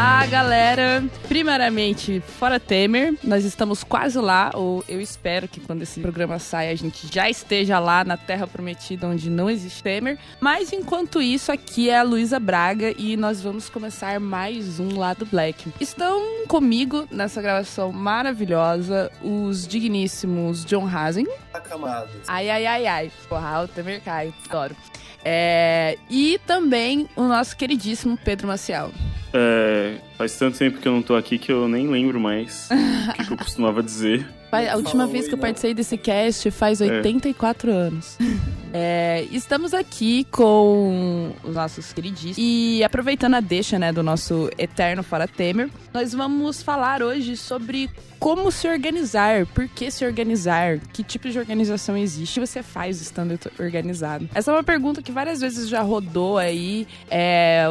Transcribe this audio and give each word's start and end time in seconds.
Vá, 0.00 0.24
galera! 0.26 1.02
Primeiramente, 1.26 2.20
fora 2.20 2.60
Temer, 2.60 3.14
nós 3.24 3.44
estamos 3.44 3.82
quase 3.82 4.16
lá, 4.16 4.52
ou 4.54 4.84
eu 4.88 5.00
espero 5.00 5.48
que 5.48 5.58
quando 5.58 5.82
esse 5.82 5.98
programa 5.98 6.38
saia 6.38 6.70
a 6.70 6.74
gente 6.76 7.12
já 7.12 7.28
esteja 7.28 7.80
lá 7.80 8.04
na 8.04 8.16
Terra 8.16 8.46
Prometida, 8.46 9.08
onde 9.08 9.28
não 9.28 9.50
existe 9.50 9.82
Temer. 9.82 10.16
Mas 10.38 10.72
enquanto 10.72 11.20
isso, 11.20 11.50
aqui 11.50 11.90
é 11.90 11.98
a 11.98 12.04
Luísa 12.04 12.38
Braga 12.38 12.94
e 12.96 13.16
nós 13.16 13.42
vamos 13.42 13.68
começar 13.68 14.20
mais 14.20 14.78
um 14.78 14.96
Lado 14.96 15.26
Black. 15.26 15.72
Estão 15.80 16.46
comigo 16.46 17.04
nessa 17.10 17.42
gravação 17.42 17.90
maravilhosa 17.90 19.10
os 19.20 19.66
digníssimos 19.66 20.64
John 20.64 20.86
Hazen. 20.86 21.26
Acamados. 21.52 22.12
Ai, 22.28 22.48
ai, 22.48 22.66
ai, 22.66 22.86
ai. 22.86 23.12
Porra, 23.28 23.64
o 23.64 23.66
Temer 23.66 24.00
cai. 24.00 24.32
Adoro. 24.48 24.76
É, 25.24 25.98
e 26.08 26.40
também 26.46 27.08
o 27.16 27.24
nosso 27.24 27.56
queridíssimo 27.56 28.16
Pedro 28.16 28.48
Maciel. 28.48 28.92
É, 29.32 29.96
faz 30.16 30.36
tanto 30.38 30.58
tempo 30.58 30.78
que 30.78 30.88
eu 30.88 30.92
não 30.92 31.02
tô 31.02 31.14
aqui 31.14 31.38
que 31.38 31.52
eu 31.52 31.68
nem 31.68 31.86
lembro 31.88 32.18
mais 32.18 32.68
o 32.70 33.12
que, 33.12 33.24
que 33.26 33.32
eu 33.32 33.36
costumava 33.36 33.82
dizer. 33.82 34.26
A 34.50 34.76
última 34.76 35.06
vez 35.06 35.26
que 35.26 35.34
eu 35.34 35.36
aí, 35.36 35.42
participei 35.42 35.74
desse 35.74 35.96
cast 35.96 36.50
faz 36.50 36.80
84 36.80 37.70
anos. 37.70 38.16
É, 38.70 39.26
estamos 39.32 39.72
aqui 39.72 40.24
com 40.30 41.32
os 41.42 41.54
nossos 41.54 41.90
queridíssimos. 41.92 42.36
E 42.36 42.84
aproveitando 42.84 43.34
a 43.34 43.40
deixa 43.40 43.78
né, 43.78 43.92
do 43.92 44.02
nosso 44.02 44.50
eterno 44.58 45.02
Fora 45.02 45.26
Temer, 45.26 45.70
nós 45.92 46.12
vamos 46.12 46.62
falar 46.62 47.02
hoje 47.02 47.34
sobre 47.34 47.88
como 48.18 48.50
se 48.50 48.68
organizar, 48.68 49.46
por 49.46 49.68
que 49.68 49.90
se 49.90 50.04
organizar, 50.04 50.80
que 50.92 51.02
tipo 51.02 51.30
de 51.30 51.38
organização 51.38 51.96
existe 51.96 52.36
e 52.36 52.40
você 52.46 52.62
faz 52.62 53.00
estando 53.00 53.38
organizado. 53.58 54.28
Essa 54.34 54.50
é 54.50 54.54
uma 54.54 54.64
pergunta 54.64 55.00
que 55.00 55.12
várias 55.12 55.40
vezes 55.40 55.68
já 55.68 55.80
rodou 55.80 56.36
aí. 56.36 56.86
É, 57.10 57.66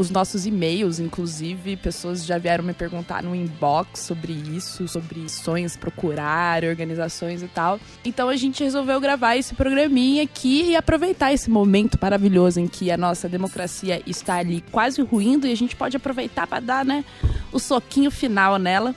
os 0.00 0.10
nossos 0.10 0.46
e-mails, 0.46 0.98
inclusive, 0.98 1.76
pessoas 1.76 2.24
já 2.24 2.38
vieram 2.38 2.64
me 2.64 2.72
perguntar 2.72 3.22
no 3.22 3.34
inbox 3.34 4.00
sobre 4.00 4.32
isso, 4.32 4.88
sobre 4.88 5.28
sonhos, 5.28 5.76
procurar 5.76 6.64
organizações 6.64 7.42
e 7.42 7.48
tal. 7.48 7.78
Então 8.02 8.30
a 8.30 8.36
gente 8.36 8.64
resolveu 8.64 8.98
gravar 8.98 9.36
esse 9.36 9.54
programinha 9.54 10.22
aqui 10.22 10.70
e 10.70 10.76
aproveitar 10.76 11.34
esse 11.34 11.50
momento 11.50 11.98
maravilhoso 12.00 12.58
em 12.58 12.66
que 12.66 12.90
a 12.90 12.96
nossa 12.96 13.28
democracia 13.28 14.02
está 14.06 14.36
ali 14.36 14.64
quase 14.72 15.02
ruindo 15.02 15.46
e 15.46 15.52
a 15.52 15.56
gente 15.56 15.76
pode 15.76 15.98
aproveitar 15.98 16.46
para 16.46 16.60
dar, 16.60 16.84
né, 16.84 17.04
o 17.52 17.58
soquinho 17.58 18.10
final 18.10 18.58
nela. 18.58 18.94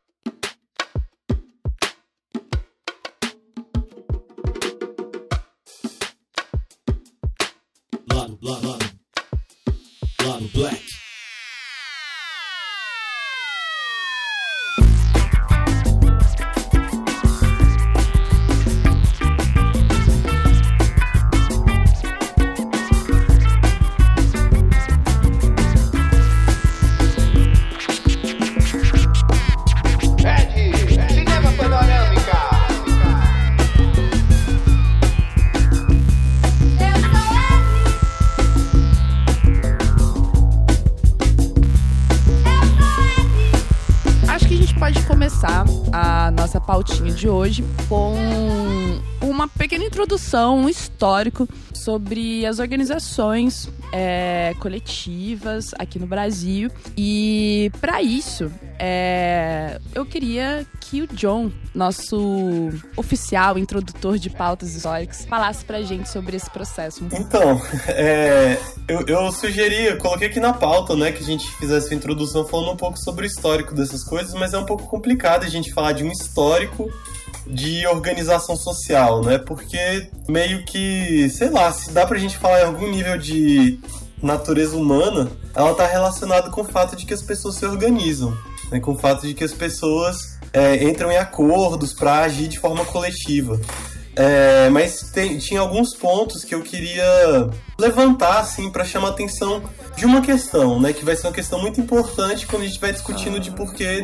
Lado, 8.45 8.61
lado, 8.61 8.84
um 50.43 50.67
histórico 50.67 51.47
sobre 51.73 52.45
as 52.45 52.57
organizações 52.59 53.69
é, 53.91 54.55
coletivas 54.59 55.71
aqui 55.77 55.99
no 55.99 56.07
Brasil. 56.07 56.71
E 56.97 57.71
para 57.79 58.01
isso, 58.01 58.51
é, 58.79 59.79
eu 59.93 60.05
queria 60.05 60.65
que 60.81 61.03
o 61.03 61.07
John, 61.07 61.51
nosso 61.73 62.69
oficial 62.97 63.57
introdutor 63.57 64.17
de 64.17 64.29
pautas 64.29 64.75
históricas, 64.75 65.25
falasse 65.25 65.63
pra 65.63 65.81
gente 65.81 66.09
sobre 66.09 66.35
esse 66.35 66.49
processo. 66.49 67.05
Então, 67.13 67.61
é, 67.89 68.57
eu, 68.87 69.05
eu 69.07 69.31
sugeri, 69.31 69.95
coloquei 69.97 70.27
aqui 70.27 70.39
na 70.39 70.53
pauta, 70.53 70.95
né, 70.95 71.11
que 71.11 71.21
a 71.21 71.25
gente 71.25 71.47
fizesse 71.57 71.89
uma 71.89 71.97
introdução 71.97 72.45
falando 72.47 72.71
um 72.71 72.77
pouco 72.77 72.97
sobre 72.97 73.25
o 73.25 73.27
histórico 73.27 73.75
dessas 73.75 74.03
coisas, 74.03 74.33
mas 74.33 74.53
é 74.53 74.57
um 74.57 74.65
pouco 74.65 74.87
complicado 74.87 75.43
a 75.43 75.49
gente 75.49 75.71
falar 75.73 75.91
de 75.93 76.03
um 76.03 76.11
histórico 76.11 76.89
de 77.47 77.85
organização 77.87 78.55
social, 78.55 79.21
né? 79.23 79.37
Porque 79.37 80.09
meio 80.27 80.63
que, 80.65 81.29
sei 81.29 81.49
lá, 81.49 81.71
se 81.71 81.91
dá 81.91 82.05
pra 82.05 82.17
gente 82.17 82.37
falar 82.37 82.61
em 82.61 82.65
algum 82.65 82.89
nível 82.89 83.17
de 83.17 83.79
natureza 84.21 84.75
humana, 84.75 85.29
ela 85.53 85.73
tá 85.75 85.85
relacionada 85.85 86.49
com 86.49 86.61
o 86.61 86.65
fato 86.65 86.95
de 86.95 87.05
que 87.05 87.13
as 87.13 87.21
pessoas 87.21 87.55
se 87.55 87.65
organizam, 87.65 88.35
né? 88.71 88.79
com 88.79 88.91
o 88.93 88.97
fato 88.97 89.27
de 89.27 89.33
que 89.33 89.43
as 89.43 89.53
pessoas 89.53 90.17
é, 90.51 90.83
entram 90.83 91.11
em 91.11 91.17
acordos 91.17 91.93
para 91.93 92.21
agir 92.21 92.47
de 92.47 92.59
forma 92.59 92.83
coletiva. 92.85 93.59
É, 94.15 94.69
mas 94.69 95.11
tem- 95.11 95.37
tinha 95.37 95.59
alguns 95.59 95.93
pontos 95.93 96.43
que 96.43 96.55
eu 96.55 96.61
queria 96.61 97.49
levantar, 97.77 98.39
assim, 98.39 98.69
para 98.69 98.85
chamar 98.85 99.09
a 99.09 99.11
atenção 99.11 99.61
de 99.95 100.05
uma 100.05 100.21
questão, 100.21 100.79
né? 100.79 100.93
Que 100.93 101.03
vai 101.03 101.15
ser 101.15 101.27
uma 101.27 101.33
questão 101.33 101.61
muito 101.61 101.79
importante 101.79 102.47
quando 102.47 102.63
a 102.63 102.65
gente 102.65 102.79
vai 102.79 102.91
discutindo 102.91 103.39
de 103.39 103.51
porquê. 103.51 104.01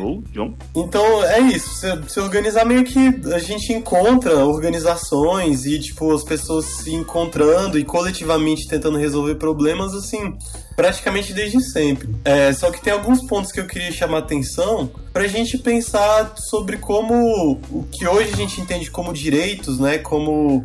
Então 0.74 1.24
é 1.24 1.40
isso, 1.40 1.74
se, 1.74 1.86
se 2.08 2.20
organizar 2.20 2.64
meio 2.64 2.84
que 2.84 3.20
a 3.32 3.38
gente 3.38 3.72
encontra 3.72 4.44
organizações 4.44 5.64
e, 5.64 5.78
tipo, 5.78 6.12
as 6.12 6.22
pessoas 6.22 6.64
se 6.64 6.94
encontrando 6.94 7.78
e 7.78 7.84
coletivamente 7.84 8.68
tentando 8.68 8.98
resolver 8.98 9.36
problemas, 9.36 9.94
assim, 9.94 10.36
praticamente 10.76 11.32
desde 11.32 11.60
sempre. 11.62 12.08
É, 12.24 12.52
só 12.52 12.70
que 12.70 12.80
tem 12.80 12.92
alguns 12.92 13.26
pontos 13.26 13.52
que 13.52 13.60
eu 13.60 13.66
queria 13.66 13.92
chamar 13.92 14.18
atenção 14.18 14.90
pra 15.12 15.26
gente 15.26 15.58
pensar 15.58 16.34
sobre 16.36 16.76
como 16.76 17.60
o 17.70 17.84
que 17.90 18.06
hoje 18.06 18.32
a 18.32 18.36
gente 18.36 18.60
entende 18.60 18.90
como 18.90 19.12
direitos, 19.12 19.78
né? 19.78 19.98
Como 19.98 20.64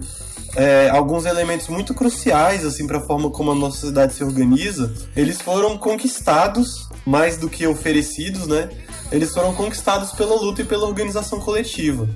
é, 0.57 0.89
alguns 0.89 1.25
elementos 1.25 1.67
muito 1.67 1.93
cruciais 1.93 2.65
assim 2.65 2.87
para 2.87 2.97
a 2.97 3.01
forma 3.01 3.29
como 3.29 3.51
a 3.51 3.55
nossa 3.55 3.77
sociedade 3.77 4.13
se 4.15 4.23
organiza, 4.23 4.91
eles 5.15 5.39
foram 5.39 5.77
conquistados 5.77 6.89
mais 7.05 7.37
do 7.37 7.47
que 7.47 7.65
oferecidos, 7.67 8.47
né? 8.47 8.67
Eles 9.11 9.31
foram 9.31 9.53
conquistados 9.53 10.11
pela 10.13 10.35
luta 10.35 10.63
e 10.63 10.65
pela 10.65 10.87
organização 10.87 11.39
coletiva. 11.39 12.09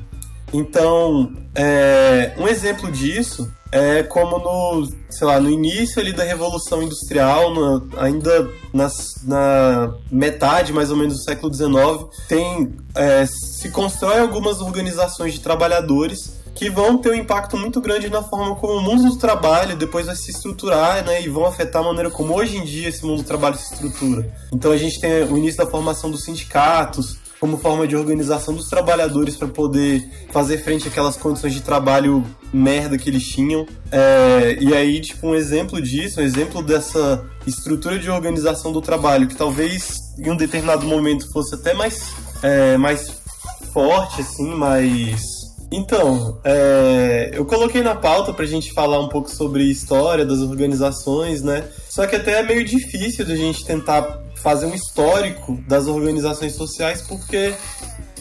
Então, 0.51 1.31
é, 1.55 2.33
um 2.37 2.47
exemplo 2.47 2.91
disso 2.91 3.49
é 3.71 4.03
como 4.03 4.37
no, 4.39 4.85
sei 5.09 5.25
lá, 5.27 5.39
no 5.39 5.49
início 5.49 6.01
ali 6.01 6.11
da 6.11 6.23
Revolução 6.23 6.83
Industrial, 6.83 7.53
ainda 7.97 8.49
nas, 8.73 9.23
na 9.23 9.93
metade 10.11 10.73
mais 10.73 10.89
ou 10.91 10.97
menos 10.97 11.13
do 11.13 11.23
século 11.23 11.53
XIX, 11.53 11.69
tem, 12.27 12.75
é, 12.95 13.25
se 13.25 13.69
constrói 13.69 14.19
algumas 14.19 14.59
organizações 14.59 15.33
de 15.33 15.39
trabalhadores 15.39 16.40
que 16.53 16.69
vão 16.69 16.97
ter 16.97 17.11
um 17.11 17.15
impacto 17.15 17.57
muito 17.57 17.79
grande 17.81 18.09
na 18.09 18.21
forma 18.21 18.55
como 18.55 18.73
o 18.73 18.81
mundo 18.81 19.09
do 19.09 19.17
trabalho 19.17 19.75
depois 19.75 20.05
vai 20.05 20.15
se 20.15 20.31
estruturar, 20.31 21.03
né, 21.05 21.21
e 21.21 21.29
vão 21.29 21.45
afetar 21.45 21.81
a 21.81 21.85
maneira 21.85 22.09
como 22.09 22.35
hoje 22.35 22.57
em 22.57 22.63
dia 22.63 22.89
esse 22.89 23.05
mundo 23.05 23.21
do 23.21 23.27
trabalho 23.27 23.57
se 23.57 23.73
estrutura. 23.73 24.31
Então 24.53 24.71
a 24.71 24.77
gente 24.77 24.99
tem 24.99 25.23
o 25.23 25.37
início 25.37 25.63
da 25.63 25.69
formação 25.69 26.11
dos 26.11 26.23
sindicatos, 26.23 27.17
como 27.41 27.57
forma 27.57 27.87
de 27.87 27.95
organização 27.95 28.53
dos 28.53 28.69
trabalhadores 28.69 29.35
para 29.35 29.47
poder 29.47 30.07
fazer 30.31 30.59
frente 30.59 30.87
àquelas 30.87 31.17
condições 31.17 31.55
de 31.55 31.61
trabalho 31.61 32.23
merda 32.53 32.99
que 32.99 33.09
eles 33.09 33.27
tinham. 33.27 33.65
É, 33.91 34.57
e 34.61 34.75
aí, 34.75 35.01
tipo, 35.01 35.27
um 35.27 35.33
exemplo 35.33 35.81
disso, 35.81 36.19
um 36.19 36.23
exemplo 36.23 36.61
dessa 36.61 37.25
estrutura 37.47 37.97
de 37.97 38.11
organização 38.11 38.71
do 38.71 38.79
trabalho, 38.79 39.27
que 39.27 39.35
talvez 39.35 40.01
em 40.19 40.29
um 40.29 40.35
determinado 40.35 40.85
momento 40.85 41.31
fosse 41.31 41.55
até 41.55 41.73
mais, 41.73 42.13
é, 42.43 42.77
mais 42.77 43.11
forte, 43.73 44.21
assim, 44.21 44.53
mais 44.53 45.30
então, 45.71 46.39
é, 46.43 47.31
eu 47.33 47.45
coloquei 47.45 47.81
na 47.81 47.95
pauta 47.95 48.33
pra 48.33 48.45
gente 48.45 48.73
falar 48.73 48.99
um 48.99 49.07
pouco 49.07 49.29
sobre 49.29 49.63
história 49.63 50.25
das 50.25 50.39
organizações, 50.39 51.41
né? 51.41 51.63
Só 51.89 52.05
que 52.05 52.15
até 52.15 52.39
é 52.39 52.43
meio 52.43 52.63
difícil 52.65 53.25
da 53.25 53.35
gente 53.35 53.65
tentar 53.65 54.21
fazer 54.35 54.65
um 54.65 54.73
histórico 54.73 55.57
das 55.67 55.87
organizações 55.87 56.55
sociais, 56.55 57.01
porque 57.01 57.53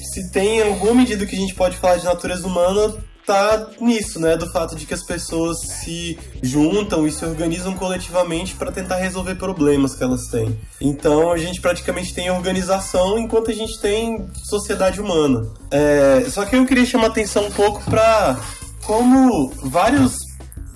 se 0.01 0.31
tem 0.31 0.63
alguma 0.63 0.95
medida 0.95 1.27
que 1.27 1.35
a 1.35 1.39
gente 1.39 1.55
pode 1.55 1.77
falar 1.77 1.97
de 1.97 2.05
natureza 2.05 2.47
humana, 2.47 2.95
tá 3.31 3.69
nisso, 3.81 4.19
né? 4.19 4.37
Do 4.37 4.51
fato 4.51 4.75
de 4.75 4.85
que 4.85 4.93
as 4.93 5.05
pessoas 5.05 5.61
se 5.61 6.19
juntam 6.43 7.07
e 7.07 7.13
se 7.13 7.25
organizam 7.25 7.75
coletivamente 7.75 8.57
para 8.57 8.73
tentar 8.73 8.97
resolver 8.97 9.37
problemas 9.37 9.95
que 9.95 10.03
elas 10.03 10.27
têm. 10.27 10.59
Então 10.81 11.31
a 11.31 11.39
gente 11.39 11.61
praticamente 11.61 12.13
tem 12.13 12.29
organização 12.29 13.17
enquanto 13.21 13.53
a 13.53 13.55
gente 13.55 13.79
tem 13.81 14.27
sociedade 14.43 15.01
humana. 15.01 15.47
É... 15.71 16.29
Só 16.29 16.45
que 16.45 16.57
eu 16.57 16.67
queria 16.67 16.85
chamar 16.85 17.07
atenção 17.07 17.47
um 17.47 17.53
pouco 17.53 17.81
para 17.85 18.37
como 18.83 19.53
vários 19.63 20.17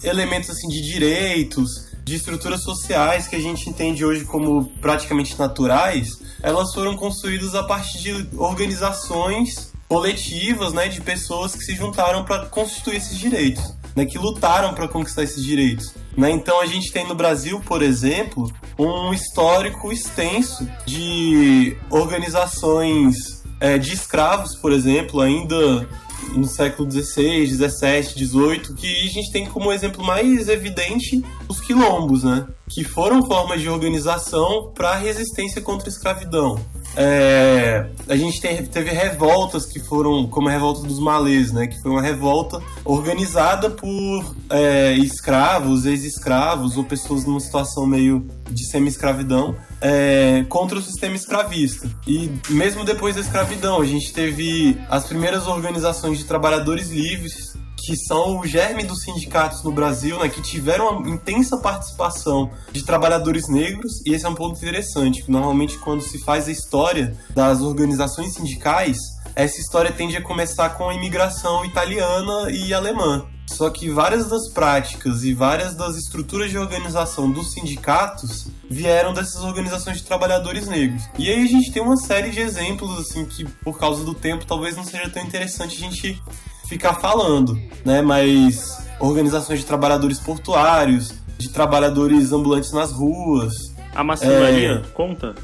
elementos 0.05 0.51
assim 0.51 0.69
de 0.69 0.81
direitos, 0.81 1.89
de 2.05 2.15
estruturas 2.15 2.63
sociais 2.63 3.27
que 3.27 3.35
a 3.35 3.41
gente 3.41 3.69
entende 3.69 4.05
hoje 4.05 4.25
como 4.25 4.67
praticamente 4.81 5.37
naturais, 5.37 6.19
elas 6.41 6.73
foram 6.73 6.95
construídas 6.97 7.57
a 7.57 7.65
partir 7.65 7.99
de 7.99 8.29
organizações 8.37 9.74
coletivas, 9.89 10.73
né, 10.73 10.89
de 10.89 11.01
pessoas 11.01 11.55
que 11.55 11.63
se 11.65 11.75
juntaram 11.75 12.25
para 12.25 12.47
constituir 12.47 12.97
esses 12.97 13.19
direitos, 13.19 13.75
né, 13.95 14.05
que 14.05 14.19
lutaram 14.19 14.75
para 14.75 14.89
conquistar 14.89 15.23
esses 15.23 15.43
direitos. 15.43 15.95
Né? 16.17 16.31
Então 16.31 16.61
a 16.61 16.67
gente 16.67 16.93
tem 16.93 17.07
no 17.07 17.15
Brasil, 17.15 17.61
por 17.61 17.83
exemplo, 17.83 18.51
um 18.79 19.13
histórico 19.13 19.93
extenso 19.93 20.69
de 20.87 21.77
organizações 21.91 23.43
é, 23.61 23.79
de 23.79 23.93
escravos, 23.93 24.57
por 24.57 24.73
exemplo, 24.73 25.21
ainda 25.21 25.89
no 26.33 26.47
século 26.47 26.91
XVI, 26.91 27.47
XVII, 27.47 28.03
XVIII, 28.03 28.75
que 28.75 29.05
a 29.05 29.09
gente 29.09 29.31
tem 29.31 29.47
como 29.47 29.73
exemplo 29.73 30.05
mais 30.05 30.49
evidente 30.49 31.25
os 31.49 31.61
quilombos, 31.61 32.25
né? 32.25 32.47
Que 32.69 32.83
foram 32.83 33.25
formas 33.27 33.61
de 33.61 33.69
organização 33.69 34.73
para 34.75 34.91
a 34.91 34.97
resistência 34.97 35.61
contra 35.61 35.89
a 35.89 35.93
escravidão. 35.93 36.59
É, 36.97 37.87
a 38.09 38.17
gente 38.17 38.41
tem, 38.41 38.65
teve 38.67 38.91
revoltas 38.91 39.67
que 39.67 39.81
foram, 39.81 40.27
como 40.27 40.49
a 40.49 40.53
revolta 40.53 40.83
dos 40.83 40.99
malês, 40.99 41.53
né? 41.53 41.67
Que 41.67 41.81
foi 41.81 41.91
uma 41.91 42.03
revolta 42.03 42.61
organizada 42.85 43.71
por 43.71 44.35
é, 44.51 44.93
escravos, 44.95 45.87
ex-escravos 45.87 46.77
ou 46.77 46.85
pessoas 46.85 47.25
numa 47.25 47.41
situação 47.41 47.87
meio 47.87 48.27
de 48.51 48.69
semi-escravidão 48.71 49.57
é, 49.81 50.45
contra 50.49 50.79
o 50.79 50.83
sistema 50.83 51.17
escravista. 51.17 51.91
E 52.07 52.31
mesmo 52.49 52.85
depois 52.85 53.15
da 53.15 53.21
escravidão, 53.21 53.81
a 53.81 53.87
gente 53.87 54.13
teve 54.13 54.79
as 54.89 55.05
primeiras 55.05 55.47
organizações 55.47 56.19
de 56.19 56.25
trabalhadores 56.25 56.91
livres 56.91 57.55
que 57.85 57.97
são 57.97 58.39
o 58.39 58.47
germe 58.47 58.83
dos 58.83 59.03
sindicatos 59.03 59.63
no 59.63 59.71
Brasil, 59.71 60.19
né, 60.19 60.29
que 60.29 60.41
tiveram 60.41 60.99
uma 60.99 61.11
intensa 61.11 61.59
participação 61.59 62.51
de 62.73 62.83
trabalhadores 62.83 63.49
negros, 63.49 64.01
e 64.07 64.15
esse 64.15 64.25
é 64.25 64.29
um 64.29 64.35
ponto 64.35 64.57
interessante, 64.57 65.23
que 65.23 65.31
normalmente 65.31 65.79
quando 65.79 66.03
se 66.03 66.19
faz 66.19 66.49
a 66.49 66.53
história 66.53 67.17
das 67.31 67.61
organizações 67.61 68.35
sindicais, 68.35 68.97
essa 69.37 69.61
história 69.61 69.93
tende 69.93 70.17
a 70.17 70.23
começar 70.23 70.71
com 70.71 70.89
a 70.89 70.95
imigração 70.95 71.65
italiana 71.65 72.51
e 72.51 72.73
alemã. 72.73 73.27
Só 73.47 73.69
que 73.69 73.91
várias 73.91 74.29
das 74.29 74.49
práticas 74.49 75.23
e 75.23 75.35
várias 75.35 75.75
das 75.75 75.97
estruturas 75.97 76.51
de 76.51 76.57
organização 76.57 77.31
dos 77.31 77.53
sindicatos 77.53 78.49
vieram 78.71 79.13
dessas 79.13 79.43
organizações 79.43 79.99
de 79.99 80.05
trabalhadores 80.05 80.67
negros. 80.67 81.03
E 81.19 81.29
aí 81.29 81.45
a 81.45 81.47
gente 81.47 81.71
tem 81.71 81.83
uma 81.83 81.97
série 81.97 82.31
de 82.31 82.41
exemplos 82.41 82.99
assim 82.99 83.27
que 83.27 83.45
por 83.45 83.79
causa 83.79 84.03
do 84.03 84.15
tempo 84.15 84.47
talvez 84.47 84.77
não 84.77 84.85
seja 84.85 85.11
tão 85.11 85.23
interessante 85.23 85.77
a 85.77 85.87
gente 85.87 86.23
ficar 86.69 86.95
falando, 86.95 87.59
né? 87.85 88.03
Mas 88.03 88.85
organizações 89.01 89.61
de 89.61 89.67
trabalhadores 89.67 90.19
portuários, 90.19 91.15
de 91.39 91.49
trabalhadores 91.51 92.33
ambulantes 92.33 92.73
nas 92.73 92.93
ruas. 92.93 93.53
A 93.95 94.03
maçonaria 94.03 94.83
é... 94.85 94.89
conta? 94.93 95.35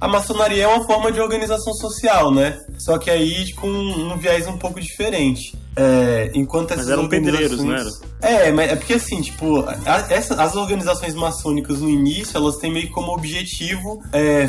A 0.00 0.06
maçonaria 0.06 0.64
é 0.64 0.66
uma 0.66 0.84
forma 0.86 1.10
de 1.10 1.20
organização 1.20 1.74
social, 1.74 2.30
né? 2.30 2.60
Só 2.78 2.98
que 2.98 3.10
aí 3.10 3.52
com 3.54 3.68
um 3.68 4.16
viés 4.16 4.46
um 4.46 4.56
pouco 4.56 4.80
diferente. 4.80 5.56
É, 5.74 6.32
enquanto 6.34 6.72
essas 6.72 6.86
mas 6.86 6.92
eram 6.92 7.08
pedreiros, 7.08 7.62
não 7.62 7.72
era? 7.72 7.88
É, 8.20 8.50
mas 8.50 8.72
é 8.72 8.76
porque 8.76 8.94
assim, 8.94 9.20
tipo, 9.20 9.60
a, 9.60 10.06
essa, 10.10 10.40
as 10.42 10.56
organizações 10.56 11.14
maçônicas 11.14 11.80
no 11.80 11.88
início, 11.88 12.36
elas 12.36 12.56
têm 12.56 12.72
meio 12.72 12.90
como 12.90 13.12
objetivo 13.12 14.02
é, 14.12 14.48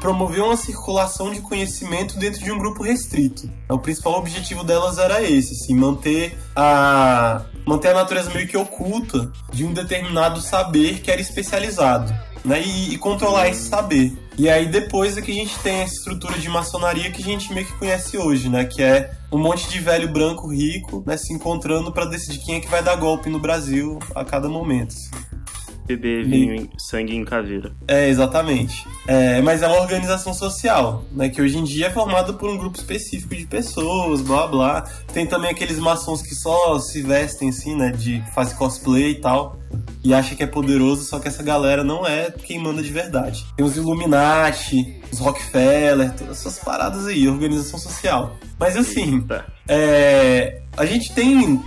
promover 0.00 0.42
uma 0.42 0.56
circulação 0.56 1.30
de 1.30 1.40
conhecimento 1.40 2.18
dentro 2.18 2.42
de 2.42 2.50
um 2.50 2.58
grupo 2.58 2.82
restrito. 2.82 3.50
O 3.70 3.78
principal 3.78 4.18
objetivo 4.18 4.64
delas 4.64 4.98
era 4.98 5.22
esse, 5.22 5.52
assim, 5.52 5.74
manter 5.74 6.36
a 6.54 7.42
manter 7.66 7.88
a 7.88 7.94
natureza 7.94 8.30
meio 8.30 8.46
que 8.46 8.56
oculta 8.56 9.30
de 9.52 9.64
um 9.64 9.72
determinado 9.72 10.40
saber 10.40 11.00
que 11.00 11.10
era 11.10 11.20
especializado 11.20 12.14
né? 12.46 12.62
E, 12.64 12.94
e, 12.94 12.98
controlar 12.98 13.48
esse 13.48 13.68
saber. 13.68 14.16
E 14.38 14.50
aí 14.50 14.66
depois 14.66 15.16
é 15.16 15.22
que 15.22 15.32
a 15.32 15.34
gente 15.34 15.58
tem 15.60 15.76
essa 15.80 15.94
estrutura 15.94 16.38
de 16.38 16.48
maçonaria 16.48 17.10
que 17.10 17.22
a 17.22 17.24
gente 17.24 17.52
meio 17.54 17.66
que 17.66 17.72
conhece 17.78 18.18
hoje, 18.18 18.50
né? 18.50 18.66
Que 18.66 18.82
é 18.82 19.10
um 19.32 19.38
monte 19.38 19.68
de 19.68 19.78
velho 19.80 20.08
branco 20.08 20.48
rico, 20.48 21.02
né? 21.06 21.16
Se 21.16 21.32
encontrando 21.32 21.90
para 21.90 22.04
decidir 22.04 22.38
quem 22.44 22.56
é 22.56 22.60
que 22.60 22.68
vai 22.68 22.82
dar 22.82 22.96
golpe 22.96 23.30
no 23.30 23.40
Brasil 23.40 23.98
a 24.14 24.24
cada 24.24 24.48
momento. 24.48 24.94
Assim. 24.94 25.25
Beber 25.86 26.24
vinho, 26.26 26.54
em, 26.54 26.70
sangue 26.78 27.14
em 27.14 27.24
caveira. 27.24 27.72
É, 27.86 28.08
exatamente. 28.08 28.86
É, 29.06 29.40
mas 29.40 29.62
é 29.62 29.68
uma 29.68 29.80
organização 29.80 30.34
social, 30.34 31.04
né? 31.12 31.28
Que 31.28 31.40
hoje 31.40 31.58
em 31.58 31.64
dia 31.64 31.86
é 31.86 31.90
formada 31.90 32.32
por 32.32 32.50
um 32.50 32.56
grupo 32.56 32.76
específico 32.76 33.34
de 33.34 33.46
pessoas, 33.46 34.20
blá 34.20 34.46
blá. 34.46 34.82
Tem 35.12 35.26
também 35.26 35.50
aqueles 35.50 35.78
maçons 35.78 36.22
que 36.22 36.34
só 36.34 36.78
se 36.78 37.02
vestem 37.02 37.50
assim, 37.50 37.76
né? 37.76 37.92
De 37.92 38.22
faz 38.34 38.52
cosplay 38.52 39.12
e 39.12 39.20
tal. 39.20 39.58
E 40.02 40.14
acha 40.14 40.34
que 40.34 40.42
é 40.42 40.46
poderoso, 40.46 41.04
só 41.04 41.18
que 41.18 41.28
essa 41.28 41.42
galera 41.42 41.82
não 41.82 42.06
é 42.06 42.30
quem 42.30 42.58
manda 42.58 42.82
de 42.82 42.92
verdade. 42.92 43.44
Tem 43.56 43.64
os 43.64 43.76
Illuminati, 43.76 45.00
os 45.12 45.18
Rockefeller, 45.18 46.12
todas 46.12 46.38
essas 46.38 46.58
paradas 46.58 47.06
aí, 47.06 47.28
organização 47.28 47.78
social. 47.78 48.36
Mas 48.58 48.76
assim, 48.76 49.26
é, 49.68 50.62
a 50.76 50.84
gente 50.84 51.12
tem. 51.14 51.62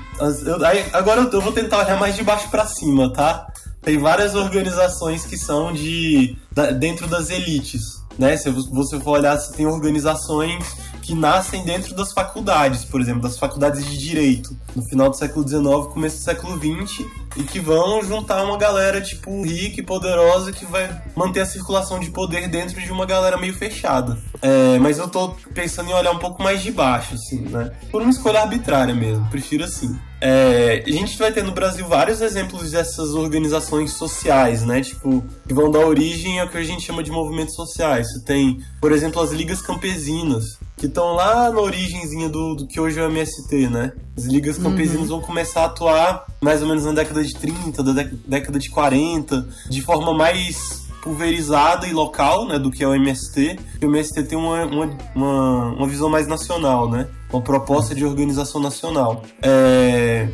Agora 0.93 1.21
eu 1.21 1.41
vou 1.41 1.51
tentar 1.51 1.79
olhar 1.79 1.99
mais 1.99 2.15
de 2.15 2.23
baixo 2.23 2.49
para 2.49 2.65
cima, 2.65 3.11
tá? 3.11 3.47
Tem 3.81 3.97
várias 3.97 4.35
organizações 4.35 5.25
que 5.25 5.37
são 5.37 5.71
de 5.73 6.37
da, 6.51 6.71
dentro 6.71 7.07
das 7.07 7.29
elites, 7.29 8.03
né? 8.17 8.35
Se 8.37 8.49
você 8.49 8.99
for 8.99 9.11
olhar, 9.11 9.37
tem 9.51 9.65
organizações 9.65 10.65
que 11.01 11.15
nascem 11.15 11.63
dentro 11.63 11.95
das 11.95 12.11
faculdades, 12.11 12.85
por 12.85 13.01
exemplo, 13.01 13.21
das 13.21 13.37
faculdades 13.37 13.83
de 13.83 13.97
direito, 13.97 14.55
no 14.75 14.83
final 14.83 15.09
do 15.09 15.15
século 15.15 15.47
XIX, 15.47 15.91
começo 15.91 16.17
do 16.17 16.23
século 16.23 16.57
XX, 16.57 17.05
e 17.39 17.43
que 17.43 17.59
vão 17.59 18.03
juntar 18.03 18.43
uma 18.43 18.57
galera, 18.57 18.99
tipo, 18.99 19.41
rica 19.43 19.79
e 19.79 19.83
poderosa 19.83 20.51
que 20.51 20.65
vai 20.65 20.89
manter 21.15 21.39
a 21.39 21.45
circulação 21.45 21.97
de 21.97 22.11
poder 22.11 22.49
dentro 22.49 22.81
de 22.81 22.91
uma 22.91 23.05
galera 23.05 23.37
meio 23.37 23.53
fechada. 23.53 24.17
É, 24.41 24.77
mas 24.77 24.97
eu 24.97 25.07
tô 25.07 25.29
pensando 25.53 25.89
em 25.89 25.93
olhar 25.93 26.11
um 26.11 26.19
pouco 26.19 26.43
mais 26.43 26.61
de 26.61 26.69
baixo, 26.69 27.15
assim, 27.15 27.39
né? 27.39 27.71
Por 27.89 28.01
uma 28.01 28.11
escolha 28.11 28.41
arbitrária 28.41 28.93
mesmo, 28.93 29.25
prefiro 29.29 29.63
assim. 29.63 29.97
É, 30.21 30.83
a 30.85 30.91
gente 30.91 31.17
vai 31.17 31.31
ter 31.31 31.43
no 31.43 31.53
Brasil 31.53 31.87
vários 31.87 32.19
exemplos 32.19 32.71
dessas 32.71 33.13
organizações 33.13 33.93
sociais, 33.93 34.65
né? 34.65 34.81
Tipo, 34.81 35.23
que 35.47 35.53
vão 35.53 35.71
dar 35.71 35.79
origem 35.79 36.41
ao 36.41 36.49
que 36.49 36.57
a 36.57 36.63
gente 36.63 36.83
chama 36.83 37.01
de 37.01 37.09
movimentos 37.09 37.55
sociais. 37.55 38.11
Você 38.11 38.25
tem, 38.25 38.59
por 38.81 38.91
exemplo, 38.91 39.21
as 39.21 39.31
ligas 39.31 39.61
campesinas, 39.61 40.59
que 40.75 40.87
estão 40.87 41.13
lá 41.13 41.51
na 41.51 41.59
origenzinha 41.59 42.29
do, 42.29 42.55
do 42.55 42.67
que 42.67 42.79
hoje 42.79 42.99
é 42.99 43.03
o 43.03 43.09
MST, 43.09 43.69
né? 43.69 43.93
As 44.17 44.25
ligas 44.25 44.57
campesinas 44.57 45.09
vão 45.09 45.21
começar 45.21 45.61
a 45.61 45.65
atuar 45.65 46.25
mais 46.41 46.61
ou 46.61 46.67
menos 46.67 46.85
na 46.85 46.93
década 46.93 47.23
de 47.23 47.28
30, 47.33 47.83
da 47.83 47.91
dé- 47.93 48.11
década 48.27 48.59
de 48.59 48.69
40, 48.69 49.47
de 49.69 49.81
forma 49.81 50.13
mais 50.13 50.87
pulverizada 51.01 51.87
e 51.87 51.93
local, 51.93 52.45
né, 52.47 52.59
do 52.59 52.69
que 52.69 52.83
é 52.83 52.87
o 52.87 52.93
MST. 52.93 53.57
E 53.81 53.85
o 53.85 53.89
MST 53.89 54.23
tem 54.23 54.37
uma, 54.37 54.65
uma, 54.65 55.73
uma 55.73 55.87
visão 55.87 56.09
mais 56.09 56.27
nacional, 56.27 56.89
né? 56.89 57.07
Uma 57.31 57.41
proposta 57.41 57.95
de 57.95 58.03
organização 58.05 58.59
nacional. 58.59 59.23
É, 59.41 60.27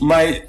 mas 0.00 0.42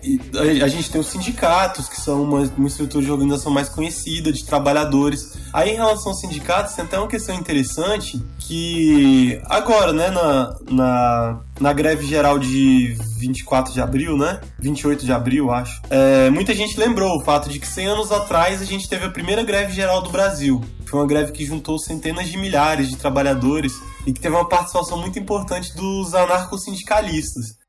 a 0.62 0.68
gente 0.68 0.90
tem 0.90 1.00
os 1.00 1.08
sindicatos, 1.08 1.88
que 1.88 2.00
são 2.00 2.24
uma, 2.24 2.40
uma 2.58 2.68
estrutura 2.68 3.04
de 3.04 3.12
organização 3.12 3.52
mais 3.52 3.70
conhecida, 3.70 4.32
de 4.32 4.44
trabalhadores. 4.44 5.34
Aí, 5.52 5.72
em 5.72 5.76
relação 5.76 6.12
aos 6.12 6.20
sindicatos, 6.20 6.74
tem 6.74 6.86
até 6.86 6.98
uma 6.98 7.08
questão 7.08 7.36
interessante 7.36 8.22
que 8.40 9.40
agora, 9.46 9.94
né, 9.94 10.10
na, 10.10 10.56
na, 10.70 11.42
na 11.60 11.74
greve 11.74 12.06
geral 12.06 12.40
de 12.40 12.96
24 13.18 13.74
de 13.74 13.82
abril, 13.82 14.18
né? 14.18 14.42
28 14.60 15.06
de 15.06 15.12
abril, 15.12 15.52
acho. 15.52 15.82
É, 15.90 16.30
muita 16.30 16.54
gente 16.54 16.80
lembrou 16.80 17.18
o 17.18 17.24
fato 17.24 17.50
de 17.50 17.60
que 17.60 17.68
100 17.68 17.88
anos 17.88 18.12
atrás 18.12 18.62
a 18.62 18.66
gente 18.66 18.90
teve 18.90 19.06
a 19.06 19.10
primeira 19.10 19.44
greve 19.44 19.74
geral 19.74 20.02
do 20.02 20.10
Brasil. 20.10 20.62
Foi 20.86 21.00
uma 21.00 21.08
greve 21.08 21.32
que 21.32 21.46
juntou 21.46 21.80
centenas 21.80 22.30
de 22.30 22.38
milhares 22.38 22.90
de 22.90 22.96
trabalhadores 22.98 23.74
e 24.06 24.14
que 24.14 24.20
teve 24.20 24.36
uma 24.36 24.48
participação 24.48 24.98
muito 24.98 25.18
importante 25.18 25.76
dos 25.76 26.14
anarcossindicalistas. 26.14 27.63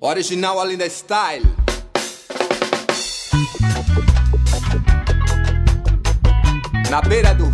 Original 0.00 0.60
Alinda 0.60 0.88
Style. 0.90 1.42
Na 6.90 7.00
beira 7.00 7.34
do 7.34 7.45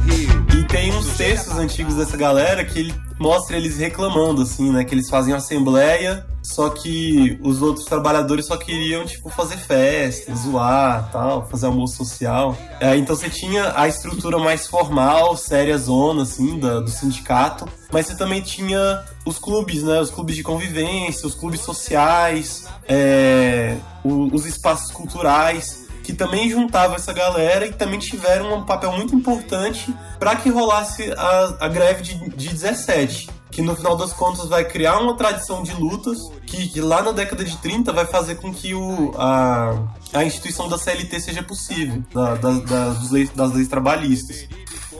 textos 1.22 1.56
antigos 1.56 1.94
dessa 1.94 2.16
galera 2.16 2.64
que 2.64 2.80
ele 2.80 2.94
mostra 3.16 3.56
eles 3.56 3.78
reclamando, 3.78 4.42
assim, 4.42 4.72
né? 4.72 4.82
Que 4.82 4.92
eles 4.92 5.08
fazem 5.08 5.32
assembleia, 5.32 6.26
só 6.42 6.68
que 6.68 7.38
os 7.44 7.62
outros 7.62 7.84
trabalhadores 7.84 8.46
só 8.46 8.56
queriam, 8.56 9.06
tipo, 9.06 9.30
fazer 9.30 9.56
festa, 9.56 10.34
zoar 10.34 11.10
tal, 11.12 11.46
fazer 11.48 11.66
almoço 11.66 12.04
social. 12.04 12.58
É, 12.80 12.96
então 12.96 13.14
você 13.14 13.30
tinha 13.30 13.72
a 13.76 13.86
estrutura 13.86 14.36
mais 14.36 14.66
formal, 14.66 15.36
séria 15.36 15.78
zona, 15.78 16.24
assim, 16.24 16.58
da, 16.58 16.80
do 16.80 16.90
sindicato, 16.90 17.68
mas 17.92 18.06
você 18.06 18.16
também 18.16 18.40
tinha 18.42 19.04
os 19.24 19.38
clubes, 19.38 19.84
né? 19.84 20.00
Os 20.00 20.10
clubes 20.10 20.34
de 20.34 20.42
convivência, 20.42 21.24
os 21.24 21.36
clubes 21.36 21.60
sociais, 21.60 22.64
é, 22.88 23.76
os 24.02 24.44
espaços 24.44 24.90
culturais 24.90 25.81
que 26.02 26.12
também 26.12 26.48
juntava 26.50 26.96
essa 26.96 27.12
galera 27.12 27.66
e 27.66 27.72
também 27.72 27.98
tiveram 27.98 28.54
um 28.58 28.64
papel 28.64 28.92
muito 28.92 29.14
importante 29.14 29.94
para 30.18 30.36
que 30.36 30.48
rolasse 30.50 31.12
a, 31.12 31.56
a 31.60 31.68
greve 31.68 32.02
de, 32.02 32.14
de 32.30 32.48
17. 32.48 33.30
Que 33.50 33.60
no 33.60 33.76
final 33.76 33.94
das 33.98 34.14
contas 34.14 34.48
vai 34.48 34.64
criar 34.64 34.98
uma 34.98 35.14
tradição 35.14 35.62
de 35.62 35.74
lutas 35.74 36.16
que, 36.46 36.68
que 36.68 36.80
lá 36.80 37.02
na 37.02 37.12
década 37.12 37.44
de 37.44 37.54
30 37.58 37.92
vai 37.92 38.06
fazer 38.06 38.36
com 38.36 38.50
que 38.52 38.74
o, 38.74 39.12
a, 39.18 39.78
a 40.14 40.24
instituição 40.24 40.68
da 40.70 40.78
CLT 40.78 41.20
seja 41.20 41.42
possível, 41.42 42.02
da- 42.14 42.34
da- 42.36 42.60
das, 42.60 43.10
leis, 43.10 43.28
das 43.30 43.52
leis 43.52 43.68
trabalhistas. 43.68 44.48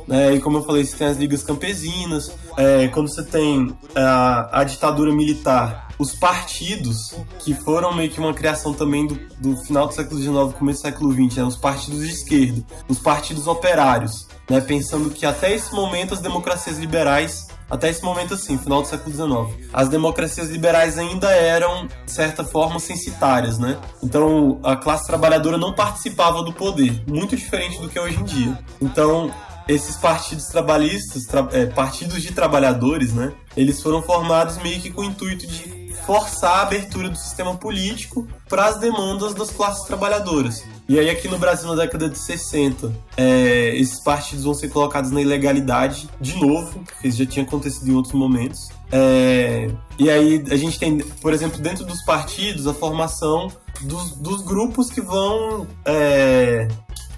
Né? 0.07 0.35
E 0.35 0.41
como 0.41 0.59
eu 0.59 0.65
falei, 0.65 0.85
você 0.85 0.97
tem 0.97 1.07
as 1.07 1.17
ligas 1.17 1.43
campesinas, 1.43 2.31
é, 2.57 2.89
quando 2.89 3.09
você 3.09 3.23
tem 3.23 3.77
a, 3.95 4.61
a 4.61 4.65
ditadura 4.65 5.13
militar, 5.13 5.89
os 5.99 6.15
partidos, 6.15 7.15
que 7.39 7.55
foram 7.55 7.95
meio 7.95 8.11
que 8.11 8.19
uma 8.19 8.35
criação 8.35 8.73
também 8.73 9.07
do, 9.07 9.15
do 9.39 9.57
final 9.65 9.87
do 9.87 9.95
século 9.95 10.21
XIX, 10.21 10.59
começo 10.59 10.81
do 10.81 10.83
século 10.83 11.13
XX, 11.13 11.37
né? 11.37 11.45
os 11.45 11.57
partidos 11.57 12.01
de 12.01 12.13
esquerda, 12.13 12.63
os 12.89 12.99
partidos 12.99 13.47
operários, 13.47 14.27
né? 14.51 14.61
pensando 14.61 15.11
que 15.11 15.25
até 15.25 15.55
esse 15.55 15.73
momento 15.75 16.15
as 16.15 16.21
democracias 16.21 16.79
liberais 16.79 17.47
até 17.73 17.89
esse 17.89 18.05
momento, 18.05 18.35
assim, 18.35 18.59
final 18.59 18.83
do 18.83 18.89
século 18.89 19.17
XIX. 19.17 19.71
As 19.73 19.89
democracias 19.89 20.51
liberais 20.51 20.99
ainda 20.99 21.31
eram, 21.31 21.87
de 21.87 22.13
certa 22.13 22.45
forma, 22.45 22.79
censitárias, 22.79 23.59
né? 23.59 23.79
Então, 24.03 24.61
a 24.63 24.77
classe 24.77 25.07
trabalhadora 25.07 25.57
não 25.57 25.73
participava 25.73 26.43
do 26.43 26.53
poder, 26.53 27.03
muito 27.09 27.35
diferente 27.35 27.81
do 27.81 27.89
que 27.89 27.99
é 27.99 28.03
hoje 28.03 28.21
em 28.21 28.25
dia. 28.25 28.59
Então, 28.79 29.33
esses 29.69 29.97
partidos 29.97 30.47
trabalhistas, 30.47 31.25
tra- 31.25 31.49
é, 31.53 31.67
partidos 31.67 32.23
de 32.23 32.33
trabalhadores, 32.33 33.13
né? 33.13 33.33
Eles 33.57 33.83
foram 33.83 34.03
formados 34.03 34.57
meio 34.59 34.81
que 34.81 34.91
com 34.91 35.03
o 35.03 35.05
intuito 35.05 35.47
de 35.47 35.83
forçar 36.07 36.59
a 36.59 36.63
abertura 36.63 37.09
do 37.09 37.17
sistema 37.17 37.55
político 37.55 38.27
para 38.49 38.67
as 38.67 38.79
demandas 38.79 39.35
das 39.35 39.51
classes 39.51 39.85
trabalhadoras. 39.85 40.65
E 40.89 40.99
aí 40.99 41.09
aqui 41.09 41.29
no 41.29 41.39
Brasil 41.39 41.69
na 41.69 41.77
década 41.77 42.09
de 42.09 42.19
60, 42.19 42.93
é, 43.17 43.77
esses 43.77 44.01
partidos 44.01 44.45
vão 44.45 44.53
ser 44.53 44.69
colocados 44.69 45.11
na 45.13 45.21
ilegalidade 45.21 46.09
de 46.21 46.35
novo, 46.41 46.81
porque 46.81 47.09
isso 47.09 47.19
já 47.19 47.27
tinha 47.27 47.45
acontecido 47.45 47.89
em 47.89 47.95
outros 47.95 48.15
momentos. 48.15 48.69
É, 48.91 49.71
e 49.99 50.11
aí 50.11 50.45
a 50.51 50.57
gente 50.57 50.79
tem, 50.79 50.99
por 50.99 51.33
exemplo, 51.33 51.59
dentro 51.61 51.85
dos 51.85 52.05
partidos, 52.05 52.67
a 52.67 52.75
formação 52.75 53.51
dos, 53.83 54.11
dos 54.17 54.43
grupos 54.43 54.91
que 54.91 55.01
vão 55.01 55.67
é, 55.85 56.69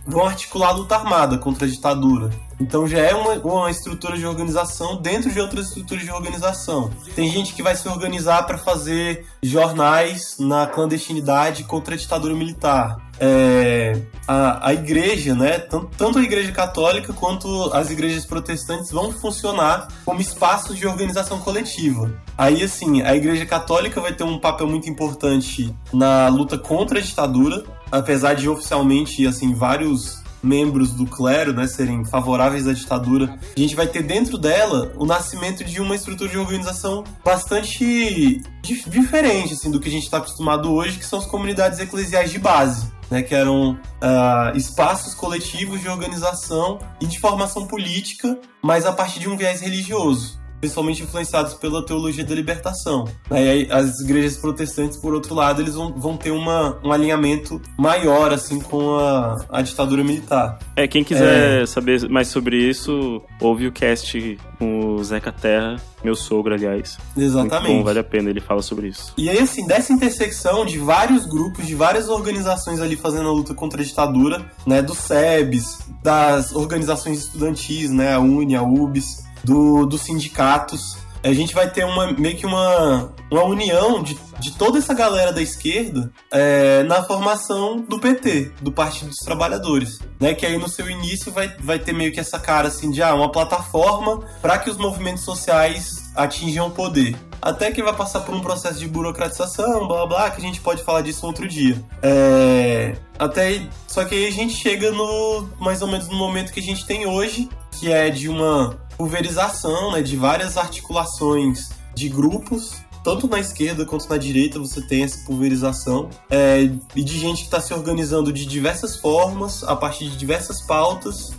vão 0.07 0.27
articular 0.27 0.69
a 0.69 0.73
luta 0.73 0.97
armada 0.97 1.39
contra 1.39 1.67
a 1.67 1.69
ditadura. 1.69 2.31
Então 2.61 2.87
já 2.87 2.99
é 2.99 3.15
uma, 3.15 3.33
uma 3.35 3.71
estrutura 3.71 4.17
de 4.17 4.27
organização 4.27 4.97
dentro 5.01 5.31
de 5.31 5.41
outras 5.41 5.69
estruturas 5.69 6.05
de 6.05 6.11
organização. 6.11 6.91
Tem 7.15 7.31
gente 7.31 7.53
que 7.53 7.63
vai 7.63 7.75
se 7.75 7.89
organizar 7.89 8.45
para 8.45 8.59
fazer 8.59 9.27
jornais 9.43 10.37
na 10.39 10.67
clandestinidade 10.67 11.65
contra 11.65 11.95
a 11.95 11.99
ditadura 11.99 12.35
militar. 12.35 12.97
É, 13.21 14.01
a, 14.27 14.69
a 14.69 14.75
igreja, 14.75 15.35
né, 15.35 15.59
tanto, 15.59 15.89
tanto 15.97 16.19
a 16.19 16.23
igreja 16.23 16.51
católica 16.51 17.13
quanto 17.13 17.73
as 17.73 17.91
igrejas 17.91 18.25
protestantes 18.27 18.91
vão 18.91 19.13
funcionar 19.13 19.89
como 20.05 20.21
espaços 20.21 20.77
de 20.77 20.87
organização 20.87 21.39
coletiva. 21.39 22.11
Aí, 22.37 22.63
assim, 22.63 23.03
a 23.03 23.15
igreja 23.15 23.47
católica 23.47 24.01
vai 24.01 24.13
ter 24.13 24.25
um 24.25 24.39
papel 24.39 24.67
muito 24.67 24.91
importante 24.91 25.75
na 25.93 26.29
luta 26.29 26.59
contra 26.59 26.99
a 26.99 27.03
ditadura, 27.03 27.65
apesar 27.99 28.35
de 28.35 28.49
oficialmente, 28.49 29.27
assim, 29.27 29.55
vários 29.55 30.23
membros 30.43 30.91
do 30.91 31.07
clero, 31.07 31.55
né, 31.55 31.67
serem 31.67 32.05
favoráveis 32.05 32.67
à 32.69 32.73
ditadura, 32.75 33.39
a 33.57 33.59
gente 33.59 33.75
vai 33.75 33.87
ter 33.87 34.03
dentro 34.03 34.37
dela 34.37 34.93
o 34.97 35.07
nascimento 35.07 35.65
de 35.65 35.81
uma 35.81 35.95
estrutura 35.95 36.29
de 36.29 36.37
organização 36.37 37.03
bastante 37.25 38.43
dif- 38.63 38.91
diferente, 38.91 39.55
assim, 39.55 39.71
do 39.71 39.81
que 39.81 39.89
a 39.89 39.91
gente 39.91 40.05
está 40.05 40.19
acostumado 40.19 40.71
hoje, 40.71 40.99
que 40.99 41.07
são 41.07 41.19
as 41.19 41.25
comunidades 41.27 41.79
eclesiais 41.79 42.31
de 42.31 42.39
base. 42.39 42.93
Né, 43.11 43.23
que 43.23 43.35
eram 43.35 43.79
ah, 44.01 44.51
espaços 44.55 45.15
coletivos 45.15 45.79
de 45.79 45.89
organização 45.89 46.79
e 47.03 47.07
de 47.07 47.21
formação 47.21 47.67
política, 47.67 48.39
mas 48.63 48.87
a 48.87 48.93
partir 48.93 49.21
de 49.21 49.29
um 49.29 49.37
viés 49.37 49.61
religioso 49.61 50.43
principalmente 50.65 51.03
influenciados 51.03 51.53
pela 51.53 51.85
teologia 51.85 52.25
da 52.25 52.35
libertação. 52.35 53.05
Né? 53.31 53.45
E 53.45 53.49
aí, 53.51 53.69
as 53.71 54.01
igrejas 54.01 54.39
protestantes, 54.39 54.97
por 54.97 55.13
outro 55.13 55.35
lado, 55.35 55.61
eles 55.61 55.75
vão, 55.75 55.93
vão 55.93 56.17
ter 56.17 56.31
uma, 56.31 56.81
um 56.83 56.91
alinhamento 56.91 57.61
maior 57.77 58.33
assim 58.33 58.59
com 58.59 58.97
a, 58.97 59.45
a 59.51 59.61
ditadura 59.61 60.03
militar. 60.03 60.59
É, 60.75 60.89
quem 60.89 61.05
quiser 61.05 61.67
saber 61.69 62.09
mais 62.09 62.29
sobre 62.29 62.57
isso, 62.57 63.21
ouve 63.39 63.67
o 63.67 63.73
cast 63.73 64.39
com 64.59 64.95
o 64.95 65.05
Zeca 65.05 65.31
Terra, 65.31 65.77
meu 66.03 66.15
sogro, 66.15 66.55
aliás. 66.55 66.97
Muito 67.15 67.27
Exatamente. 67.27 67.77
bom, 67.77 67.85
vale 67.85 67.99
a 67.99 68.05
pena, 68.05 68.31
ele 68.31 68.41
fala 68.41 68.63
sobre 68.63 68.89
isso. 68.89 69.13
E 69.19 69.29
aí, 69.29 69.39
assim, 69.39 69.67
dessa 69.67 69.93
intersecção 69.93 70.65
de 70.65 70.79
vários 70.79 71.27
grupos, 71.27 71.67
de 71.67 71.75
várias 71.75 72.09
organizações 72.09 72.81
ali 72.81 72.97
fazendo 72.97 73.29
a 73.29 73.33
luta 73.33 73.53
contra 73.53 73.83
a 73.83 73.85
ditadura, 73.85 74.51
né, 74.67 74.81
do 74.81 74.95
SEBS, 74.95 75.79
das 76.03 76.55
organizações 76.55 77.19
estudantis, 77.19 77.91
né, 77.91 78.15
a 78.15 78.19
UNE, 78.19 78.57
a 78.57 78.63
UBS, 78.63 79.24
do, 79.45 79.87
dos 79.87 80.03
sindicatos, 80.03 80.97
a 81.23 81.33
gente 81.33 81.55
vai 81.55 81.71
ter 81.71 81.85
uma, 81.85 82.13
meio 82.13 82.37
que 82.37 82.45
uma, 82.45 83.11
uma 83.31 83.45
união 83.45 84.03
de, 84.03 84.19
de 84.39 84.53
toda 84.53 84.79
essa 84.79 84.93
galera 84.93 85.33
da 85.33 85.41
esquerda 85.41 86.13
é, 86.31 86.83
na 86.83 87.03
formação 87.03 87.81
do 87.81 87.99
PT, 87.99 88.53
do 88.61 88.71
Partido 88.71 89.09
dos 89.09 89.21
Trabalhadores. 89.21 89.99
Né, 90.21 90.35
que 90.35 90.45
aí 90.45 90.59
no 90.59 90.69
seu 90.69 90.89
início 90.89 91.33
vai, 91.33 91.49
vai 91.61 91.79
ter 91.79 91.93
meio 91.93 92.13
que 92.13 92.21
essa 92.21 92.39
cara 92.39 92.69
assim 92.69 92.91
de 92.91 93.03
ah, 93.03 93.15
uma 93.15 93.33
plataforma 93.33 94.21
para 94.41 94.59
que 94.59 94.69
os 94.69 94.77
movimentos 94.77 95.25
sociais 95.25 96.11
atinjam 96.15 96.69
o 96.69 96.71
poder. 96.71 97.17
Até 97.45 97.71
que 97.71 97.83
vai 97.83 97.95
passar 97.95 98.21
por 98.21 98.35
um 98.35 98.41
processo 98.41 98.79
de 98.79 98.89
burocratização, 98.89 99.87
blá 99.87 100.07
blá, 100.07 100.31
que 100.31 100.39
a 100.39 100.41
gente 100.41 100.63
pode 100.63 100.83
falar 100.83 101.03
disso 101.03 101.27
outro 101.27 101.47
dia. 101.47 101.79
É, 102.03 102.97
até 103.19 103.69
só 103.87 104.03
que 104.07 104.15
aí 104.15 104.27
a 104.27 104.31
gente 104.31 104.55
chega 104.55 104.91
no 104.91 105.47
mais 105.61 105.83
ou 105.83 105.89
menos 105.89 106.09
no 106.09 106.17
momento 106.17 106.51
que 106.51 106.61
a 106.61 106.63
gente 106.63 106.87
tem 106.87 107.07
hoje, 107.07 107.51
que 107.73 107.93
é 107.93 108.09
de 108.09 108.31
uma 108.31 108.79
pulverização, 108.97 109.93
né, 109.93 110.01
de 110.01 110.17
várias 110.17 110.57
articulações 110.57 111.69
de 111.95 112.09
grupos. 112.09 112.83
Tanto 113.05 113.29
na 113.29 113.39
esquerda 113.39 113.85
quanto 113.85 114.09
na 114.09 114.17
direita 114.17 114.59
você 114.59 114.81
tem 114.81 115.05
essa 115.05 115.23
pulverização. 115.27 116.09
É, 116.31 116.63
e 116.97 117.05
de 117.05 117.19
gente 117.19 117.41
que 117.41 117.45
está 117.45 117.61
se 117.61 117.75
organizando 117.75 118.33
de 118.33 118.47
diversas 118.47 118.97
formas, 118.97 119.63
a 119.65 119.77
partir 119.77 120.09
de 120.09 120.17
diversas 120.17 120.63
pautas, 120.63 121.35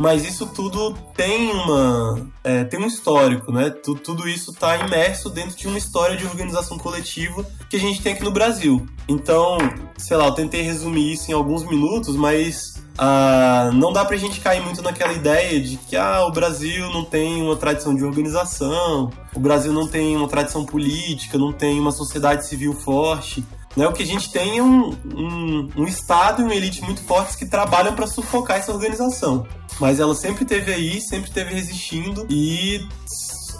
mas 0.00 0.24
isso 0.24 0.46
tudo 0.46 0.94
tem 1.14 1.50
uma 1.50 2.26
é, 2.42 2.64
tem 2.64 2.80
um 2.80 2.86
histórico, 2.86 3.52
né? 3.52 3.68
Tudo, 3.68 4.26
isso 4.26 4.50
está 4.50 4.78
imerso 4.78 5.28
dentro 5.28 5.54
de 5.54 5.68
uma 5.68 5.76
história 5.76 6.16
de 6.16 6.24
organização 6.24 6.78
coletiva 6.78 7.46
que 7.68 7.76
a 7.76 7.78
gente 7.78 8.00
tem 8.00 8.14
aqui 8.14 8.24
no 8.24 8.30
Brasil. 8.30 8.86
Então, 9.06 9.58
sei 9.98 10.16
lá, 10.16 10.26
eu 10.26 10.32
tentei 10.32 10.62
resumir 10.62 11.12
isso 11.12 11.30
em 11.30 11.34
alguns 11.34 11.64
minutos, 11.64 12.16
mas 12.16 12.82
ah, 12.96 13.70
não 13.74 13.92
dá 13.92 14.02
pra 14.02 14.16
gente 14.16 14.40
cair 14.40 14.62
muito 14.62 14.80
naquela 14.80 15.12
ideia 15.12 15.60
de 15.60 15.76
que 15.76 15.96
ah, 15.96 16.24
o 16.26 16.32
Brasil 16.32 16.88
não 16.90 17.04
tem 17.04 17.42
uma 17.42 17.56
tradição 17.56 17.94
de 17.94 18.02
organização, 18.02 19.10
o 19.34 19.40
Brasil 19.40 19.72
não 19.72 19.86
tem 19.86 20.16
uma 20.16 20.28
tradição 20.28 20.64
política, 20.64 21.36
não 21.36 21.52
tem 21.52 21.78
uma 21.78 21.92
sociedade 21.92 22.46
civil 22.46 22.72
forte. 22.72 23.44
Né? 23.76 23.86
O 23.86 23.92
que 23.92 24.02
a 24.02 24.06
gente 24.06 24.30
tem 24.32 24.58
é 24.58 24.62
um, 24.62 24.90
um, 25.14 25.68
um 25.76 25.84
Estado 25.84 26.42
e 26.42 26.44
uma 26.44 26.54
elite 26.54 26.82
muito 26.82 27.02
fortes 27.02 27.36
que 27.36 27.46
trabalham 27.46 27.94
para 27.94 28.06
sufocar 28.06 28.58
essa 28.58 28.72
organização. 28.72 29.46
Mas 29.80 30.00
ela 30.00 30.14
sempre 30.14 30.44
teve 30.44 30.72
aí, 30.72 31.00
sempre 31.00 31.30
teve 31.30 31.54
resistindo 31.54 32.26
e 32.28 32.86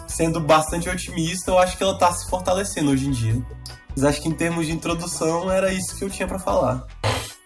sendo 0.06 0.40
bastante 0.40 0.88
otimista, 0.88 1.50
eu 1.50 1.58
acho 1.58 1.76
que 1.76 1.82
ela 1.82 1.94
está 1.94 2.12
se 2.12 2.28
fortalecendo 2.28 2.90
hoje 2.90 3.06
em 3.06 3.10
dia. 3.10 3.46
Mas 3.96 4.04
acho 4.04 4.20
que 4.20 4.28
em 4.28 4.34
termos 4.34 4.66
de 4.66 4.72
introdução 4.72 5.50
era 5.50 5.72
isso 5.72 5.96
que 5.96 6.04
eu 6.04 6.10
tinha 6.10 6.28
para 6.28 6.38
falar. 6.38 6.86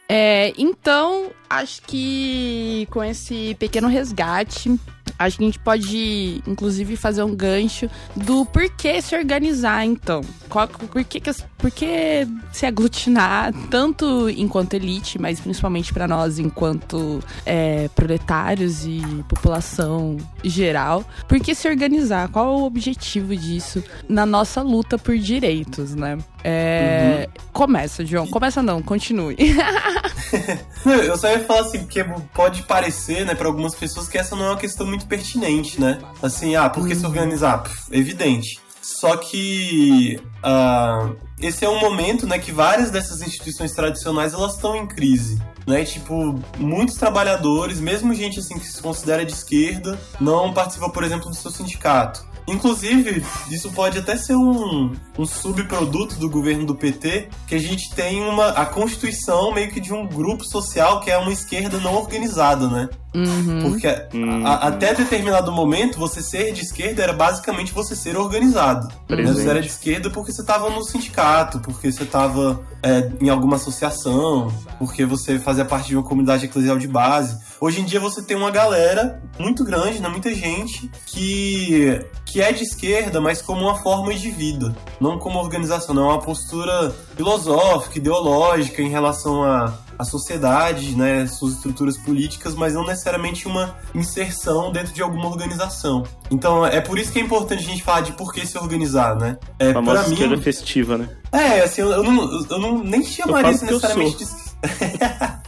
É, 0.09 0.52
então, 0.59 1.30
acho 1.49 1.83
que 1.83 2.87
com 2.90 3.02
esse 3.02 3.54
pequeno 3.59 3.88
resgate, 3.88 4.78
acho 5.18 5.38
que 5.38 5.44
a 5.44 5.47
gente 5.47 5.59
pode, 5.59 6.42
inclusive, 6.47 6.97
fazer 6.97 7.23
um 7.23 7.35
gancho 7.35 7.88
do 8.16 8.44
porquê 8.47 9.00
se 9.00 9.16
organizar, 9.16 9.85
então. 9.85 10.21
Qual, 10.49 10.68
por, 10.68 11.04
que, 11.04 11.21
por 11.59 11.71
que 11.71 12.26
se 12.52 12.66
aglutinar, 12.66 13.52
tanto 13.71 14.28
enquanto 14.30 14.75
elite, 14.75 15.21
mas 15.21 15.40
principalmente 15.40 15.92
para 15.92 16.06
nós 16.06 16.38
enquanto 16.38 17.21
é, 17.44 17.88
proletários 17.88 18.85
e 18.85 19.00
população 19.28 20.16
geral. 20.42 21.04
Por 21.28 21.40
que 21.40 21.54
se 21.54 21.68
organizar? 21.68 22.28
Qual 22.28 22.61
o 22.61 22.64
objetivo 22.64 23.37
disso 23.37 23.83
na 24.09 24.25
nossa 24.25 24.62
luta 24.62 24.99
por 24.99 25.16
direitos, 25.16 25.94
né? 25.94 26.18
É, 26.47 27.27
uhum. 27.27 27.45
Começa, 27.53 28.05
João. 28.05 28.27
Começa 28.27 28.63
não, 28.63 28.83
continue. 28.83 29.35
eu 30.85 31.17
só 31.17 31.31
ia 31.31 31.41
falar 31.41 31.61
assim, 31.61 31.79
porque 31.79 32.05
pode 32.35 32.63
parecer, 32.65 33.25
né, 33.25 33.35
para 33.35 33.49
algumas 33.49 33.75
pessoas 33.75 34.07
que 34.07 34.19
essa 34.19 34.37
não 34.37 34.45
é 34.45 34.49
uma 34.51 34.59
questão 34.59 34.87
muito 34.87 35.07
pertinente, 35.07 35.81
né? 35.81 35.99
Assim, 36.23 36.55
ah, 36.55 36.69
por 36.69 36.87
que 36.87 36.93
uhum. 36.93 37.01
se 37.01 37.07
organizar? 37.07 37.63
Pff, 37.63 37.87
evidente. 37.91 38.61
Só 38.83 39.17
que 39.17 40.21
uh, 40.45 41.17
esse 41.41 41.65
é 41.65 41.69
um 41.69 41.81
momento, 41.81 42.27
né, 42.27 42.39
que 42.39 42.53
várias 42.53 42.91
dessas 42.91 43.23
instituições 43.23 43.73
tradicionais 43.73 44.35
elas 44.35 44.57
estão 44.57 44.77
em 44.77 44.87
crise. 44.87 45.41
Né, 45.67 45.83
tipo, 45.83 46.39
muitos 46.59 46.97
trabalhadores, 46.97 47.81
mesmo 47.81 48.13
gente 48.13 48.39
assim 48.39 48.59
que 48.59 48.67
se 48.67 48.83
considera 48.83 49.25
de 49.25 49.33
esquerda, 49.33 49.99
não 50.21 50.53
participa, 50.53 50.91
por 50.91 51.03
exemplo, 51.03 51.31
do 51.31 51.35
seu 51.35 51.51
sindicato. 51.51 52.23
Inclusive, 52.47 53.25
isso 53.51 53.71
pode 53.73 53.99
até 53.99 54.17
ser 54.17 54.35
um, 54.37 54.95
um 55.19 55.25
subproduto 55.25 56.17
do 56.17 56.29
governo 56.29 56.67
do 56.67 56.75
PT, 56.75 57.29
que 57.47 57.55
a 57.55 57.59
gente 57.59 57.95
tem 57.95 58.23
uma 58.23 58.49
a 58.49 58.67
constituição 58.67 59.53
meio 59.53 59.71
que 59.71 59.81
de 59.81 59.93
um 59.95 60.07
grupo 60.07 60.45
social 60.45 61.01
que 61.01 61.11
é 61.11 61.17
uma 61.17 61.33
esquerda 61.33 61.79
não 61.79 61.95
organizada, 61.95 62.69
né? 62.69 62.89
Uhum. 63.14 63.71
Porque 63.71 63.87
uhum. 64.12 64.44
A, 64.44 64.54
até 64.68 64.92
determinado 64.92 65.52
momento, 65.52 65.99
você 65.99 66.21
ser 66.21 66.52
de 66.52 66.62
esquerda 66.62 67.02
era 67.02 67.12
basicamente 67.12 67.73
você 67.73 67.94
ser 67.94 68.16
organizado. 68.16 68.88
Né? 69.09 69.23
Você 69.23 69.49
era 69.49 69.61
de 69.61 69.68
esquerda 69.68 70.11
porque 70.11 70.33
você 70.33 70.40
estava 70.40 70.68
no 70.68 70.83
sindicato, 70.83 71.61
porque 71.61 71.92
você 71.92 72.02
estava 72.02 72.61
é, 72.83 73.11
em 73.21 73.28
alguma 73.28 73.56
associação, 73.56 74.52
porque 74.78 75.06
você 75.06 75.38
fazia 75.38 75.64
parte 75.64 75.88
de 75.88 75.97
uma 75.97 76.02
comunidade 76.02 76.47
eclesial 76.47 76.78
de 76.78 76.88
base. 76.88 77.38
Hoje 77.61 77.80
em 77.80 77.85
dia 77.85 78.00
você 78.00 78.21
tem 78.21 78.37
uma 78.37 78.50
galera 78.50 79.23
muito 79.38 79.64
grande, 79.64 80.00
né, 80.00 80.09
muita 80.09 80.35
gente, 80.35 80.90
que, 81.06 82.05
que 82.27 82.42
é 82.42 82.53
de 82.53 82.64
esquerda, 82.64 83.20
mas 83.20 83.40
como 83.40 83.62
uma 83.62 83.77
forma 83.77 84.12
de 84.12 84.31
vida, 84.31 84.74
não 85.00 85.18
como 85.18 85.38
organização, 85.38 85.94
não 85.94 86.11
é 86.11 86.12
uma 86.14 86.20
postura 86.20 86.94
filosófica, 87.16 87.98
ideológica 87.98 88.83
em 88.83 88.88
relação 88.88 89.44
a 89.44 89.84
a 89.98 90.04
sociedade, 90.04 90.96
né, 90.96 91.26
suas 91.26 91.54
estruturas 91.54 91.96
políticas, 91.96 92.54
mas 92.54 92.74
não 92.74 92.87
necessariamente 92.87 93.46
uma 93.46 93.76
inserção 93.94 94.72
dentro 94.72 94.92
de 94.92 95.02
alguma 95.02 95.26
organização. 95.26 96.04
Então 96.30 96.66
é 96.66 96.80
por 96.80 96.98
isso 96.98 97.12
que 97.12 97.18
é 97.18 97.22
importante 97.22 97.64
a 97.64 97.68
gente 97.68 97.83
falar 97.83 98.00
de 98.00 98.12
por 98.12 98.33
que 98.33 98.46
se 98.46 98.59
organizar, 98.59 99.16
né? 99.16 99.38
É, 99.59 99.70
a 99.70 99.74
famosa 99.74 100.04
mim, 100.04 100.12
esquerda 100.12 100.38
festiva, 100.38 100.98
né? 100.98 101.09
É, 101.33 101.61
assim, 101.61 101.83
eu, 101.83 102.02
não, 102.02 102.46
eu 102.50 102.59
não 102.59 102.83
nem 102.83 103.02
chamaria 103.04 103.52
isso 103.52 103.64
necessariamente 103.64 104.18
de... 104.18 104.24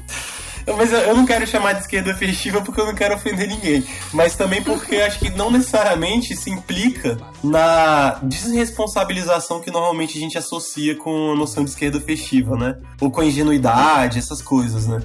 Mas 0.75 0.93
eu 0.93 1.15
não 1.15 1.25
quero 1.25 1.47
chamar 1.47 1.75
de 1.75 1.83
esquerda 1.83 2.15
festiva 2.15 2.61
porque 2.61 2.81
eu 2.81 2.87
não 2.87 2.95
quero 2.95 3.15
ofender 3.15 3.47
ninguém. 3.47 3.87
Mas 4.13 4.35
também 4.35 4.63
porque 4.63 4.97
acho 4.97 5.19
que 5.19 5.31
não 5.31 5.51
necessariamente 5.51 6.35
se 6.37 6.51
implica 6.51 7.19
na 7.43 8.19
desresponsabilização 8.23 9.61
que 9.61 9.71
normalmente 9.71 10.19
a 10.19 10.21
gente 10.21 10.37
associa 10.37 10.97
com 10.97 11.33
a 11.33 11.37
noção 11.37 11.63
de 11.65 11.71
esquerda 11.71 12.01
festiva, 12.01 12.57
né? 12.57 12.77
Ou 13.01 13.11
com 13.11 13.21
a 13.21 13.25
ingenuidade, 13.25 14.19
essas 14.19 14.43
coisas, 14.43 14.87
né? 14.87 15.01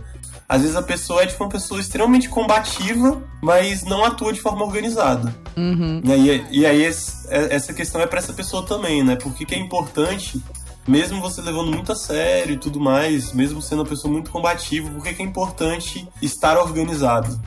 Às 0.50 0.64
vezes 0.64 0.76
a 0.76 0.82
pessoa 0.82 1.24
é 1.24 1.28
tipo 1.28 1.42
uma 1.42 1.50
pessoa 1.50 1.80
extremamente 1.80 2.28
combativa, 2.28 3.24
mas 3.42 3.84
não 3.84 4.04
atua 4.04 4.34
de 4.34 4.42
forma 4.42 4.66
organizada. 4.66 5.34
Uhum. 5.56 6.02
E 6.04 6.12
aí, 6.12 6.46
e 6.52 6.66
aí 6.66 6.84
essa 6.84 7.74
questão 7.74 8.02
é 8.02 8.06
para 8.06 8.20
essa 8.20 8.34
pessoa 8.34 8.66
também, 8.66 9.02
né? 9.02 9.16
Porque 9.16 9.46
que 9.46 9.56
é 9.56 9.58
importante 9.58 10.44
mesmo 10.88 11.22
você 11.22 11.42
levando 11.42 11.72
muito 11.72 11.92
a 11.92 11.96
sério 11.96 12.56
e 12.56 12.58
tudo 12.58 12.80
mais, 12.80 13.34
mesmo 13.34 13.62
sendo 13.62 13.80
uma 13.80 13.90
pessoa 13.90 14.12
muito 14.12 14.32
combativa, 14.32 14.90
por 14.90 15.04
que 15.04 15.22
é 15.22 15.26
importante 15.26 16.08
estar 16.22 16.58
organizado? 16.58 17.40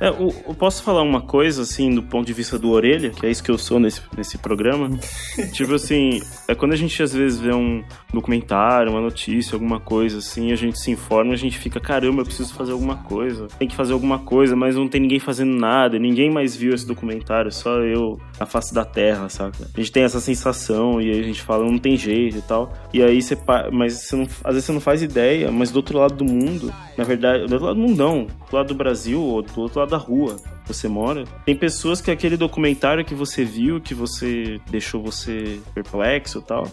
É, 0.00 0.08
eu, 0.08 0.34
eu, 0.46 0.54
posso 0.54 0.82
falar 0.82 1.02
uma 1.02 1.20
coisa, 1.20 1.62
assim, 1.62 1.94
do 1.94 2.02
ponto 2.02 2.26
de 2.26 2.32
vista 2.32 2.58
do 2.58 2.70
orelha, 2.70 3.10
que 3.10 3.26
é 3.26 3.30
isso 3.30 3.42
que 3.42 3.50
eu 3.50 3.58
sou 3.58 3.80
nesse, 3.80 4.00
nesse 4.16 4.38
programa. 4.38 4.90
tipo 5.52 5.74
assim, 5.74 6.20
é 6.46 6.54
quando 6.54 6.72
a 6.72 6.76
gente 6.76 7.02
às 7.02 7.12
vezes 7.12 7.40
vê 7.40 7.52
um 7.52 7.82
documentário, 8.12 8.92
uma 8.92 9.00
notícia, 9.00 9.56
alguma 9.56 9.80
coisa 9.80 10.18
assim, 10.18 10.52
a 10.52 10.56
gente 10.56 10.78
se 10.78 10.90
informa, 10.90 11.32
a 11.32 11.36
gente 11.36 11.58
fica, 11.58 11.80
caramba, 11.80 12.22
eu 12.22 12.26
preciso 12.26 12.54
fazer 12.54 12.72
alguma 12.72 12.96
coisa. 12.96 13.48
Tem 13.58 13.66
que 13.66 13.74
fazer 13.74 13.92
alguma 13.92 14.20
coisa, 14.20 14.54
mas 14.54 14.76
não 14.76 14.88
tem 14.88 15.00
ninguém 15.00 15.18
fazendo 15.18 15.58
nada, 15.58 15.98
ninguém 15.98 16.30
mais 16.30 16.54
viu 16.54 16.74
esse 16.74 16.86
documentário, 16.86 17.50
só 17.50 17.80
eu 17.80 18.20
na 18.38 18.46
face 18.46 18.72
da 18.72 18.84
terra, 18.84 19.28
saca? 19.28 19.68
A 19.74 19.80
gente 19.80 19.90
tem 19.90 20.04
essa 20.04 20.20
sensação 20.20 21.00
e 21.00 21.10
aí 21.10 21.20
a 21.20 21.24
gente 21.24 21.42
fala, 21.42 21.64
não 21.64 21.78
tem 21.78 21.96
jeito 21.96 22.38
e 22.38 22.42
tal. 22.42 22.72
E 22.92 23.02
aí 23.02 23.20
você, 23.20 23.36
mas 23.72 23.94
você 23.94 24.16
não, 24.16 24.24
às 24.44 24.54
vezes 24.54 24.64
você 24.64 24.72
não 24.72 24.80
faz 24.80 25.02
ideia, 25.02 25.50
mas 25.50 25.72
do 25.72 25.76
outro 25.76 25.98
lado 25.98 26.14
do 26.14 26.24
mundo, 26.24 26.72
na 26.96 27.04
verdade, 27.04 27.46
do 27.46 27.52
outro 27.52 27.66
lado 27.66 27.80
do 27.80 27.88
mundão, 27.88 28.26
do 28.48 28.56
lado 28.56 28.68
do 28.68 28.74
Brasil 28.74 29.20
ou 29.20 29.42
do 29.42 29.60
outro 29.60 29.80
lado 29.80 29.87
da 29.88 29.96
rua 29.96 30.36
você 30.66 30.86
mora. 30.86 31.24
Tem 31.44 31.56
pessoas 31.56 32.00
que 32.00 32.10
aquele 32.10 32.36
documentário 32.36 33.04
que 33.04 33.14
você 33.14 33.44
viu, 33.44 33.80
que 33.80 33.94
você 33.94 34.60
deixou 34.70 35.02
você 35.02 35.60
perplexo 35.74 36.38
e 36.38 36.42
tal, 36.42 36.68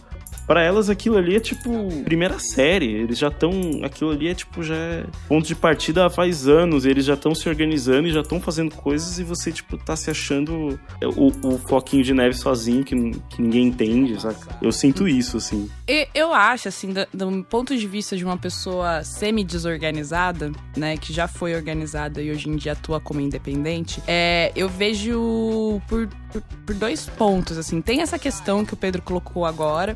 para 0.45 0.61
elas 0.61 0.89
aquilo 0.89 1.17
ali 1.17 1.35
é 1.35 1.39
tipo 1.39 1.89
primeira 2.03 2.39
série. 2.39 2.91
Eles 2.91 3.17
já 3.17 3.27
estão. 3.27 3.51
Aquilo 3.83 4.11
ali 4.11 4.27
é 4.27 4.33
tipo 4.33 4.63
já 4.63 4.75
é 4.75 5.05
ponto 5.27 5.47
de 5.47 5.55
partida 5.55 6.09
faz 6.09 6.47
anos. 6.47 6.85
Eles 6.85 7.05
já 7.05 7.13
estão 7.13 7.33
se 7.33 7.47
organizando 7.49 8.07
e 8.07 8.11
já 8.11 8.21
estão 8.21 8.39
fazendo 8.39 8.73
coisas 8.75 9.19
e 9.19 9.23
você, 9.23 9.51
tipo, 9.51 9.77
tá 9.77 9.95
se 9.95 10.09
achando 10.09 10.79
o, 11.03 11.27
o 11.47 11.57
foquinho 11.57 12.03
de 12.03 12.13
neve 12.13 12.35
sozinho 12.35 12.83
que, 12.83 12.95
que 13.29 13.41
ninguém 13.41 13.67
entende, 13.67 14.19
saca? 14.21 14.57
Eu 14.61 14.71
sinto 14.71 15.07
isso, 15.07 15.37
assim. 15.37 15.69
Eu 16.13 16.33
acho, 16.33 16.67
assim, 16.67 16.93
do, 16.93 17.05
do 17.13 17.43
ponto 17.43 17.75
de 17.75 17.87
vista 17.87 18.15
de 18.15 18.23
uma 18.23 18.37
pessoa 18.37 19.03
semi-desorganizada, 19.03 20.51
né, 20.75 20.97
que 20.97 21.11
já 21.13 21.27
foi 21.27 21.55
organizada 21.55 22.21
e 22.21 22.31
hoje 22.31 22.49
em 22.49 22.55
dia 22.55 22.73
atua 22.73 22.99
como 22.99 23.19
independente, 23.19 24.01
é, 24.07 24.51
eu 24.55 24.69
vejo 24.69 25.81
por, 25.87 26.07
por, 26.31 26.41
por 26.65 26.75
dois 26.75 27.05
pontos, 27.05 27.57
assim. 27.57 27.81
Tem 27.81 28.01
essa 28.01 28.17
questão 28.17 28.65
que 28.65 28.73
o 28.73 28.77
Pedro 28.77 29.01
colocou 29.01 29.45
agora, 29.45 29.95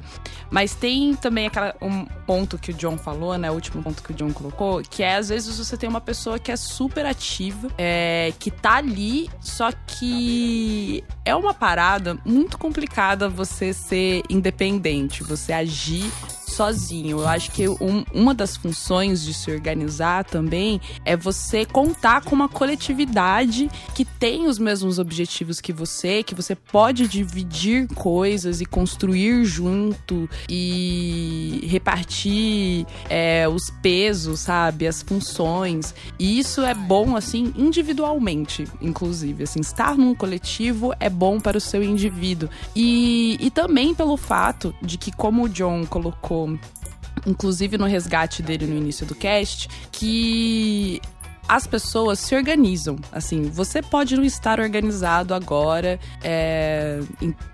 mas 0.50 0.76
tem 0.76 1.16
também 1.16 1.48
aquela, 1.48 1.76
um 1.82 2.06
ponto 2.06 2.58
que 2.58 2.72
o 2.72 2.74
John 2.74 2.98
falou, 2.98 3.38
né? 3.38 3.50
O 3.50 3.54
último 3.54 3.82
ponto 3.82 4.02
que 4.04 4.12
o 4.12 4.16
John 4.16 4.32
colocou, 4.32 4.82
que 4.82 5.04
é 5.04 5.16
às 5.16 5.30
vezes 5.30 5.58
você 5.58 5.78
tem 5.78 5.90
uma 5.90 6.02
pessoa 6.02 6.40
que 6.40 6.52
é 6.52 6.56
super 6.56 7.06
ativa, 7.06 7.70
é, 7.78 8.34
que 8.40 8.52
tá 8.52 8.76
ali, 8.76 9.30
só 9.40 9.72
que 9.72 11.04
é 11.26 11.36
uma 11.36 11.54
parada 11.54 12.18
muito 12.26 12.58
complicada 12.58 13.30
você 13.30 13.74
ser 13.74 14.24
independente, 14.30 15.24
você 15.24 15.54
agir 15.54 16.12
sozinho. 16.60 17.22
Eu 17.22 17.28
acho 17.28 17.52
que 17.52 17.70
um, 17.70 18.04
uma 18.14 18.34
das 18.34 18.58
funções 18.58 19.24
de 19.24 19.34
se 19.34 19.50
organizar 19.50 20.26
também 20.26 20.82
é 21.06 21.16
você 21.16 21.64
contar 21.64 22.22
com 22.22 22.36
uma 22.36 22.50
coletividade 22.50 23.70
que 23.96 24.04
tem 24.04 24.46
os 24.46 24.60
mesmos 24.60 25.00
objetivos 25.00 25.62
que 25.62 25.72
você, 25.72 26.22
que 26.22 26.36
você 26.36 26.56
pode 26.56 27.08
dividir 27.08 27.88
coisas 27.96 28.60
e 28.60 28.66
construir 28.66 29.46
junto 29.46 30.30
e 30.50 31.66
repartir 31.70 32.86
é, 33.10 33.48
os 33.48 33.70
pesos, 33.82 34.42
sabe? 34.42 34.86
As 34.86 35.02
funções. 35.02 35.96
E 36.20 36.40
isso 36.40 36.62
é 36.62 36.74
bom, 36.74 37.16
assim, 37.16 37.54
individualmente, 37.56 38.66
inclusive. 38.82 39.44
Assim, 39.44 39.62
estar 39.62 39.96
num 39.96 40.14
coletivo 40.14 40.94
é 41.00 41.10
bom 41.10 41.40
para 41.40 41.58
o 41.58 41.62
seu 41.62 41.82
indivíduo. 41.82 42.50
E, 42.76 43.38
e 43.40 43.50
também 43.50 43.96
pelo 43.96 44.18
fato 44.18 44.76
de 44.82 44.98
que, 44.98 45.10
como 45.10 45.46
o 45.46 45.50
John 45.50 45.86
colocou 45.86 46.49
inclusive 47.26 47.78
no 47.78 47.86
resgate 47.86 48.42
dele 48.42 48.66
no 48.66 48.76
início 48.76 49.06
do 49.06 49.16
cast, 49.16 49.68
que 49.92 51.02
as 51.50 51.66
pessoas 51.66 52.20
se 52.20 52.36
organizam. 52.36 52.96
Assim, 53.12 53.42
você 53.50 53.82
pode 53.82 54.16
não 54.16 54.24
estar 54.24 54.60
organizado 54.60 55.34
agora, 55.34 56.00
é, 56.24 57.00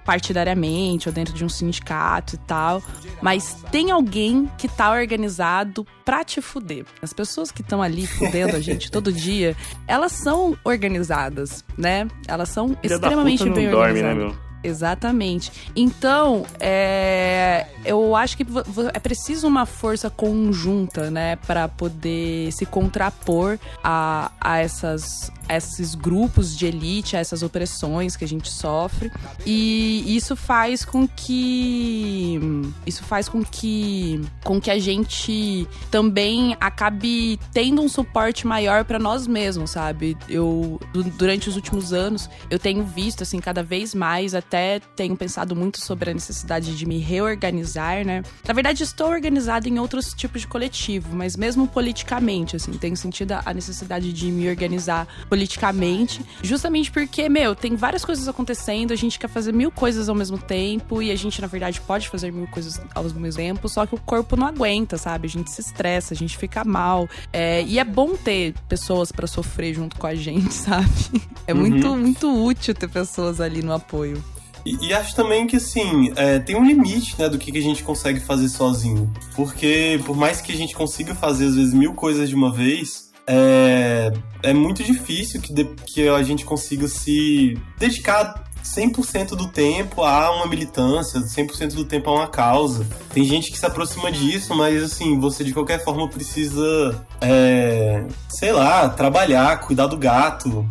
partidariamente 0.04 1.08
ou 1.08 1.16
dentro 1.16 1.34
de 1.34 1.46
um 1.46 1.50
sindicato 1.50 2.36
e 2.36 2.38
tal, 2.40 2.84
mas 3.22 3.64
tem 3.72 3.92
alguém 3.92 4.52
que 4.58 4.68
tá 4.68 4.92
organizado 4.92 5.88
pra 6.04 6.26
te 6.26 6.42
fuder. 6.42 6.86
As 7.02 7.14
pessoas 7.14 7.52
que 7.52 7.62
estão 7.62 7.82
ali 7.82 8.06
fudendo 8.06 8.58
a 8.58 8.60
gente 8.60 8.92
todo 8.92 9.12
dia, 9.14 9.56
elas 9.88 10.12
são 10.12 10.58
organizadas, 10.66 11.64
né? 11.78 12.06
Elas 12.28 12.50
são 12.50 12.76
Filha 12.82 12.96
extremamente 12.96 13.46
da 13.46 13.46
puta 13.46 13.56
bem 13.56 13.66
não 13.66 13.72
dorme, 13.72 14.00
organizadas. 14.02 14.18
né, 14.18 14.26
meu? 14.26 14.45
Exatamente. 14.66 15.52
Então, 15.76 16.46
é, 16.60 17.68
eu 17.86 18.16
acho 18.16 18.36
que 18.38 18.46
é 18.94 19.00
preciso 19.00 19.48
uma 19.48 19.66
força 19.66 20.10
conjunta, 20.10 21.12
né, 21.12 21.36
para 21.48 21.68
poder 21.68 22.52
se 22.52 22.66
contrapor 22.66 23.60
a, 23.84 24.32
a 24.42 24.58
essas 24.58 25.32
esses 25.48 25.94
grupos 25.94 26.58
de 26.58 26.66
elite, 26.66 27.16
a 27.16 27.20
essas 27.20 27.44
opressões 27.44 28.16
que 28.16 28.26
a 28.26 28.28
gente 28.28 28.50
sofre. 28.52 29.12
E 29.46 30.04
isso 30.16 30.36
faz 30.36 30.84
com 30.84 31.08
que 31.08 32.40
isso 32.84 33.04
faz 33.04 33.30
com 33.30 33.44
que 33.44 34.20
com 34.44 34.60
que 34.60 34.72
a 34.72 34.80
gente 34.80 35.68
também 35.92 36.58
acabe 36.60 37.40
tendo 37.54 37.80
um 37.84 37.88
suporte 37.88 38.48
maior 38.48 38.86
para 38.86 38.98
nós 38.98 39.28
mesmos, 39.28 39.70
sabe? 39.70 40.18
Eu 40.28 40.80
du- 40.92 41.04
durante 41.04 41.48
os 41.48 41.56
últimos 41.56 41.94
anos 41.94 42.28
eu 42.50 42.58
tenho 42.58 42.84
visto 42.84 43.22
assim 43.22 43.40
cada 43.40 43.62
vez 43.62 43.94
mais, 43.94 44.34
até 44.34 44.55
tenho 44.96 45.16
pensado 45.16 45.56
muito 45.56 45.82
sobre 45.82 46.12
a 46.12 46.14
necessidade 46.14 46.76
de 46.76 46.86
me 46.86 47.00
reorganizar, 47.00 48.06
né? 48.06 48.24
Na 48.48 48.54
verdade 48.54 48.84
estou 48.84 49.10
organizada 49.10 49.68
em 49.68 49.80
outros 49.80 50.14
tipos 50.14 50.42
de 50.42 50.48
coletivo, 50.48 51.16
mas 51.16 51.36
mesmo 51.36 51.68
politicamente, 51.68 52.56
assim, 52.56 52.72
tenho 52.74 52.96
sentido 52.96 53.34
a 53.44 53.54
necessidade 53.54 54.12
de 54.14 54.32
me 54.32 54.48
organizar 54.50 55.08
politicamente, 55.30 56.24
justamente 56.42 56.92
porque, 56.92 57.28
meu, 57.30 57.56
tem 57.56 57.76
várias 57.76 58.06
coisas 58.06 58.28
acontecendo, 58.28 58.92
a 58.92 58.96
gente 58.96 59.20
quer 59.20 59.28
fazer 59.28 59.54
mil 59.54 59.72
coisas 59.72 60.10
ao 60.10 60.16
mesmo 60.16 60.38
tempo 60.38 61.02
e 61.02 61.12
a 61.12 61.16
gente, 61.16 61.42
na 61.42 61.48
verdade, 61.48 61.82
pode 61.82 62.10
fazer 62.10 62.32
mil 62.32 62.48
coisas 62.48 62.80
ao 62.94 63.04
mesmo 63.04 63.46
tempo, 63.46 63.68
só 63.68 63.86
que 63.86 63.96
o 63.96 64.00
corpo 64.00 64.36
não 64.36 64.48
aguenta, 64.48 64.98
sabe? 64.98 65.28
A 65.28 65.30
gente 65.30 65.52
se 65.52 65.62
estressa, 65.62 66.14
a 66.14 66.18
gente 66.18 66.38
fica 66.38 66.64
mal. 66.64 67.10
É, 67.34 67.64
e 67.64 67.80
é 67.80 67.84
bom 67.84 68.16
ter 68.16 68.54
pessoas 68.68 69.12
pra 69.12 69.28
sofrer 69.28 69.74
junto 69.74 69.98
com 69.98 70.08
a 70.08 70.16
gente, 70.16 70.52
sabe? 70.54 71.22
É 71.48 71.54
muito, 71.54 71.96
muito 71.96 72.46
útil 72.46 72.74
ter 72.74 72.90
pessoas 72.90 73.42
ali 73.42 73.62
no 73.62 73.74
apoio. 73.74 74.24
E, 74.66 74.88
e 74.88 74.94
acho 74.94 75.16
também 75.16 75.46
que, 75.46 75.58
assim, 75.58 76.12
é, 76.16 76.40
tem 76.40 76.56
um 76.56 76.66
limite, 76.66 77.16
né, 77.20 77.30
do 77.30 77.38
que, 77.38 77.52
que 77.52 77.58
a 77.58 77.62
gente 77.62 77.84
consegue 77.84 78.20
fazer 78.20 78.50
sozinho. 78.50 79.12
Porque, 79.36 80.00
por 80.06 80.16
mais 80.18 80.42
que 80.42 80.52
a 80.52 80.56
gente 80.58 80.76
consiga 80.76 81.14
fazer, 81.14 81.46
às 81.48 81.56
vezes, 81.56 81.74
mil 81.74 81.94
coisas 81.94 82.28
de 82.28 82.36
uma 82.36 82.52
vez, 82.52 83.12
é, 83.28 84.12
é 84.42 84.54
muito 84.54 84.84
difícil 84.84 85.40
que, 85.42 85.54
de- 85.54 85.66
que 85.86 86.08
a 86.08 86.24
gente 86.24 86.44
consiga 86.46 86.88
se 86.88 87.58
dedicar 87.78 88.44
100% 88.64 89.36
do 89.36 89.48
tempo 89.48 90.02
a 90.04 90.32
uma 90.36 90.48
militância, 90.48 91.20
100% 91.22 91.76
do 91.76 91.86
tempo 91.86 92.10
a 92.10 92.14
uma 92.14 92.28
causa. 92.28 92.88
Tem 93.14 93.24
gente 93.24 93.52
que 93.52 93.60
se 93.60 93.66
aproxima 93.68 94.12
disso, 94.12 94.56
mas, 94.56 94.82
assim, 94.82 95.20
você, 95.20 95.44
de 95.44 95.54
qualquer 95.54 95.84
forma, 95.84 96.08
precisa, 96.10 97.06
é, 97.22 98.04
sei 98.28 98.52
lá, 98.52 98.90
trabalhar, 98.90 99.60
cuidar 99.60 99.86
do 99.86 99.96
gato, 99.98 100.68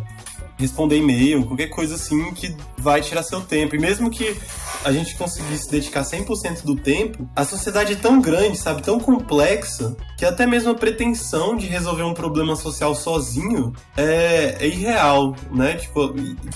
responder 0.57 0.97
e-mail, 0.97 1.45
qualquer 1.45 1.67
coisa 1.67 1.95
assim 1.95 2.33
que 2.33 2.55
vai 2.77 3.01
tirar 3.01 3.23
seu 3.23 3.41
tempo. 3.41 3.75
E 3.75 3.79
mesmo 3.79 4.09
que 4.09 4.35
a 4.83 4.91
gente 4.91 5.15
conseguisse 5.15 5.69
dedicar 5.69 6.03
100% 6.03 6.63
do 6.63 6.75
tempo, 6.75 7.27
a 7.35 7.43
sociedade 7.43 7.93
é 7.93 7.95
tão 7.95 8.21
grande, 8.21 8.57
sabe, 8.57 8.81
tão 8.81 8.99
complexa, 8.99 9.95
que 10.17 10.25
até 10.25 10.45
mesmo 10.45 10.71
a 10.71 10.75
pretensão 10.75 11.55
de 11.55 11.65
resolver 11.67 12.03
um 12.03 12.13
problema 12.13 12.55
social 12.55 12.93
sozinho 12.95 13.73
é, 13.97 14.57
é 14.59 14.67
irreal, 14.67 15.35
né? 15.51 15.75
Tipo, 15.75 16.13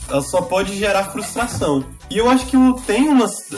ela 0.09 0.21
só 0.21 0.41
pode 0.41 0.77
gerar 0.77 1.05
frustração. 1.05 1.83
E 2.09 2.17
eu 2.17 2.29
acho 2.29 2.45
que 2.45 2.57
tenho 2.85 3.12
umas 3.12 3.49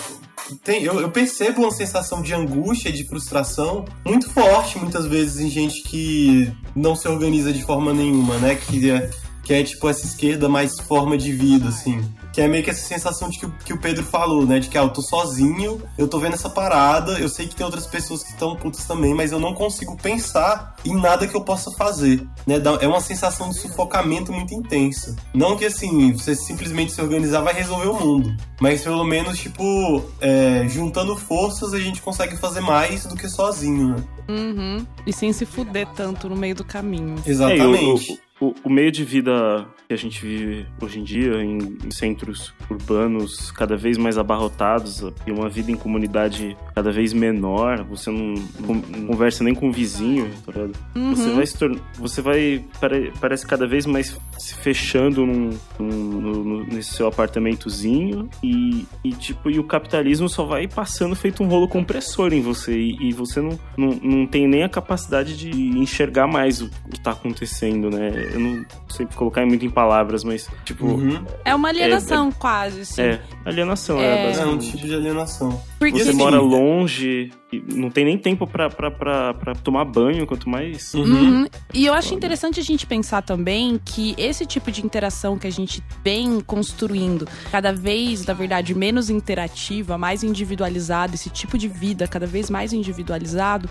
tem, 0.63 0.83
eu, 0.83 0.99
eu 0.99 1.09
percebo 1.09 1.61
uma 1.61 1.71
sensação 1.71 2.21
de 2.21 2.33
angústia 2.33 2.89
e 2.89 2.93
de 2.93 3.07
frustração 3.07 3.85
muito 4.05 4.29
forte, 4.29 4.77
muitas 4.77 5.05
vezes, 5.05 5.39
em 5.39 5.49
gente 5.49 5.81
que 5.83 6.51
não 6.75 6.95
se 6.95 7.07
organiza 7.07 7.53
de 7.53 7.63
forma 7.63 7.93
nenhuma, 7.93 8.37
né? 8.37 8.55
Que 8.55 8.91
é, 8.91 9.09
que 9.51 9.55
é 9.55 9.63
tipo 9.63 9.89
essa 9.89 10.05
esquerda 10.05 10.47
mais 10.47 10.79
forma 10.79 11.17
de 11.17 11.33
vida, 11.33 11.67
assim. 11.67 12.01
Que 12.31 12.39
é 12.39 12.47
meio 12.47 12.63
que 12.63 12.69
essa 12.69 12.87
sensação 12.87 13.29
de 13.29 13.37
que, 13.37 13.45
o- 13.45 13.51
que 13.65 13.73
o 13.73 13.77
Pedro 13.77 14.01
falou, 14.01 14.45
né? 14.45 14.59
De 14.59 14.69
que 14.69 14.77
ah, 14.77 14.83
eu 14.83 14.89
tô 14.89 15.01
sozinho, 15.01 15.81
eu 15.97 16.07
tô 16.07 16.19
vendo 16.19 16.35
essa 16.35 16.49
parada, 16.49 17.19
eu 17.19 17.27
sei 17.27 17.45
que 17.49 17.53
tem 17.55 17.65
outras 17.65 17.85
pessoas 17.85 18.23
que 18.23 18.29
estão 18.29 18.55
putas 18.55 18.85
também, 18.85 19.13
mas 19.13 19.33
eu 19.33 19.39
não 19.41 19.53
consigo 19.53 19.97
pensar 19.97 20.77
em 20.85 20.95
nada 20.95 21.27
que 21.27 21.35
eu 21.35 21.41
possa 21.41 21.69
fazer. 21.71 22.25
Né? 22.47 22.55
É 22.79 22.87
uma 22.87 23.01
sensação 23.01 23.49
de 23.49 23.59
sufocamento 23.59 24.31
muito 24.31 24.53
intensa. 24.53 25.17
Não 25.33 25.57
que 25.57 25.65
assim, 25.65 26.13
você 26.13 26.33
simplesmente 26.33 26.93
se 26.93 27.01
organizar 27.01 27.41
vai 27.41 27.53
resolver 27.53 27.89
o 27.89 27.99
mundo. 27.99 28.33
Mas 28.61 28.81
pelo 28.83 29.03
menos, 29.03 29.37
tipo, 29.37 30.01
é, 30.21 30.65
juntando 30.69 31.17
forças 31.17 31.73
a 31.73 31.79
gente 31.79 32.01
consegue 32.01 32.37
fazer 32.37 32.61
mais 32.61 33.05
do 33.05 33.17
que 33.17 33.27
sozinho, 33.27 33.89
né? 33.97 34.03
Uhum. 34.29 34.87
E 35.05 35.11
sem 35.11 35.33
se 35.33 35.45
fuder 35.45 35.87
tanto 35.93 36.29
no 36.29 36.37
meio 36.37 36.55
do 36.55 36.63
caminho. 36.63 37.15
Exatamente. 37.25 38.11
É, 38.11 38.13
e 38.13 38.15
o, 38.15 38.30
o, 38.41 38.53
o 38.63 38.69
meio 38.69 38.91
de 38.91 39.03
vida 39.05 39.65
que 39.87 39.93
a 39.93 39.97
gente 39.97 40.21
vive 40.25 40.65
hoje 40.81 40.99
em 40.99 41.03
dia, 41.03 41.33
em, 41.43 41.57
em 41.85 41.91
centros 41.91 42.53
urbanos 42.69 43.51
cada 43.51 43.75
vez 43.77 43.97
mais 43.97 44.17
abarrotados, 44.17 45.03
e 45.27 45.31
uma 45.31 45.49
vida 45.49 45.69
em 45.71 45.75
comunidade 45.75 46.57
cada 46.73 46.91
vez 46.91 47.11
menor, 47.13 47.83
você 47.83 48.09
não, 48.09 48.33
não 48.59 48.81
conversa 49.07 49.43
nem 49.43 49.53
com 49.53 49.67
o 49.69 49.71
vizinho, 49.71 50.29
tá 50.45 50.51
ligado? 50.53 50.73
Você 51.15 51.29
vai 51.33 51.45
se 51.45 51.57
tornar. 51.57 51.79
Você 51.99 52.21
vai. 52.21 52.63
pare- 52.79 53.11
Parece 53.19 53.45
cada 53.45 53.67
vez 53.67 53.85
mais 53.85 54.17
se 54.39 54.55
fechando 54.55 55.25
num, 55.25 55.49
num- 55.79 56.63
nesse 56.65 56.93
seu 56.93 57.07
apartamentozinho 57.07 58.29
e, 58.43 58.85
e, 59.03 59.11
tipo, 59.11 59.49
e 59.49 59.59
o 59.59 59.63
capitalismo 59.63 60.27
só 60.29 60.45
vai 60.45 60.67
passando 60.67 61.15
feito 61.15 61.43
um 61.43 61.47
rolo 61.47 61.67
compressor 61.67 62.33
em 62.33 62.41
você. 62.41 62.77
E, 62.77 63.09
e 63.09 63.11
você 63.11 63.41
não, 63.41 63.59
não, 63.77 63.89
não 64.01 64.25
tem 64.27 64.47
nem 64.47 64.63
a 64.63 64.69
capacidade 64.69 65.37
de 65.37 65.49
enxergar 65.77 66.27
mais 66.27 66.61
o 66.61 66.69
que 66.69 66.99
tá 67.01 67.11
acontecendo, 67.11 67.89
né? 67.89 68.30
Eu 68.31 68.39
não 68.39 68.65
sei 68.89 69.05
colocar 69.15 69.45
muito 69.45 69.65
em 69.65 69.69
palavras, 69.69 70.23
mas, 70.23 70.49
tipo, 70.65 70.85
Uhum. 70.85 71.23
É 71.45 71.53
uma 71.53 71.69
alienação, 71.69 72.31
quase, 72.31 72.81
assim. 72.81 73.01
é 73.01 73.21
alienação, 73.45 73.99
É. 73.99 74.05
é, 74.05 74.07
É 74.07 74.23
um 74.23 74.27
basicamente. 74.27 74.71
tipo 74.71 74.87
de 74.87 74.95
alienação. 74.95 75.61
Porque 75.79 75.97
Você 75.99 76.09
assim, 76.09 76.17
mora 76.17 76.37
é- 76.37 76.39
longe, 76.39 77.31
e 77.51 77.63
não 77.73 77.89
tem 77.89 78.05
nem 78.05 78.17
tempo 78.17 78.45
pra, 78.47 78.69
pra, 78.69 78.91
pra, 78.91 79.33
pra 79.33 79.55
tomar 79.55 79.83
banho, 79.85 80.25
quanto 80.27 80.47
mais. 80.47 80.93
Uhum. 80.93 81.03
Uhum. 81.03 81.47
E 81.73 81.85
eu 81.85 81.93
acho 81.93 82.13
interessante 82.13 82.59
a 82.59 82.63
gente 82.63 82.85
pensar 82.85 83.21
também 83.23 83.79
que 83.83 84.13
esse 84.17 84.45
tipo 84.45 84.71
de 84.71 84.85
interação 84.85 85.37
que 85.37 85.47
a 85.47 85.51
gente 85.51 85.83
vem 86.03 86.39
construindo, 86.41 87.27
cada 87.51 87.73
vez, 87.73 88.25
na 88.25 88.33
verdade, 88.33 88.73
menos 88.75 89.09
interativa, 89.09 89.97
mais 89.97 90.23
individualizada, 90.23 91.15
esse 91.15 91.29
tipo 91.29 91.57
de 91.57 91.67
vida 91.67 92.07
cada 92.07 92.27
vez 92.27 92.49
mais 92.49 92.71
individualizado, 92.73 93.67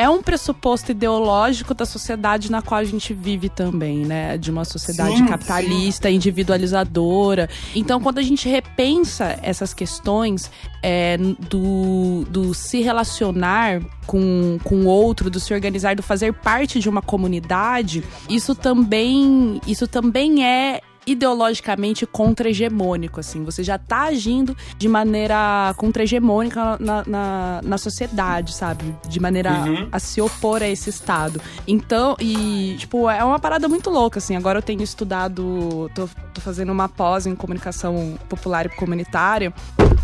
é 0.00 0.08
um 0.08 0.22
pressuposto 0.22 0.92
ideológico 0.92 1.74
da 1.74 1.84
sociedade 1.84 2.50
na 2.50 2.62
qual 2.62 2.80
a 2.80 2.84
gente 2.84 3.12
vive 3.12 3.50
também, 3.50 3.98
né? 3.98 4.38
De 4.38 4.50
uma 4.50 4.64
sociedade 4.64 5.18
Sim, 5.18 5.26
capitalista, 5.26 6.08
individualizadora. 6.08 7.50
Então, 7.76 8.00
quando 8.00 8.16
a 8.16 8.22
gente 8.22 8.48
repensa 8.48 9.38
essas 9.42 9.74
questões 9.74 10.50
é, 10.82 11.18
do, 11.18 12.24
do 12.30 12.54
se 12.54 12.80
relacionar 12.80 13.82
com, 14.06 14.58
com 14.64 14.76
o 14.76 14.86
outro, 14.86 15.28
do 15.28 15.38
se 15.38 15.52
organizar, 15.52 15.94
do 15.94 16.02
fazer 16.02 16.32
parte 16.32 16.80
de 16.80 16.88
uma 16.88 17.02
comunidade, 17.02 18.02
isso 18.26 18.54
também, 18.54 19.60
isso 19.66 19.86
também 19.86 20.46
é 20.46 20.80
ideologicamente 21.06 22.06
contra-hegemônico, 22.06 23.20
assim. 23.20 23.44
Você 23.44 23.62
já 23.62 23.78
tá 23.78 24.04
agindo 24.04 24.56
de 24.76 24.88
maneira 24.88 25.72
contra-hegemônica 25.76 26.76
na, 26.80 27.04
na, 27.06 27.60
na 27.62 27.78
sociedade, 27.78 28.54
sabe? 28.54 28.94
De 29.08 29.20
maneira 29.20 29.50
Uhum. 29.50 29.88
a 29.92 29.98
se 29.98 30.20
opor 30.20 30.62
a 30.62 30.68
esse 30.68 30.90
Estado. 30.90 31.40
Então, 31.66 32.16
e, 32.20 32.76
tipo, 32.78 33.08
é 33.08 33.22
uma 33.24 33.38
parada 33.38 33.68
muito 33.68 33.90
louca, 33.90 34.18
assim. 34.18 34.36
Agora 34.36 34.58
eu 34.58 34.62
tenho 34.62 34.82
estudado, 34.82 35.90
tô, 35.94 36.08
tô 36.34 36.40
fazendo 36.40 36.70
uma 36.72 36.88
pós 36.88 37.26
em 37.26 37.34
comunicação 37.34 38.18
popular 38.28 38.66
e 38.66 38.68
comunitária. 38.70 39.52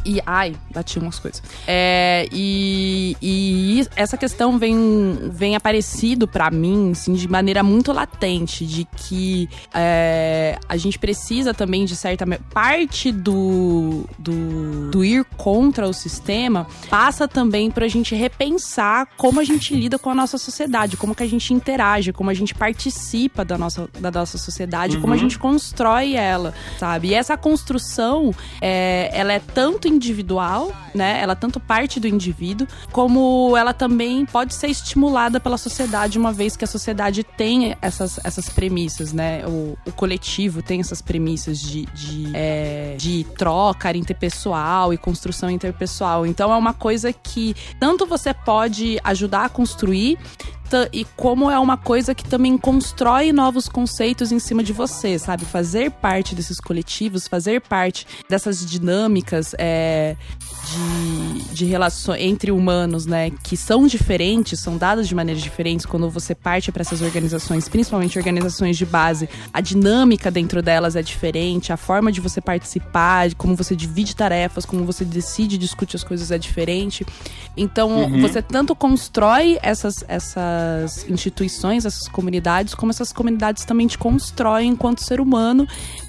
E, 0.05 0.21
ai, 0.25 0.55
bati 0.73 0.99
umas 1.01 1.19
coisas. 1.19 1.43
É, 1.67 2.29
e, 2.31 3.17
e 3.21 3.87
essa 3.97 4.17
questão 4.17 4.57
vem, 4.59 5.19
vem 5.33 5.57
aparecido 5.57 6.29
para 6.29 6.49
mim, 6.51 6.93
assim, 6.93 7.15
de 7.15 7.27
maneira 7.29 7.63
muito 7.63 7.93
latente, 7.93 8.65
de 8.65 8.85
que 8.97 9.49
é, 9.75 10.59
a 10.69 10.77
gente 10.77 10.86
precisa 10.94 11.53
também, 11.53 11.85
de 11.85 11.96
certa 11.96 12.27
parte 12.53 13.11
do, 13.11 14.05
do, 14.18 14.90
do 14.90 15.05
ir 15.05 15.25
contra 15.37 15.88
o 15.88 15.92
sistema, 15.92 16.66
passa 16.88 17.27
também 17.27 17.70
pra 17.70 17.88
gente 17.88 18.14
repensar 18.14 19.09
como 19.16 19.40
a 19.40 19.44
gente 19.44 19.75
lida 19.75 19.99
com 19.99 20.11
a 20.11 20.14
nossa 20.14 20.38
sociedade, 20.38 20.96
como 20.96 21.14
que 21.14 21.22
a 21.22 21.29
gente 21.29 21.53
interage, 21.53 22.12
como 22.12 22.31
a 22.31 22.35
gente 22.35 22.55
participa 22.55 23.44
da 23.44 23.59
nossa, 23.59 23.88
da 23.99 24.11
nossa 24.11 24.38
sociedade, 24.38 24.96
uhum. 24.96 25.03
como 25.03 25.14
a 25.14 25.16
gente 25.16 25.38
constrói 25.38 26.14
ela, 26.14 26.55
sabe? 26.79 27.09
E 27.09 27.14
essa 27.14 27.37
construção, 27.37 28.35
é, 28.61 29.11
ela 29.12 29.33
é 29.33 29.40
tanto 29.40 29.88
individual, 29.88 30.72
né? 30.94 31.20
Ela 31.20 31.35
tanto 31.35 31.59
parte 31.59 31.99
do 31.99 32.07
indivíduo, 32.07 32.66
como 32.92 33.57
ela 33.57 33.72
também 33.72 34.25
pode 34.27 34.55
ser 34.55 34.68
estimulada 34.68 35.40
pela 35.40 35.59
sociedade, 35.59 36.18
uma 36.18 36.33
vez 36.33 36.57
que 36.57 36.64
a 36.64 36.68
sociedade 36.68 37.25
tem 37.25 37.77
essas, 37.81 38.18
essas 38.25 38.49
premissas, 38.49 39.12
né? 39.12 39.44
O, 39.46 39.77
o 39.87 39.92
coletivo 39.92 40.62
tem 40.62 40.76
essas 40.81 41.01
premissas 41.03 41.61
de, 41.61 41.87
de, 41.87 42.31
é, 42.35 42.95
de 42.99 43.25
troca 43.37 43.97
interpessoal 43.97 44.93
e 44.93 44.99
construção 44.99 45.51
interpessoal. 45.51 46.27
Então 46.27 46.53
é 46.53 46.57
uma 46.57 46.75
coisa 46.75 47.12
que 47.12 47.55
tanto 47.79 48.07
você 48.07 48.33
pode 48.33 48.99
ajudar 49.05 49.45
a 49.45 49.49
construir, 49.49 50.19
e 50.92 51.05
como 51.16 51.50
é 51.50 51.59
uma 51.59 51.76
coisa 51.76 52.14
que 52.14 52.24
também 52.24 52.57
constrói 52.57 53.33
novos 53.33 53.68
conceitos 53.68 54.33
em 54.33 54.38
cima 54.38 54.62
de 54.62 54.72
você, 54.72 55.18
sabe? 55.18 55.44
Fazer 55.44 55.90
parte 55.90 56.35
desses 56.35 56.61
coletivos, 56.61 57.29
fazer 57.29 57.61
parte 57.61 58.07
dessas 58.29 58.64
dinâmicas 58.64 59.55
é, 59.59 60.16
de, 60.66 61.55
de 61.55 61.64
relações 61.64 62.20
entre 62.20 62.50
humanos, 62.50 63.07
né? 63.07 63.31
Que 63.42 63.57
são 63.57 63.87
diferentes, 63.87 64.61
são 64.61 64.76
dadas 64.76 65.07
de 65.09 65.14
maneiras 65.14 65.42
diferentes 65.42 65.87
quando 65.87 66.09
você 66.11 66.35
parte 66.35 66.72
para 66.72 66.83
essas 66.83 67.02
organizações, 67.02 67.68
principalmente 67.68 68.18
organizações 68.18 68.76
de 68.76 68.87
base. 68.87 69.29
A 69.52 69.61
dinâmica 69.61 70.31
dentro 70.31 70.62
delas 70.62 70.96
é 70.96 71.02
diferente, 71.02 71.72
a 71.72 71.76
forma 71.76 72.11
de 72.11 72.20
você 72.20 72.40
participar, 72.40 73.35
como 73.35 73.55
você 73.55 73.76
divide 73.76 74.16
tarefas, 74.16 74.64
como 74.64 74.85
você 74.85 75.05
decide 75.05 75.59
discute 75.59 75.96
as 75.96 76.05
coisas 76.05 76.31
é 76.31 76.38
diferente. 76.38 77.07
Então, 77.57 78.05
uhum. 78.05 78.20
você 78.20 78.42
tanto 78.42 78.74
constrói 78.74 79.59
essas, 79.62 80.05
essas 80.09 80.56
essas 80.85 81.09
instituições, 81.09 81.85
essas 81.85 82.09
comunidades, 82.09 82.75
como 82.75 82.90
essas 82.90 83.12
comunidades 83.12 83.64
também 83.64 83.87
te 83.87 83.99
constroem 83.99 84.71
enquanto 84.71 85.03
ser 85.03 85.21
humano. 85.21 85.66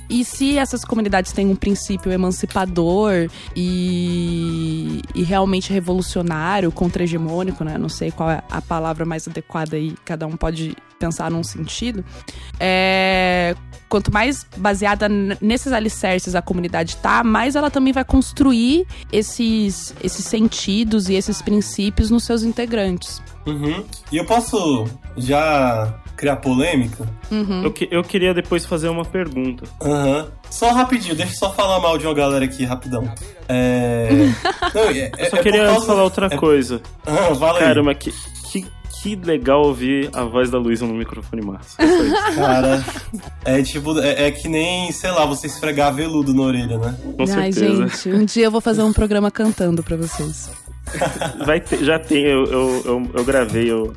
E 0.10 0.24
se 0.24 0.58
essas 0.58 0.86
comunidades 0.86 1.32
têm 1.32 1.48
um 1.48 1.56
princípio 1.56 2.12
emancipador 2.12 3.30
e, 3.56 5.02
e 5.14 5.24
realmente 5.24 5.72
revolucionário, 5.72 6.72
contra-hegemônico, 6.72 7.64
né? 7.64 7.78
Não 7.78 7.90
sei 7.90 8.12
qual 8.12 8.30
é 8.30 8.42
a 8.50 8.62
palavra 8.62 9.06
mais 9.06 9.28
adequada 9.28 9.76
aí, 9.76 9.96
cada 10.06 10.26
um 10.26 10.38
pode 10.38 10.76
pensar 10.98 11.30
num 11.30 11.44
sentido. 11.44 12.04
É, 12.60 13.56
quanto 13.88 14.12
mais 14.12 14.46
baseada 14.58 15.08
nesses 15.10 15.72
alicerces 15.72 16.36
a 16.36 16.42
comunidade 16.42 16.98
tá, 16.98 17.24
mais 17.24 17.56
ela 17.56 17.70
também 17.70 17.94
vai 17.94 18.04
construir 18.04 18.86
esses, 19.12 19.94
esses 20.04 20.26
sentidos 20.26 21.10
e 21.10 21.14
esses 21.14 21.42
princípios 21.42 22.10
nos 22.10 22.24
seus 22.24 22.44
integrantes. 22.44 23.22
Uhum. 23.46 23.86
E 24.12 24.18
eu 24.18 24.26
posso 24.26 24.86
já 25.16 26.02
criar 26.18 26.38
polêmica? 26.38 27.08
Uhum. 27.32 27.64
Eu, 27.64 27.72
que, 27.72 27.88
eu 27.92 28.04
queria 28.04 28.34
depois 28.34 28.66
fazer 28.66 28.90
uma 28.90 29.06
pergunta. 29.06 29.64
Uhum. 29.82 30.28
Só 30.50 30.72
rapidinho, 30.72 31.16
deixa 31.16 31.34
eu 31.34 31.38
só 31.38 31.54
falar 31.54 31.80
mal 31.80 31.98
de 31.98 32.06
uma 32.06 32.14
galera 32.14 32.44
aqui, 32.44 32.66
rapidão. 32.66 33.10
É... 33.48 34.10
Não, 34.74 34.84
é, 34.90 35.12
eu 35.18 35.30
só 35.30 35.38
é 35.38 35.44
queria 35.44 35.66
causa... 35.66 35.86
falar 35.86 36.04
outra 36.04 36.26
é... 36.26 36.36
coisa. 36.36 36.82
Ah, 37.06 37.60
Caramba, 37.60 37.94
que, 37.94 38.12
que, 38.52 38.66
que 39.02 39.16
legal 39.16 39.62
ouvir 39.62 40.10
a 40.14 40.24
voz 40.24 40.50
da 40.50 40.58
Luísa 40.58 40.88
no 40.88 40.94
microfone 40.96 41.46
massa. 41.46 41.78
Cara, 42.36 42.84
é 43.46 43.62
tipo, 43.62 44.00
é, 44.00 44.28
é, 44.28 44.32
que 44.32 44.50
nem, 44.50 44.92
sei 44.92 45.12
lá, 45.12 45.26
você 45.26 45.46
esfregar 45.48 45.94
veludo 45.94 46.34
na 46.34 46.42
orelha, 46.42 46.78
né? 46.80 46.98
Com 47.16 47.24
Ai, 47.24 47.52
certeza. 47.52 47.88
gente, 47.88 48.10
um 48.10 48.26
dia 48.26 48.46
eu 48.46 48.52
vou 48.52 48.62
fazer 48.62 48.82
um 48.82 48.92
programa 48.92 49.30
cantando 49.30 49.84
pra 49.84 49.96
vocês. 49.96 50.50
Vai 51.46 51.60
ter, 51.60 51.84
já 51.84 52.00
tem, 52.00 52.24
eu, 52.24 52.46
eu, 52.46 52.82
eu, 52.86 53.12
eu, 53.14 53.26
gravei, 53.26 53.70
eu 53.72 53.94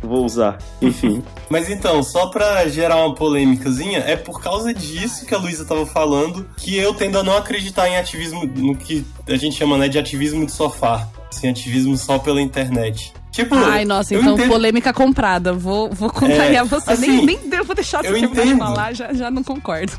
vou 0.00 0.24
usar. 0.24 0.58
Enfim. 0.80 1.22
Mas 1.48 1.68
então, 1.68 2.02
só 2.02 2.26
pra 2.26 2.66
gerar 2.68 2.96
uma 2.96 3.14
polêmicazinha, 3.14 3.98
é 3.98 4.16
por 4.16 4.40
causa 4.40 4.72
disso 4.72 5.26
que 5.26 5.34
a 5.34 5.38
Luísa 5.38 5.64
tava 5.64 5.86
falando 5.86 6.46
que 6.56 6.76
eu 6.76 6.94
tendo 6.94 7.18
a 7.18 7.22
não 7.22 7.36
acreditar 7.36 7.88
em 7.88 7.96
ativismo, 7.96 8.44
no 8.44 8.76
que 8.76 9.04
a 9.26 9.36
gente 9.36 9.56
chama 9.56 9.76
né, 9.78 9.88
de 9.88 9.98
ativismo 9.98 10.44
de 10.44 10.52
sofá. 10.52 11.08
Assim, 11.30 11.48
ativismo 11.48 11.96
só 11.96 12.18
pela 12.18 12.40
internet. 12.40 13.12
Tipo, 13.34 13.56
Ai, 13.56 13.84
nossa, 13.84 14.14
então 14.14 14.34
entendo... 14.34 14.48
polêmica 14.48 14.92
comprada. 14.92 15.52
Vou, 15.52 15.90
vou 15.90 16.08
contrariar 16.08 16.64
é, 16.64 16.68
você. 16.68 16.92
Assim, 16.92 17.26
nem, 17.26 17.40
nem 17.44 17.62
vou 17.64 17.74
deixar 17.74 18.00
você 18.00 18.12
terminar 18.28 18.44
de 18.44 18.58
falar, 18.58 18.92
já, 18.94 19.12
já 19.12 19.28
não 19.28 19.42
concordo. 19.42 19.92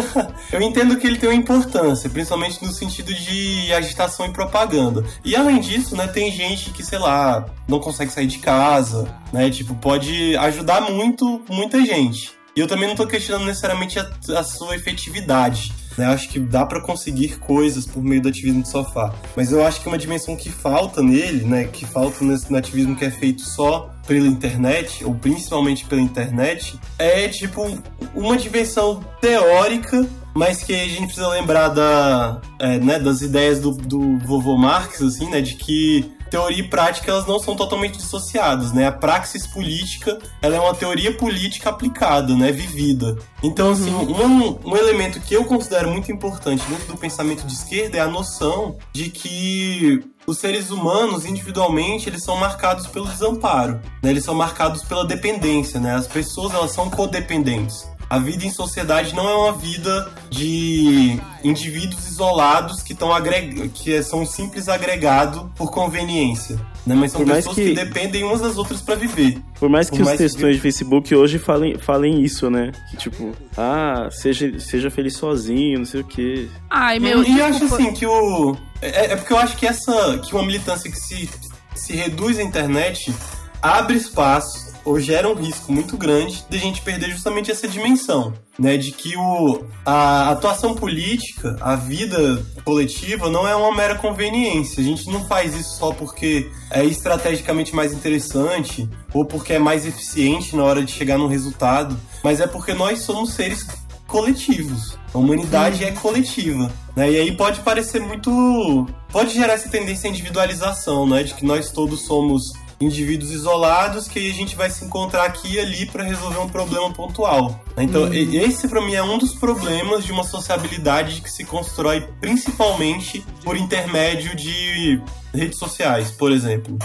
eu 0.50 0.62
entendo 0.62 0.96
que 0.96 1.06
ele 1.06 1.18
tem 1.18 1.28
uma 1.28 1.34
importância, 1.34 2.08
principalmente 2.08 2.64
no 2.64 2.72
sentido 2.72 3.12
de 3.12 3.70
agitação 3.74 4.24
e 4.24 4.32
propaganda. 4.32 5.04
E 5.22 5.36
além 5.36 5.60
disso, 5.60 5.94
né, 5.94 6.06
tem 6.06 6.32
gente 6.32 6.70
que, 6.70 6.82
sei 6.82 6.98
lá, 6.98 7.44
não 7.68 7.78
consegue 7.78 8.10
sair 8.10 8.26
de 8.26 8.38
casa, 8.38 9.06
né? 9.34 9.50
Tipo, 9.50 9.74
pode 9.74 10.34
ajudar 10.38 10.80
muito, 10.80 11.42
muita 11.50 11.84
gente. 11.84 12.32
E 12.56 12.60
eu 12.60 12.66
também 12.66 12.88
não 12.88 12.96
tô 12.96 13.06
questionando 13.06 13.44
necessariamente 13.44 13.98
a, 13.98 14.10
a 14.34 14.42
sua 14.42 14.74
efetividade. 14.74 15.74
Né? 15.98 16.06
Acho 16.06 16.28
que 16.28 16.38
dá 16.38 16.64
para 16.64 16.80
conseguir 16.80 17.38
coisas 17.38 17.84
por 17.84 18.02
meio 18.02 18.22
do 18.22 18.28
ativismo 18.28 18.62
de 18.62 18.68
sofá. 18.68 19.12
Mas 19.36 19.52
eu 19.52 19.66
acho 19.66 19.80
que 19.80 19.88
uma 19.88 19.98
dimensão 19.98 20.36
que 20.36 20.48
falta 20.48 21.02
nele, 21.02 21.44
né? 21.44 21.64
Que 21.64 21.84
falta 21.84 22.24
nesse 22.24 22.54
ativismo 22.54 22.96
que 22.96 23.04
é 23.04 23.10
feito 23.10 23.42
só 23.42 23.90
pela 24.06 24.26
internet, 24.26 25.04
ou 25.04 25.14
principalmente 25.14 25.84
pela 25.84 26.00
internet, 26.00 26.78
é 26.98 27.28
tipo 27.28 27.78
uma 28.14 28.36
dimensão 28.38 29.04
teórica 29.20 30.08
mas 30.34 30.62
que 30.62 30.72
a 30.72 30.86
gente 30.86 31.06
precisa 31.06 31.26
lembrar 31.30 31.68
da, 31.68 32.40
é, 32.60 32.78
né, 32.78 33.00
das 33.00 33.22
ideias 33.22 33.58
do, 33.58 33.72
do 33.72 34.18
vovô 34.18 34.56
Marx, 34.56 35.02
assim, 35.02 35.28
né, 35.28 35.40
de 35.40 35.56
que 35.56 36.12
teoria 36.28 36.60
e 36.60 36.68
prática 36.68 37.10
elas 37.10 37.26
não 37.26 37.38
são 37.38 37.56
totalmente 37.56 37.98
dissociadas, 37.98 38.72
né? 38.72 38.86
A 38.86 38.92
praxis 38.92 39.46
política 39.46 40.18
ela 40.40 40.56
é 40.56 40.60
uma 40.60 40.74
teoria 40.74 41.12
política 41.16 41.70
aplicada, 41.70 42.34
né? 42.34 42.52
Vivida. 42.52 43.16
Então, 43.42 43.72
assim, 43.72 43.92
uhum. 43.92 44.58
um, 44.64 44.70
um 44.70 44.76
elemento 44.76 45.20
que 45.20 45.34
eu 45.34 45.44
considero 45.44 45.90
muito 45.90 46.10
importante 46.10 46.64
dentro 46.68 46.86
do 46.86 46.96
pensamento 46.96 47.46
de 47.46 47.52
esquerda 47.52 47.98
é 47.98 48.00
a 48.00 48.08
noção 48.08 48.76
de 48.92 49.10
que 49.10 50.04
os 50.26 50.38
seres 50.38 50.70
humanos, 50.70 51.24
individualmente, 51.24 52.08
eles 52.08 52.22
são 52.22 52.36
marcados 52.36 52.86
pelo 52.86 53.06
desamparo, 53.06 53.80
né? 54.02 54.10
Eles 54.10 54.24
são 54.24 54.34
marcados 54.34 54.82
pela 54.82 55.04
dependência, 55.04 55.80
né? 55.80 55.94
As 55.94 56.06
pessoas, 56.06 56.52
elas 56.52 56.72
são 56.72 56.90
codependentes. 56.90 57.88
A 58.10 58.18
vida 58.18 58.44
em 58.46 58.50
sociedade 58.50 59.14
não 59.14 59.28
é 59.28 59.34
uma 59.34 59.52
vida 59.52 60.10
de 60.30 61.20
indivíduos 61.44 62.08
isolados 62.08 62.82
que, 62.82 62.94
estão 62.94 63.12
agreg... 63.12 63.68
que 63.68 64.02
são 64.02 64.22
um 64.22 64.26
simples 64.26 64.68
agregado 64.68 65.52
por 65.54 65.70
conveniência. 65.70 66.56
Né? 66.86 66.94
Mas 66.94 67.12
são 67.12 67.22
pessoas 67.22 67.54
que... 67.54 67.64
que... 67.66 67.74
dependem 67.74 68.24
umas 68.24 68.40
das 68.40 68.56
outras 68.56 68.80
para 68.80 68.94
viver. 68.94 69.38
Por 69.60 69.68
mais 69.68 69.90
que 69.90 69.98
Por 69.98 70.06
mais 70.06 70.18
os 70.18 70.24
textões 70.24 70.52
que... 70.52 70.56
de 70.56 70.60
Facebook 70.60 71.14
hoje 71.14 71.38
falem, 71.38 71.78
falem 71.78 72.22
isso, 72.22 72.48
né? 72.50 72.72
Que 72.90 72.96
tipo, 72.96 73.34
ah, 73.56 74.08
seja, 74.10 74.58
seja 74.58 74.90
feliz 74.90 75.14
sozinho, 75.14 75.80
não 75.80 75.86
sei 75.86 76.00
o 76.00 76.04
quê. 76.04 76.48
Ai, 76.70 76.98
meu 76.98 77.22
E, 77.22 77.30
e 77.30 77.38
eu 77.38 77.44
acho 77.44 77.64
assim 77.64 77.92
que 77.92 78.06
o. 78.06 78.56
É, 78.80 79.12
é, 79.12 79.16
porque 79.16 79.32
eu 79.32 79.38
acho 79.38 79.56
que 79.56 79.66
essa. 79.66 80.18
que 80.18 80.34
uma 80.34 80.44
militância 80.44 80.90
que 80.90 80.98
se, 80.98 81.28
se 81.74 81.94
reduz 81.94 82.38
à 82.38 82.42
internet 82.42 83.12
abre 83.60 83.96
espaço 83.96 84.67
gera 84.98 85.28
um 85.28 85.34
risco 85.34 85.72
muito 85.72 85.96
grande 85.96 86.44
de 86.48 86.56
a 86.56 86.60
gente 86.60 86.80
perder 86.82 87.10
justamente 87.10 87.50
essa 87.50 87.66
dimensão, 87.66 88.32
né, 88.58 88.76
de 88.76 88.92
que 88.92 89.16
o, 89.16 89.64
a 89.84 90.30
atuação 90.30 90.74
política, 90.74 91.56
a 91.60 91.74
vida 91.74 92.44
coletiva 92.64 93.28
não 93.28 93.46
é 93.46 93.54
uma 93.54 93.74
mera 93.74 93.96
conveniência. 93.96 94.80
A 94.80 94.84
gente 94.84 95.10
não 95.10 95.26
faz 95.26 95.54
isso 95.54 95.76
só 95.76 95.92
porque 95.92 96.50
é 96.70 96.84
estrategicamente 96.84 97.74
mais 97.74 97.92
interessante 97.92 98.88
ou 99.12 99.24
porque 99.24 99.54
é 99.54 99.58
mais 99.58 99.84
eficiente 99.84 100.54
na 100.54 100.64
hora 100.64 100.84
de 100.84 100.92
chegar 100.92 101.18
no 101.18 101.26
resultado, 101.26 101.98
mas 102.22 102.40
é 102.40 102.46
porque 102.46 102.72
nós 102.72 103.00
somos 103.00 103.32
seres 103.34 103.66
coletivos. 104.06 104.98
A 105.12 105.18
humanidade 105.18 105.84
é 105.84 105.92
coletiva. 105.92 106.70
Né? 106.96 107.12
E 107.12 107.16
aí 107.16 107.36
pode 107.36 107.60
parecer 107.60 108.00
muito. 108.00 108.86
Pode 109.12 109.32
gerar 109.32 109.52
essa 109.54 109.68
tendência 109.68 110.08
à 110.08 110.12
individualização, 110.12 111.08
né? 111.08 111.22
De 111.22 111.34
que 111.34 111.44
nós 111.44 111.70
todos 111.70 112.02
somos 112.02 112.42
indivíduos 112.80 113.32
isolados 113.32 114.06
que 114.06 114.30
a 114.30 114.32
gente 114.32 114.54
vai 114.54 114.70
se 114.70 114.84
encontrar 114.84 115.24
aqui 115.24 115.54
e 115.54 115.60
ali 115.60 115.86
para 115.86 116.04
resolver 116.04 116.38
um 116.38 116.48
problema 116.48 116.92
pontual. 116.92 117.64
Então, 117.76 118.04
uhum. 118.04 118.12
esse 118.12 118.68
para 118.68 118.80
mim 118.80 118.94
é 118.94 119.02
um 119.02 119.18
dos 119.18 119.34
problemas 119.34 120.04
de 120.04 120.12
uma 120.12 120.24
sociabilidade 120.24 121.20
que 121.20 121.30
se 121.30 121.44
constrói 121.44 122.06
principalmente 122.20 123.24
por 123.42 123.56
intermédio 123.56 124.34
de 124.36 125.00
redes 125.34 125.58
sociais, 125.58 126.10
por 126.10 126.30
exemplo. 126.30 126.78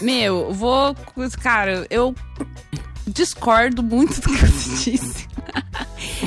Meu, 0.00 0.52
vou. 0.52 0.96
Cara, 1.40 1.86
eu 1.90 2.14
discordo 3.06 3.82
muito 3.82 4.20
do 4.20 4.28
que 4.28 4.46
você 4.46 4.90
disse. 4.90 5.28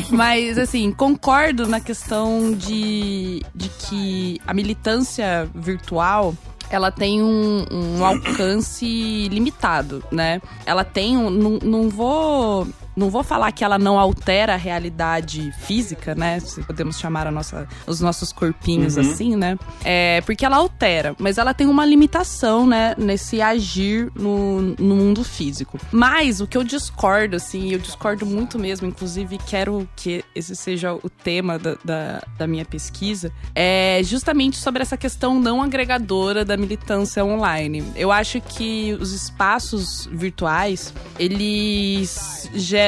Mas, 0.09 0.57
assim, 0.57 0.91
concordo 0.91 1.67
na 1.67 1.79
questão 1.79 2.53
de, 2.53 3.43
de 3.53 3.69
que 3.69 4.41
a 4.45 4.53
militância 4.53 5.49
virtual 5.53 6.35
ela 6.69 6.91
tem 6.91 7.21
um, 7.21 7.65
um 7.71 8.05
alcance 8.05 9.27
limitado, 9.29 10.03
né? 10.11 10.41
Ela 10.65 10.83
tem 10.83 11.17
um. 11.17 11.29
Não, 11.29 11.59
não 11.63 11.89
vou 11.89 12.67
não 12.97 13.09
vou 13.09 13.23
falar 13.23 13.51
que 13.51 13.63
ela 13.63 13.77
não 13.77 13.97
altera 13.99 14.55
a 14.55 14.57
realidade 14.57 15.51
física, 15.59 16.15
né? 16.15 16.39
Se 16.39 16.61
podemos 16.63 16.99
chamar 16.99 17.27
a 17.27 17.31
nossa, 17.31 17.67
os 17.85 18.01
nossos 18.01 18.33
corpinhos 18.33 18.97
Uhum. 18.97 19.01
assim, 19.11 19.35
né? 19.35 19.57
É, 19.85 20.19
porque 20.25 20.43
ela 20.45 20.57
altera, 20.57 21.15
mas 21.19 21.37
ela 21.37 21.53
tem 21.53 21.67
uma 21.67 21.85
limitação, 21.85 22.65
né? 22.65 22.95
Nesse 22.97 23.41
agir 23.41 24.11
no, 24.15 24.61
no 24.61 24.95
mundo 24.95 25.23
físico. 25.23 25.77
Mas 25.91 26.41
o 26.41 26.47
que 26.47 26.57
eu 26.57 26.63
discordo, 26.63 27.35
assim, 27.35 27.71
eu 27.71 27.79
discordo 27.79 28.25
muito 28.25 28.57
mesmo, 28.57 28.87
inclusive 28.87 29.37
quero 29.37 29.87
que 29.95 30.25
esse 30.35 30.55
seja 30.55 30.93
o 30.93 31.09
tema 31.09 31.59
da, 31.59 31.75
da, 31.85 32.23
da 32.37 32.47
minha 32.47 32.65
pesquisa, 32.65 33.31
é 33.53 34.01
justamente 34.03 34.57
sobre 34.57 34.81
essa 34.81 34.97
questão 34.97 35.39
não 35.39 35.61
agregadora 35.61 36.43
da 36.43 36.57
militância 36.57 37.23
online. 37.23 37.83
Eu 37.95 38.11
acho 38.11 38.41
que 38.41 38.97
os 38.99 39.11
espaços 39.13 40.09
virtuais, 40.11 40.91
eles 41.19 42.49
ge- 42.53 42.86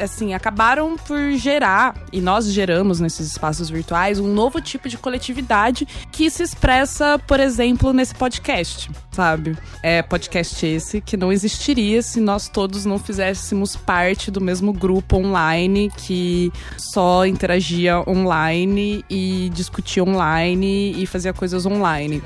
assim, 0.00 0.34
acabaram 0.34 0.96
por 0.96 1.32
gerar, 1.32 1.94
e 2.12 2.20
nós 2.20 2.50
geramos 2.52 3.00
nesses 3.00 3.30
espaços 3.30 3.70
virtuais, 3.70 4.18
um 4.18 4.32
novo 4.32 4.60
tipo 4.60 4.88
de 4.88 4.96
coletividade 4.96 5.86
que 6.12 6.30
se 6.30 6.42
expressa, 6.42 7.18
por 7.26 7.40
exemplo, 7.40 7.92
nesse 7.92 8.14
podcast, 8.14 8.90
sabe? 9.10 9.56
É 9.82 10.02
podcast 10.02 10.66
esse 10.66 11.00
que 11.00 11.16
não 11.16 11.32
existiria 11.32 12.02
se 12.02 12.20
nós 12.20 12.48
todos 12.48 12.84
não 12.84 12.98
fizéssemos 12.98 13.76
parte 13.76 14.30
do 14.30 14.40
mesmo 14.40 14.72
grupo 14.72 15.16
online 15.16 15.90
que 15.96 16.52
só 16.76 17.26
interagia 17.26 18.02
online 18.08 19.04
e 19.08 19.50
discutia 19.52 20.04
online 20.04 20.94
e 21.02 21.06
fazia 21.06 21.32
coisas 21.32 21.66
online. 21.66 22.22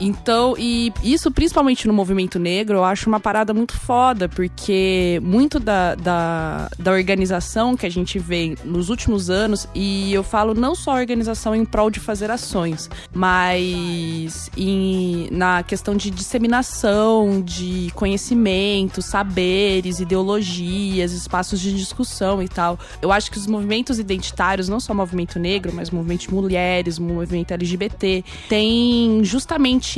Então, 0.00 0.54
e 0.58 0.92
isso 1.02 1.30
principalmente 1.30 1.86
no 1.86 1.92
movimento 1.92 2.38
negro, 2.38 2.78
eu 2.78 2.84
acho 2.84 3.08
uma 3.08 3.20
parada 3.20 3.52
muito 3.52 3.76
foda, 3.76 4.28
porque 4.28 5.20
muito 5.22 5.60
da, 5.60 5.94
da, 5.94 6.70
da 6.78 6.90
organização 6.90 7.76
que 7.76 7.84
a 7.84 7.90
gente 7.90 8.18
vê 8.18 8.56
nos 8.64 8.88
últimos 8.88 9.28
anos, 9.28 9.68
e 9.74 10.12
eu 10.12 10.22
falo 10.22 10.54
não 10.54 10.74
só 10.74 10.94
organização 10.94 11.54
em 11.54 11.64
prol 11.64 11.90
de 11.90 12.00
fazer 12.00 12.30
ações, 12.30 12.88
mas 13.12 14.50
em, 14.56 15.28
na 15.30 15.62
questão 15.62 15.94
de 15.94 16.10
disseminação 16.10 17.42
de 17.42 17.90
conhecimento, 17.94 19.02
saberes, 19.02 20.00
ideologias, 20.00 21.12
espaços 21.12 21.60
de 21.60 21.76
discussão 21.76 22.42
e 22.42 22.48
tal. 22.48 22.78
Eu 23.02 23.12
acho 23.12 23.30
que 23.30 23.36
os 23.36 23.46
movimentos 23.46 23.98
identitários, 23.98 24.68
não 24.68 24.80
só 24.80 24.92
o 24.92 24.96
movimento 24.96 25.38
negro, 25.38 25.72
mas 25.74 25.90
o 25.90 25.94
movimento 25.94 26.22
de 26.22 26.34
mulheres, 26.34 26.98
o 26.98 27.02
movimento 27.02 27.52
LGBT, 27.52 28.24
tem 28.48 29.22
justamente 29.24 29.89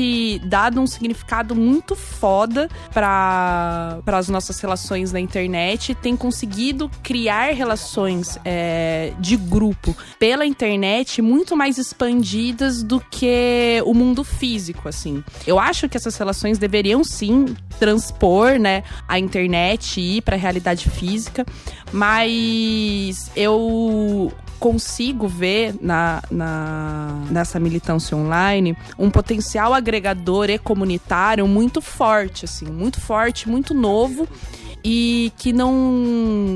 dado 0.44 0.80
um 0.80 0.86
significado 0.86 1.54
muito 1.54 1.94
foda 1.94 2.68
para 2.92 4.00
as 4.06 4.28
nossas 4.28 4.60
relações 4.60 5.12
na 5.12 5.20
internet, 5.20 5.94
tem 5.94 6.16
conseguido 6.16 6.90
criar 7.02 7.52
relações 7.54 8.38
é, 8.44 9.12
de 9.18 9.36
grupo 9.36 9.96
pela 10.18 10.46
internet 10.46 11.20
muito 11.20 11.56
mais 11.56 11.78
expandidas 11.78 12.82
do 12.82 13.00
que 13.00 13.82
o 13.84 13.94
mundo 13.94 14.22
físico, 14.24 14.88
assim. 14.88 15.22
Eu 15.46 15.58
acho 15.58 15.88
que 15.88 15.96
essas 15.96 16.16
relações 16.16 16.58
deveriam 16.58 17.02
sim 17.02 17.56
transpor, 17.78 18.58
né, 18.58 18.84
a 19.08 19.18
internet 19.18 20.00
e 20.00 20.18
ir 20.18 20.22
para 20.22 20.36
a 20.36 20.38
realidade 20.38 20.88
física, 20.88 21.44
mas 21.92 23.30
eu 23.34 24.32
consigo 24.62 25.26
ver 25.26 25.74
na, 25.80 26.22
na, 26.30 27.24
nessa 27.28 27.58
militância 27.58 28.16
online 28.16 28.76
um 28.96 29.10
potencial 29.10 29.74
agregador 29.74 30.48
e 30.48 30.56
comunitário 30.56 31.48
muito 31.48 31.82
forte, 31.82 32.44
assim, 32.44 32.66
muito 32.66 33.00
forte, 33.00 33.48
muito 33.48 33.74
novo 33.74 34.28
e 34.84 35.32
que 35.36 35.52
não, 35.52 35.74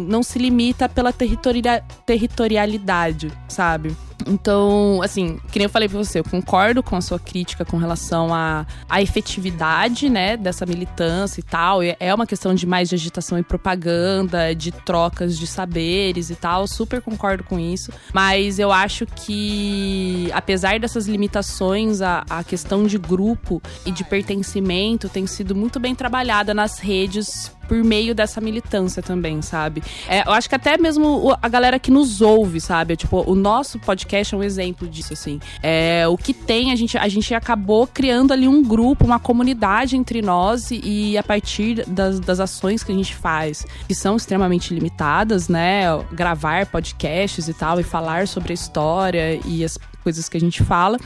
não 0.09 0.23
se 0.23 0.38
limita 0.38 0.88
pela 0.88 1.12
territoria, 1.12 1.83
territorialidade, 2.07 3.33
sabe? 3.49 3.97
Então, 4.27 5.01
assim, 5.03 5.39
que 5.53 5.59
nem 5.59 5.65
eu 5.65 5.71
falei 5.71 5.89
pra 5.89 5.99
você, 5.99 6.19
eu 6.19 6.25
concordo 6.25 6.83
com 6.83 6.97
a 6.97 7.01
sua 7.01 7.19
crítica 7.19 7.65
com 7.65 7.77
relação 7.77 8.35
à, 8.35 8.67
à 8.89 9.01
efetividade, 9.01 10.09
né, 10.09 10.37
dessa 10.37 10.67
militância 10.67 11.41
e 11.41 11.43
tal. 11.43 11.81
É 11.83 12.15
uma 12.15 12.27
questão 12.27 12.55
de 12.55 12.67
mais 12.67 12.89
de 12.89 12.95
agitação 12.95 13.39
e 13.39 13.43
propaganda, 13.43 14.55
de 14.55 14.73
trocas 14.73 15.39
de 15.39 15.47
saberes 15.47 16.31
e 16.31 16.35
tal. 16.35 16.67
Super 16.67 17.01
concordo 17.01 17.45
com 17.45 17.59
isso. 17.59 17.93
Mas 18.12 18.59
eu 18.59 18.73
acho 18.73 19.07
que, 19.07 20.31
apesar 20.33 20.79
dessas 20.81 21.07
limitações, 21.07 22.01
a, 22.01 22.25
a 22.29 22.43
questão 22.43 22.85
de 22.87 22.99
grupo 22.99 23.62
e 23.85 23.91
de 23.91 24.05
pertencimento 24.05 25.09
tem 25.09 25.27
sido 25.27 25.55
muito 25.55 25.79
bem 25.79 25.95
trabalhada 25.95 26.53
nas 26.53 26.79
redes 26.79 27.56
por 27.66 27.83
meio 27.83 28.14
dessa 28.14 28.40
militância 28.40 29.02
também, 29.02 29.42
sabe? 29.42 29.83
É, 30.09 30.26
eu 30.26 30.33
acho 30.33 30.48
que 30.48 30.55
até 30.55 30.76
mesmo 30.76 31.37
a 31.40 31.48
galera 31.48 31.79
que 31.79 31.90
nos 31.90 32.20
ouve, 32.20 32.61
sabe? 32.61 32.96
Tipo, 32.96 33.22
o 33.31 33.35
nosso 33.35 33.79
podcast 33.79 34.35
é 34.35 34.38
um 34.38 34.42
exemplo 34.42 34.88
disso, 34.88 35.12
assim. 35.12 35.40
É, 35.62 36.07
o 36.09 36.16
que 36.16 36.33
tem, 36.33 36.72
a 36.72 36.76
gente, 36.76 36.96
a 36.96 37.09
gente 37.09 37.35
acabou 37.35 37.87
criando 37.87 38.33
ali 38.33 38.48
um 38.48 38.62
grupo, 38.62 39.05
uma 39.05 39.18
comunidade 39.18 39.96
entre 39.96 40.22
nós 40.22 40.70
e, 40.70 40.81
e 40.85 41.18
a 41.18 41.22
partir 41.22 41.85
das, 41.87 42.20
das 42.20 42.40
ações 42.40 42.83
que 42.83 42.92
a 42.92 42.94
gente 42.94 43.14
faz, 43.14 43.66
que 43.87 43.94
são 43.94 44.16
extremamente 44.16 44.72
limitadas, 44.72 45.48
né? 45.48 45.85
Gravar 46.12 46.66
podcasts 46.66 47.48
e 47.48 47.55
tal, 47.55 47.81
e 47.81 47.83
falar 47.83 48.29
sobre 48.29 48.52
a 48.52 48.55
história 48.55 49.40
e 49.44 49.64
as 49.64 49.79
coisas 50.07 50.29
que 50.29 50.37
a 50.37 50.40
gente 50.40 50.62
fala. 50.62 50.99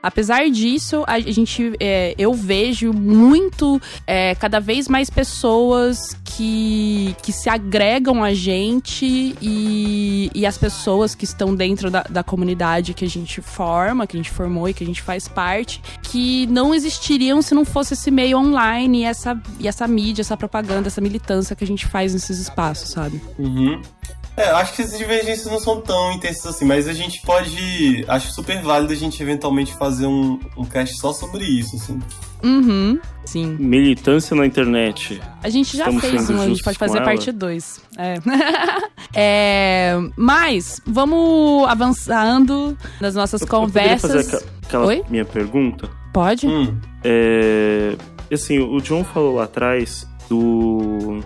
Apesar 0.00 0.48
disso, 0.48 1.02
a 1.08 1.18
gente, 1.18 1.72
é, 1.80 2.14
eu 2.16 2.32
vejo 2.32 2.92
muito, 2.92 3.82
é, 4.06 4.36
cada 4.36 4.60
vez 4.60 4.86
mais 4.86 5.10
pessoas 5.10 6.16
que, 6.24 7.16
que 7.20 7.32
se 7.32 7.50
agregam 7.50 8.22
a 8.22 8.32
gente 8.32 9.34
e, 9.42 10.30
e 10.32 10.46
as 10.46 10.56
pessoas 10.56 11.16
que 11.16 11.24
estão 11.24 11.52
dentro 11.52 11.90
da, 11.90 12.02
da 12.02 12.22
comunidade 12.22 12.94
que 12.94 13.04
a 13.04 13.08
gente 13.08 13.40
forma, 13.40 14.06
que 14.06 14.16
a 14.16 14.20
gente 14.20 14.30
formou 14.30 14.68
e 14.68 14.72
que 14.72 14.84
a 14.84 14.86
gente 14.86 15.02
faz 15.02 15.26
parte, 15.26 15.82
que 16.00 16.46
não 16.46 16.72
existiriam 16.72 17.42
se 17.42 17.56
não 17.56 17.64
fosse 17.64 17.94
esse 17.94 18.08
meio 18.08 18.38
online 18.38 19.00
e 19.00 19.04
essa, 19.04 19.36
e 19.58 19.66
essa 19.66 19.88
mídia, 19.88 20.22
essa 20.22 20.36
propaganda, 20.36 20.86
essa 20.86 21.00
militância 21.00 21.56
que 21.56 21.64
a 21.64 21.66
gente 21.66 21.86
faz 21.86 22.14
nesses 22.14 22.38
espaços, 22.38 22.90
sabe? 22.90 23.20
Uhum. 23.36 23.82
É, 24.36 24.50
acho 24.50 24.74
que 24.74 24.82
essas 24.82 24.98
divergências 24.98 25.46
não 25.46 25.60
são 25.60 25.80
tão 25.80 26.12
intensas 26.12 26.46
assim, 26.56 26.64
mas 26.64 26.88
a 26.88 26.92
gente 26.92 27.20
pode. 27.22 28.04
Acho 28.08 28.32
super 28.32 28.60
válido 28.62 28.92
a 28.92 28.96
gente 28.96 29.22
eventualmente 29.22 29.72
fazer 29.74 30.06
um, 30.06 30.40
um 30.56 30.64
cast 30.64 30.96
só 30.98 31.12
sobre 31.12 31.44
isso, 31.44 31.76
assim. 31.76 32.00
Uhum, 32.42 32.98
sim. 33.24 33.56
Militância 33.60 34.34
na 34.36 34.44
internet. 34.44 35.20
A 35.42 35.48
gente 35.48 35.76
já 35.76 35.84
Estamos 35.84 36.02
fez 36.04 36.30
um, 36.30 36.40
a 36.40 36.46
gente 36.48 36.62
pode 36.64 36.76
fazer 36.78 37.00
parte 37.02 37.30
2. 37.30 37.80
É. 37.96 38.14
É, 39.16 39.92
Mas, 40.16 40.80
vamos 40.84 41.68
avançando 41.68 42.76
nas 43.00 43.14
nossas 43.14 43.40
Eu- 43.42 43.46
eu 43.46 43.50
conversas. 43.50 44.10
fazer 44.10 44.36
aqua- 44.36 44.48
aquela 44.66 44.86
Oi? 44.86 45.04
minha 45.08 45.24
pergunta? 45.24 45.88
Pode? 46.12 46.48
Hum, 46.48 46.76
É, 47.04 47.94
assim, 48.32 48.58
o 48.58 48.80
John 48.80 49.04
falou 49.04 49.36
lá 49.36 49.44
atrás 49.44 50.04
do 50.28 51.20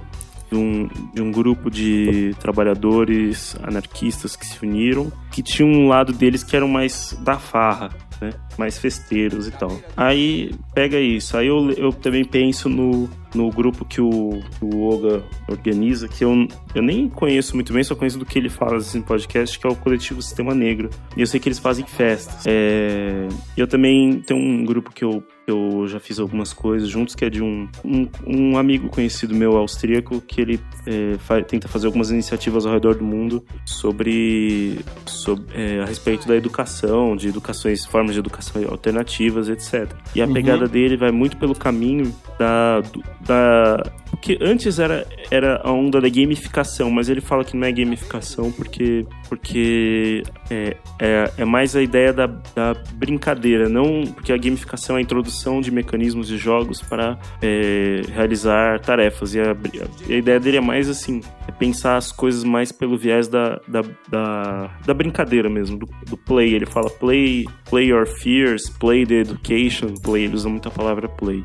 de 0.51 0.57
um, 0.57 0.89
de 1.13 1.23
um 1.23 1.31
grupo 1.31 1.71
de 1.71 2.35
trabalhadores 2.41 3.57
anarquistas 3.63 4.35
que 4.35 4.47
se 4.47 4.65
uniram, 4.65 5.13
que 5.31 5.43
tinha 5.43 5.67
um 5.67 5.89
lado 5.89 6.13
deles 6.13 6.43
que 6.43 6.57
eram 6.57 6.69
mais 6.69 7.17
da 7.21 7.39
farra, 7.39 7.91
né? 8.21 8.31
Mais 8.57 8.79
festeiros 8.79 9.47
e 9.47 9.51
tal. 9.53 9.79
Aí 9.97 10.51
pega 10.75 10.99
isso. 10.99 11.37
Aí 11.37 11.47
eu, 11.47 11.71
eu 11.73 11.93
também 11.93 12.25
penso 12.25 12.69
no, 12.69 13.09
no 13.35 13.51
grupo 13.51 13.85
que 13.85 14.01
o, 14.01 14.43
o 14.61 14.89
Oga 14.89 15.23
organiza, 15.49 16.09
que 16.09 16.25
eu, 16.25 16.49
eu 16.75 16.83
nem 16.83 17.09
conheço 17.09 17.55
muito 17.55 17.73
bem, 17.73 17.85
só 17.85 17.95
conheço 17.95 18.19
do 18.19 18.27
que 18.27 18.39
ele 18.39 18.49
fala 18.49 18.79
assim, 18.79 18.99
no 18.99 19.05
podcast, 19.05 19.59
que 19.59 19.67
é 19.67 19.71
o 19.71 19.77
Coletivo 19.77 20.23
Sistema 20.23 20.55
Negro. 20.55 20.91
E 21.17 21.21
eu 21.21 21.27
sei 21.27 21.39
que 21.39 21.49
eles 21.49 21.59
fazem 21.59 21.87
festas. 21.87 22.45
É, 22.47 23.29
eu 23.57 23.67
também 23.67 24.21
tenho 24.21 24.41
um 24.41 24.65
grupo 24.65 24.93
que 24.93 25.05
eu 25.05 25.23
eu 25.51 25.87
já 25.89 25.99
fiz 26.01 26.19
algumas 26.19 26.53
coisas 26.53 26.89
juntos, 26.89 27.15
que 27.15 27.25
é 27.25 27.31
de 27.31 27.43
um, 27.43 27.69
um, 27.85 28.09
um 28.27 28.59
amigo 28.59 28.89
conhecido 28.89 29.35
meu 29.35 29.57
austríaco, 29.57 30.21
que 30.21 30.41
ele 30.41 30.61
é, 30.87 31.17
fa- 31.19 31.43
tenta 31.43 31.69
fazer 31.69 31.87
algumas 31.87 32.11
iniciativas 32.11 32.67
ao 32.67 32.73
redor 32.73 32.95
do 32.97 33.05
mundo 33.05 33.45
sobre, 33.65 34.79
sobre 35.07 35.45
é, 35.55 35.81
a 35.81 35.85
respeito 35.87 36.27
da 36.27 36.37
educação, 36.37 37.17
de 37.17 37.29
educações, 37.29 37.85
formas 37.87 38.15
de 38.15 38.21
educação 38.21 38.63
alternativas, 38.69 39.49
etc. 39.49 39.91
E 40.15 40.23
a 40.23 40.27
Uhum. 40.27 40.33
pegada 40.35 40.67
dele 40.69 40.97
vai 40.97 41.11
muito 41.11 41.37
pelo 41.37 41.55
caminho 41.55 42.15
da, 42.39 42.83
da 43.27 43.83
porque 44.11 44.39
antes 44.41 44.79
era, 44.79 45.07
era 45.31 45.61
a 45.63 45.71
onda 45.73 46.01
da 46.01 46.09
gamificação, 46.09 46.91
mas 46.91 47.09
ele 47.09 47.21
fala 47.21 47.45
que 47.45 47.57
não 47.57 47.67
é 47.67 47.73
gamificação 47.73 48.51
porque, 48.51 49.07
porque 49.29 50.23
é, 50.51 50.77
é, 50.99 51.31
é 51.39 51.45
mais 51.45 51.77
a 51.77 51.83
ideia 51.83 52.13
da, 52.13 52.27
da 52.27 52.75
brincadeira, 52.95 53.69
não 53.69 54.03
porque 54.15 54.33
a 54.33 54.37
gamificação 54.37 54.97
é 54.97 54.99
a 54.99 55.03
introdução 55.03 55.38
de 55.61 55.70
mecanismos 55.70 56.28
de 56.28 56.36
jogos 56.36 56.80
para 56.82 57.18
é, 57.41 58.03
realizar 58.14 58.80
tarefas. 58.80 59.34
E 59.34 59.41
a, 59.41 59.57
a 60.09 60.12
ideia 60.12 60.41
dele 60.41 60.57
é 60.59 60.61
mais 60.61 60.89
assim: 60.89 61.20
é 61.49 61.53
pensar 61.53 61.96
as 61.96 62.12
coisas 62.12 62.44
mais 62.44 62.70
pelo 62.70 62.96
viés 62.99 63.26
da, 63.26 63.59
da, 63.66 63.82
da, 64.09 64.70
da 64.84 64.94
brincadeira 64.94 65.49
mesmo, 65.49 65.78
do, 65.78 65.88
do, 66.07 66.16
play. 66.16 66.55
Ele 66.55 66.66
fala 66.66 66.90
play, 66.90 67.46
play 67.68 67.86
your 67.86 68.07
fears, 68.07 68.68
play 68.68 69.07
the 69.07 69.14
education, 69.14 69.94
play, 70.03 70.24
ele 70.24 70.34
usa 70.34 70.49
muito 70.49 70.68
a 70.68 70.70
palavra 70.70 71.09
play. 71.09 71.42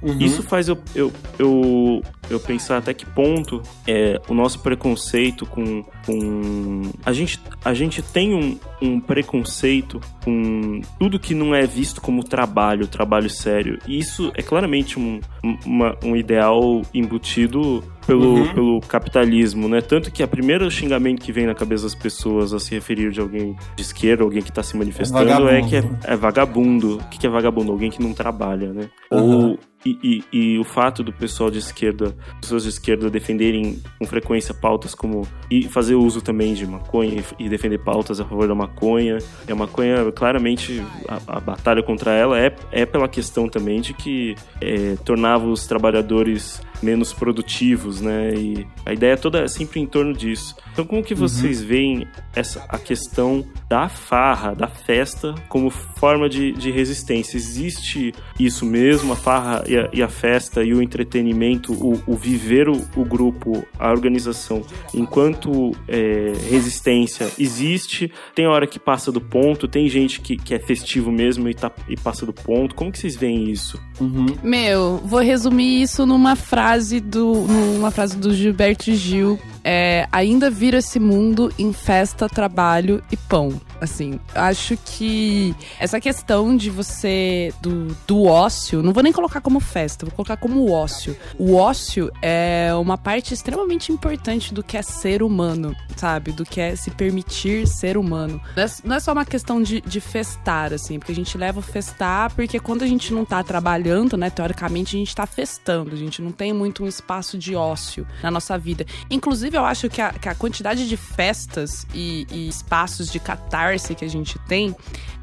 Uhum. 0.00 0.18
Isso 0.18 0.42
faz 0.42 0.68
eu, 0.68 0.76
eu, 0.94 1.12
eu, 1.38 2.02
eu, 2.28 2.40
pensar 2.40 2.78
até 2.78 2.92
que 2.92 3.06
ponto 3.06 3.62
é, 3.86 4.20
o 4.28 4.34
nosso 4.34 4.58
preconceito 4.60 5.46
com. 5.46 5.84
com 6.04 6.82
a, 7.04 7.12
gente, 7.12 7.40
a 7.64 7.72
gente 7.72 8.02
tem 8.02 8.34
um, 8.34 8.58
um 8.80 8.98
preconceito 8.98 10.00
com 10.24 10.80
tudo 10.98 11.20
que 11.20 11.34
não 11.34 11.54
é 11.54 11.66
visto 11.66 12.00
como 12.00 12.24
trabalho, 12.24 12.88
trabalho 12.88 13.30
sério. 13.30 13.78
E 13.86 13.96
isso 13.96 14.32
é 14.34 14.42
claramente 14.42 14.98
um, 14.98 15.20
uma, 15.64 15.96
um 16.02 16.16
ideal 16.16 16.82
embutido 16.92 17.84
pelo, 18.06 18.34
uhum. 18.34 18.54
pelo 18.54 18.80
capitalismo, 18.80 19.68
né? 19.68 19.80
Tanto 19.80 20.10
que 20.10 20.22
a 20.22 20.28
primeiro 20.28 20.70
xingamento 20.70 21.22
que 21.22 21.32
vem 21.32 21.46
na 21.46 21.54
cabeça 21.54 21.84
das 21.84 21.94
pessoas 21.94 22.52
a 22.52 22.58
se 22.58 22.74
referir 22.74 23.10
de 23.10 23.20
alguém 23.20 23.56
de 23.76 23.82
esquerda, 23.82 24.22
alguém 24.22 24.42
que 24.42 24.50
está 24.50 24.62
se 24.62 24.76
manifestando, 24.76 25.48
é, 25.48 25.60
é 25.60 25.62
que 25.62 25.76
é, 25.76 25.84
é, 26.04 26.16
vagabundo. 26.16 26.96
O 26.96 27.08
que 27.08 27.26
é 27.26 27.30
vagabundo? 27.30 27.72
Alguém 27.72 27.90
que 27.90 28.02
não 28.02 28.12
trabalha, 28.12 28.72
né? 28.72 28.88
Uhum. 29.10 29.50
Ou 29.50 29.58
e, 29.84 29.98
e, 30.32 30.38
e, 30.38 30.58
o 30.58 30.64
fato 30.64 31.02
do 31.02 31.12
pessoal 31.12 31.50
de 31.50 31.58
esquerda, 31.58 32.14
pessoas 32.40 32.62
de 32.62 32.68
esquerda 32.68 33.10
defenderem 33.10 33.80
com 33.98 34.06
frequência 34.06 34.54
pautas 34.54 34.94
como 34.94 35.26
e 35.50 35.64
fazer 35.64 35.96
uso 35.96 36.22
também 36.22 36.54
de 36.54 36.64
maconha 36.64 37.22
e, 37.38 37.48
defender 37.48 37.78
pautas 37.78 38.20
a 38.20 38.24
favor 38.24 38.46
da 38.46 38.54
maconha. 38.54 39.18
E 39.46 39.50
a 39.50 39.56
maconha, 39.56 40.12
claramente, 40.12 40.80
a, 41.08 41.36
a 41.36 41.40
batalha 41.40 41.82
contra 41.82 42.12
ela 42.12 42.38
é, 42.38 42.54
é 42.70 42.86
pela 42.86 43.08
questão 43.08 43.48
também 43.48 43.80
de 43.80 43.92
que 43.92 44.36
é, 44.60 44.94
tornava 45.04 45.46
os 45.46 45.66
trabalhadores 45.66 46.62
menos 46.82 47.12
produtivos, 47.12 48.00
né? 48.00 48.34
E 48.34 48.66
a 48.84 48.92
ideia 48.92 49.16
toda 49.16 49.40
é 49.40 49.48
sempre 49.48 49.80
em 49.80 49.86
torno 49.86 50.12
disso. 50.12 50.56
Então, 50.72 50.84
como 50.84 51.02
que 51.02 51.14
vocês 51.14 51.60
uhum. 51.60 51.66
veem 51.66 52.08
essa, 52.34 52.64
a 52.68 52.78
questão 52.78 53.44
da 53.68 53.88
farra, 53.88 54.54
da 54.54 54.68
festa, 54.68 55.34
como 55.48 55.70
forma 55.70 56.28
de, 56.28 56.52
de 56.52 56.70
resistência? 56.70 57.36
Existe 57.36 58.14
isso 58.38 58.64
mesmo, 58.64 59.12
a 59.12 59.16
farra 59.16 59.64
e 59.66 59.76
a, 59.76 59.90
e 59.92 60.02
a 60.02 60.08
festa 60.08 60.62
e 60.64 60.72
o 60.74 60.82
entretenimento, 60.82 61.72
o, 61.72 62.02
o 62.06 62.16
viver 62.16 62.68
o, 62.68 62.80
o, 62.96 63.04
grupo, 63.04 63.64
a 63.78 63.90
organização, 63.90 64.62
enquanto 64.94 65.72
é, 65.86 66.32
resistência 66.50 67.30
existe? 67.38 68.10
Tem 68.34 68.46
hora 68.46 68.66
que 68.66 68.78
passa 68.78 69.12
do 69.12 69.20
ponto, 69.20 69.68
tem 69.68 69.88
gente 69.88 70.20
que, 70.20 70.36
que 70.36 70.54
é 70.54 70.58
festivo 70.58 71.12
mesmo 71.12 71.48
e, 71.48 71.54
tá, 71.54 71.70
e 71.88 71.96
passa 71.96 72.24
do 72.24 72.32
ponto. 72.32 72.74
Como 72.74 72.90
que 72.90 72.98
vocês 72.98 73.16
veem 73.16 73.50
isso? 73.50 73.80
Uhum. 74.00 74.26
Meu, 74.42 74.98
vou 74.98 75.20
resumir 75.20 75.82
isso 75.82 76.06
numa 76.06 76.34
frase 76.34 76.71
do, 77.02 77.46
numa 77.46 77.90
frase 77.90 78.16
do 78.16 78.34
Gilberto 78.34 78.94
Gil, 78.94 79.38
é, 79.64 80.08
ainda 80.10 80.50
vira 80.50 80.78
esse 80.78 80.98
mundo 80.98 81.52
em 81.58 81.72
festa, 81.72 82.28
trabalho 82.28 83.02
e 83.10 83.16
pão. 83.16 83.60
Assim, 83.80 84.20
acho 84.34 84.76
que 84.76 85.54
essa 85.78 86.00
questão 86.00 86.56
de 86.56 86.70
você, 86.70 87.52
do, 87.60 87.88
do 88.06 88.24
ócio, 88.24 88.80
não 88.82 88.92
vou 88.92 89.02
nem 89.02 89.12
colocar 89.12 89.40
como 89.40 89.58
festa, 89.58 90.06
vou 90.06 90.14
colocar 90.14 90.36
como 90.36 90.70
ócio. 90.70 91.16
O 91.36 91.56
ócio 91.56 92.10
é 92.22 92.70
uma 92.74 92.96
parte 92.96 93.34
extremamente 93.34 93.90
importante 93.90 94.54
do 94.54 94.62
que 94.62 94.76
é 94.76 94.82
ser 94.82 95.22
humano, 95.22 95.74
sabe? 95.96 96.30
Do 96.30 96.44
que 96.44 96.60
é 96.60 96.76
se 96.76 96.92
permitir 96.92 97.66
ser 97.66 97.96
humano. 97.96 98.40
Não 98.56 98.62
é, 98.62 98.66
não 98.84 98.96
é 98.96 99.00
só 99.00 99.12
uma 99.12 99.24
questão 99.24 99.60
de, 99.60 99.80
de 99.80 100.00
festar, 100.00 100.72
assim, 100.72 100.98
porque 100.98 101.12
a 101.12 101.16
gente 101.16 101.36
leva 101.36 101.58
o 101.58 101.62
festar, 101.62 102.32
porque 102.34 102.60
quando 102.60 102.82
a 102.82 102.86
gente 102.86 103.12
não 103.12 103.24
tá 103.24 103.42
trabalhando, 103.42 104.16
né, 104.16 104.30
teoricamente, 104.30 104.96
a 104.96 104.98
gente 105.00 105.14
tá 105.14 105.26
festando, 105.26 105.92
a 105.92 105.98
gente 105.98 106.22
não 106.22 106.30
tem 106.30 106.52
muito 106.62 106.84
um 106.84 106.86
espaço 106.86 107.36
de 107.36 107.56
ócio 107.56 108.06
na 108.22 108.30
nossa 108.30 108.56
vida. 108.56 108.86
Inclusive, 109.10 109.56
eu 109.56 109.64
acho 109.64 109.90
que 109.90 110.00
a, 110.00 110.12
que 110.12 110.28
a 110.28 110.34
quantidade 110.34 110.88
de 110.88 110.96
festas 110.96 111.84
e, 111.92 112.24
e 112.30 112.48
espaços 112.48 113.10
de 113.10 113.18
catarse 113.18 113.96
que 113.96 114.04
a 114.04 114.08
gente 114.08 114.38
tem 114.46 114.74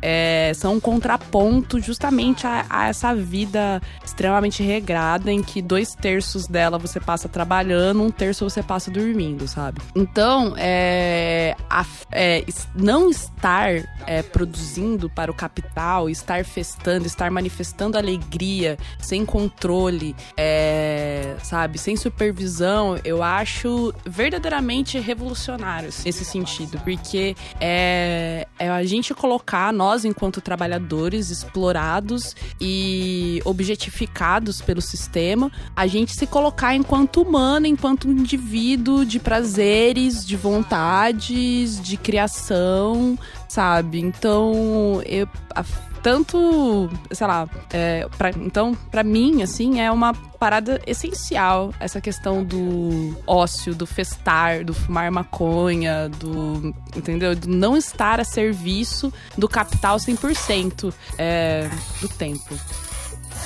é, 0.01 0.51
são 0.55 0.75
um 0.75 0.79
contraponto 0.79 1.79
justamente 1.79 2.45
a, 2.47 2.65
a, 2.69 2.87
essa 2.87 3.13
vida 3.15 3.81
extremamente 4.03 4.63
regrada 4.63 5.31
em 5.31 5.41
que 5.41 5.61
dois 5.61 5.93
terços 5.93 6.47
dela 6.47 6.77
você 6.77 6.99
passa 6.99 7.27
trabalhando, 7.27 8.03
um 8.03 8.11
terço 8.11 8.49
você 8.49 8.63
passa 8.63 8.89
dormindo, 8.89 9.47
sabe? 9.47 9.81
Então, 9.95 10.53
é, 10.57 11.55
a, 11.69 11.85
é, 12.11 12.43
não 12.75 13.09
estar 13.09 13.71
é, 14.05 14.21
produzindo 14.21 15.09
para 15.09 15.31
o 15.31 15.33
capital, 15.33 16.09
estar 16.09 16.43
festando, 16.45 17.05
estar 17.05 17.29
manifestando 17.31 17.97
alegria, 17.97 18.77
sem 18.99 19.25
controle, 19.25 20.15
é, 20.37 21.18
sabe, 21.43 21.77
sem 21.77 21.95
supervisão, 21.95 22.97
eu 23.03 23.21
acho 23.21 23.93
verdadeiramente 24.05 24.97
revolucionário 24.97 25.89
nesse 26.05 26.25
sentido, 26.25 26.79
porque 26.83 27.35
é, 27.59 28.47
é 28.57 28.69
a 28.69 28.83
gente 28.83 29.13
colocar 29.13 29.73
nós 29.73 29.89
nós, 29.89 30.05
enquanto 30.05 30.39
trabalhadores 30.39 31.29
explorados 31.29 32.35
e 32.61 33.41
objetificados 33.43 34.61
pelo 34.61 34.81
sistema, 34.81 35.51
a 35.75 35.87
gente 35.87 36.13
se 36.13 36.27
colocar 36.27 36.75
enquanto 36.75 37.21
humano, 37.21 37.65
enquanto 37.65 38.07
indivíduo 38.07 39.03
de 39.03 39.19
prazeres, 39.19 40.25
de 40.25 40.35
vontades, 40.35 41.81
de 41.81 41.97
criação, 41.97 43.17
sabe? 43.47 43.99
Então, 43.99 45.01
eu, 45.05 45.27
a, 45.55 45.63
tanto, 46.01 46.89
sei 47.11 47.27
lá, 47.27 47.47
é, 47.71 48.07
pra, 48.17 48.29
então, 48.31 48.75
para 48.89 49.03
mim, 49.03 49.41
assim, 49.41 49.79
é 49.79 49.91
uma 49.91 50.13
parada 50.13 50.81
essencial 50.87 51.73
essa 51.79 51.99
questão 51.99 52.43
do 52.43 53.15
ócio, 53.27 53.75
do 53.75 53.85
festar, 53.85 54.63
do 54.63 54.73
fumar 54.73 55.11
maconha, 55.11 56.09
do, 56.09 56.73
entendeu? 56.95 57.35
Do 57.35 57.49
não 57.49 57.75
estar 57.75 58.19
a 58.19 58.23
serviço 58.23 59.11
do 59.37 59.47
capital 59.47 59.97
100% 59.97 60.93
é, 61.17 61.69
do 62.01 62.07
tempo. 62.07 62.55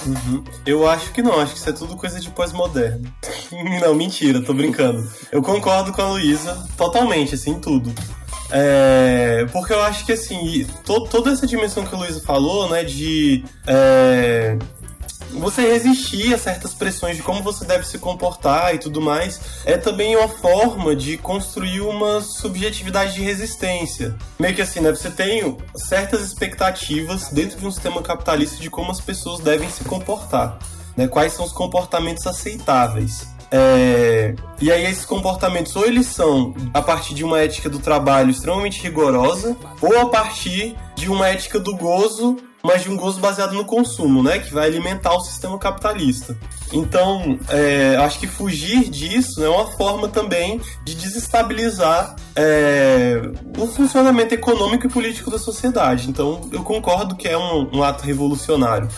Uhum. 0.05 0.43
Eu 0.65 0.87
acho 0.87 1.11
que 1.13 1.21
não, 1.21 1.39
acho 1.39 1.53
que 1.53 1.59
isso 1.59 1.69
é 1.69 1.73
tudo 1.73 1.95
coisa 1.95 2.19
de 2.19 2.29
pós-moderno. 2.29 3.11
não, 3.81 3.95
mentira, 3.95 4.41
tô 4.41 4.53
brincando. 4.53 5.09
Eu 5.31 5.41
concordo 5.41 5.93
com 5.93 6.01
a 6.01 6.09
Luísa 6.11 6.67
totalmente, 6.77 7.35
assim, 7.35 7.59
tudo. 7.59 7.93
É, 8.51 9.45
porque 9.51 9.73
eu 9.73 9.81
acho 9.81 10.05
que, 10.05 10.13
assim, 10.13 10.65
to, 10.85 11.05
toda 11.05 11.31
essa 11.31 11.47
dimensão 11.47 11.85
que 11.85 11.93
a 11.93 11.97
Luísa 11.97 12.21
falou, 12.21 12.69
né, 12.69 12.83
de 12.83 13.43
é, 13.65 14.57
você 15.39 15.61
resistir 15.61 16.33
a 16.33 16.37
certas 16.37 16.73
pressões 16.73 17.17
de 17.17 17.23
como 17.23 17.41
você 17.41 17.65
deve 17.65 17.85
se 17.85 17.97
comportar 17.97 18.75
e 18.75 18.77
tudo 18.77 19.01
mais, 19.01 19.39
é 19.65 19.77
também 19.77 20.15
uma 20.15 20.27
forma 20.27 20.95
de 20.95 21.17
construir 21.17 21.81
uma 21.81 22.21
subjetividade 22.21 23.15
de 23.15 23.21
resistência. 23.21 24.15
Meio 24.39 24.55
que 24.55 24.61
assim, 24.61 24.79
né? 24.79 24.91
Você 24.91 25.09
tem 25.09 25.57
certas 25.75 26.21
expectativas 26.21 27.29
dentro 27.29 27.59
de 27.59 27.65
um 27.65 27.71
sistema 27.71 28.01
capitalista 28.01 28.61
de 28.61 28.69
como 28.69 28.91
as 28.91 29.01
pessoas 29.01 29.39
devem 29.39 29.69
se 29.69 29.83
comportar. 29.83 30.59
Né? 30.95 31.07
Quais 31.07 31.33
são 31.33 31.45
os 31.45 31.51
comportamentos 31.51 32.25
aceitáveis. 32.27 33.32
É, 33.55 34.33
e 34.59 34.71
aí 34.71 34.83
esses 34.85 35.05
comportamentos 35.05 35.75
ou 35.75 35.85
eles 35.85 36.07
são 36.07 36.55
a 36.73 36.81
partir 36.81 37.13
de 37.13 37.23
uma 37.23 37.39
ética 37.39 37.69
do 37.69 37.77
trabalho 37.77 38.31
extremamente 38.31 38.81
rigorosa, 38.81 39.55
ou 39.79 39.99
a 39.99 40.09
partir 40.09 40.75
de 40.95 41.07
uma 41.07 41.27
ética 41.27 41.59
do 41.59 41.75
gozo, 41.75 42.35
mas 42.63 42.81
de 42.81 42.89
um 42.89 42.97
gozo 42.97 43.19
baseado 43.19 43.53
no 43.53 43.63
consumo, 43.63 44.23
né? 44.23 44.39
Que 44.39 44.51
vai 44.51 44.65
alimentar 44.65 45.13
o 45.13 45.19
sistema 45.19 45.59
capitalista. 45.59 46.35
Então, 46.71 47.37
é, 47.47 47.95
acho 47.97 48.19
que 48.19 48.25
fugir 48.25 48.89
disso 48.89 49.43
é 49.43 49.49
uma 49.49 49.67
forma 49.73 50.07
também 50.07 50.59
de 50.83 50.95
desestabilizar 50.95 52.15
é, 52.35 53.21
o 53.59 53.67
funcionamento 53.67 54.33
econômico 54.33 54.87
e 54.87 54.89
político 54.89 55.29
da 55.29 55.37
sociedade. 55.37 56.09
Então, 56.09 56.49
eu 56.51 56.63
concordo 56.63 57.15
que 57.15 57.27
é 57.27 57.37
um, 57.37 57.69
um 57.71 57.83
ato 57.83 58.03
revolucionário. 58.03 58.89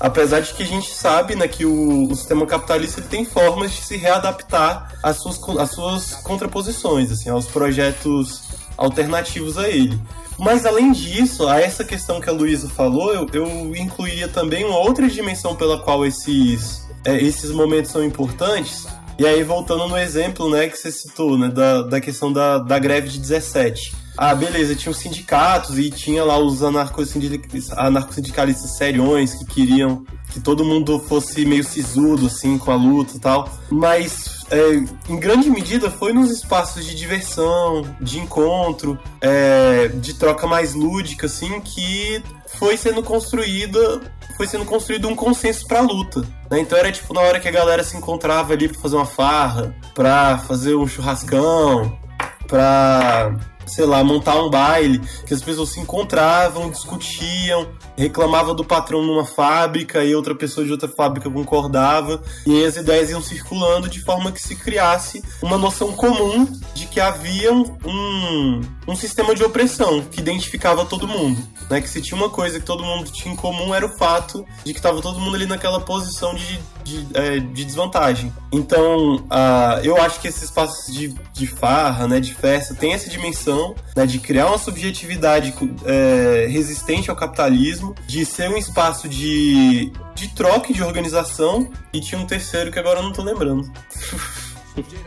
Apesar 0.00 0.40
de 0.40 0.54
que 0.54 0.62
a 0.62 0.66
gente 0.66 0.90
sabe 0.90 1.36
né, 1.36 1.46
que 1.46 1.66
o, 1.66 2.10
o 2.10 2.16
sistema 2.16 2.46
capitalista 2.46 3.02
tem 3.02 3.22
formas 3.22 3.70
de 3.70 3.82
se 3.82 3.98
readaptar 3.98 4.94
às 5.02 5.18
suas, 5.18 5.38
às 5.58 5.70
suas 5.72 6.14
contraposições, 6.14 7.12
assim, 7.12 7.28
aos 7.28 7.46
projetos 7.46 8.42
alternativos 8.78 9.58
a 9.58 9.68
ele. 9.68 10.00
Mas 10.38 10.64
além 10.64 10.90
disso, 10.90 11.46
a 11.46 11.60
essa 11.60 11.84
questão 11.84 12.18
que 12.18 12.30
a 12.30 12.32
Luísa 12.32 12.66
falou, 12.70 13.12
eu, 13.12 13.26
eu 13.34 13.76
incluiria 13.76 14.26
também 14.26 14.64
uma 14.64 14.78
outra 14.78 15.06
dimensão 15.06 15.54
pela 15.54 15.82
qual 15.82 16.06
esses, 16.06 16.88
é, 17.04 17.22
esses 17.22 17.50
momentos 17.50 17.90
são 17.90 18.02
importantes. 18.02 18.86
E 19.18 19.26
aí, 19.26 19.42
voltando 19.44 19.86
no 19.86 19.98
exemplo 19.98 20.48
né, 20.48 20.66
que 20.66 20.78
você 20.78 20.90
citou, 20.90 21.36
né, 21.36 21.48
da, 21.48 21.82
da 21.82 22.00
questão 22.00 22.32
da, 22.32 22.56
da 22.56 22.78
greve 22.78 23.10
de 23.10 23.18
17 23.18 24.00
ah, 24.22 24.34
beleza, 24.34 24.76
tinha 24.76 24.92
os 24.92 24.98
sindicatos 24.98 25.78
e 25.78 25.90
tinha 25.90 26.22
lá 26.22 26.38
os 26.38 26.62
anarcossindicalistas, 26.62 27.78
anarcosindicalistas 27.78 28.76
seriões 28.76 29.32
que 29.32 29.46
queriam 29.46 30.04
que 30.30 30.38
todo 30.38 30.62
mundo 30.62 31.00
fosse 31.00 31.46
meio 31.46 31.64
sisudo, 31.64 32.26
assim, 32.26 32.58
com 32.58 32.70
a 32.70 32.74
luta 32.76 33.16
e 33.16 33.18
tal. 33.18 33.48
Mas 33.70 34.44
é, 34.50 34.74
em 35.08 35.18
grande 35.18 35.48
medida, 35.48 35.90
foi 35.90 36.12
nos 36.12 36.30
espaços 36.30 36.84
de 36.84 36.94
diversão, 36.94 37.82
de 37.98 38.18
encontro, 38.18 38.98
é, 39.22 39.88
de 39.88 40.12
troca 40.12 40.46
mais 40.46 40.74
lúdica, 40.74 41.24
assim, 41.24 41.58
que 41.58 42.22
foi 42.58 42.76
sendo 42.76 43.02
construída 43.02 44.02
foi 44.36 44.46
sendo 44.46 44.66
construído 44.66 45.08
um 45.08 45.16
consenso 45.16 45.66
pra 45.66 45.80
luta. 45.80 46.20
Né? 46.50 46.60
Então 46.60 46.76
era 46.78 46.92
tipo 46.92 47.12
na 47.14 47.22
hora 47.22 47.40
que 47.40 47.48
a 47.48 47.50
galera 47.50 47.82
se 47.82 47.96
encontrava 47.96 48.52
ali 48.52 48.68
pra 48.68 48.80
fazer 48.80 48.96
uma 48.96 49.06
farra, 49.06 49.74
pra 49.94 50.38
fazer 50.38 50.74
um 50.74 50.86
churrascão, 50.86 51.98
pra 52.46 53.34
sei 53.70 53.86
lá, 53.86 54.02
montar 54.02 54.42
um 54.42 54.50
baile, 54.50 55.00
que 55.26 55.34
as 55.34 55.42
pessoas 55.42 55.70
se 55.70 55.80
encontravam, 55.80 56.70
discutiam, 56.70 57.68
reclamava 57.96 58.54
do 58.54 58.64
patrão 58.64 59.02
numa 59.02 59.24
fábrica 59.24 60.04
e 60.04 60.14
outra 60.14 60.34
pessoa 60.34 60.64
de 60.64 60.72
outra 60.72 60.88
fábrica 60.88 61.30
concordava, 61.30 62.22
e 62.46 62.64
as 62.64 62.76
ideias 62.76 63.10
iam 63.10 63.22
circulando 63.22 63.88
de 63.88 64.00
forma 64.00 64.32
que 64.32 64.42
se 64.42 64.56
criasse 64.56 65.22
uma 65.42 65.58
noção 65.58 65.92
comum 65.92 66.46
de 66.74 66.86
que 66.86 67.00
havia 67.00 67.52
um, 67.52 68.60
um 68.86 68.96
sistema 68.96 69.34
de 69.34 69.42
opressão 69.42 70.02
que 70.02 70.20
identificava 70.20 70.84
todo 70.84 71.06
mundo. 71.06 71.40
Né? 71.68 71.80
Que 71.80 71.88
se 71.88 72.02
tinha 72.02 72.16
uma 72.16 72.28
coisa 72.28 72.58
que 72.58 72.66
todo 72.66 72.84
mundo 72.84 73.10
tinha 73.10 73.32
em 73.32 73.36
comum 73.36 73.74
era 73.74 73.86
o 73.86 73.88
fato 73.88 74.44
de 74.64 74.72
que 74.72 74.78
estava 74.78 75.00
todo 75.00 75.20
mundo 75.20 75.36
ali 75.36 75.46
naquela 75.46 75.80
posição 75.80 76.34
de, 76.34 76.58
de, 76.82 77.06
é, 77.14 77.38
de 77.38 77.64
desvantagem. 77.64 78.32
Então, 78.52 79.16
uh, 79.16 79.80
eu 79.82 79.96
acho 79.96 80.20
que 80.20 80.28
esses 80.28 80.42
espaços 80.42 80.92
de, 80.92 81.14
de 81.32 81.46
farra, 81.46 82.08
né, 82.08 82.18
de 82.18 82.34
festa, 82.34 82.74
tem 82.74 82.92
essa 82.92 83.08
dimensão 83.08 83.59
né, 83.96 84.06
de 84.06 84.18
criar 84.18 84.46
uma 84.46 84.58
subjetividade 84.58 85.54
é, 85.84 86.46
resistente 86.48 87.10
ao 87.10 87.16
capitalismo 87.16 87.94
de 88.06 88.24
ser 88.24 88.50
um 88.50 88.56
espaço 88.56 89.08
de, 89.08 89.92
de 90.14 90.28
troca 90.34 90.70
e 90.70 90.74
de 90.74 90.82
organização, 90.82 91.70
e 91.92 92.00
tinha 92.00 92.20
um 92.20 92.26
terceiro 92.26 92.70
que 92.70 92.78
agora 92.78 93.00
eu 93.00 93.02
não 93.02 93.12
tô 93.12 93.22
lembrando. 93.22 93.70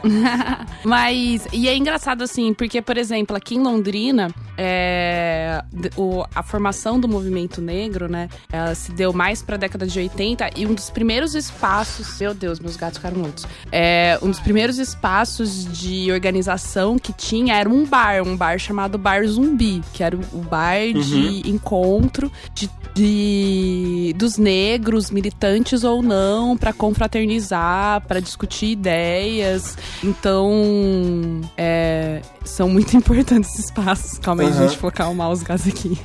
Mas, 0.84 1.48
e 1.52 1.68
é 1.68 1.76
engraçado 1.76 2.24
assim, 2.24 2.54
porque, 2.54 2.82
por 2.82 2.98
exemplo, 2.98 3.36
aqui 3.36 3.56
em 3.56 3.60
Londrina, 3.60 4.30
é, 4.58 5.64
o, 5.98 6.24
a 6.34 6.44
formação 6.44 7.00
do 7.00 7.08
movimento 7.08 7.62
negro, 7.62 8.08
né, 8.08 8.30
ela 8.52 8.76
se 8.76 8.92
deu 8.92 9.14
mais 9.14 9.42
pra 9.42 9.58
década 9.58 9.86
de 9.86 10.00
80 10.00 10.50
e 10.56 10.66
um 10.66 10.74
dos 10.74 10.90
primeiros 10.90 11.36
espaços, 11.36 12.20
meu 12.20 12.34
Deus, 12.34 12.60
meus 12.60 12.76
gatos 12.76 12.98
ficaram 12.98 13.18
muitos, 13.18 13.46
é, 13.72 14.18
um 14.22 14.30
dos 14.30 14.40
primeiros 14.40 14.78
espaços 14.78 15.66
de 15.66 16.12
organização 16.12 16.98
que 16.98 17.14
tinha 17.14 17.56
era 17.56 17.70
um 17.70 17.86
bar, 17.86 18.22
um 18.24 18.36
bar 18.36 18.58
chamado 18.60 18.98
Bar 18.98 19.26
Zumbi, 19.26 19.82
que 19.94 20.04
era 20.04 20.16
o 20.16 20.40
bar 20.40 20.82
uhum. 20.94 21.02
de 21.02 21.50
encontro 21.50 22.32
de 22.54 22.70
de 22.94 24.14
dos 24.18 24.38
negros, 24.38 25.10
militantes 25.10 25.84
ou 25.84 26.02
não, 26.02 26.56
para 26.56 26.72
confraternizar, 26.72 28.02
para 28.08 28.20
discutir 28.20 28.68
ideias. 28.68 29.53
Então, 30.04 31.42
é, 31.58 32.22
são 32.44 32.70
muito 32.70 32.96
importantes 32.98 33.52
esses 33.52 33.66
espaços. 33.66 34.20
Calma 34.20 34.44
aí, 34.44 34.50
uhum. 34.50 34.68
gente, 34.68 34.78
focar 34.78 35.10
o 35.12 35.16
mouse 35.16 35.44
gás 35.44 35.68
aqui. 35.68 35.98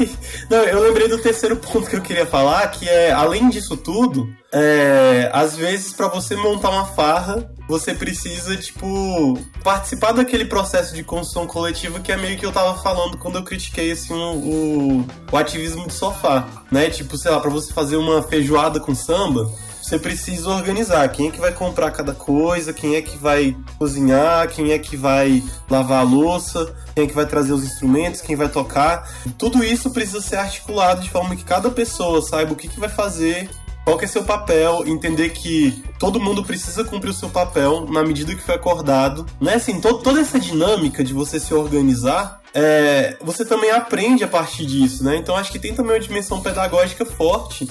não, 0.50 0.58
eu 0.58 0.80
lembrei 0.80 1.08
do 1.08 1.18
terceiro 1.18 1.56
ponto 1.56 1.88
que 1.88 1.96
eu 1.96 2.02
queria 2.02 2.26
falar, 2.26 2.68
que 2.68 2.88
é, 2.88 3.12
além 3.12 3.48
disso 3.48 3.76
tudo, 3.76 4.28
é, 4.52 5.30
às 5.32 5.56
vezes 5.56 5.92
para 5.92 6.06
você 6.06 6.36
montar 6.36 6.70
uma 6.70 6.86
farra, 6.86 7.50
você 7.66 7.94
precisa, 7.94 8.56
tipo, 8.56 9.38
participar 9.62 10.12
daquele 10.12 10.44
processo 10.44 10.94
de 10.94 11.02
construção 11.02 11.46
coletiva 11.46 11.98
que 11.98 12.12
é 12.12 12.16
meio 12.16 12.38
que 12.38 12.44
eu 12.46 12.52
tava 12.52 12.80
falando 12.80 13.16
quando 13.18 13.36
eu 13.36 13.42
critiquei, 13.42 13.90
assim, 13.90 14.12
o, 14.12 15.00
o, 15.00 15.06
o 15.32 15.36
ativismo 15.36 15.86
de 15.86 15.94
sofá, 15.94 16.46
né? 16.70 16.90
Tipo, 16.90 17.16
sei 17.16 17.30
lá, 17.30 17.40
pra 17.40 17.50
você 17.50 17.72
fazer 17.72 17.96
uma 17.96 18.22
feijoada 18.22 18.78
com 18.78 18.94
samba, 18.94 19.50
você 19.84 19.98
precisa 19.98 20.48
organizar 20.48 21.06
quem 21.10 21.28
é 21.28 21.30
que 21.30 21.38
vai 21.38 21.52
comprar 21.52 21.90
cada 21.90 22.14
coisa, 22.14 22.72
quem 22.72 22.96
é 22.96 23.02
que 23.02 23.18
vai 23.18 23.54
cozinhar, 23.78 24.48
quem 24.48 24.72
é 24.72 24.78
que 24.78 24.96
vai 24.96 25.42
lavar 25.68 26.00
a 26.00 26.02
louça, 26.02 26.74
quem 26.94 27.04
é 27.04 27.06
que 27.06 27.12
vai 27.12 27.26
trazer 27.26 27.52
os 27.52 27.62
instrumentos, 27.62 28.22
quem 28.22 28.34
vai 28.34 28.48
tocar. 28.48 29.06
Tudo 29.36 29.62
isso 29.62 29.90
precisa 29.90 30.22
ser 30.22 30.36
articulado 30.36 31.02
de 31.02 31.10
forma 31.10 31.36
que 31.36 31.44
cada 31.44 31.70
pessoa 31.70 32.22
saiba 32.22 32.54
o 32.54 32.56
que, 32.56 32.66
que 32.66 32.80
vai 32.80 32.88
fazer, 32.88 33.50
qual 33.84 33.98
que 33.98 34.06
é 34.06 34.08
seu 34.08 34.24
papel, 34.24 34.84
entender 34.86 35.28
que 35.30 35.84
todo 35.98 36.18
mundo 36.18 36.42
precisa 36.42 36.82
cumprir 36.82 37.10
o 37.10 37.14
seu 37.14 37.28
papel 37.28 37.86
na 37.86 38.02
medida 38.02 38.34
que 38.34 38.40
foi 38.40 38.54
acordado. 38.54 39.26
Né? 39.38 39.56
Assim, 39.56 39.82
to 39.82 39.98
toda 39.98 40.18
essa 40.18 40.40
dinâmica 40.40 41.04
de 41.04 41.12
você 41.12 41.38
se 41.38 41.52
organizar, 41.52 42.40
é, 42.54 43.18
você 43.20 43.44
também 43.44 43.70
aprende 43.70 44.24
a 44.24 44.28
partir 44.28 44.64
disso, 44.64 45.04
né? 45.04 45.16
Então 45.16 45.36
acho 45.36 45.52
que 45.52 45.58
tem 45.58 45.74
também 45.74 45.92
uma 45.92 46.00
dimensão 46.00 46.40
pedagógica 46.40 47.04
forte 47.04 47.68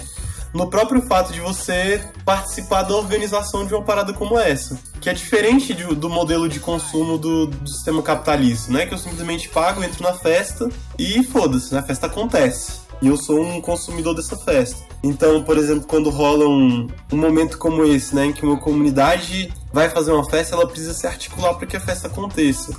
no 0.54 0.70
próprio 0.70 1.01
fato 1.01 1.34
de 1.34 1.39
você 1.39 2.01
participar 2.24 2.84
da 2.84 2.95
organização 2.95 3.66
de 3.66 3.74
uma 3.74 3.84
parada 3.84 4.14
como 4.14 4.38
essa. 4.38 4.80
Que 5.01 5.10
é 5.10 5.14
diferente 5.14 5.74
de, 5.74 5.84
do 5.95 6.10
modelo 6.10 6.47
de 6.47 6.60
consumo 6.60 7.18
do, 7.18 7.47
do, 7.47 7.68
sistema 7.68 8.01
capitalista, 8.01 8.72
né? 8.72 8.86
Que 8.86 8.93
eu 8.93 8.97
simplesmente 8.97 9.49
pago, 9.49 9.84
entro 9.84 10.04
na 10.04 10.14
festa 10.14 10.70
e 10.97 11.24
foda-se, 11.24 11.74
né? 11.74 11.80
a 11.80 11.84
festa 11.84 12.06
acontece. 12.06 12.84
E 13.01 13.08
eu 13.08 13.18
sou 13.18 13.41
um 13.41 13.60
consumidor 13.60 14.16
dessa 14.16 14.38
festa. 14.38 14.82
Então, 15.04 15.43
por 15.43 15.58
exemplo, 15.58 15.86
quando 15.86 16.10
rola 16.10 16.47
um, 16.47 16.88
um 17.12 17.18
momento 17.18 17.58
como 17.58 17.84
esse, 17.84 18.16
né? 18.16 18.28
Em 18.28 18.34
que 18.34 18.45
uma 18.45 18.58
comunidade 18.58 19.51
vai 19.74 19.90
fazer 19.90 20.12
uma 20.12 20.24
festa, 20.30 20.56
ela 20.56 20.68
precisa 20.68 20.94
se 20.94 21.08
articular 21.08 21.56
para 21.56 21.66
que 21.66 21.76
a 21.76 21.80
festa 21.80 22.08
aconteça. 22.08 22.78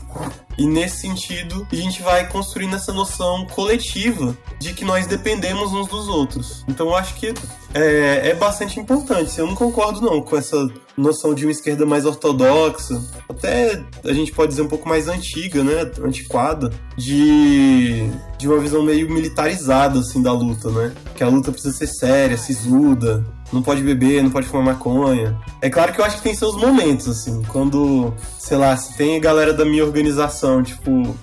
E 0.56 0.64
nesse 0.64 0.98
sentido, 0.98 1.66
a 1.70 1.74
gente 1.74 2.00
vai 2.00 2.28
construindo 2.28 2.76
essa 2.76 2.92
noção 2.92 3.44
coletiva 3.46 4.38
de 4.60 4.72
que 4.72 4.84
nós 4.84 5.04
dependemos 5.06 5.72
uns 5.72 5.88
dos 5.88 6.06
outros. 6.06 6.64
Então 6.68 6.86
eu 6.86 6.94
acho 6.94 7.16
que 7.16 7.34
é, 7.74 8.30
é 8.30 8.34
bastante 8.34 8.78
importante. 8.78 9.36
Eu 9.36 9.48
não 9.48 9.56
concordo 9.56 10.00
não 10.00 10.22
com 10.22 10.36
essa 10.36 10.56
noção 10.96 11.34
de 11.34 11.44
uma 11.44 11.50
esquerda 11.50 11.84
mais 11.84 12.06
ortodoxa, 12.06 13.02
até 13.28 13.82
a 14.04 14.12
gente 14.12 14.30
pode 14.30 14.50
dizer 14.50 14.62
um 14.62 14.68
pouco 14.68 14.88
mais 14.88 15.08
antiga, 15.08 15.64
né, 15.64 15.90
antiquada, 16.00 16.70
de, 16.96 18.08
de 18.38 18.46
uma 18.46 18.58
visão 18.58 18.84
meio 18.84 19.10
militarizada 19.12 19.98
assim 19.98 20.22
da 20.22 20.32
luta, 20.32 20.70
né? 20.70 20.94
Que 21.16 21.24
a 21.24 21.28
luta 21.28 21.50
precisa 21.50 21.76
ser 21.76 21.88
séria, 21.88 22.38
sisuda, 22.38 23.26
não 23.54 23.62
pode 23.62 23.82
beber, 23.82 24.22
não 24.22 24.30
pode 24.30 24.46
fumar 24.46 24.74
maconha. 24.74 25.38
É 25.62 25.70
claro 25.70 25.92
que 25.92 26.00
eu 26.00 26.04
acho 26.04 26.16
que 26.16 26.22
tem 26.22 26.34
seus 26.34 26.56
momentos, 26.56 27.08
assim, 27.08 27.42
quando, 27.44 28.12
sei 28.38 28.56
lá, 28.56 28.76
se 28.76 28.96
tem 28.96 29.16
a 29.16 29.20
galera 29.20 29.54
da 29.54 29.64
minha 29.64 29.84
organização, 29.84 30.62
tipo, 30.62 31.16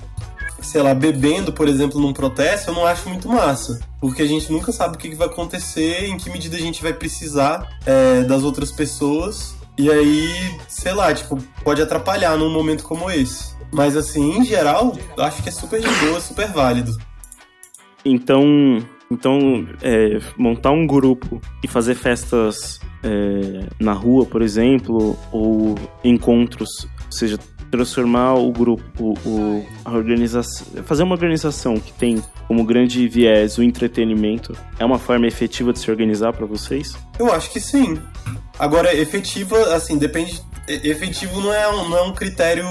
sei 0.62 0.82
lá, 0.82 0.94
bebendo, 0.94 1.52
por 1.52 1.68
exemplo, 1.68 2.00
num 2.00 2.14
protesto, 2.14 2.72
eu 2.72 2.76
não 2.76 2.86
acho 2.86 3.10
muito 3.10 3.28
massa. 3.28 3.80
Porque 4.00 4.22
a 4.22 4.28
gente 4.28 4.52
nunca 4.52 4.72
sabe 4.72 4.96
o 4.96 4.98
que 4.98 5.14
vai 5.14 5.28
acontecer, 5.28 6.06
em 6.06 6.18
que 6.18 6.30
medida 6.30 6.56
a 6.56 6.60
gente 6.60 6.82
vai 6.82 6.94
precisar 6.94 7.68
é, 7.86 8.22
das 8.24 8.44
outras 8.44 8.72
pessoas. 8.72 9.54
E 9.78 9.92
aí, 9.92 10.30
sei 10.68 10.94
lá, 10.94 11.14
tipo, 11.14 11.38
pode 11.64 11.82
atrapalhar 11.82 12.38
num 12.38 12.52
momento 12.52 12.84
como 12.84 13.12
esse. 13.12 13.56
Mas 13.72 13.96
assim, 13.96 14.38
em 14.38 14.46
geral, 14.46 14.96
acho 15.18 15.42
que 15.42 15.50
é 15.50 15.52
super 15.52 15.80
de 15.80 15.88
boa, 16.06 16.20
super 16.20 16.48
válido. 16.48 16.98
Então, 18.04 18.44
então, 19.12 19.68
é, 19.82 20.20
montar 20.38 20.72
um 20.72 20.88
grupo 20.88 21.42
e 21.62 21.68
fazer 21.68 21.96
festas 21.96 22.80
é, 23.04 23.68
na 23.78 23.92
rua, 23.92 24.26
por 24.26 24.42
exemplo, 24.42 25.20
ou 25.34 25.76
encontros, 26.02 26.88
ou 27.06 27.12
seja, 27.12 27.38
transformar 27.70 28.36
o 28.36 28.52
grupo, 28.52 29.14
o, 29.26 29.66
a 29.84 29.92
organização, 29.92 30.84
fazer 30.84 31.04
uma 31.04 31.14
organização 31.14 31.76
que 31.76 31.92
tem 31.94 32.24
como 32.48 32.64
grande 32.64 33.08
viés 33.08 33.58
o 33.58 33.64
entretenimento, 33.64 34.56
é 34.80 34.86
uma 34.86 34.98
forma 34.98 35.28
efetiva 35.28 35.74
de 35.74 35.80
se 35.80 35.92
organizar 35.92 36.32
para 36.32 36.46
vocês? 36.46 36.98
Eu 37.20 37.32
acho 37.34 37.52
que 37.52 37.60
sim. 37.60 37.98
Agora, 38.58 38.96
efetiva, 38.96 39.76
assim, 39.76 39.98
depende 39.98 40.42
efetivo 40.68 41.42
não 41.42 41.54
é, 41.54 41.68
um, 41.70 41.90
não 41.90 41.98
é 41.98 42.02
um 42.04 42.14
critério 42.14 42.66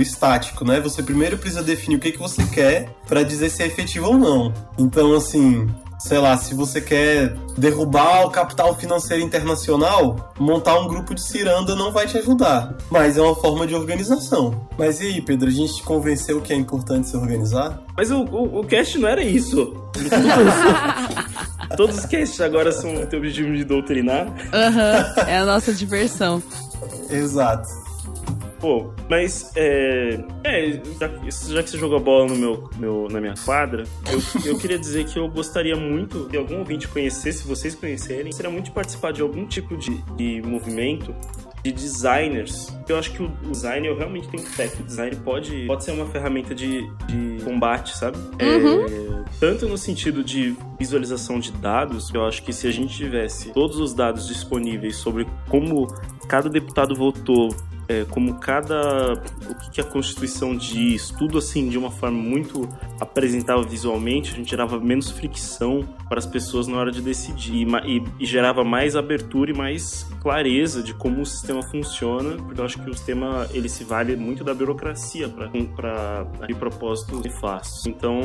estático, 0.00 0.64
né? 0.64 0.80
Você 0.80 1.02
primeiro 1.02 1.38
precisa 1.38 1.62
definir 1.62 1.96
o 1.96 2.00
que, 2.00 2.12
que 2.12 2.18
você 2.18 2.44
quer 2.46 2.88
para 3.06 3.22
dizer 3.22 3.50
se 3.50 3.62
é 3.62 3.66
efetivo 3.66 4.08
ou 4.08 4.18
não. 4.18 4.52
Então, 4.78 5.14
assim, 5.14 5.68
sei 6.00 6.18
lá, 6.18 6.36
se 6.36 6.54
você 6.54 6.80
quer 6.80 7.34
derrubar 7.56 8.26
o 8.26 8.30
capital 8.30 8.74
financeiro 8.74 9.22
internacional, 9.22 10.32
montar 10.38 10.78
um 10.78 10.88
grupo 10.88 11.14
de 11.14 11.22
ciranda 11.22 11.74
não 11.76 11.92
vai 11.92 12.06
te 12.06 12.16
ajudar. 12.18 12.74
Mas 12.90 13.16
é 13.16 13.22
uma 13.22 13.34
forma 13.34 13.66
de 13.66 13.74
organização. 13.74 14.66
Mas 14.78 15.00
e 15.00 15.06
aí, 15.06 15.20
Pedro, 15.20 15.48
a 15.48 15.52
gente 15.52 15.76
te 15.76 15.82
convenceu 15.82 16.40
que 16.40 16.52
é 16.52 16.56
importante 16.56 17.08
se 17.08 17.16
organizar? 17.16 17.82
Mas 17.96 18.10
o, 18.10 18.22
o, 18.24 18.60
o 18.60 18.64
cast 18.64 18.98
não 18.98 19.08
era 19.08 19.22
isso. 19.22 19.76
Todos 21.76 21.98
os 21.98 22.06
casts 22.06 22.40
agora 22.40 22.72
são 22.72 22.94
o 22.94 23.06
teu 23.06 23.18
objetivo 23.18 23.54
de 23.54 23.64
doutrinar. 23.64 24.26
Aham, 24.52 25.14
uhum, 25.16 25.22
é 25.28 25.38
a 25.38 25.44
nossa 25.44 25.72
diversão. 25.72 26.42
Exato. 27.10 27.68
Pô, 28.60 28.92
mas 29.08 29.52
é. 29.56 30.22
É, 30.44 30.72
já, 30.98 31.08
já, 31.08 31.62
que 31.62 31.70
você 31.70 31.78
jogou 31.78 31.96
a 31.96 32.00
bola 32.00 32.26
no 32.26 32.36
meu, 32.36 32.70
meu, 32.76 33.08
na 33.10 33.18
minha 33.18 33.34
quadra, 33.42 33.84
eu, 34.06 34.52
eu 34.52 34.58
queria 34.58 34.78
dizer 34.78 35.06
que 35.06 35.18
eu 35.18 35.28
gostaria 35.28 35.74
muito 35.74 36.28
de 36.28 36.36
algum 36.36 36.58
ouvinte 36.58 36.86
conhecer, 36.86 37.32
se 37.32 37.46
vocês 37.46 37.74
conhecerem, 37.74 38.30
seria 38.32 38.50
muito 38.50 38.66
de 38.66 38.70
participar 38.72 39.12
de 39.12 39.22
algum 39.22 39.46
tipo 39.46 39.78
de, 39.78 39.96
de 40.14 40.42
movimento 40.42 41.14
de 41.62 41.72
designers. 41.72 42.72
Eu 42.88 42.98
acho 42.98 43.12
que 43.12 43.22
o 43.22 43.28
design, 43.50 43.86
eu 43.86 43.96
realmente 43.96 44.28
tenho 44.28 44.44
fé 44.44 44.68
que 44.68 44.82
o 44.82 44.84
design 44.84 45.14
pode, 45.16 45.66
pode 45.66 45.84
ser 45.84 45.92
uma 45.92 46.06
ferramenta 46.06 46.54
de, 46.54 46.82
de 47.06 47.44
combate, 47.44 47.96
sabe? 47.96 48.16
Uhum. 48.18 48.86
É, 48.86 49.24
tanto 49.38 49.68
no 49.68 49.78
sentido 49.78 50.24
de 50.24 50.56
visualização 50.78 51.38
de 51.38 51.52
dados, 51.52 52.12
eu 52.12 52.26
acho 52.26 52.42
que 52.42 52.52
se 52.52 52.66
a 52.66 52.72
gente 52.72 52.96
tivesse 52.96 53.52
todos 53.52 53.78
os 53.78 53.94
dados 53.94 54.26
disponíveis 54.26 54.96
sobre 54.96 55.26
como 55.48 55.86
cada 56.28 56.48
deputado 56.48 56.94
votou 56.94 57.54
é, 57.90 58.04
como 58.04 58.34
cada. 58.38 59.14
o 59.14 59.54
que, 59.56 59.70
que 59.72 59.80
a 59.80 59.84
Constituição 59.84 60.56
diz, 60.56 61.10
tudo 61.10 61.38
assim 61.38 61.68
de 61.68 61.76
uma 61.76 61.90
forma 61.90 62.16
muito 62.16 62.68
apresentável 63.00 63.64
visualmente, 63.64 64.32
a 64.32 64.36
gente 64.36 64.48
gerava 64.50 64.78
menos 64.78 65.10
fricção 65.10 65.84
para 66.08 66.18
as 66.18 66.26
pessoas 66.26 66.68
na 66.68 66.76
hora 66.78 66.92
de 66.92 67.00
decidir 67.00 67.66
e, 67.84 68.02
e 68.20 68.24
gerava 68.26 68.62
mais 68.62 68.94
abertura 68.94 69.50
e 69.50 69.54
mais 69.54 70.06
clareza 70.20 70.82
de 70.82 70.94
como 70.94 71.22
o 71.22 71.26
sistema 71.26 71.62
funciona, 71.62 72.36
porque 72.36 72.60
eu 72.60 72.64
acho 72.64 72.78
que 72.82 72.88
o 72.90 72.94
sistema 72.94 73.48
ele 73.52 73.68
se 73.68 73.82
vale 73.82 74.14
muito 74.16 74.44
da 74.44 74.54
burocracia 74.54 75.28
para 75.28 76.26
de 76.46 76.54
propósitos 76.54 77.20
nefastos. 77.22 77.86
Então, 77.86 78.20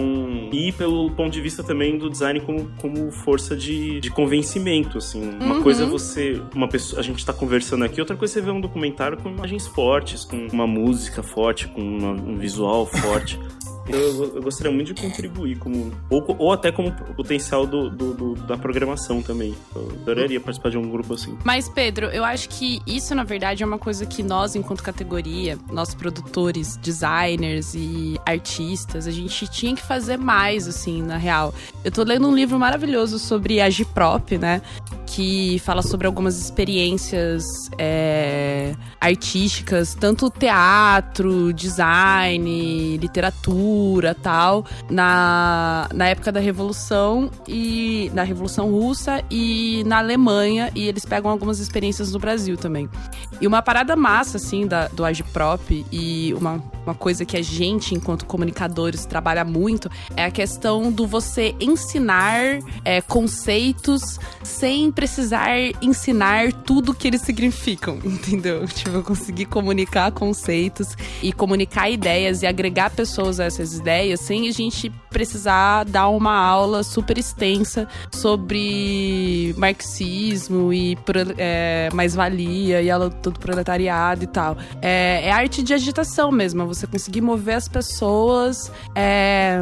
e 0.52 0.72
pelo 0.74 1.10
ponto 1.12 1.32
de 1.32 1.42
vista 1.42 1.64
também 1.64 1.98
do 1.98 2.10
design 2.10 2.40
como, 2.42 2.70
como 2.80 3.12
força 3.12 3.56
de, 3.56 4.00
de 4.00 4.10
convencimento, 4.12 4.98
assim. 5.00 5.22
Uma 5.40 5.56
Uhum. 5.56 5.64
coisa 5.64 5.84
é 5.84 5.86
você, 5.88 6.42
uma 6.54 6.68
pessoa, 6.68 7.00
a 7.00 7.04
gente 7.04 7.20
está 7.20 7.32
conversando 7.34 7.86
aqui, 7.86 8.00
outra 8.00 8.16
coisa 8.18 8.34
é 8.34 8.36
você 8.36 8.42
ver 8.42 8.52
um 8.52 8.60
documentário 8.62 9.18
com 9.18 9.30
imagens 9.56 9.68
fortes, 9.68 10.26
com 10.26 10.48
uma 10.52 10.68
música 10.68 11.24
forte, 11.24 11.68
com 11.70 11.82
uma- 11.82 12.12
um 12.12 12.36
visual 12.38 12.86
forte. 12.86 13.40
Eu, 13.88 14.36
eu 14.36 14.42
gostaria 14.42 14.72
muito 14.72 14.94
de 14.94 15.02
contribuir 15.02 15.58
como 15.60 15.92
ou, 16.10 16.36
ou 16.40 16.52
até 16.52 16.72
como 16.72 16.92
potencial 17.16 17.68
do, 17.68 17.90
do- 17.90 18.14
do- 18.14 18.34
da 18.36 18.58
programação 18.58 19.22
também. 19.22 19.54
Eu 19.76 19.90
adoraria 20.02 20.40
participar 20.40 20.70
de 20.72 20.78
um 20.78 20.90
grupo 20.90 21.14
assim. 21.14 21.38
Mas, 21.44 21.70
Pedro, 21.70 22.08
eu 22.08 22.24
acho 22.26 22.50
que 22.50 22.82
isso, 22.88 23.14
na 23.14 23.24
verdade, 23.24 23.62
é 23.62 23.66
uma 23.66 23.78
coisa 23.78 24.06
que 24.06 24.24
nós, 24.24 24.56
enquanto 24.56 24.82
categoria, 24.82 25.58
nós 25.72 25.94
produtores, 25.94 26.78
designers 26.78 27.76
e 27.76 28.20
artistas, 28.26 29.06
a 29.08 29.12
gente 29.12 29.48
tinha 29.50 29.76
que 29.76 29.84
fazer 29.84 30.18
mais, 30.18 30.68
assim, 30.68 31.04
na 31.04 31.18
real. 31.18 31.54
Eu 31.84 31.92
tô 31.92 32.04
lendo 32.04 32.28
um 32.28 32.36
livro 32.36 32.58
maravilhoso 32.58 33.20
sobre 33.20 33.62
Agiprop, 33.62 34.38
né? 34.38 34.62
Que 35.06 35.60
fala 35.60 35.82
sobre 35.84 36.08
algumas 36.08 36.40
experiências 36.40 37.46
é, 37.78 38.74
artísticas, 39.00 39.94
tanto 39.94 40.30
teatro, 40.32 41.54
design, 41.54 42.98
literatura 42.98 43.75
tal, 44.22 44.66
na, 44.90 45.88
na 45.94 46.08
época 46.08 46.32
da 46.32 46.40
Revolução 46.40 47.30
e 47.48 48.12
na 48.14 48.24
Revolução 48.24 48.72
Russa 48.72 49.24
e 49.30 49.84
na 49.86 50.00
Alemanha, 50.00 50.72
e 50.76 50.88
eles 50.88 51.06
pegam 51.06 51.32
algumas 51.32 51.60
experiências 51.60 52.12
no 52.12 52.20
Brasil 52.20 52.58
também. 52.58 52.90
E 53.42 53.48
uma 53.48 53.62
parada 53.62 53.96
massa, 53.96 54.38
assim, 54.38 54.68
da, 54.68 54.88
do 54.88 55.04
Agiprop 55.04 55.86
e 55.92 56.34
uma, 56.34 56.64
uma 56.86 56.96
coisa 56.96 57.26
que 57.26 57.36
a 57.36 57.42
gente, 57.42 57.94
enquanto 57.94 58.26
comunicadores, 58.26 59.06
trabalha 59.06 59.44
muito 59.44 59.90
é 60.16 60.26
a 60.26 60.32
questão 60.32 60.92
do 60.92 61.06
você 61.06 61.56
ensinar 61.60 62.60
é, 62.84 63.02
conceitos 63.02 64.20
sem 64.44 64.92
precisar 64.92 65.50
ensinar 65.82 66.52
tudo 66.52 66.94
que 66.94 67.08
eles 67.08 67.22
significam, 67.22 68.00
entendeu? 68.06 68.66
Tipo, 68.68 69.02
conseguir 69.04 69.46
comunicar 69.46 70.12
conceitos 70.12 70.96
e 71.22 71.34
comunicar 71.34 71.90
ideias 71.90 72.42
e 72.42 72.48
agregar 72.48 72.90
pessoas 72.90 73.40
a 73.40 73.46
ideias 73.74 74.20
sem 74.20 74.48
a 74.48 74.52
gente 74.52 74.90
precisar 75.10 75.84
dar 75.86 76.10
uma 76.10 76.36
aula 76.38 76.84
super 76.84 77.18
extensa 77.18 77.88
sobre 78.12 79.54
marxismo 79.58 80.74
e 80.74 80.98
é, 81.38 81.90
mais-valia 81.94 82.82
e 82.82 82.92
a 82.92 82.98
luta 82.98 83.32
do 83.32 83.40
proletariado 83.40 84.24
e 84.24 84.28
tal. 84.28 84.58
É, 84.82 85.22
é 85.26 85.32
arte 85.32 85.64
de 85.64 85.74
agitação 85.74 86.32
mesmo, 86.32 86.62
é 86.62 86.66
você 86.66 86.86
conseguir 86.86 87.22
mover 87.22 87.56
as 87.56 87.68
pessoas 87.68 88.72
é, 88.94 89.62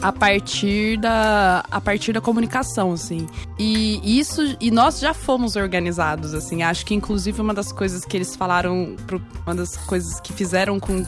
a 0.00 0.12
partir 0.12 0.98
da 0.98 1.64
a 1.70 1.80
partir 1.80 2.12
da 2.12 2.20
comunicação, 2.20 2.92
assim. 2.92 3.26
E 3.58 4.18
isso 4.18 4.56
e 4.60 4.70
nós 4.70 4.98
já 4.98 5.14
fomos 5.14 5.56
organizados, 5.56 6.34
assim. 6.34 6.62
Acho 6.62 6.84
que 6.84 6.94
inclusive 6.94 7.40
uma 7.40 7.54
das 7.54 7.72
coisas 7.72 8.04
que 8.04 8.16
eles 8.16 8.36
falaram, 8.36 8.96
uma 9.44 9.54
das 9.54 9.76
coisas 9.76 10.20
que 10.20 10.32
fizeram 10.32 10.78
com 10.78 11.04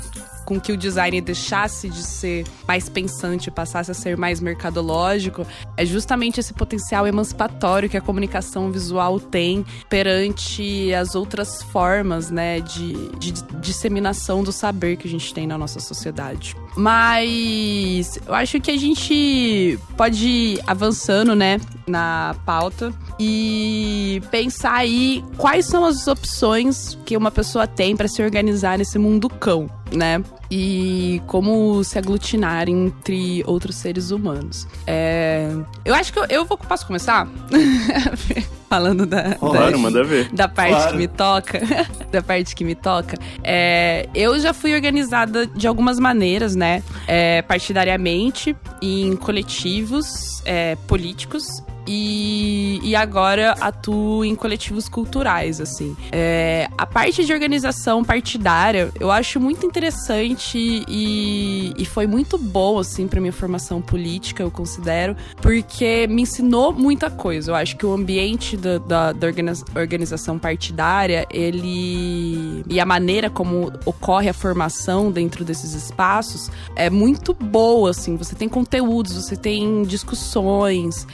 com 0.49 0.59
que 0.59 0.73
o 0.73 0.79
design 0.79 1.21
deixasse 1.21 1.91
de 1.91 2.03
ser 2.03 2.47
mais 2.67 2.89
pensante, 2.89 3.51
passasse 3.51 3.91
a 3.91 3.95
ser 3.95 4.17
mais 4.17 4.41
mercadológico, 4.41 5.47
é 5.77 5.85
justamente 5.85 6.41
esse 6.41 6.55
potencial 6.55 7.07
emancipatório 7.07 7.87
que 7.87 7.99
a 7.99 8.01
comunicação 8.01 8.73
visual 8.73 9.21
tem 9.21 9.63
perante 9.91 10.91
as 10.95 11.15
outras 11.15 11.63
formas, 11.63 12.31
né, 12.31 12.61
de, 12.61 13.11
de 13.19 13.33
disseminação 13.61 14.43
do 14.43 14.51
saber 14.51 14.97
que 14.97 15.07
a 15.07 15.11
gente 15.11 15.35
tem 15.35 15.47
na 15.47 15.59
nossa 15.59 15.81
sociedade. 15.81 16.57
Mas 16.79 18.20
eu 18.24 18.33
acho 18.33 18.61
que 18.61 18.70
a 18.70 18.76
gente 18.76 19.76
pode 19.97 20.29
ir 20.29 20.61
avançando, 20.64 21.35
né, 21.35 21.61
na 21.89 22.37
pauta 22.47 22.93
e 23.18 24.22
pensar 24.31 24.74
aí 24.74 25.24
quais 25.37 25.66
são 25.66 25.85
as 25.85 26.07
opções 26.07 26.97
que 27.05 27.16
uma 27.16 27.33
pessoa 27.33 27.66
tem 27.66 27.97
para 27.97 28.07
se 28.07 28.22
organizar 28.22 28.79
nesse 28.79 28.97
mundo 28.97 29.29
cão, 29.29 29.68
né? 29.93 30.22
E 30.49 31.20
como 31.26 31.83
se 31.83 31.99
aglutinar 31.99 32.68
entre 32.68 33.43
outros 33.45 33.74
seres 33.74 34.12
humanos. 34.12 34.64
É, 34.87 35.51
Eu 35.85 35.97
acho 35.97 36.12
que 36.12 36.18
eu, 36.20 36.26
eu 36.31 36.45
vou, 36.45 36.57
posso 36.57 36.87
começar? 36.87 37.26
Falando 38.69 39.07
da, 39.07 39.35
Claro, 39.35 39.91
da, 39.91 40.03
da 40.33 40.49
parte 40.49 40.73
Claro. 40.75 40.91
que 40.93 40.97
me 40.99 41.09
toca, 41.09 41.61
da 42.12 42.23
parte 42.23 42.55
que 42.55 42.64
me 42.64 42.75
toca, 42.75 43.16
é, 43.43 44.09
eu 44.14 44.39
já 44.39 44.53
fui 44.53 44.75
organizada 44.75 45.47
de 45.47 45.66
algumas 45.66 45.99
maneiras, 45.99 46.55
né? 46.55 46.83
É, 47.07 47.41
partidariamente, 47.43 48.55
em 48.83 49.16
coletivos 49.16 50.43
é, 50.45 50.77
políticos. 50.87 51.62
E, 51.91 52.80
e 52.82 52.95
agora 52.95 53.53
atuo 53.61 54.22
em 54.22 54.34
coletivos 54.34 54.91
culturais, 54.91 55.59
assim. 55.59 55.97
É, 56.12 56.68
a 56.76 56.84
parte 56.84 57.24
de 57.24 57.32
organização 57.32 58.05
partidária 58.05 58.91
eu 59.01 59.11
acho 59.11 59.41
muito 59.41 59.64
interessante 59.64 60.84
e, 60.86 61.72
e 61.78 61.84
foi 61.86 62.07
muito 62.07 62.36
bom, 62.36 62.78
assim, 62.78 63.09
pra 63.09 63.20
minha 63.20 63.32
formação 63.32 63.80
política, 63.80 64.43
eu 64.43 64.51
considero, 64.51 65.16
porque 65.41 66.07
me 66.09 66.22
ensinou 66.22 66.72
muita 66.74 67.11
coisa. 67.11 67.53
Eu 67.53 67.55
acho 67.55 67.76
que 67.78 67.86
o 67.86 67.93
ambiente 67.95 68.55
da, 68.55 68.76
da, 68.76 69.12
da 69.12 69.26
organiza- 69.26 69.64
organização 69.74 70.39
partidária, 70.39 71.26
ele. 71.30 72.64
e 72.68 72.78
a 72.78 72.84
maneira 72.84 73.30
como 73.30 73.72
ocorre 73.86 74.28
a 74.28 74.34
formação 74.34 75.11
dentro 75.11 75.43
desses 75.43 75.72
espaços 75.72 76.51
é 76.76 76.91
muito 76.91 77.32
boa, 77.32 77.91
assim. 77.91 78.16
Você 78.16 78.34
tem 78.34 78.49
conteúdos, 78.49 79.14
você 79.14 79.36
tem 79.36 79.82
discussões, 79.84 81.07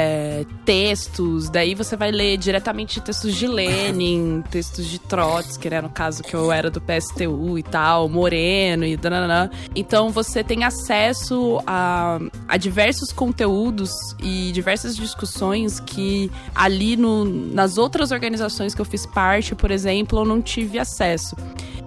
é, 0.00 0.46
textos, 0.64 1.50
daí 1.50 1.74
você 1.74 1.94
vai 1.94 2.10
ler 2.10 2.38
diretamente 2.38 3.00
textos 3.00 3.34
de 3.36 3.46
Lenin, 3.46 4.42
textos 4.50 4.86
de 4.86 4.98
Trotsky, 4.98 5.68
né? 5.68 5.80
No 5.82 5.90
caso 5.90 6.22
que 6.22 6.34
eu 6.34 6.50
era 6.50 6.70
do 6.70 6.80
PSTU 6.80 7.58
e 7.58 7.62
tal, 7.62 8.08
Moreno 8.08 8.86
e 8.86 8.96
dananã. 8.96 9.50
Então 9.76 10.10
você 10.10 10.42
tem 10.42 10.64
acesso 10.64 11.60
a, 11.66 12.18
a 12.48 12.56
diversos 12.56 13.12
conteúdos 13.12 13.92
e 14.22 14.50
diversas 14.52 14.96
discussões 14.96 15.80
que 15.80 16.30
ali 16.54 16.96
no, 16.96 17.24
nas 17.24 17.76
outras 17.76 18.10
organizações 18.10 18.74
que 18.74 18.80
eu 18.80 18.86
fiz 18.86 19.04
parte, 19.04 19.54
por 19.54 19.70
exemplo, 19.70 20.20
eu 20.20 20.24
não 20.24 20.40
tive 20.40 20.78
acesso. 20.78 21.36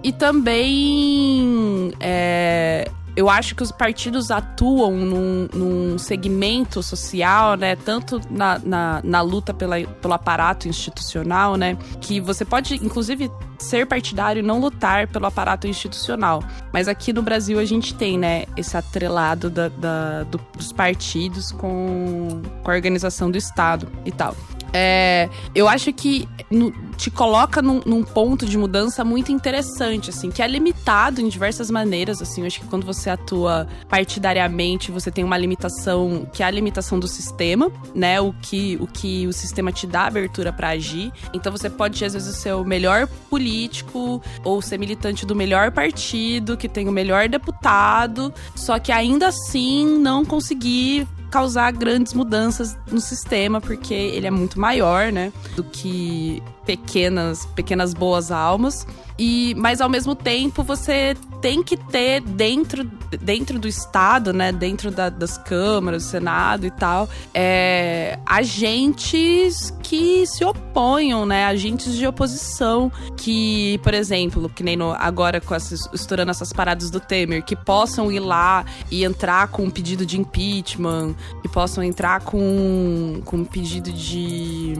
E 0.02 0.12
também 0.12 1.92
é, 1.98 2.88
eu 3.16 3.28
acho 3.30 3.54
que 3.54 3.62
os 3.62 3.70
partidos 3.70 4.30
atuam 4.30 4.92
num, 4.96 5.48
num 5.54 5.98
segmento 5.98 6.82
social, 6.82 7.56
né? 7.56 7.76
Tanto 7.76 8.20
na, 8.30 8.58
na, 8.58 9.00
na 9.04 9.20
luta 9.20 9.54
pela, 9.54 9.76
pelo 9.80 10.14
aparato 10.14 10.68
institucional, 10.68 11.56
né? 11.56 11.76
Que 12.00 12.20
você 12.20 12.44
pode, 12.44 12.74
inclusive, 12.76 13.30
ser 13.58 13.86
partidário 13.86 14.40
e 14.40 14.42
não 14.42 14.58
lutar 14.60 15.06
pelo 15.08 15.26
aparato 15.26 15.66
institucional. 15.66 16.42
Mas 16.72 16.88
aqui 16.88 17.12
no 17.12 17.22
Brasil 17.22 17.58
a 17.58 17.64
gente 17.64 17.94
tem, 17.94 18.18
né, 18.18 18.44
esse 18.56 18.76
atrelado 18.76 19.48
da, 19.48 19.68
da- 19.68 20.22
do- 20.24 20.40
dos 20.56 20.72
partidos 20.72 21.52
com, 21.52 22.42
com 22.62 22.70
a 22.70 22.74
organização 22.74 23.30
do 23.30 23.38
Estado 23.38 23.88
e 24.04 24.10
tal. 24.12 24.36
É, 24.76 25.28
eu 25.54 25.68
acho 25.68 25.92
que 25.92 26.28
no- 26.50 26.72
te 26.96 27.08
coloca 27.08 27.62
num, 27.62 27.80
num 27.86 28.02
ponto 28.02 28.44
de 28.44 28.58
mudança 28.58 29.04
muito 29.04 29.30
interessante, 29.30 30.10
assim, 30.10 30.32
que 30.32 30.42
é 30.42 30.48
limitado 30.48 31.20
em 31.20 31.28
diversas 31.28 31.70
maneiras, 31.70 32.20
assim. 32.20 32.40
Eu 32.40 32.48
acho 32.48 32.60
que 32.60 32.66
quando 32.66 32.84
você 32.84 33.08
atua 33.08 33.68
partidariamente, 33.88 34.90
você 34.90 35.12
tem 35.12 35.22
uma 35.22 35.38
limitação, 35.38 36.26
que 36.32 36.42
é 36.42 36.46
a 36.46 36.50
limitação 36.50 36.98
do 36.98 37.06
sistema, 37.06 37.70
né? 37.94 38.20
O 38.20 38.32
que 38.32 38.76
o, 38.80 38.86
que 38.88 39.26
o 39.28 39.32
sistema 39.32 39.70
te 39.70 39.86
dá 39.86 40.06
abertura 40.06 40.52
pra 40.52 40.70
agir. 40.70 41.12
Então 41.32 41.52
você 41.52 41.70
pode, 41.70 42.04
às 42.04 42.12
vezes, 42.14 42.36
ser 42.36 42.54
o 42.54 42.64
melhor 42.64 43.06
político 43.30 44.20
ou 44.42 44.60
ser 44.60 44.76
militante 44.78 45.24
do 45.24 45.36
melhor 45.36 45.70
partido, 45.70 46.56
que 46.56 46.68
tem 46.68 46.88
o 46.88 46.92
melhor 46.92 47.28
deputado, 47.28 48.34
só 48.56 48.78
que 48.80 48.90
ainda 48.90 49.28
assim 49.28 49.98
não 50.00 50.24
conseguir 50.24 51.06
causar 51.34 51.72
grandes 51.72 52.14
mudanças 52.14 52.76
no 52.92 53.00
sistema, 53.00 53.60
porque 53.60 53.92
ele 53.92 54.24
é 54.24 54.30
muito 54.30 54.60
maior, 54.60 55.10
né, 55.10 55.32
do 55.56 55.64
que 55.64 56.40
pequenas, 56.64 57.46
pequenas 57.54 57.94
boas 57.94 58.30
almas. 58.30 58.86
E, 59.18 59.54
mas 59.56 59.80
ao 59.80 59.88
mesmo 59.88 60.14
tempo 60.14 60.64
você 60.64 61.14
tem 61.40 61.62
que 61.62 61.76
ter 61.76 62.20
dentro, 62.20 62.84
dentro 63.20 63.58
do 63.60 63.68
Estado, 63.68 64.32
né? 64.32 64.50
Dentro 64.50 64.90
da, 64.90 65.08
das 65.08 65.38
câmaras, 65.38 66.04
do 66.04 66.08
Senado 66.08 66.66
e 66.66 66.70
tal, 66.70 67.08
é, 67.32 68.18
agentes 68.26 69.72
que 69.82 70.26
se 70.26 70.44
oponham, 70.44 71.24
né? 71.24 71.46
Agentes 71.46 71.94
de 71.94 72.04
oposição 72.06 72.90
que, 73.16 73.78
por 73.84 73.94
exemplo, 73.94 74.48
que 74.48 74.64
nem 74.64 74.76
no, 74.76 74.92
agora 74.92 75.40
com 75.40 75.54
essas, 75.54 75.88
estourando 75.92 76.32
essas 76.32 76.52
paradas 76.52 76.90
do 76.90 76.98
Temer, 76.98 77.44
que 77.44 77.54
possam 77.54 78.10
ir 78.10 78.20
lá 78.20 78.64
e 78.90 79.04
entrar 79.04 79.46
com 79.48 79.64
um 79.64 79.70
pedido 79.70 80.04
de 80.04 80.18
impeachment, 80.18 81.14
que 81.40 81.48
possam 81.48 81.84
entrar 81.84 82.20
com, 82.22 83.20
com 83.24 83.36
um 83.36 83.44
pedido 83.44 83.92
de 83.92 84.74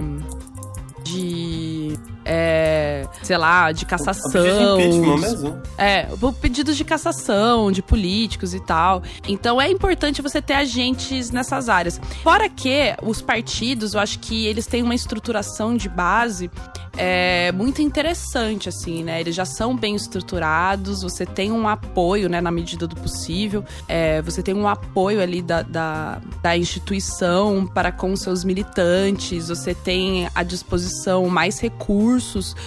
de. 1.05 2.14
É, 2.25 3.07
sei 3.22 3.37
lá, 3.37 3.70
de 3.72 3.85
cassação. 3.85 4.79
De 4.79 5.20
mesmo? 5.20 5.61
É, 5.77 6.09
pedidos 6.41 6.77
de 6.77 6.85
cassação 6.85 7.70
de 7.70 7.83
políticos 7.83 8.55
e 8.55 8.61
tal. 8.61 9.03
Então 9.29 9.61
é 9.61 9.70
importante 9.70 10.22
você 10.22 10.41
ter 10.41 10.55
agentes 10.55 11.31
nessas 11.31 11.68
áreas. 11.68 12.01
Fora 12.22 12.49
que 12.49 12.95
os 13.03 13.20
partidos, 13.20 13.95
eu 13.95 14.01
acho 14.01 14.18
que 14.18 14.47
eles 14.47 14.66
têm 14.66 14.83
uma 14.83 14.95
estruturação 14.95 15.77
de 15.77 15.89
base 15.89 16.51
é 16.97 17.51
muito 17.51 17.83
interessante, 17.83 18.68
assim, 18.68 19.03
né? 19.03 19.20
Eles 19.20 19.35
já 19.35 19.45
são 19.45 19.77
bem 19.77 19.97
estruturados, 19.97 21.03
você 21.03 21.27
tem 21.27 21.51
um 21.51 21.66
apoio, 21.66 22.29
né, 22.29 22.41
na 22.41 22.53
medida 22.53 22.87
do 22.87 22.95
possível, 22.95 23.64
é, 23.89 24.22
você 24.22 24.45
tem 24.45 24.55
um 24.55 24.68
apoio 24.68 25.20
ali 25.20 25.43
da, 25.43 25.62
da, 25.62 26.20
da 26.41 26.57
instituição 26.57 27.66
para 27.66 27.91
com 27.91 28.14
seus 28.14 28.45
militantes, 28.45 29.49
você 29.49 29.75
tem 29.75 30.29
à 30.37 30.45
disposição 30.45 31.27
mais 31.27 31.59
recursos 31.59 32.14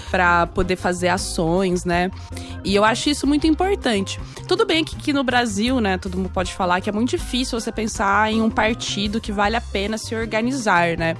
para 0.10 0.48
poder 0.48 0.76
fazer 0.76 1.10
ações, 1.10 1.86
né? 1.86 2.12
E 2.64 2.76
eu 2.76 2.84
acho 2.84 3.10
isso 3.10 3.26
muito 3.26 3.48
importante. 3.48 4.20
Tudo 4.48 4.66
bem 4.66 4.84
que 4.84 4.96
aqui 4.96 5.14
no 5.14 5.24
Brasil, 5.24 5.80
né, 5.80 5.98
todo 5.98 6.18
mundo 6.18 6.30
pode 6.30 6.54
falar 6.54 6.82
que 6.82 6.90
é 6.90 6.94
muito 6.94 7.10
difícil 7.10 7.60
você 7.60 7.72
pensar 7.72 8.32
em 8.32 8.42
um 8.42 8.50
partido 8.50 9.20
que 9.22 9.32
vale 9.32 9.56
a 9.56 9.62
pena 9.62 9.98
se 9.98 10.16
organizar, 10.16 10.98
né? 10.98 11.16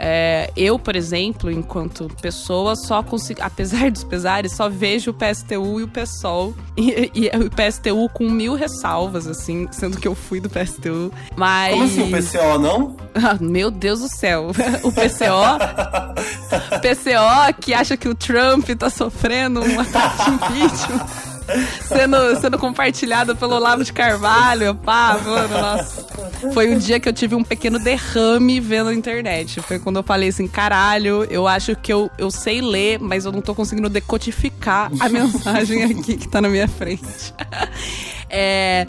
É, 0.00 0.52
eu, 0.56 0.78
por 0.78 0.94
exemplo, 0.94 1.50
enquanto 1.50 2.08
pessoa, 2.22 2.76
só 2.76 3.02
consigo, 3.02 3.40
apesar 3.42 3.90
dos 3.90 4.04
pesares, 4.04 4.52
só 4.52 4.68
vejo 4.68 5.10
o 5.10 5.14
PSTU 5.14 5.80
e 5.80 5.82
o 5.82 5.88
PSOL. 5.88 6.54
E, 6.76 7.10
e 7.12 7.26
o 7.36 7.50
PSTU 7.50 8.08
com 8.14 8.30
mil 8.30 8.54
ressalvas, 8.54 9.26
assim, 9.26 9.66
sendo 9.72 9.98
que 9.98 10.06
eu 10.06 10.14
fui 10.14 10.38
do 10.38 10.48
PSTU. 10.48 11.12
Mas. 11.36 11.72
Como 11.72 11.84
assim, 11.84 12.02
o 12.02 12.16
PCO 12.16 12.58
não? 12.58 12.96
Ah, 13.14 13.36
meu 13.40 13.70
Deus 13.70 14.00
do 14.00 14.08
céu. 14.08 14.52
O 14.84 14.92
PCO. 14.92 15.58
PCO 16.80 17.40
que 17.68 17.74
acha 17.74 17.98
que 17.98 18.08
o 18.08 18.14
Trump 18.14 18.66
tá 18.78 18.88
sofrendo 18.88 19.60
um 19.60 19.78
ataque 19.78 20.24
de 20.24 20.30
impeachment 20.30 21.06
sendo, 21.82 22.40
sendo 22.40 22.58
compartilhado 22.58 23.36
pelo 23.36 23.56
Olavo 23.56 23.84
de 23.84 23.92
Carvalho. 23.92 24.74
Pá, 24.74 25.20
mano, 25.22 25.48
nossa. 25.48 26.06
Foi 26.54 26.74
um 26.74 26.78
dia 26.78 26.98
que 26.98 27.06
eu 27.06 27.12
tive 27.12 27.34
um 27.34 27.44
pequeno 27.44 27.78
derrame 27.78 28.58
vendo 28.58 28.88
a 28.88 28.94
internet. 28.94 29.60
Foi 29.60 29.78
quando 29.78 29.96
eu 29.96 30.02
falei 30.02 30.30
assim: 30.30 30.48
caralho, 30.48 31.24
eu 31.24 31.46
acho 31.46 31.76
que 31.76 31.92
eu, 31.92 32.10
eu 32.16 32.30
sei 32.30 32.62
ler, 32.62 32.98
mas 33.00 33.26
eu 33.26 33.32
não 33.32 33.42
tô 33.42 33.54
conseguindo 33.54 33.90
decodificar 33.90 34.90
a 34.98 35.08
mensagem 35.10 35.84
aqui 35.84 36.16
que 36.16 36.26
tá 36.26 36.40
na 36.40 36.48
minha 36.48 36.68
frente. 36.68 37.34
É, 38.30 38.86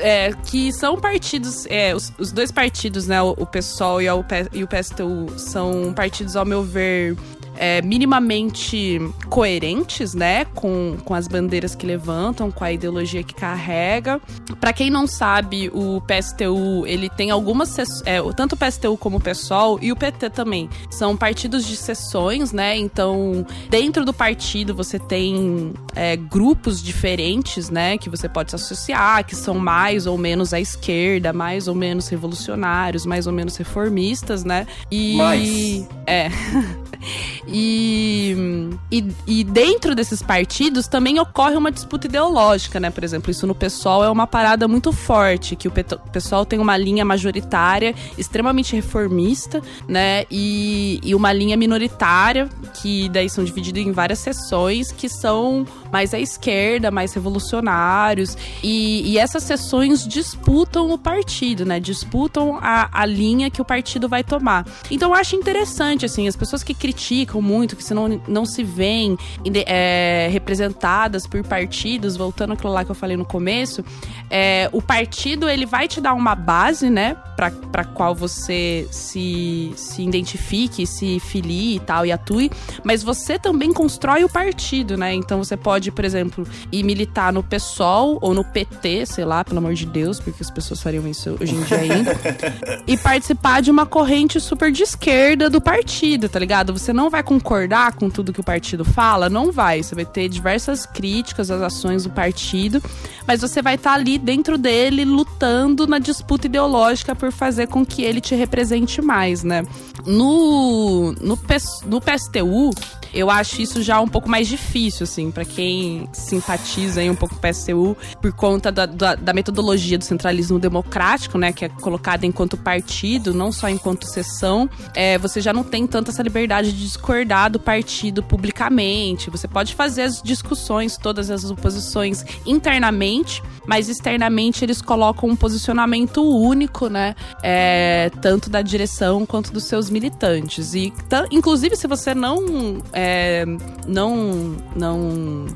é, 0.00 0.32
que 0.44 0.72
são 0.72 1.00
partidos, 1.00 1.66
é, 1.66 1.94
os, 1.94 2.12
os, 2.18 2.32
dois 2.32 2.50
partidos, 2.50 3.06
né, 3.06 3.22
o, 3.22 3.30
o 3.38 3.46
PSOL 3.46 4.02
e, 4.02 4.08
a, 4.08 4.14
e 4.52 4.64
o 4.64 4.66
PSTU, 4.66 5.38
são 5.38 5.92
partidos, 5.94 6.34
ao 6.34 6.44
meu 6.44 6.64
ver, 6.64 7.16
é, 7.56 7.82
minimamente 7.82 9.00
coerentes, 9.28 10.14
né, 10.14 10.44
com, 10.44 10.96
com 11.04 11.14
as 11.14 11.28
bandeiras 11.28 11.74
que 11.74 11.86
levantam, 11.86 12.50
com 12.50 12.64
a 12.64 12.72
ideologia 12.72 13.22
que 13.22 13.34
carrega. 13.34 14.20
Para 14.60 14.72
quem 14.72 14.90
não 14.90 15.06
sabe, 15.06 15.70
o 15.72 16.00
PSTU 16.00 16.86
ele 16.86 17.08
tem 17.10 17.30
algumas 17.30 17.76
é, 18.04 18.20
tanto 18.36 18.54
o 18.54 18.56
PSTU 18.56 18.96
como 18.96 19.18
o 19.18 19.20
PSOL 19.20 19.78
e 19.80 19.92
o 19.92 19.96
PT 19.96 20.30
também 20.30 20.68
são 20.90 21.16
partidos 21.16 21.66
de 21.66 21.76
sessões, 21.76 22.52
né? 22.52 22.76
Então 22.76 23.46
dentro 23.68 24.04
do 24.04 24.12
partido 24.12 24.74
você 24.74 24.98
tem 24.98 25.72
é, 25.94 26.16
grupos 26.16 26.82
diferentes, 26.82 27.70
né, 27.70 27.98
que 27.98 28.08
você 28.08 28.28
pode 28.28 28.50
se 28.50 28.56
associar, 28.56 29.24
que 29.24 29.34
são 29.34 29.54
mais 29.54 30.06
ou 30.06 30.16
menos 30.16 30.52
à 30.52 30.60
esquerda, 30.60 31.32
mais 31.32 31.68
ou 31.68 31.74
menos 31.74 32.08
revolucionários, 32.08 33.06
mais 33.06 33.26
ou 33.26 33.32
menos 33.32 33.56
reformistas, 33.56 34.44
né? 34.44 34.66
E 34.90 35.16
mais. 35.16 35.88
é 36.06 36.28
E, 37.46 38.70
e, 38.90 39.04
e, 39.26 39.44
dentro 39.44 39.94
desses 39.94 40.22
partidos 40.22 40.86
também 40.86 41.18
ocorre 41.18 41.56
uma 41.56 41.72
disputa 41.72 42.06
ideológica, 42.06 42.78
né? 42.78 42.90
Por 42.90 43.02
exemplo, 43.02 43.30
isso 43.30 43.46
no 43.46 43.54
PSOL 43.54 44.04
é 44.04 44.10
uma 44.10 44.26
parada 44.26 44.68
muito 44.68 44.92
forte, 44.92 45.56
que 45.56 45.66
o 45.66 45.72
PSOL 46.12 46.46
tem 46.46 46.60
uma 46.60 46.76
linha 46.76 47.04
majoritária 47.04 47.94
extremamente 48.16 48.76
reformista, 48.76 49.60
né? 49.88 50.24
E, 50.30 51.00
e 51.02 51.14
uma 51.14 51.32
linha 51.32 51.56
minoritária, 51.56 52.48
que 52.80 53.08
daí 53.08 53.28
são 53.28 53.42
divididas 53.42 53.82
em 53.82 53.92
várias 53.92 54.20
seções, 54.20 54.92
que 54.92 55.08
são 55.08 55.66
mais 55.92 56.14
à 56.14 56.18
esquerda, 56.18 56.90
mais 56.90 57.12
revolucionários. 57.12 58.36
E, 58.62 59.12
e 59.12 59.18
essas 59.18 59.42
seções 59.42 60.06
disputam 60.06 60.90
o 60.90 60.98
partido, 60.98 61.64
né? 61.64 61.78
Disputam 61.78 62.58
a, 62.60 62.88
a 62.90 63.06
linha 63.06 63.50
que 63.50 63.60
o 63.60 63.64
partido 63.64 64.08
vai 64.08 64.24
tomar. 64.24 64.66
Então 64.90 65.10
eu 65.10 65.14
acho 65.14 65.36
interessante, 65.36 66.06
assim, 66.06 66.26
as 66.26 66.36
pessoas 66.36 66.62
que 66.62 66.74
criticam 66.74 67.42
muito, 67.42 67.76
que 67.76 67.84
se 67.84 67.92
não, 67.92 68.20
não 68.26 68.46
se 68.46 68.64
veem 68.64 69.18
é, 69.66 70.28
representadas 70.32 71.26
por 71.26 71.42
partidos, 71.44 72.16
voltando 72.16 72.54
àquilo 72.54 72.72
lá 72.72 72.84
que 72.84 72.90
eu 72.90 72.94
falei 72.94 73.16
no 73.16 73.24
começo, 73.24 73.84
é, 74.30 74.68
o 74.72 74.80
partido 74.80 75.48
ele 75.48 75.66
vai 75.66 75.86
te 75.86 76.00
dar 76.00 76.14
uma 76.14 76.34
base, 76.34 76.88
né, 76.88 77.16
para 77.36 77.84
qual 77.84 78.14
você 78.14 78.86
se, 78.90 79.72
se 79.76 80.02
identifique, 80.02 80.86
se 80.86 81.18
filie 81.20 81.76
e 81.76 81.80
tal, 81.80 82.06
e 82.06 82.12
atue, 82.12 82.50
mas 82.84 83.02
você 83.02 83.38
também 83.38 83.72
constrói 83.72 84.24
o 84.24 84.28
partido, 84.28 84.96
né? 84.96 85.12
Então 85.14 85.38
você 85.42 85.56
pode, 85.56 85.81
por 85.90 86.04
exemplo, 86.04 86.46
ir 86.70 86.82
militar 86.82 87.32
no 87.32 87.42
PSOL 87.42 88.18
ou 88.20 88.34
no 88.34 88.44
PT, 88.44 89.06
sei 89.06 89.24
lá, 89.24 89.44
pelo 89.44 89.58
amor 89.58 89.74
de 89.74 89.86
Deus, 89.86 90.20
porque 90.20 90.42
as 90.42 90.50
pessoas 90.50 90.80
fariam 90.80 91.06
isso 91.08 91.36
hoje 91.40 91.54
em 91.54 91.62
dia 91.62 91.78
ainda, 91.78 92.16
e 92.86 92.96
participar 92.96 93.60
de 93.62 93.70
uma 93.70 93.86
corrente 93.86 94.40
super 94.40 94.70
de 94.70 94.82
esquerda 94.82 95.48
do 95.48 95.60
partido, 95.60 96.28
tá 96.28 96.38
ligado? 96.38 96.72
Você 96.72 96.92
não 96.92 97.10
vai 97.10 97.22
concordar 97.22 97.94
com 97.94 98.10
tudo 98.10 98.32
que 98.32 98.40
o 98.40 98.44
partido 98.44 98.84
fala? 98.84 99.28
Não 99.28 99.50
vai. 99.50 99.82
Você 99.82 99.94
vai 99.94 100.04
ter 100.04 100.28
diversas 100.28 100.86
críticas 100.86 101.50
às 101.50 101.60
ações 101.60 102.04
do 102.04 102.10
partido, 102.10 102.82
mas 103.26 103.40
você 103.40 103.62
vai 103.62 103.74
estar 103.74 103.90
tá 103.90 103.96
ali 103.96 104.18
dentro 104.18 104.58
dele 104.58 105.04
lutando 105.04 105.86
na 105.86 105.98
disputa 105.98 106.46
ideológica 106.46 107.14
por 107.14 107.32
fazer 107.32 107.68
com 107.68 107.84
que 107.84 108.02
ele 108.02 108.20
te 108.20 108.34
represente 108.34 109.00
mais, 109.00 109.42
né? 109.42 109.64
No, 110.06 111.12
no, 111.20 111.38
no 111.86 112.00
PSTU, 112.00 112.70
eu 113.14 113.30
acho 113.30 113.60
isso 113.60 113.82
já 113.82 114.00
um 114.00 114.08
pouco 114.08 114.28
mais 114.28 114.48
difícil, 114.48 115.04
assim, 115.04 115.30
para 115.30 115.44
quem 115.44 115.71
simpatiza 116.12 117.00
aí 117.00 117.10
um 117.10 117.14
pouco 117.14 117.34
com 117.34 117.46
o 117.46 117.50
PSTU, 117.50 117.96
por 118.20 118.32
conta 118.32 118.70
da, 118.70 118.86
da, 118.86 119.14
da, 119.14 119.32
metodologia 119.32 119.98
do 119.98 120.04
centralismo 120.04 120.58
democrático, 120.58 121.38
né, 121.38 121.52
que 121.52 121.64
é 121.64 121.68
colocada 121.68 122.26
enquanto 122.26 122.56
partido, 122.56 123.32
não 123.32 123.52
só 123.52 123.68
enquanto 123.68 124.06
sessão, 124.06 124.68
é, 124.94 125.18
você 125.18 125.40
já 125.40 125.52
não 125.52 125.64
tem 125.64 125.86
tanta 125.86 126.10
essa 126.10 126.22
liberdade 126.22 126.72
de 126.72 126.82
discordar 126.82 127.50
do 127.50 127.58
partido 127.58 128.22
publicamente. 128.22 129.30
Você 129.30 129.48
pode 129.48 129.74
fazer 129.74 130.02
as 130.02 130.22
discussões, 130.22 130.96
todas 130.96 131.30
as 131.30 131.44
oposições 131.50 132.24
internamente, 132.46 133.42
mas 133.66 133.88
externamente 133.88 134.64
eles 134.64 134.82
colocam 134.82 135.28
um 135.28 135.36
posicionamento 135.36 136.22
único, 136.22 136.88
né, 136.88 137.14
é, 137.42 138.10
tanto 138.20 138.50
da 138.50 138.62
direção 138.62 139.24
quanto 139.26 139.52
dos 139.52 139.64
seus 139.64 139.90
militantes. 139.90 140.74
E, 140.74 140.92
inclusive, 141.30 141.76
se 141.76 141.86
você 141.86 142.14
não 142.14 142.82
é, 142.92 143.44
não, 143.86 144.56
não 144.76 145.46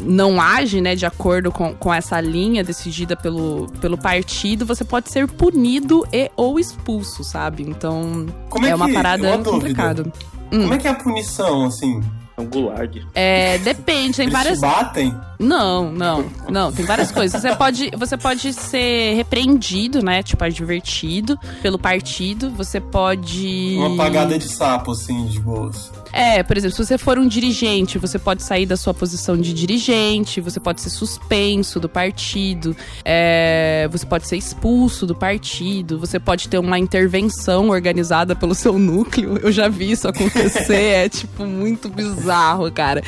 não 0.00 0.40
age 0.40 0.80
né, 0.80 0.94
de 0.94 1.06
acordo 1.06 1.52
com, 1.52 1.74
com 1.74 1.92
essa 1.92 2.20
linha 2.20 2.64
decidida 2.64 3.16
pelo, 3.16 3.66
pelo 3.80 3.98
partido, 3.98 4.64
você 4.66 4.84
pode 4.84 5.10
ser 5.10 5.26
punido 5.28 6.06
e 6.12 6.30
ou 6.36 6.58
expulso, 6.58 7.22
sabe? 7.22 7.62
Então 7.62 8.26
Como 8.48 8.66
é, 8.66 8.70
é 8.70 8.74
uma 8.74 8.92
parada 8.92 9.38
complicada. 9.38 10.04
Hum. 10.52 10.62
Como 10.62 10.74
é 10.74 10.78
que 10.78 10.88
é 10.88 10.90
a 10.90 10.94
punição, 10.94 11.66
assim? 11.66 12.00
É 12.36 12.40
um 12.40 12.46
gulag. 12.46 13.06
É, 13.14 13.58
depende, 13.58 14.16
tem 14.16 14.24
Eles 14.24 14.32
várias. 14.32 14.60
batem? 14.60 15.14
Não, 15.38 15.92
não, 15.92 16.24
não. 16.48 16.72
Tem 16.72 16.84
várias 16.84 17.10
coisas. 17.12 17.40
Você 17.40 17.54
pode, 17.54 17.90
você 17.96 18.16
pode 18.16 18.52
ser 18.52 19.14
repreendido, 19.14 20.02
né? 20.02 20.22
Tipo, 20.22 20.44
advertido 20.44 21.38
pelo 21.62 21.78
partido. 21.78 22.50
Você 22.50 22.80
pode. 22.80 23.76
Uma 23.78 23.96
pagada 23.96 24.38
de 24.38 24.48
sapo, 24.48 24.92
assim, 24.92 25.26
de 25.26 25.38
boas. 25.40 25.92
É, 26.12 26.42
por 26.42 26.56
exemplo, 26.56 26.76
se 26.76 26.84
você 26.84 26.98
for 26.98 27.18
um 27.18 27.26
dirigente, 27.26 27.98
você 27.98 28.18
pode 28.18 28.42
sair 28.42 28.66
da 28.66 28.76
sua 28.76 28.92
posição 28.92 29.36
de 29.36 29.52
dirigente, 29.52 30.40
você 30.40 30.58
pode 30.58 30.80
ser 30.80 30.90
suspenso 30.90 31.78
do 31.78 31.88
partido, 31.88 32.76
é, 33.04 33.88
você 33.90 34.04
pode 34.06 34.26
ser 34.26 34.36
expulso 34.36 35.06
do 35.06 35.14
partido, 35.14 35.98
você 35.98 36.18
pode 36.18 36.48
ter 36.48 36.58
uma 36.58 36.78
intervenção 36.78 37.68
organizada 37.68 38.34
pelo 38.34 38.54
seu 38.54 38.78
núcleo. 38.78 39.38
Eu 39.38 39.52
já 39.52 39.68
vi 39.68 39.92
isso 39.92 40.08
acontecer, 40.08 40.74
é 41.06 41.08
tipo 41.08 41.44
muito 41.44 41.88
bizarro, 41.88 42.70
cara. 42.70 43.02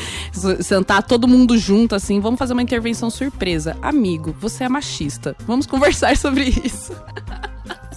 Sentar 0.61 1.03
todo 1.03 1.29
mundo 1.29 1.59
junto 1.59 1.95
assim, 1.95 2.21
vamos 2.21 2.39
fazer 2.39 2.53
uma 2.53 2.63
intervenção 2.63 3.11
surpresa. 3.11 3.77
Amigo, 3.83 4.35
você 4.39 4.65
é 4.65 4.69
machista. 4.69 5.37
Vamos 5.47 5.67
conversar 5.67 6.17
sobre 6.19 6.45
isso. 6.65 6.93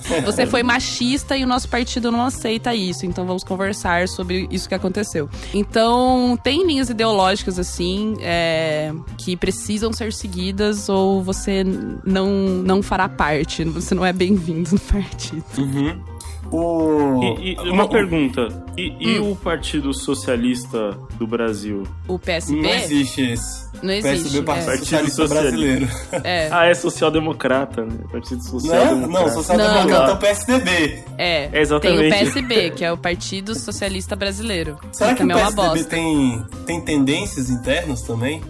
Você 0.25 0.45
foi 0.45 0.63
machista 0.63 1.35
e 1.37 1.43
o 1.43 1.47
nosso 1.47 1.67
partido 1.69 2.11
não 2.11 2.23
aceita 2.23 2.73
isso, 2.73 3.05
então 3.05 3.25
vamos 3.25 3.43
conversar 3.43 4.07
sobre 4.07 4.47
isso 4.51 4.67
que 4.67 4.75
aconteceu. 4.75 5.29
Então, 5.53 6.37
tem 6.43 6.65
linhas 6.65 6.89
ideológicas, 6.89 7.59
assim, 7.59 8.15
é, 8.21 8.91
que 9.17 9.35
precisam 9.35 9.91
ser 9.91 10.13
seguidas 10.13 10.89
ou 10.89 11.23
você 11.23 11.63
não, 12.03 12.29
não 12.29 12.81
fará 12.81 13.07
parte, 13.09 13.63
você 13.63 13.95
não 13.95 14.05
é 14.05 14.13
bem-vindo 14.13 14.71
no 14.71 14.79
partido. 14.79 15.43
Uhum. 15.57 16.14
O... 16.51 17.35
E, 17.39 17.53
e 17.53 17.69
uma 17.69 17.87
pergunta. 17.89 18.47
E, 18.77 18.93
e 18.99 19.19
o 19.19 19.35
Partido 19.35 19.93
Socialista 19.93 20.91
do 21.17 21.25
Brasil? 21.25 21.83
O 22.07 22.19
PSB 22.19 22.61
Não 22.61 22.69
existe 22.69 23.21
esse. 23.31 23.65
não 23.81 23.93
existe. 23.93 24.23
PSB, 24.23 24.41
Partido 24.43 24.63
é. 24.63 24.65
Partido 24.65 24.79
Socialista 24.85 25.27
Socialista. 25.27 25.51
Brasileiro. 25.57 25.87
É, 26.23 26.49
Ah, 26.51 26.65
é 26.65 26.73
social-democrata, 26.73 27.85
né? 27.85 27.95
Partido 28.11 28.37
Não, 28.37 28.43
Social-Democrata. 28.51 29.25
não, 29.25 29.33
social-democrata 29.33 30.03
Não. 30.03 30.09
é 30.09 30.13
o 30.13 30.17
PSDB. 30.17 31.03
é. 31.17 31.43
É, 31.45 31.47
Tem 31.49 31.61
exatamente. 31.61 32.07
o 32.07 32.09
PSB, 32.19 32.69
que 32.71 32.85
é 32.85 32.91
o 32.91 32.97
Partido 32.97 33.55
Socialista 33.55 34.15
Brasileiro. 34.15 34.77
Será 34.91 35.15
que 35.15 35.23
o 35.23 35.31
é 35.31 35.35
uma 35.35 35.35
PSDB 35.51 35.67
bosta. 35.69 35.89
tem, 35.89 36.45
tem 36.65 36.81
tendências 36.81 37.49
internas 37.49 38.01
também? 38.01 38.41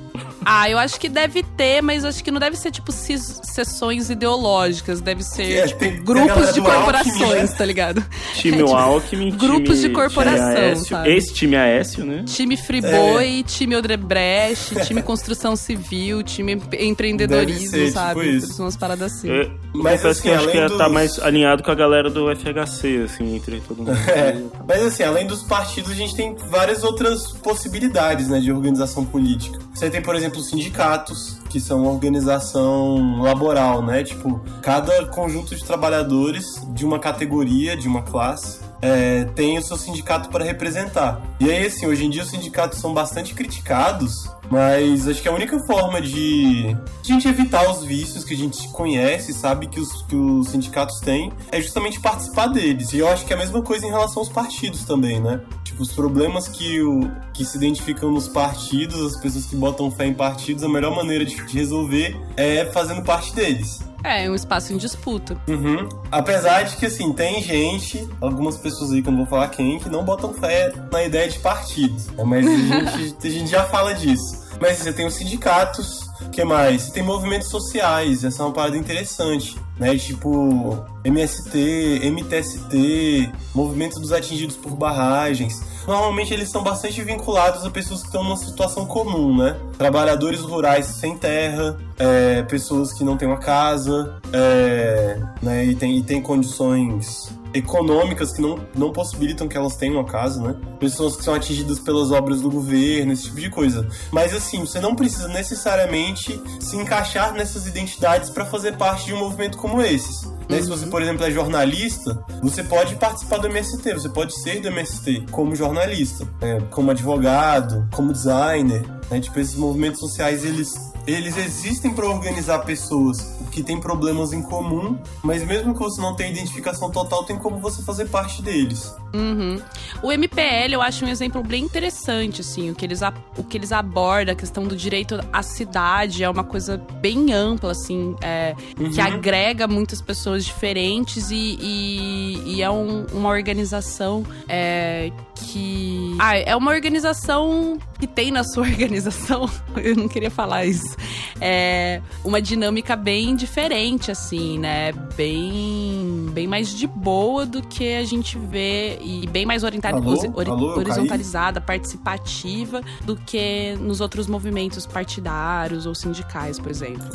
Ah, 0.44 0.70
eu 0.70 0.78
acho 0.78 1.00
que 1.00 1.08
deve 1.10 1.42
ter, 1.44 1.82
mas 1.82 2.04
acho 2.06 2.24
que 2.24 2.30
não 2.32 2.40
deve 2.40 2.56
ser, 2.56 2.72
tipo, 2.72 2.92
sessões 2.92 4.10
ideológicas. 4.10 5.02
Deve 5.02 5.24
ser, 5.24 5.52
É, 5.60 5.68
tipo, 5.68 5.80
tem- 5.80 6.04
grupos 6.04 6.54
de 6.54 6.62
do 6.62 6.68
Alckmin, 6.68 6.76
corporações, 6.76 7.50
né? 7.52 7.56
tá 7.58 7.66
ligado? 7.66 8.06
Time 8.36 8.58
É, 8.62 8.64
tipo, 8.66 8.76
Alckmin, 8.76 9.32
grupos 9.32 9.78
time, 9.78 9.90
de 9.90 9.90
corporação, 9.90 10.48
time 10.54 10.60
Aécio, 10.66 10.86
sabe? 10.88 11.10
Ex-time 11.10 11.56
Aécio, 11.56 12.06
né? 12.06 12.24
Time 12.28 12.58
Friboi, 12.58 13.44
time 13.44 13.76
Odebrecht, 13.76 14.76
time 14.86 15.02
construção 15.04 15.56
civil, 15.56 16.22
time 16.24 16.54
empre- 16.54 16.86
empreendedorismo, 16.86 17.72
Deve 17.72 17.86
ser, 17.88 17.92
sabe? 17.92 18.20
tipo 18.22 18.36
isso. 18.38 18.54
São 18.54 18.66
umas 18.66 18.78
paradas 18.78 19.14
assim. 19.14 19.30
Eu, 19.30 19.52
Mas, 19.74 20.02
confesso 20.02 20.08
assim, 20.08 20.22
que 20.22 20.28
eu 20.30 20.36
acho 20.36 20.48
que 20.50 20.78
tá 20.78 20.84
dos- 20.86 20.92
mais 20.94 21.20
alinhado 21.20 21.64
com 21.64 21.72
a 21.72 21.76
galera 21.76 22.10
do 22.10 22.30
FHC, 22.30 23.04
assim, 23.06 23.36
entre 23.36 23.62
todo 23.62 23.78
mundo. 23.80 23.96
É, 24.16 24.38
mas 24.68 24.84
assim, 24.84 25.04
além 25.04 25.26
dos 25.28 25.44
partidos, 25.44 25.92
a 25.92 25.96
gente 25.96 26.16
tem 26.16 26.36
várias 26.50 26.84
outras 26.84 27.32
possibilidades, 27.34 28.28
né, 28.28 28.40
de 28.40 28.52
organização 28.52 29.04
política. 29.06 29.60
Você 29.76 29.90
tem, 29.90 30.02
por 30.02 30.16
exemplo, 30.16 30.40
os 30.40 30.48
sindicatos, 30.48 31.38
que 31.50 31.60
são 31.60 31.86
organização 31.86 33.22
laboral, 33.22 33.82
né? 33.82 34.04
Tipo, 34.04 34.42
cada 34.62 35.06
conjunto 35.08 35.54
de 35.54 35.66
trabalhadores 35.66 36.46
de 36.70 36.86
uma 36.86 36.98
categoria, 36.98 37.76
de 37.76 37.86
uma 37.86 38.02
classe, 38.02 38.62
é, 38.82 39.26
tem 39.36 39.58
o 39.58 39.62
seu 39.62 39.76
sindicato 39.76 40.30
para 40.30 40.46
representar. 40.46 41.22
E 41.42 41.52
aí, 41.52 41.66
assim, 41.66 41.86
hoje 41.86 42.06
em 42.06 42.10
dia 42.10 42.24
os 42.24 42.30
sindicatos 42.30 42.80
são 42.80 42.94
bastante 42.94 43.34
criticados, 43.34 44.30
mas 44.50 45.08
acho 45.10 45.22
que 45.22 45.28
a 45.28 45.34
única 45.34 45.60
forma 45.66 46.02
de 46.02 46.76
a 47.04 47.08
gente 47.08 47.28
evitar 47.28 47.70
os 47.70 47.84
vícios 47.84 48.24
que 48.24 48.34
a 48.34 48.38
gente 48.38 48.70
conhece, 48.70 49.34
sabe 49.34 49.68
que 49.68 49.80
os, 49.80 50.04
que 50.04 50.16
os 50.16 50.50
sindicatos 50.50 51.00
têm, 51.02 51.34
é 51.52 51.62
justamente 51.62 52.00
participar 52.00 52.48
deles. 52.48 52.94
E 52.94 53.00
eu 53.00 53.10
acho 53.10 53.26
que 53.26 53.34
é 53.34 53.36
a 53.36 53.40
mesma 53.40 53.62
coisa 53.62 53.86
em 53.86 53.90
relação 53.90 54.22
aos 54.22 54.30
partidos 54.30 54.86
também, 54.86 55.20
né? 55.20 55.42
Tipo, 55.76 55.84
os 55.84 55.92
problemas 55.92 56.48
que, 56.48 56.82
o, 56.82 57.12
que 57.34 57.44
se 57.44 57.58
identificam 57.58 58.10
nos 58.10 58.30
partidos, 58.30 59.14
as 59.14 59.22
pessoas 59.22 59.46
que 59.46 59.58
botam 59.58 59.92
fé 59.92 60.06
em 60.06 60.14
partidos, 60.14 60.64
a 60.64 60.70
melhor 60.70 60.96
maneira 60.96 61.26
de, 61.26 61.36
de 61.36 61.58
resolver 61.58 62.16
é 62.38 62.66
fazendo 62.68 63.02
parte 63.02 63.36
deles. 63.36 63.82
É, 64.02 64.26
é 64.26 64.32
um 64.32 64.36
espaço 64.36 64.72
em 64.72 64.78
disputa. 64.78 65.36
Uhum. 65.50 65.90
Apesar 66.10 66.64
de 66.64 66.78
que, 66.78 66.86
assim, 66.86 67.12
tem 67.12 67.42
gente, 67.42 68.08
algumas 68.22 68.58
pessoas 68.58 68.94
aí 68.94 69.02
que 69.02 69.10
eu 69.10 69.12
não 69.12 69.20
vou 69.20 69.28
falar 69.28 69.50
quem, 69.50 69.78
que 69.78 69.90
não 69.90 70.06
botam 70.06 70.34
fé 70.34 70.72
na 70.90 71.04
ideia 71.04 71.28
de 71.30 71.40
partidos. 71.40 72.08
né? 72.08 72.24
Mas 72.24 72.48
a 72.48 72.56
gente, 72.56 73.16
a 73.28 73.30
gente 73.30 73.50
já 73.50 73.66
fala 73.66 73.94
disso. 73.94 74.46
Mas 74.62 74.78
você 74.78 74.94
tem 74.94 75.06
os 75.06 75.16
sindicatos, 75.16 76.05
que 76.32 76.44
mais? 76.44 76.90
Tem 76.90 77.04
movimentos 77.04 77.50
sociais, 77.50 78.24
essa 78.24 78.44
é 78.44 78.46
uma 78.46 78.54
parada 78.54 78.78
interessante. 78.78 79.58
Né, 79.78 79.98
tipo 79.98 80.86
MST, 81.04 82.00
MTST, 82.10 83.30
movimentos 83.54 84.00
dos 84.00 84.14
atingidos 84.14 84.56
por 84.56 84.72
barragens. 84.74 85.62
Normalmente 85.86 86.34
eles 86.34 86.50
são 86.50 86.64
bastante 86.64 87.02
vinculados 87.04 87.66
a 87.66 87.70
pessoas 87.70 88.00
que 88.00 88.08
estão 88.08 88.24
numa 88.24 88.38
situação 88.38 88.86
comum, 88.86 89.36
né? 89.38 89.58
Trabalhadores 89.78 90.40
rurais 90.40 90.86
sem 90.86 91.18
terra, 91.18 91.78
é, 92.00 92.42
pessoas 92.44 92.94
que 92.94 93.04
não 93.04 93.18
têm 93.18 93.28
uma 93.28 93.38
casa, 93.38 94.16
é, 94.32 95.20
né, 95.42 95.66
e 95.66 95.76
tem, 95.76 95.98
e 95.98 96.04
tem 96.04 96.22
condições 96.22 97.35
econômicas 97.56 98.34
que 98.34 98.42
não, 98.42 98.60
não 98.76 98.92
possibilitam 98.92 99.48
que 99.48 99.58
elas 99.58 99.76
tenham 99.76 99.96
uma 99.96 100.06
casa, 100.06 100.42
né? 100.42 100.56
Pessoas 100.80 101.16
que 101.16 101.24
são 101.24 101.34
atingidas 101.34 101.80
pelas 101.80 102.12
obras 102.12 102.42
do 102.42 102.52
governo, 102.52 103.14
esse 103.14 103.24
tipo 103.24 103.40
de 103.40 103.50
coisa. 103.50 103.88
Mas 104.12 104.34
assim, 104.36 104.60
você 104.60 104.80
não 104.80 104.94
precisa 104.94 105.28
necessariamente 105.30 106.40
se 106.60 106.76
encaixar 106.76 107.34
nessas 107.34 107.66
identidades 107.66 108.30
para 108.30 108.46
fazer 108.46 108.78
parte 108.78 109.06
de 109.06 109.14
um 109.14 109.20
movimento 109.20 109.58
como 109.58 109.82
esses. 109.82 110.26
Né? 110.50 110.62
Se 110.62 110.70
você, 110.70 110.86
por 110.86 111.02
exemplo, 111.02 111.26
é 111.26 111.32
jornalista, 111.32 112.24
você 112.42 112.64
pode 112.64 112.96
participar 112.96 113.38
do 113.38 113.48
MST, 113.48 113.94
você 113.94 114.10
pode 114.10 114.40
ser 114.42 114.62
do 114.62 114.68
MST 114.68 115.26
como 115.32 115.56
jornalista, 115.56 116.28
né? 116.42 116.62
como 116.72 116.92
advogado, 116.92 117.88
como 117.92 118.14
designer. 118.14 118.84
Né? 119.10 119.20
Tipo, 119.20 119.40
esses 119.40 119.56
movimentos 119.56 120.00
sociais, 120.00 120.44
eles, 120.44 120.74
eles 121.08 121.38
existem 121.38 121.94
para 121.94 122.08
organizar 122.08 122.60
pessoas 122.60 123.36
que 123.52 123.64
têm 123.64 123.80
problemas 123.80 124.34
em 124.34 124.42
comum, 124.42 124.98
mas 125.24 125.46
mesmo 125.46 125.74
que 125.74 125.80
você 125.80 126.02
não 126.02 126.16
tenha 126.16 126.30
identificação 126.32 126.92
total, 126.92 127.24
tem 127.24 127.38
como 127.38 127.58
você 127.60 127.82
fazer 127.84 128.10
parte 128.10 128.42
deles. 128.42 128.94
Uhum. 129.14 129.62
O 130.04 130.12
MPL 130.12 130.74
eu 130.74 130.82
acho 130.82 131.06
um 131.06 131.08
exemplo 131.08 131.42
bem 131.42 131.64
interessante, 131.64 132.42
assim, 132.42 132.70
o 132.70 132.76
que 132.76 132.86
eles, 132.86 133.00
o 133.38 133.44
que 133.44 133.56
eles 133.58 133.72
abordam, 133.72 134.34
a 134.34 134.36
questão 134.36 134.66
do 134.66 134.76
direito 134.76 135.18
à 135.32 135.42
cidade 135.42 136.24
é 136.24 136.30
uma 136.30 136.44
coisa 136.44 136.78
bem 137.00 137.32
ampla, 137.32 137.72
assim, 137.72 138.14
é, 138.22 138.54
que 138.94 139.00
agrega 139.00 139.68
muitas 139.68 140.02
pessoas 140.02 140.44
diferentes 140.44 141.32
e, 141.32 141.58
e- 141.62 142.56
e 142.56 142.62
é 142.62 142.70
um- 142.70 143.06
uma 143.14 143.30
organização 143.30 144.26
é, 144.50 145.12
que. 145.36 146.16
Ah, 146.20 146.38
é 146.38 146.56
uma 146.56 146.72
organização 146.72 147.78
que 148.00 148.08
tem 148.08 148.32
na 148.32 148.44
sua 148.44 148.64
organização, 148.68 149.50
eu 149.78 149.96
não 149.96 150.08
queria 150.10 150.30
falar 150.32 150.66
isso, 150.66 150.95
é 151.42 152.02
uma 152.24 152.42
dinâmica 152.42 152.96
bem 152.96 153.36
diferente, 153.36 154.12
assim, 154.12 154.58
né? 154.60 154.92
Bem, 155.16 156.28
bem 156.32 156.48
mais 156.48 156.70
de 156.76 156.88
boa 156.88 157.46
do 157.46 157.62
que 157.62 157.94
a 157.96 158.04
gente 158.04 158.38
vê 158.38 158.98
e 159.02 159.28
bem 159.28 159.46
mais 159.46 159.64
orientada, 159.64 159.98
Alô? 159.98 160.12
ori- 160.36 160.50
Alô, 160.50 160.78
horizontalizada, 160.78 161.60
participativa 161.62 162.82
do 163.04 163.16
que 163.16 163.76
nos 163.80 164.02
outros 164.02 164.28
movimentos 164.28 164.86
partidários 164.86 165.86
ou 165.86 165.96
sindicais, 165.96 166.60
por 166.60 166.70
exemplo. 166.72 167.08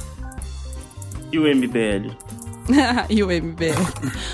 E 1.32 1.38
o 1.38 1.42
MBL? 1.42 2.10
e 3.10 3.22
o 3.22 3.26
MBL. 3.30 3.74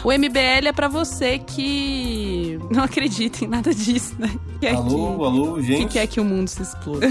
o 0.04 0.12
MBL 0.12 0.68
é 0.68 0.72
pra 0.72 0.88
você 0.88 1.38
que 1.38 2.58
não 2.70 2.82
acredita 2.84 3.44
em 3.44 3.48
nada 3.48 3.72
disso, 3.74 4.14
né? 4.18 4.30
Que 4.60 4.66
é 4.66 4.74
alô, 4.74 4.88
que- 5.18 5.24
alô, 5.24 5.54
que 5.56 5.62
gente. 5.62 5.92
quer 5.92 6.06
que 6.06 6.20
o 6.20 6.24
mundo 6.24 6.48
se 6.48 6.62
exploda. 6.62 7.06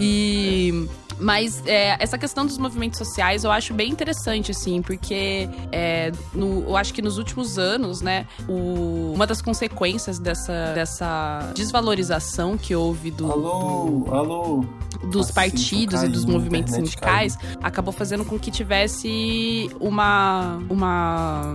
E. 0.00 0.86
Mas 1.20 1.62
é, 1.66 1.96
essa 2.02 2.16
questão 2.16 2.46
dos 2.46 2.56
movimentos 2.58 2.98
sociais 2.98 3.44
eu 3.44 3.50
acho 3.50 3.74
bem 3.74 3.90
interessante, 3.90 4.50
assim, 4.50 4.80
porque 4.82 5.48
é, 5.70 6.10
no- 6.34 6.62
eu 6.62 6.76
acho 6.76 6.94
que 6.94 7.02
nos 7.02 7.18
últimos 7.18 7.58
anos, 7.58 8.00
né, 8.00 8.26
o- 8.48 9.12
uma 9.14 9.26
das 9.26 9.42
consequências 9.42 10.18
dessa, 10.18 10.72
dessa 10.74 11.52
desvalorização 11.54 12.56
que 12.56 12.74
houve 12.74 13.10
do, 13.10 13.30
Alô, 13.30 14.04
alô. 14.10 14.64
dos 15.10 15.26
Assim, 15.26 15.34
partidos 15.34 15.94
e 16.00 16.02
caiu, 16.04 16.12
dos 16.12 16.24
movimentos 16.24 16.74
sindicais 16.74 17.36
acabou 17.62 17.92
fazendo 17.92 18.24
com 18.24 18.38
que 18.38 18.50
tivesse 18.50 19.70
uma 19.78 20.58
uma 20.68 21.52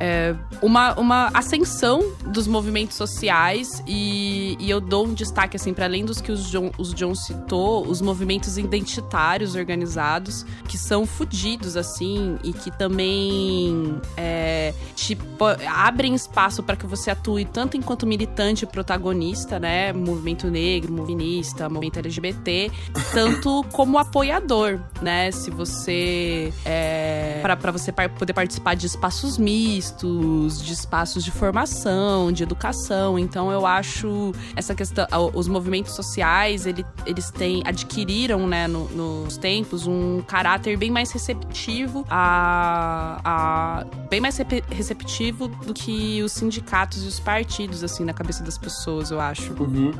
é, 0.00 0.34
uma, 0.60 0.94
uma 0.94 1.30
ascensão 1.34 2.12
dos 2.26 2.46
movimentos 2.46 2.96
sociais 2.96 3.82
e, 3.86 4.56
e 4.58 4.70
eu 4.70 4.80
dou 4.80 5.06
um 5.06 5.14
destaque, 5.14 5.56
assim, 5.56 5.72
para 5.72 5.84
além 5.84 6.04
dos 6.04 6.20
que 6.20 6.32
os 6.32 6.50
John, 6.50 6.70
os 6.78 6.92
John 6.92 7.14
citou, 7.14 7.86
os 7.86 8.00
movimentos 8.00 8.58
identitários 8.58 9.54
organizados, 9.54 10.44
que 10.68 10.76
são 10.76 11.06
fodidos, 11.06 11.76
assim, 11.76 12.38
e 12.42 12.52
que 12.52 12.70
também 12.70 14.00
é, 14.16 14.74
tipo, 14.94 15.44
abrem 15.68 16.14
espaço 16.14 16.62
para 16.62 16.76
que 16.76 16.86
você 16.86 17.10
atue 17.10 17.44
tanto 17.44 17.76
enquanto 17.76 18.06
militante 18.06 18.66
protagonista, 18.66 19.58
né? 19.58 19.92
Movimento 19.92 20.48
negro, 20.48 20.92
movinista, 20.92 21.68
movimento 21.68 21.98
LGBT, 21.98 22.70
tanto 23.12 23.64
como 23.72 23.98
apoiador, 23.98 24.80
né? 25.00 25.30
Se 25.30 25.50
você. 25.50 26.52
É, 26.64 27.40
para 27.42 27.70
você 27.70 27.92
poder 27.92 28.32
participar 28.32 28.74
de 28.74 28.86
espaços 28.86 29.38
mistos, 29.38 29.83
de 29.92 30.72
espaços 30.72 31.24
de 31.24 31.30
formação, 31.30 32.32
de 32.32 32.42
educação. 32.42 33.18
Então 33.18 33.50
eu 33.50 33.66
acho 33.66 34.32
essa 34.56 34.74
questão. 34.74 35.06
Os 35.34 35.48
movimentos 35.48 35.94
sociais, 35.94 36.66
ele, 36.66 36.84
eles 37.06 37.30
têm, 37.30 37.62
adquiriram, 37.64 38.46
né, 38.46 38.66
no, 38.66 38.88
nos 38.88 39.36
tempos, 39.36 39.86
um 39.86 40.22
caráter 40.22 40.76
bem 40.76 40.90
mais 40.90 41.10
receptivo 41.10 42.04
a, 42.08 43.20
a 43.24 43.84
bem 44.08 44.20
mais 44.20 44.38
receptivo 44.70 45.48
do 45.48 45.74
que 45.74 46.22
os 46.22 46.32
sindicatos 46.32 47.04
e 47.04 47.08
os 47.08 47.18
partidos, 47.18 47.82
assim, 47.82 48.04
na 48.04 48.12
cabeça 48.12 48.42
das 48.42 48.58
pessoas, 48.58 49.10
eu 49.10 49.20
acho. 49.20 49.52
Uhum. 49.60 49.92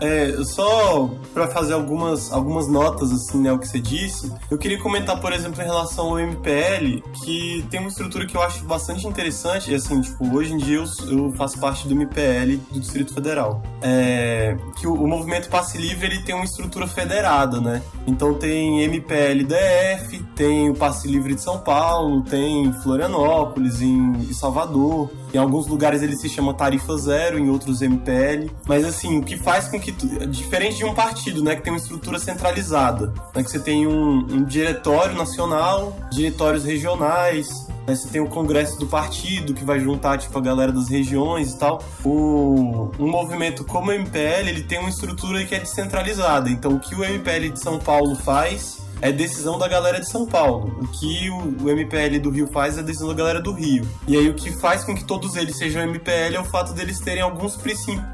É, 0.00 0.36
só 0.44 1.08
para 1.32 1.48
fazer 1.48 1.74
algumas, 1.74 2.32
algumas 2.32 2.68
notas, 2.68 3.12
assim, 3.12 3.40
né, 3.40 3.52
o 3.52 3.58
que 3.58 3.68
você 3.68 3.80
disse, 3.80 4.32
eu 4.50 4.58
queria 4.58 4.80
comentar, 4.80 5.20
por 5.20 5.32
exemplo, 5.32 5.62
em 5.62 5.64
relação 5.64 6.10
ao 6.10 6.20
MPL, 6.20 7.02
que 7.24 7.64
tem 7.70 7.80
uma 7.80 7.88
estrutura 7.88 8.26
que 8.26 8.36
eu 8.36 8.42
acho 8.42 8.64
bastante 8.64 9.06
interessante, 9.06 9.31
e 9.70 9.74
assim, 9.74 10.00
tipo, 10.00 10.34
hoje 10.34 10.52
em 10.52 10.58
dia 10.58 10.76
eu, 10.76 10.84
eu 11.08 11.32
faço 11.32 11.58
parte 11.58 11.88
do 11.88 11.94
MPL 11.94 12.56
do 12.70 12.80
Distrito 12.80 13.14
Federal. 13.14 13.62
É, 13.80 14.56
que 14.78 14.86
o, 14.86 14.94
o 14.94 15.08
movimento 15.08 15.48
Passe 15.48 15.78
Livre, 15.78 16.06
ele 16.06 16.22
tem 16.22 16.34
uma 16.34 16.44
estrutura 16.44 16.86
federada, 16.86 17.60
né? 17.60 17.82
Então 18.06 18.34
tem 18.34 18.82
MPL 18.82 19.44
DF, 19.44 20.22
tem 20.36 20.70
o 20.70 20.74
Passe 20.74 21.08
Livre 21.08 21.34
de 21.34 21.40
São 21.40 21.58
Paulo, 21.58 22.22
tem 22.22 22.72
Florianópolis, 22.82 23.80
em 23.80 24.32
Salvador, 24.32 25.10
em 25.32 25.38
alguns 25.38 25.66
lugares 25.66 26.02
ele 26.02 26.16
se 26.16 26.28
chama 26.28 26.54
Tarifa 26.54 26.96
Zero, 26.96 27.38
em 27.38 27.48
outros 27.48 27.80
MPL. 27.82 28.50
Mas 28.66 28.84
assim, 28.84 29.18
o 29.18 29.22
que 29.22 29.36
faz 29.36 29.68
com 29.68 29.80
que. 29.80 29.92
Diferente 30.26 30.78
de 30.78 30.84
um 30.84 30.94
partido, 30.94 31.42
né? 31.42 31.56
Que 31.56 31.62
tem 31.62 31.72
uma 31.72 31.78
estrutura 31.78 32.18
centralizada. 32.18 33.12
Né, 33.34 33.42
que 33.42 33.50
você 33.50 33.58
tem 33.58 33.86
um, 33.86 34.18
um 34.18 34.44
diretório 34.44 35.14
nacional, 35.14 35.96
diretórios 36.10 36.64
regionais, 36.64 37.66
né, 37.86 37.94
você 37.94 38.08
tem 38.08 38.20
o 38.20 38.28
congresso 38.28 38.78
do 38.78 38.86
partido 38.86 39.54
que 39.54 39.64
vai 39.64 39.80
juntar 39.80 40.18
tipo 40.18 40.36
a 40.38 40.40
galera 40.40 40.72
das 40.72 40.88
regiões 40.88 41.52
e 41.52 41.58
tal. 41.58 41.82
O 42.04 42.90
um 42.98 43.08
movimento 43.08 43.64
como 43.64 43.90
o 43.90 43.92
MPL, 43.92 44.48
ele 44.48 44.62
tem 44.62 44.78
uma 44.78 44.90
estrutura 44.90 45.44
que 45.44 45.54
é 45.54 45.58
descentralizada. 45.58 46.50
Então 46.50 46.74
o 46.74 46.80
que 46.80 46.94
o 46.94 47.04
MPL 47.04 47.50
de 47.50 47.60
São 47.60 47.78
Paulo 47.78 48.14
faz 48.16 48.81
é 49.02 49.10
decisão 49.10 49.58
da 49.58 49.66
galera 49.66 49.98
de 49.98 50.08
São 50.08 50.24
Paulo. 50.24 50.78
O 50.80 50.86
que 50.86 51.28
o, 51.28 51.64
o, 51.64 51.70
MPL 51.70 52.20
do 52.20 52.30
Rio 52.30 52.46
faz 52.46 52.78
é 52.78 52.82
decisão 52.82 53.08
da 53.08 53.14
galera 53.14 53.40
do 53.40 53.52
Rio. 53.52 53.86
E 54.06 54.16
aí 54.16 54.28
o 54.30 54.34
que 54.34 54.52
faz 54.52 54.84
com 54.84 54.94
que 54.94 55.04
todos 55.04 55.34
eles 55.34 55.56
sejam 55.56 55.82
MPL 55.82 56.36
é 56.36 56.40
o 56.40 56.44
fato 56.44 56.72
deles 56.72 57.00
terem 57.00 57.22
alguns 57.22 57.56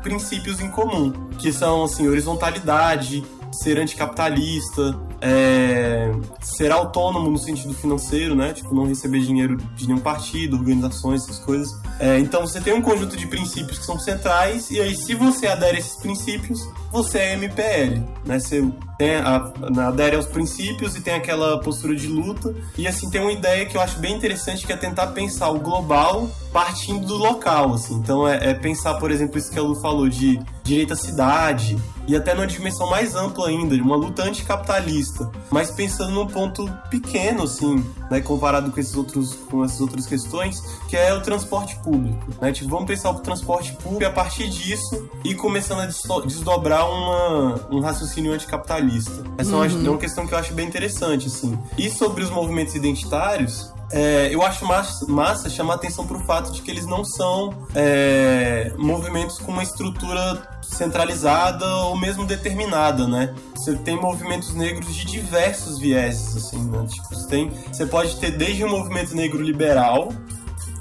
princípios 0.03 0.61
em 0.61 0.70
comum, 0.70 1.12
que 1.39 1.53
são 1.53 1.84
assim, 1.84 2.09
horizontalidade, 2.09 3.22
ser 3.53 3.78
anticapitalista, 3.78 4.99
é, 5.20 6.11
ser 6.41 6.72
autônomo 6.72 7.30
no 7.30 7.39
sentido 7.39 7.74
financeiro, 7.74 8.34
né? 8.34 8.55
Tipo, 8.55 8.74
não 8.74 8.86
receber 8.86 9.20
dinheiro 9.20 9.59
de 9.76 9.86
nenhum 9.86 10.01
partido, 10.01 10.57
organizações, 10.57 11.24
essas 11.24 11.39
coisas. 11.39 11.68
É, 12.01 12.18
então 12.18 12.47
você 12.47 12.61
tem 12.61 12.72
um 12.72 12.82
conjunto 12.82 13.16
de 13.16 13.26
princípios 13.26 13.78
que 13.78 13.84
são 13.84 13.99
centrais, 13.99 14.70
e 14.70 14.80
aí 14.80 14.95
se 14.95 15.14
você 15.14 15.49
adere 15.49 15.76
a 15.76 15.80
esses 15.80 15.97
princípios, 15.97 16.61
você 16.91 17.18
é 17.18 17.34
MPL, 17.34 18.05
né? 18.24 18.39
Você 18.39 18.64
tem 18.99 19.14
a, 19.14 19.53
adere 19.86 20.16
aos 20.16 20.26
princípios 20.26 20.96
e 20.96 21.01
tem 21.01 21.14
aquela 21.14 21.61
postura 21.61 21.94
de 21.94 22.09
luta. 22.09 22.53
E 22.76 22.86
assim, 22.86 23.09
tem 23.09 23.20
uma 23.20 23.32
ideia 23.32 23.64
que 23.64 23.76
eu 23.76 23.80
acho 23.80 24.01
bem 24.01 24.14
interessante 24.14 24.66
que 24.66 24.72
é 24.72 24.76
tentar 24.76 25.07
pensar 25.09 25.49
o 25.51 25.61
global 25.61 26.28
partindo 26.53 27.07
do 27.07 27.16
local, 27.16 27.74
assim. 27.74 27.94
Então 27.94 28.26
é, 28.26 28.51
é 28.51 28.55
pensar, 28.55 28.94
por 28.94 29.11
exemplo, 29.11 29.38
isso 29.38 29.51
que 29.51 29.59
a 29.59 29.62
Lu 29.62 29.80
falou 29.80 30.09
de 30.09 30.40
direito 30.64 30.92
à 30.92 30.96
cidade, 30.96 31.78
e 32.09 32.16
até 32.16 32.34
numa 32.34 32.46
dimensão 32.46 32.88
mais 32.88 33.14
ampla 33.14 33.49
ainda, 33.49 33.74
de 33.74 33.82
uma 33.82 33.96
luta 33.96 34.22
anticapitalista, 34.22 35.30
mas 35.51 35.70
pensando 35.70 36.12
num 36.12 36.26
ponto 36.26 36.66
pequeno, 36.90 37.42
assim, 37.42 37.84
né, 38.11 38.20
comparado 38.20 38.70
com, 38.70 38.80
esses 38.80 38.94
outros, 38.94 39.34
com 39.51 39.64
essas 39.64 39.80
outras 39.80 40.07
questões, 40.07 40.61
que 40.88 40.96
é 40.96 41.12
o 41.12 41.20
transporte 41.20 41.76
público. 41.76 42.26
Né? 42.40 42.51
Tipo, 42.53 42.70
vamos 42.70 42.86
pensar 42.86 43.11
o 43.11 43.20
transporte 43.20 43.72
público 43.74 44.07
a 44.07 44.11
partir 44.11 44.49
disso 44.49 45.09
e 45.22 45.34
começando 45.34 45.80
a 45.80 45.86
desdobrar 46.26 46.90
uma, 46.90 47.66
um 47.70 47.80
raciocínio 47.80 48.32
anticapitalista. 48.32 48.88
Essa 49.36 49.51
uhum. 49.57 49.64
é, 49.64 49.68
uma, 49.68 49.86
é 49.86 49.91
uma 49.91 49.99
questão 49.99 50.26
que 50.26 50.34
eu 50.34 50.39
acho 50.39 50.53
bem 50.55 50.66
interessante, 50.66 51.26
assim. 51.28 51.59
E 51.76 51.91
sobre 51.91 52.22
os 52.22 52.30
movimentos 52.30 52.74
identitários, 52.74 53.72
é, 53.91 54.28
eu 54.32 54.43
acho 54.43 54.66
massa, 54.66 55.07
massa 55.07 55.49
chamar 55.49 55.74
atenção 55.74 56.07
para 56.07 56.16
o 56.16 56.20
fato 56.20 56.53
de 56.53 56.61
que 56.61 56.70
eles 56.70 56.86
não 56.86 57.05
são 57.05 57.55
é, 57.74 58.72
movimentos 58.76 59.39
com 59.39 59.51
uma 59.51 59.62
estrutura 59.62 60.47
centralizada 60.62 61.66
ou 61.84 61.97
mesmo 61.97 62.26
determinada, 62.26 63.07
né? 63.07 63.34
Você 63.55 63.74
tem 63.76 63.97
movimentos 63.97 64.55
negros 64.55 64.95
de 64.95 65.07
diversos 65.07 65.78
vieses, 65.78 66.36
assim, 66.36 66.62
né? 66.64 66.86
Tipo, 66.86 67.14
você, 67.14 67.28
tem, 67.28 67.51
você 67.72 67.86
pode 67.86 68.16
ter 68.16 68.32
desde 68.32 68.62
o 68.62 68.68
movimento 68.68 69.14
negro 69.14 69.43
liberal, 69.43 70.12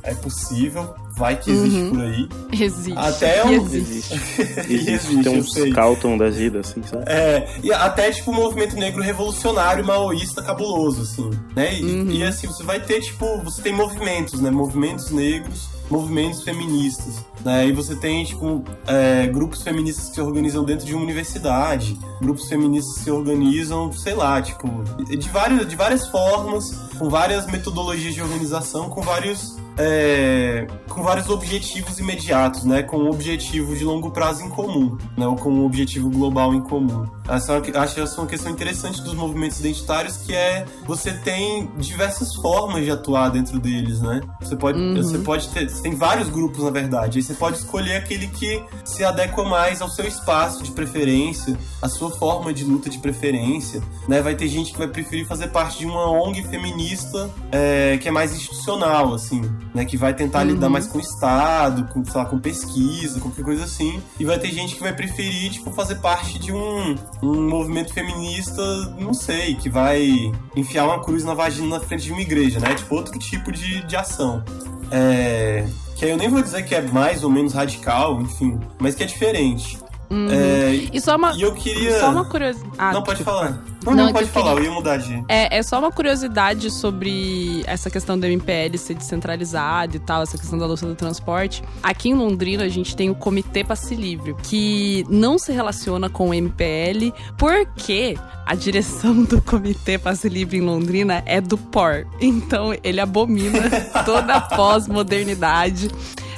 é 0.03 0.13
possível, 0.13 0.93
vai 1.17 1.35
que 1.35 1.49
existe 1.49 1.79
uhum. 1.79 1.89
por 1.89 2.01
aí. 2.01 2.29
Existe. 2.53 2.97
Até 2.97 3.43
um... 3.45 3.51
existe. 3.51 4.13
existe. 4.39 4.91
existe 4.91 5.23
tem 5.23 5.39
uns 5.39 5.73
Calton 5.73 6.17
da 6.17 6.29
vida, 6.29 6.59
assim, 6.59 6.81
sabe? 6.83 7.03
É, 7.07 7.47
e 7.63 7.73
até 7.73 8.11
tipo 8.11 8.31
o 8.31 8.33
movimento 8.33 8.75
negro 8.75 9.01
revolucionário 9.01 9.83
maoísta 9.83 10.41
cabuloso, 10.41 11.01
assim, 11.01 11.29
né? 11.55 11.79
E, 11.79 11.83
uhum. 11.83 12.11
e 12.11 12.23
assim, 12.23 12.47
você 12.47 12.63
vai 12.63 12.79
ter, 12.79 13.01
tipo, 13.01 13.41
você 13.43 13.61
tem 13.61 13.73
movimentos, 13.73 14.39
né? 14.39 14.51
Movimentos 14.51 15.09
negros, 15.09 15.67
movimentos 15.89 16.43
feministas. 16.43 17.25
Né? 17.43 17.67
E 17.67 17.71
você 17.71 17.95
tem, 17.95 18.23
tipo, 18.25 18.63
é, 18.85 19.27
grupos 19.27 19.61
feministas 19.61 20.09
que 20.09 20.15
se 20.15 20.21
organizam 20.21 20.63
dentro 20.63 20.85
de 20.85 20.93
uma 20.93 21.03
universidade, 21.03 21.97
grupos 22.21 22.47
feministas 22.47 22.95
que 22.97 23.03
se 23.03 23.11
organizam, 23.11 23.91
sei 23.93 24.15
lá, 24.15 24.41
tipo, 24.41 24.67
de 25.03 25.29
várias, 25.29 25.67
de 25.67 25.75
várias 25.75 26.07
formas, 26.07 26.71
com 26.97 27.09
várias 27.09 27.45
metodologias 27.47 28.13
de 28.13 28.21
organização, 28.21 28.89
com 28.89 29.01
vários 29.01 29.57
é, 29.77 30.65
com 30.89 31.03
vários 31.03 31.29
objetivos 31.29 31.99
imediatos, 31.99 32.63
né? 32.63 32.81
Com 32.81 32.97
um 32.97 33.09
objetivo 33.09 33.75
de 33.75 33.83
longo 33.83 34.09
prazo 34.11 34.43
em 34.43 34.49
comum, 34.49 34.97
né? 35.15 35.27
Ou 35.27 35.35
com 35.35 35.51
um 35.51 35.65
objetivo 35.65 36.09
global 36.09 36.53
em 36.53 36.61
comum. 36.61 37.05
Essa, 37.29 37.53
é 37.53 37.77
acho 37.77 37.99
essa 37.99 38.19
uma 38.19 38.27
questão 38.27 38.51
interessante 38.51 39.01
dos 39.01 39.13
movimentos 39.13 39.59
identitários, 39.59 40.17
que 40.17 40.33
é 40.33 40.65
você 40.85 41.13
tem 41.13 41.69
diversas 41.77 42.33
formas 42.35 42.83
de 42.83 42.91
atuar 42.91 43.29
dentro 43.29 43.59
deles, 43.59 44.01
né? 44.01 44.21
Você 44.41 44.55
pode, 44.55 44.79
uhum. 44.79 44.95
você 44.95 45.19
pode 45.19 45.47
ter, 45.49 45.69
você 45.69 45.83
tem 45.83 45.95
vários 45.95 46.29
grupos, 46.29 46.63
na 46.63 46.71
verdade. 46.71 47.19
Você 47.27 47.33
pode 47.33 47.57
escolher 47.57 47.97
aquele 47.97 48.27
que 48.27 48.63
se 48.85 49.03
adequa 49.03 49.43
mais 49.43 49.81
ao 49.81 49.89
seu 49.89 50.07
espaço 50.07 50.63
de 50.63 50.71
preferência, 50.71 51.57
a 51.81 51.89
sua 51.89 52.09
forma 52.09 52.53
de 52.53 52.63
luta 52.63 52.89
de 52.89 52.99
preferência, 52.99 53.83
né? 54.07 54.21
Vai 54.21 54.33
ter 54.33 54.47
gente 54.47 54.71
que 54.71 54.77
vai 54.77 54.87
preferir 54.87 55.27
fazer 55.27 55.49
parte 55.49 55.79
de 55.79 55.85
uma 55.85 56.09
ONG 56.09 56.41
feminista 56.43 57.29
é, 57.51 57.97
que 57.97 58.07
é 58.07 58.11
mais 58.11 58.33
institucional, 58.33 59.13
assim 59.13 59.41
né? 59.77 59.85
Que 59.85 59.95
vai 59.95 60.13
tentar 60.13 60.39
uhum. 60.39 60.53
lidar 60.53 60.69
mais 60.69 60.87
com 60.87 60.97
o 60.97 61.01
Estado, 61.01 61.87
com, 61.93 62.03
sei 62.03 62.19
lá, 62.19 62.25
com 62.25 62.39
pesquisa, 62.39 63.19
qualquer 63.19 63.45
coisa 63.45 63.63
assim. 63.63 64.01
E 64.19 64.25
vai 64.25 64.39
ter 64.39 64.51
gente 64.51 64.75
que 64.75 64.81
vai 64.81 64.91
preferir, 64.91 65.51
tipo, 65.51 65.71
fazer 65.71 65.95
parte 65.95 66.39
de 66.39 66.51
um, 66.51 66.95
um 67.21 67.47
movimento 67.47 67.93
feminista, 67.93 68.61
não 68.99 69.13
sei, 69.13 69.53
que 69.55 69.69
vai 69.69 70.31
enfiar 70.55 70.85
uma 70.85 71.03
cruz 71.03 71.23
na 71.23 71.35
vagina 71.35 71.77
na 71.77 71.79
frente 71.79 72.05
de 72.05 72.11
uma 72.11 72.21
igreja, 72.21 72.59
né? 72.59 72.73
Tipo, 72.73 72.95
outro 72.95 73.17
tipo 73.19 73.51
de, 73.51 73.83
de 73.85 73.95
ação. 73.95 74.43
É, 74.91 75.67
que 75.97 76.05
aí 76.05 76.11
eu 76.11 76.17
nem 76.17 76.29
vou 76.29 76.41
dizer 76.41 76.63
que 76.63 76.75
é 76.75 76.81
mais 76.81 77.23
ou 77.23 77.29
menos 77.29 77.53
radical, 77.53 78.21
enfim, 78.21 78.59
mas 78.79 78.93
que 78.93 79.03
é 79.03 79.05
diferente. 79.05 79.79
Uhum. 80.09 80.27
É, 80.29 80.73
e 80.93 81.01
só 81.01 81.15
uma, 81.15 81.33
e 81.33 81.41
eu 81.41 81.53
queria... 81.53 81.99
só 81.99 82.11
uma 82.11 82.25
curiosidade. 82.25 82.75
Ah, 82.77 82.93
não, 82.93 83.03
pode 83.03 83.23
falar. 83.23 83.61
Não, 83.95 84.05
não, 84.05 84.13
pode 84.13 84.29
falar, 84.29 84.53
queria... 84.53 84.67
eu 84.67 84.71
ia 84.71 84.75
mudar 84.75 84.97
de. 84.97 85.23
É, 85.27 85.57
é 85.57 85.63
só 85.63 85.79
uma 85.79 85.91
curiosidade 85.91 86.69
sobre 86.71 87.63
essa 87.65 87.89
questão 87.89 88.17
do 88.17 88.25
MPL 88.25 88.77
ser 88.77 88.93
descentralizado 88.93 89.97
e 89.97 89.99
tal, 89.99 90.23
essa 90.23 90.37
questão 90.37 90.57
da 90.57 90.65
luta 90.65 90.85
do 90.85 90.95
transporte. 90.95 91.63
Aqui 91.81 92.09
em 92.09 92.13
Londrina 92.13 92.63
a 92.63 92.69
gente 92.69 92.95
tem 92.95 93.09
o 93.09 93.15
Comitê 93.15 93.63
Passe 93.63 93.95
Livre, 93.95 94.35
que 94.43 95.05
não 95.09 95.37
se 95.37 95.51
relaciona 95.51 96.09
com 96.09 96.29
o 96.29 96.33
MPL, 96.33 97.13
porque 97.37 98.17
a 98.45 98.55
direção 98.55 99.23
do 99.25 99.41
Comitê 99.41 99.97
Passe 99.97 100.29
Livre 100.29 100.57
em 100.57 100.61
Londrina 100.61 101.23
é 101.25 101.41
do 101.41 101.57
POR. 101.57 102.05
Então 102.19 102.73
ele 102.83 102.99
abomina 102.99 103.69
toda 104.05 104.35
a 104.35 104.41
pós-modernidade 104.41 105.89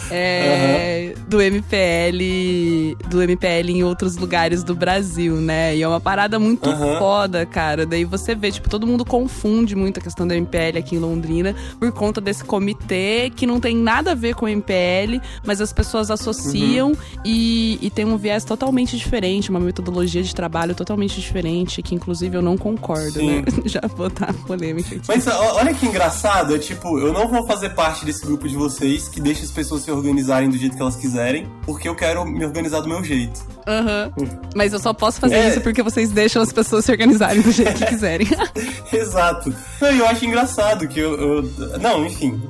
é, 0.10 1.14
do 1.28 1.41
MPL 1.41 2.97
do 3.10 3.22
MPL 3.22 3.70
em 3.70 3.84
outros 3.84 4.18
lugares 4.18 4.64
do 4.64 4.76
Brasil, 4.76 5.36
né? 5.36 5.76
E 5.76 5.82
é 5.82 5.88
uma 5.88 5.99
parada 5.99 6.39
muito 6.39 6.70
Aham. 6.70 6.97
foda, 6.97 7.45
cara. 7.45 7.86
Daí 7.86 8.05
você 8.05 8.36
vê, 8.36 8.51
tipo, 8.51 8.70
todo 8.70 8.86
mundo 8.86 9.05
confunde 9.05 9.76
muito 9.76 9.99
a 9.99 10.03
questão 10.03 10.28
do 10.28 10.34
MPL 10.34 10.78
aqui 10.78 10.95
em 10.95 10.99
Londrina 10.99 11.55
por 11.80 11.91
conta 11.91 12.22
desse 12.22 12.43
comitê 12.43 13.32
que 13.36 13.45
não 13.45 13.60
tem 13.60 13.76
nada 13.76 14.12
a 14.12 14.16
ver 14.16 14.36
com 14.36 14.45
o 14.45 14.49
MPL, 14.49 15.20
mas 15.45 15.62
as 15.62 15.74
pessoas 15.74 16.12
associam 16.12 16.93
e, 17.24 17.78
e 17.82 17.89
tem 17.89 18.05
um 18.05 18.18
viés 18.18 18.43
totalmente 18.43 18.97
diferente, 18.97 19.49
uma 19.49 19.60
metodologia 19.60 20.24
de 20.24 20.34
trabalho 20.34 20.76
totalmente 20.76 21.20
diferente, 21.20 21.82
que 21.82 21.95
inclusive 21.95 22.36
eu 22.38 22.41
não 22.41 22.57
concordo, 22.57 23.12
Sim. 23.12 23.41
né? 23.41 23.43
Já 23.66 23.82
vou 23.95 24.10
dar 24.10 24.34
polêmica 24.45 24.95
aqui. 24.95 25.05
Mas 25.07 25.28
olha 25.28 25.74
que 25.74 25.86
engraçado, 25.86 26.55
é 26.55 26.60
tipo, 26.60 26.99
eu 26.99 27.14
não 27.14 27.28
vou 27.28 27.45
fazer 27.45 27.70
parte 27.72 28.05
desse 28.05 28.26
grupo 28.26 28.47
de 28.47 28.55
vocês 28.55 29.07
que 29.07 29.20
deixa 29.20 29.43
as 29.43 29.51
pessoas 29.51 29.84
se 29.84 29.91
organizarem 30.00 30.50
do 30.50 30.58
jeito 30.58 30.76
que 30.76 30.82
elas 30.82 30.95
quiserem, 30.95 31.47
porque 31.66 31.88
eu 31.88 31.95
quero 31.95 32.26
me 32.26 32.43
organizar 32.45 32.82
do 32.82 32.88
meu 32.89 33.04
jeito. 33.04 33.39
Aham. 33.68 34.12
Mas 34.56 34.74
eu 34.74 34.80
só 34.80 34.93
posso 34.93 35.20
fazer 35.20 35.36
É. 35.36 35.50
isso 35.50 35.62
porque 35.62 35.84
vocês 35.84 36.10
deixam 36.10 36.41
as 36.41 36.52
pessoas 36.52 36.84
se 36.86 36.91
organizarem 36.91 37.41
do 37.41 37.52
jeito 37.52 37.74
que 37.76 37.86
quiserem. 37.88 38.28
Exato. 38.91 39.54
Não, 39.80 39.89
eu 39.89 40.08
acho 40.08 40.26
engraçado 40.26 40.88
que 40.88 41.00
eu. 41.00 41.14
eu- 41.20 41.80
não, 41.80 42.06
enfim. 42.06 42.41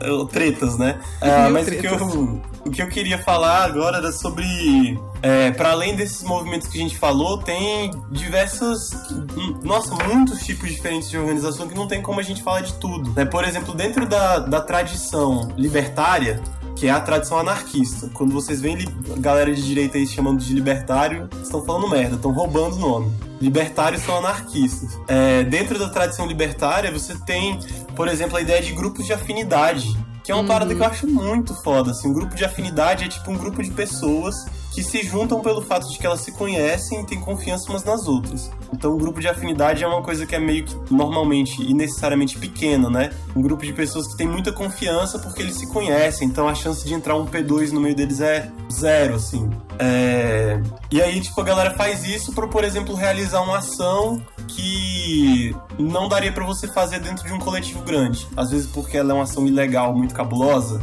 eu- 0.00 0.24
Tretas, 0.26 0.78
né? 0.78 0.98
Mil 1.22 1.50
mas 1.52 1.66
o 1.66 1.70
que, 1.70 1.76
tretas. 1.78 2.00
eu, 2.14 2.40
o 2.66 2.70
que 2.70 2.80
eu 2.82 2.88
queria 2.88 3.18
falar 3.18 3.64
agora 3.64 3.98
era 3.98 4.12
sobre. 4.12 4.98
É, 5.22 5.50
para 5.50 5.72
além 5.72 5.94
desses 5.94 6.22
movimentos 6.22 6.68
que 6.68 6.78
a 6.78 6.80
gente 6.80 6.96
falou, 6.96 7.36
tem 7.38 7.90
diversas. 8.10 8.90
hum, 9.36 9.58
Nossa, 9.62 9.94
muitos 10.06 10.40
tipos 10.40 10.70
diferentes 10.70 11.10
de 11.10 11.18
organização 11.18 11.66
que 11.68 11.74
não 11.74 11.86
tem 11.86 12.00
como 12.00 12.20
a 12.20 12.22
gente 12.22 12.42
falar 12.42 12.60
de 12.62 12.72
tudo. 12.74 13.12
né? 13.14 13.24
Por 13.24 13.44
exemplo, 13.44 13.74
dentro 13.74 14.06
da, 14.06 14.38
da 14.38 14.60
tradição 14.60 15.48
libertária, 15.56 16.40
que 16.76 16.86
é 16.86 16.90
a 16.90 17.00
tradição 17.00 17.38
anarquista. 17.38 18.10
Quando 18.14 18.32
vocês 18.32 18.60
veem 18.60 18.78
galera 19.18 19.54
de 19.54 19.62
direita 19.62 19.98
aí 19.98 20.06
chamando 20.06 20.38
de 20.38 20.52
libertário, 20.54 21.28
estão 21.42 21.64
falando 21.64 21.88
merda, 21.88 22.16
estão 22.16 22.32
roubando 22.32 22.76
o 22.76 22.78
nome. 22.78 23.12
Libertários 23.40 24.02
são 24.02 24.18
anarquistas. 24.18 24.98
É, 25.08 25.42
dentro 25.44 25.78
da 25.78 25.88
tradição 25.88 26.26
libertária, 26.26 26.90
você 26.90 27.14
tem, 27.26 27.58
por 27.96 28.08
exemplo, 28.08 28.36
a 28.36 28.40
ideia 28.40 28.62
de 28.62 28.72
grupos 28.72 29.06
de 29.06 29.12
afinidade, 29.12 29.96
que 30.22 30.30
é 30.30 30.34
uma 30.34 30.44
parada 30.44 30.74
que 30.74 30.80
eu 30.80 30.86
acho 30.86 31.06
muito 31.06 31.54
foda. 31.62 31.90
Assim, 31.92 32.08
um 32.08 32.12
grupo 32.12 32.34
de 32.34 32.44
afinidade 32.44 33.04
é 33.04 33.08
tipo 33.08 33.30
um 33.30 33.36
grupo 33.36 33.62
de 33.62 33.70
pessoas 33.70 34.46
que 34.70 34.82
se 34.82 35.02
juntam 35.02 35.40
pelo 35.40 35.60
fato 35.62 35.90
de 35.90 35.98
que 35.98 36.06
elas 36.06 36.20
se 36.20 36.32
conhecem 36.32 37.00
e 37.00 37.06
têm 37.06 37.20
confiança 37.20 37.70
umas 37.70 37.84
nas 37.84 38.06
outras. 38.06 38.50
Então, 38.72 38.94
o 38.94 38.96
grupo 38.96 39.20
de 39.20 39.28
afinidade 39.28 39.82
é 39.82 39.86
uma 39.86 40.02
coisa 40.02 40.24
que 40.24 40.34
é 40.34 40.38
meio 40.38 40.64
que 40.64 40.76
normalmente 40.92 41.62
e 41.62 41.74
necessariamente 41.74 42.38
pequena, 42.38 42.88
né? 42.88 43.10
Um 43.34 43.42
grupo 43.42 43.64
de 43.64 43.72
pessoas 43.72 44.06
que 44.06 44.16
tem 44.16 44.28
muita 44.28 44.52
confiança 44.52 45.18
porque 45.18 45.42
eles 45.42 45.56
se 45.56 45.66
conhecem, 45.66 46.28
então 46.28 46.48
a 46.48 46.54
chance 46.54 46.86
de 46.86 46.94
entrar 46.94 47.16
um 47.16 47.26
P2 47.26 47.72
no 47.72 47.80
meio 47.80 47.94
deles 47.94 48.20
é 48.20 48.50
zero, 48.72 49.14
assim. 49.14 49.50
É... 49.78 50.60
E 50.90 51.00
aí, 51.00 51.20
tipo, 51.20 51.40
a 51.40 51.44
galera 51.44 51.74
faz 51.74 52.04
isso 52.04 52.32
pra, 52.32 52.46
por 52.46 52.64
exemplo, 52.64 52.94
realizar 52.94 53.40
uma 53.40 53.58
ação 53.58 54.22
que 54.48 55.54
não 55.78 56.08
daria 56.08 56.32
pra 56.32 56.44
você 56.44 56.68
fazer 56.68 57.00
dentro 57.00 57.26
de 57.26 57.32
um 57.32 57.38
coletivo 57.38 57.82
grande. 57.82 58.26
Às 58.36 58.50
vezes 58.50 58.66
porque 58.66 58.96
ela 58.96 59.12
é 59.12 59.14
uma 59.14 59.24
ação 59.24 59.46
ilegal, 59.46 59.94
muito 59.94 60.14
cabulosa. 60.14 60.80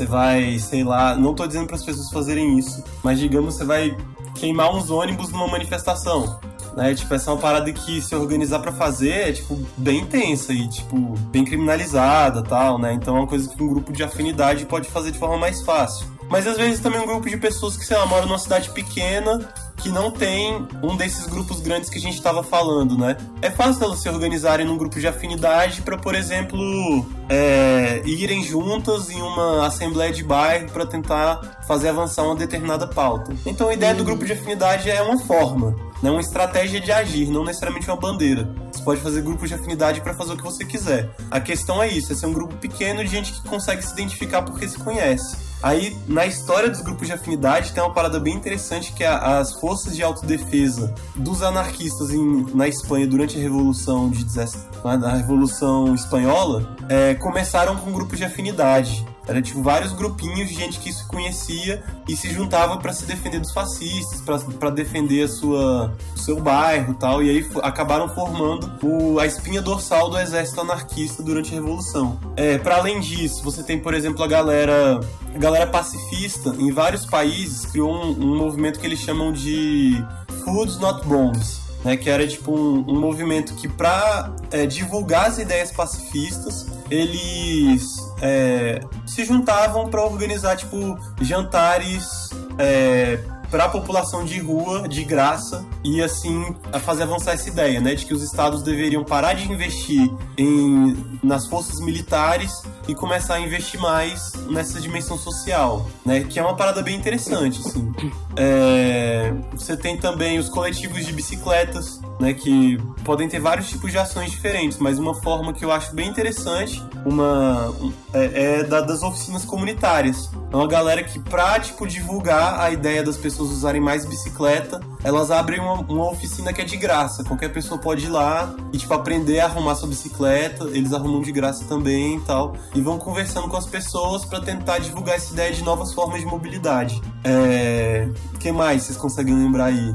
Você 0.00 0.06
vai, 0.06 0.58
sei 0.58 0.82
lá, 0.82 1.14
não 1.14 1.34
tô 1.34 1.46
dizendo 1.46 1.66
para 1.66 1.76
as 1.76 1.84
pessoas 1.84 2.08
fazerem 2.08 2.58
isso, 2.58 2.82
mas 3.04 3.18
digamos 3.18 3.56
você 3.56 3.66
vai 3.66 3.94
queimar 4.34 4.74
uns 4.74 4.88
ônibus 4.88 5.28
numa 5.28 5.46
manifestação. 5.46 6.40
Né? 6.74 6.94
Tipo, 6.94 7.12
essa 7.12 7.30
é 7.30 7.34
uma 7.34 7.38
parada 7.38 7.70
que 7.70 8.00
se 8.00 8.14
organizar 8.14 8.60
pra 8.60 8.72
fazer 8.72 9.10
é, 9.10 9.32
tipo, 9.32 9.58
bem 9.76 10.00
intensa 10.00 10.54
e, 10.54 10.66
tipo, 10.70 10.96
bem 11.30 11.44
criminalizada 11.44 12.42
tal, 12.42 12.78
né? 12.78 12.94
Então 12.94 13.14
é 13.14 13.20
uma 13.20 13.26
coisa 13.26 13.46
que 13.46 13.62
um 13.62 13.68
grupo 13.68 13.92
de 13.92 14.02
afinidade 14.02 14.64
pode 14.64 14.88
fazer 14.88 15.10
de 15.10 15.18
forma 15.18 15.36
mais 15.36 15.60
fácil. 15.60 16.06
Mas 16.30 16.46
às 16.46 16.56
vezes 16.56 16.80
também 16.80 16.98
um 16.98 17.06
grupo 17.06 17.28
de 17.28 17.36
pessoas 17.36 17.76
que, 17.76 17.84
sei 17.84 17.98
lá, 17.98 18.06
moram 18.06 18.26
numa 18.26 18.38
cidade 18.38 18.70
pequena 18.70 19.52
que 19.80 19.88
não 19.88 20.10
tem 20.10 20.66
um 20.82 20.96
desses 20.96 21.26
grupos 21.26 21.60
grandes 21.60 21.88
que 21.88 21.98
a 21.98 22.00
gente 22.00 22.14
estava 22.14 22.42
falando, 22.42 22.96
né? 22.96 23.16
É 23.40 23.50
fácil 23.50 23.84
elas 23.84 24.00
se 24.00 24.08
organizarem 24.08 24.66
num 24.66 24.76
grupo 24.76 24.98
de 25.00 25.06
afinidade 25.06 25.82
para, 25.82 25.96
por 25.96 26.14
exemplo, 26.14 27.06
é, 27.28 28.02
irem 28.04 28.42
juntas 28.42 29.10
em 29.10 29.20
uma 29.20 29.66
assembleia 29.66 30.12
de 30.12 30.22
bairro 30.22 30.70
para 30.70 30.86
tentar 30.86 31.62
fazer 31.66 31.88
avançar 31.88 32.22
uma 32.22 32.36
determinada 32.36 32.86
pauta. 32.86 33.32
Então 33.46 33.68
a 33.68 33.74
ideia 33.74 33.94
do 33.94 34.04
grupo 34.04 34.24
de 34.24 34.32
afinidade 34.32 34.90
é 34.90 35.00
uma 35.02 35.18
forma, 35.18 35.74
né? 36.02 36.10
uma 36.10 36.20
estratégia 36.20 36.80
de 36.80 36.90
agir, 36.92 37.28
não 37.28 37.44
necessariamente 37.44 37.86
uma 37.88 37.96
bandeira. 37.96 38.48
Você 38.72 38.82
pode 38.82 39.00
fazer 39.00 39.22
grupos 39.22 39.48
de 39.48 39.54
afinidade 39.54 40.00
para 40.00 40.14
fazer 40.14 40.32
o 40.32 40.36
que 40.36 40.42
você 40.42 40.64
quiser. 40.64 41.10
A 41.30 41.40
questão 41.40 41.82
é 41.82 41.88
isso, 41.88 42.12
é 42.12 42.16
ser 42.16 42.26
um 42.26 42.32
grupo 42.32 42.54
pequeno 42.56 43.04
de 43.04 43.10
gente 43.10 43.32
que 43.32 43.48
consegue 43.48 43.82
se 43.82 43.92
identificar 43.92 44.42
porque 44.42 44.66
se 44.68 44.78
conhece. 44.78 45.36
Aí, 45.62 45.94
na 46.08 46.24
história 46.24 46.70
dos 46.70 46.80
grupos 46.80 47.06
de 47.06 47.12
afinidade, 47.12 47.72
tem 47.72 47.82
uma 47.82 47.92
parada 47.92 48.18
bem 48.18 48.34
interessante 48.34 48.92
que 48.94 49.04
é 49.04 49.08
as 49.08 49.52
forças 49.60 49.94
de 49.94 50.02
autodefesa 50.02 50.94
dos 51.14 51.42
anarquistas 51.42 52.10
em- 52.10 52.46
na 52.54 52.66
Espanha 52.66 53.06
durante 53.06 53.36
a 53.38 53.42
Revolução 53.42 54.08
de 54.08 54.24
17 54.24 54.70
na 54.82 55.14
Revolução 55.16 55.94
Espanhola 55.94 56.74
é, 56.88 57.14
começaram 57.14 57.76
com 57.76 57.92
grupos 57.92 58.16
de 58.18 58.24
afinidade. 58.24 59.06
Era 59.30 59.40
tipo 59.40 59.62
vários 59.62 59.92
grupinhos 59.92 60.48
de 60.48 60.54
gente 60.56 60.80
que 60.80 60.92
se 60.92 61.06
conhecia 61.06 61.80
e 62.08 62.16
se 62.16 62.28
juntava 62.32 62.78
para 62.78 62.92
se 62.92 63.06
defender 63.06 63.38
dos 63.38 63.52
fascistas, 63.52 64.20
para 64.58 64.70
defender 64.70 65.22
a 65.22 65.28
sua, 65.28 65.96
seu 66.16 66.40
bairro 66.40 66.94
tal. 66.94 67.22
E 67.22 67.30
aí 67.30 67.46
acabaram 67.62 68.08
formando 68.08 68.68
o- 68.82 69.20
a 69.20 69.26
espinha 69.26 69.62
dorsal 69.62 70.10
do 70.10 70.18
exército 70.18 70.60
anarquista 70.62 71.22
durante 71.22 71.52
a 71.52 71.54
Revolução. 71.54 72.18
É, 72.36 72.58
para 72.58 72.78
além 72.78 72.98
disso, 72.98 73.40
você 73.44 73.62
tem, 73.62 73.78
por 73.78 73.94
exemplo, 73.94 74.24
a 74.24 74.26
galera, 74.26 74.98
a 75.32 75.38
galera 75.38 75.66
pacifista 75.68 76.52
em 76.58 76.72
vários 76.72 77.06
países 77.06 77.64
criou 77.66 77.88
um, 77.92 78.10
um 78.10 78.36
movimento 78.36 78.80
que 78.80 78.86
eles 78.86 78.98
chamam 78.98 79.32
de 79.32 80.04
Foods 80.44 80.76
Not 80.78 81.06
Bombs 81.06 81.60
né, 81.84 81.96
que 81.96 82.10
era 82.10 82.26
tipo 82.26 82.52
um, 82.52 82.84
um 82.86 83.00
movimento 83.00 83.54
que 83.54 83.66
para 83.66 84.32
divulgar 84.68 85.28
as 85.28 85.38
ideias 85.38 85.70
pacifistas 85.72 86.66
eles 86.90 87.99
é, 88.20 88.80
se 89.06 89.24
juntavam 89.24 89.88
para 89.88 90.02
organizar 90.02 90.56
tipo 90.56 90.98
jantares 91.20 92.30
é, 92.58 93.18
para 93.50 93.64
a 93.64 93.68
população 93.68 94.24
de 94.24 94.38
rua 94.38 94.88
de 94.88 95.02
graça 95.04 95.64
e 95.84 96.00
assim 96.02 96.54
a 96.72 96.78
fazer 96.78 97.02
avançar 97.02 97.32
essa 97.32 97.48
ideia, 97.48 97.80
né, 97.80 97.94
de 97.94 98.06
que 98.06 98.14
os 98.14 98.22
estados 98.22 98.62
deveriam 98.62 99.02
parar 99.04 99.34
de 99.34 99.50
investir 99.50 100.10
em 100.38 100.96
nas 101.22 101.46
forças 101.46 101.80
militares 101.80 102.52
e 102.88 102.94
começar 102.94 103.34
a 103.34 103.40
investir 103.40 103.78
mais 103.80 104.32
nessa 104.48 104.80
dimensão 104.80 105.16
social, 105.18 105.86
né, 106.04 106.20
que 106.20 106.38
é 106.38 106.42
uma 106.42 106.54
parada 106.56 106.82
bem 106.82 106.96
interessante, 106.96 107.60
assim. 107.64 107.92
É, 108.36 109.32
você 109.52 109.76
tem 109.76 109.96
também 109.96 110.38
os 110.38 110.48
coletivos 110.48 111.04
de 111.04 111.12
bicicletas, 111.12 112.00
né, 112.18 112.32
que 112.34 112.78
podem 113.04 113.28
ter 113.28 113.40
vários 113.40 113.68
tipos 113.68 113.90
de 113.90 113.98
ações 113.98 114.30
diferentes, 114.30 114.78
mas 114.78 114.98
uma 114.98 115.14
forma 115.22 115.52
que 115.52 115.64
eu 115.64 115.70
acho 115.72 115.94
bem 115.94 116.08
interessante, 116.08 116.82
uma 117.04 117.68
um- 117.80 117.92
é, 118.12 118.58
é 118.60 118.64
da, 118.64 118.80
das 118.80 119.02
oficinas 119.02 119.44
comunitárias. 119.44 120.30
É 120.52 120.56
uma 120.56 120.66
galera 120.66 121.02
que 121.02 121.18
pra 121.18 121.58
tipo 121.60 121.86
divulgar 121.86 122.60
a 122.60 122.70
ideia 122.70 123.02
das 123.02 123.16
pessoas 123.16 123.39
usarem 123.48 123.80
mais 123.80 124.04
bicicleta, 124.04 124.80
elas 125.02 125.30
abrem 125.30 125.60
uma, 125.60 125.74
uma 125.74 126.10
oficina 126.10 126.52
que 126.52 126.60
é 126.60 126.64
de 126.64 126.76
graça. 126.76 127.24
Qualquer 127.24 127.52
pessoa 127.52 127.78
pode 127.80 128.06
ir 128.06 128.08
lá 128.10 128.54
e 128.72 128.78
tipo 128.78 128.92
aprender 128.94 129.40
a 129.40 129.46
arrumar 129.46 129.74
sua 129.74 129.88
bicicleta. 129.88 130.64
Eles 130.72 130.92
arrumam 130.92 131.20
de 131.22 131.32
graça 131.32 131.64
também 131.66 132.16
e 132.16 132.20
tal, 132.20 132.54
e 132.74 132.80
vão 132.80 132.98
conversando 132.98 133.48
com 133.48 133.56
as 133.56 133.66
pessoas 133.66 134.24
pra 134.24 134.40
tentar 134.40 134.78
divulgar 134.78 135.16
essa 135.16 135.32
ideia 135.32 135.52
de 135.52 135.62
novas 135.62 135.92
formas 135.92 136.20
de 136.20 136.26
mobilidade. 136.26 137.00
É, 137.24 138.08
que 138.38 138.50
mais 138.52 138.82
vocês 138.84 138.96
conseguem 138.98 139.34
lembrar 139.34 139.66
aí? 139.66 139.94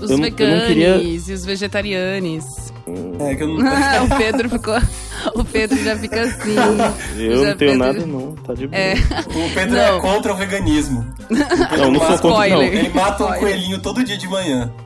Os 0.00 0.10
eu, 0.10 0.16
eu 0.16 0.18
não 0.18 0.30
queria. 0.30 0.94
veganes 0.98 1.28
e 1.28 1.32
os 1.32 1.44
vegetarianos. 1.44 2.44
É 3.20 3.34
que 3.34 3.42
eu 3.42 3.48
não 3.48 3.56
o 4.04 4.18
Pedro 4.18 4.48
ficou. 4.50 4.78
O 5.34 5.44
Pedro 5.44 5.82
já 5.84 5.96
fica 5.96 6.22
assim. 6.22 6.54
Eu 7.16 7.36
não 7.36 7.56
tenho 7.56 7.56
Pedro- 7.56 7.78
nada, 7.78 8.06
não. 8.06 8.32
Tá 8.36 8.54
de 8.54 8.66
boa. 8.66 8.78
É. 8.80 8.94
O 8.94 9.54
Pedro 9.54 9.76
Não. 9.76 9.96
é 9.96 10.00
contra 10.00 10.32
o 10.32 10.36
veganismo. 10.36 11.06
Não, 11.30 11.92
não 11.92 12.00
sou 12.00 12.18
contra. 12.32 12.48
Não. 12.48 12.62
Ele 12.62 12.88
mata 12.88 13.24
um 13.24 13.32
coelhinho 13.34 13.78
todo 13.80 14.02
dia 14.02 14.18
de 14.18 14.26
manhã. 14.26 14.39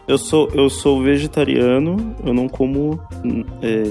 Eu 0.06 0.18
sou, 0.18 0.48
eu 0.54 0.68
sou 0.68 1.02
vegetariano, 1.02 2.14
eu 2.24 2.34
não 2.34 2.48
como. 2.48 3.00
é, 3.62 3.82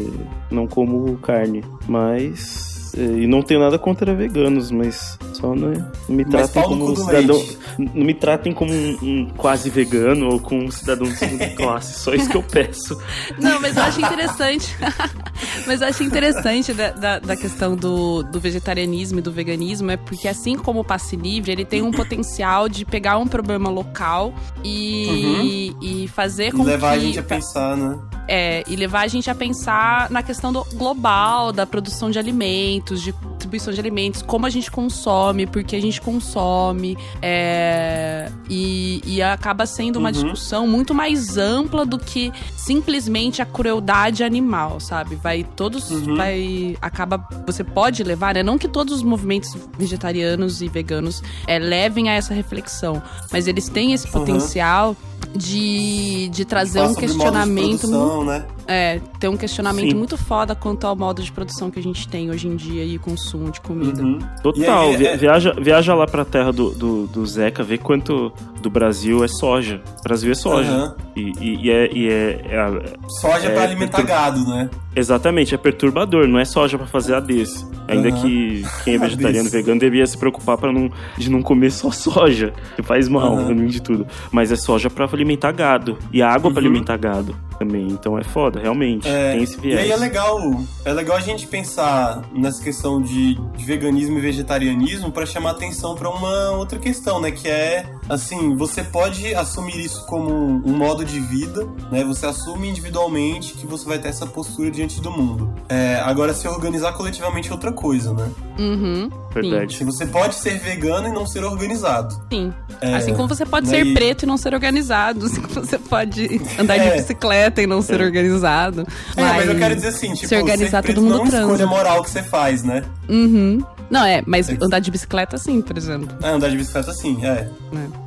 não 0.51 0.67
como 0.67 1.17
carne. 1.17 1.63
Mas. 1.87 2.72
É, 2.95 3.01
e 3.01 3.27
não 3.27 3.41
tenho 3.41 3.59
nada 3.59 3.79
contra 3.79 4.13
veganos, 4.13 4.69
mas 4.69 5.17
só 5.33 5.55
né, 5.55 5.85
não 6.07 6.15
me 6.15 6.25
tratem 6.25 6.63
como 6.63 6.91
um 6.91 6.95
cidadão. 6.95 7.37
leite. 7.37 7.57
Não 7.77 8.03
me 8.05 8.13
tratem 8.13 8.53
como 8.53 8.71
um, 8.71 8.97
um 9.01 9.29
quase 9.35 9.69
vegano 9.69 10.29
ou 10.29 10.39
como 10.39 10.63
um 10.63 10.71
cidadão 10.71 11.07
de 11.07 11.15
segunda 11.15 11.49
classe. 11.57 11.99
Só 11.99 12.13
isso 12.13 12.29
que 12.29 12.37
eu 12.37 12.43
peço. 12.43 12.99
Não, 13.39 13.59
mas 13.59 13.75
eu 13.75 13.83
acho 13.83 13.99
interessante. 13.99 14.75
mas 15.65 15.81
eu 15.81 15.87
acho 15.87 16.03
interessante 16.03 16.73
da, 16.73 16.91
da, 16.91 17.19
da 17.19 17.35
questão 17.35 17.75
do, 17.75 18.21
do 18.23 18.39
vegetarianismo 18.39 19.19
e 19.19 19.21
do 19.21 19.31
veganismo, 19.31 19.89
é 19.89 19.97
porque 19.97 20.27
assim 20.27 20.55
como 20.55 20.81
o 20.81 20.83
passe 20.83 21.15
livre, 21.15 21.51
ele 21.51 21.65
tem 21.65 21.81
um 21.81 21.91
potencial 21.91 22.69
de 22.69 22.85
pegar 22.85 23.17
um 23.17 23.27
problema 23.27 23.69
local 23.69 24.33
e, 24.63 25.73
e 25.81 26.07
fazer 26.09 26.47
E 26.47 26.51
com 26.51 26.63
levar 26.63 26.91
que. 26.91 26.97
a 26.97 26.99
gente 26.99 27.19
a 27.19 27.23
pensar, 27.23 27.75
né? 27.75 27.99
É, 28.27 28.63
e 28.67 28.75
levar 28.75 29.01
a 29.01 29.07
gente 29.07 29.29
a 29.29 29.35
pensar 29.35 30.09
na 30.09 30.23
questão 30.23 30.53
do 30.53 30.63
global, 30.75 31.51
da 31.51 31.65
produção 31.65 32.09
de 32.09 32.19
alimentos, 32.19 32.82
de 32.85 33.11
distribuição 33.11 33.73
de 33.73 33.79
alimentos, 33.79 34.21
como 34.21 34.45
a 34.45 34.49
gente 34.49 34.69
consome, 34.71 35.45
por 35.47 35.63
que 35.63 35.75
a 35.75 35.81
gente 35.81 36.01
consome. 36.01 36.97
é, 37.21 38.29
e, 38.49 39.01
e 39.05 39.21
acaba 39.21 39.65
sendo 39.65 39.97
uma 39.97 40.09
Uhum. 40.09 40.13
discussão 40.13 40.67
muito 40.67 40.93
mais 40.93 41.37
ampla 41.37 41.85
do 41.85 41.97
que 41.97 42.31
simplesmente 42.55 43.41
a 43.41 43.45
crueldade 43.45 44.23
animal, 44.23 44.79
sabe? 44.79 45.15
Vai 45.15 45.43
todos. 45.55 45.89
Uhum. 45.91 46.15
Vai. 46.15 46.75
Acaba. 46.81 47.27
Você 47.45 47.63
pode 47.63 48.03
levar, 48.03 48.33
né? 48.35 48.43
Não 48.43 48.57
que 48.57 48.67
todos 48.67 48.93
os 48.95 49.03
movimentos 49.03 49.55
vegetarianos 49.77 50.61
e 50.61 50.67
veganos 50.67 51.21
é, 51.47 51.57
levem 51.59 52.09
a 52.09 52.13
essa 52.13 52.33
reflexão, 52.33 53.01
mas 53.31 53.47
eles 53.47 53.69
têm 53.69 53.93
esse 53.93 54.07
Uhum. 54.07 54.13
potencial 54.13 54.95
de, 55.35 56.29
de 56.29 56.45
trazer 56.45 56.81
um 56.81 56.93
questionamento 56.93 57.79
produção, 57.87 58.23
né? 58.25 58.45
é, 58.67 58.99
ter 59.19 59.27
um 59.27 59.37
questionamento 59.37 59.91
Sim. 59.91 59.95
muito 59.97 60.17
foda 60.17 60.53
quanto 60.53 60.85
ao 60.85 60.95
modo 60.95 61.21
de 61.23 61.31
produção 61.31 61.71
que 61.71 61.79
a 61.79 61.83
gente 61.83 62.07
tem 62.07 62.29
hoje 62.29 62.47
em 62.47 62.55
dia 62.55 62.72
e 62.81 62.97
consumo 62.97 63.51
de 63.51 63.61
comida. 63.61 64.01
Uhum. 64.01 64.19
Total, 64.41 64.91
E 64.91 64.95
aí, 64.95 65.05
é- 65.07 65.17
viaja, 65.17 65.53
viaja 65.59 65.93
lá 65.93 66.05
pra 66.07 66.23
terra 66.25 66.51
do, 66.51 66.71
do, 66.71 67.07
do 67.07 67.25
Zeca, 67.25 67.61
vê 67.63 67.77
quanto 67.77 68.31
do 68.63 68.69
Brasil 68.69 69.23
é 69.23 69.27
soja. 69.27 69.81
O 69.99 70.03
Brasil 70.03 70.31
é 70.31 70.35
soja. 70.35 70.69
Aham. 70.71 70.95
E, 71.15 71.21
e- 71.39 71.65
e 71.65 71.71
é, 71.71 71.89
e 71.93 72.09
é- 72.09 72.41
é 72.49 72.93
Soja 73.21 73.47
É, 73.47 73.53
pra 73.53 73.63
alimentar 73.63 73.97
porque- 73.99 74.11
gado, 74.11 74.39
né? 74.49 74.69
exatamente, 74.95 75.53
é 75.53 75.57
perturbador, 75.57 76.27
não 76.27 76.39
é 76.39 76.45
soja 76.45 76.77
pra 76.77 76.87
fazer 76.87 77.13
ADs. 77.15 77.67
Ainda 77.87 78.09
Aham. 78.09 78.21
que 78.21 78.65
quem 78.83 78.95
é 78.95 78.97
vegetariano 79.37 79.47
e 79.47 79.51
vegano 79.51 79.79
devia 79.79 80.07
se 80.07 80.17
preocupar 80.17 80.57
para 80.57 80.71
não, 80.71 80.89
de 81.17 81.29
não 81.29 81.41
comer 81.41 81.69
só 81.71 81.91
soja, 81.91 82.53
que 82.75 82.81
faz 82.81 83.07
mal, 83.09 83.33
Aham. 83.33 83.45
além 83.45 83.67
de 83.67 83.81
tudo. 83.81 84.07
Mas 84.31 84.51
é 84.51 84.55
soja 84.55 84.89
pra 84.89 85.05
alimentar 85.11 85.51
gado. 85.51 85.97
E 86.11 86.21
água 86.21 86.49
pra 86.49 86.61
Uhum. 86.61 86.67
alimentar 86.67 86.97
gado 86.97 87.35
também. 87.59 87.87
Então 87.87 88.17
é 88.17 88.23
foda, 88.23 88.59
realmente. 88.59 89.07
É, 89.07 89.33
tem 89.33 89.43
esse 89.43 89.57
E 89.57 89.61
viés. 89.61 89.79
aí 89.81 89.91
é 89.91 89.95
legal, 89.97 90.39
é 90.85 90.93
legal 90.93 91.17
a 91.17 91.19
gente 91.19 91.45
pensar 91.45 92.21
nessa 92.33 92.63
questão 92.63 93.01
de, 93.01 93.35
de 93.35 93.65
veganismo 93.65 94.17
e 94.17 94.21
vegetarianismo 94.21 95.11
pra 95.11 95.25
chamar 95.25 95.51
atenção 95.51 95.93
pra 95.95 96.09
uma 96.09 96.51
outra 96.51 96.79
questão, 96.79 97.19
né? 97.21 97.29
Que 97.31 97.47
é, 97.47 97.85
assim, 98.09 98.52
você 98.55 98.83
pode 98.83 99.33
assumir 99.35 99.79
isso 99.79 100.05
como 100.05 100.29
um 100.31 100.77
modo 100.77 101.03
de 101.05 101.19
vida, 101.19 101.67
né? 101.91 102.03
Você 102.03 102.25
assume 102.25 102.69
individualmente 102.69 103.53
que 103.53 103.65
você 103.65 103.85
vai 103.85 103.97
ter 103.99 104.09
essa 104.09 104.25
postura 104.25 104.69
diante 104.71 104.99
do 105.01 105.11
mundo. 105.11 105.53
É, 105.69 106.01
agora, 106.03 106.33
se 106.33 106.47
organizar 106.47 106.93
coletivamente 106.93 107.49
é 107.49 107.51
outra 107.51 107.71
coisa, 107.71 108.13
né? 108.13 108.29
Uhum. 108.59 109.09
Verdade. 109.33 109.75
Se 109.75 109.83
você 109.83 110.05
pode 110.05 110.35
ser 110.35 110.59
vegano 110.59 111.07
e 111.07 111.11
não 111.11 111.25
ser 111.25 111.43
organizado. 111.43 112.13
Sim. 112.31 112.53
É, 112.81 112.95
assim 112.95 113.13
como 113.15 113.27
você 113.27 113.45
pode 113.45 113.67
né, 113.69 113.77
ser 113.77 113.93
preto 113.93 114.23
e 114.23 114.25
não 114.25 114.37
ser 114.37 114.53
organizado. 114.53 115.25
Assim 115.25 115.41
como 115.41 115.65
você 115.65 115.79
pode 115.79 116.41
andar 116.59 116.77
É. 116.77 116.89
de 116.89 116.97
bicicleta 117.01 117.61
e 117.61 117.67
não 117.67 117.81
ser 117.81 118.01
organizado. 118.01 118.85
É, 119.15 119.21
mas 119.23 119.47
eu 119.49 119.55
quero 119.57 119.75
dizer 119.75 119.87
assim, 119.89 120.13
tipo, 120.13 120.27
se 120.27 120.35
organizar, 120.35 120.77
ser 120.77 120.83
preto 120.83 120.95
todo 120.95 121.03
mundo 121.03 121.17
não 121.17 121.25
é 121.25 121.29
transa. 121.29 121.51
escolha 121.51 121.67
moral 121.67 122.03
que 122.03 122.09
você 122.09 122.21
faz, 122.23 122.63
né? 122.63 122.83
Uhum. 123.09 123.59
Não, 123.93 124.03
é, 124.05 124.23
mas 124.25 124.49
andar 124.61 124.79
de 124.79 124.89
bicicleta 124.89 125.37
sim, 125.37 125.61
por 125.61 125.77
exemplo. 125.77 126.09
Ah, 126.21 126.31
andar 126.31 126.49
de 126.49 126.57
bicicleta 126.57 126.91
sim, 126.93 127.23
é. 127.23 127.47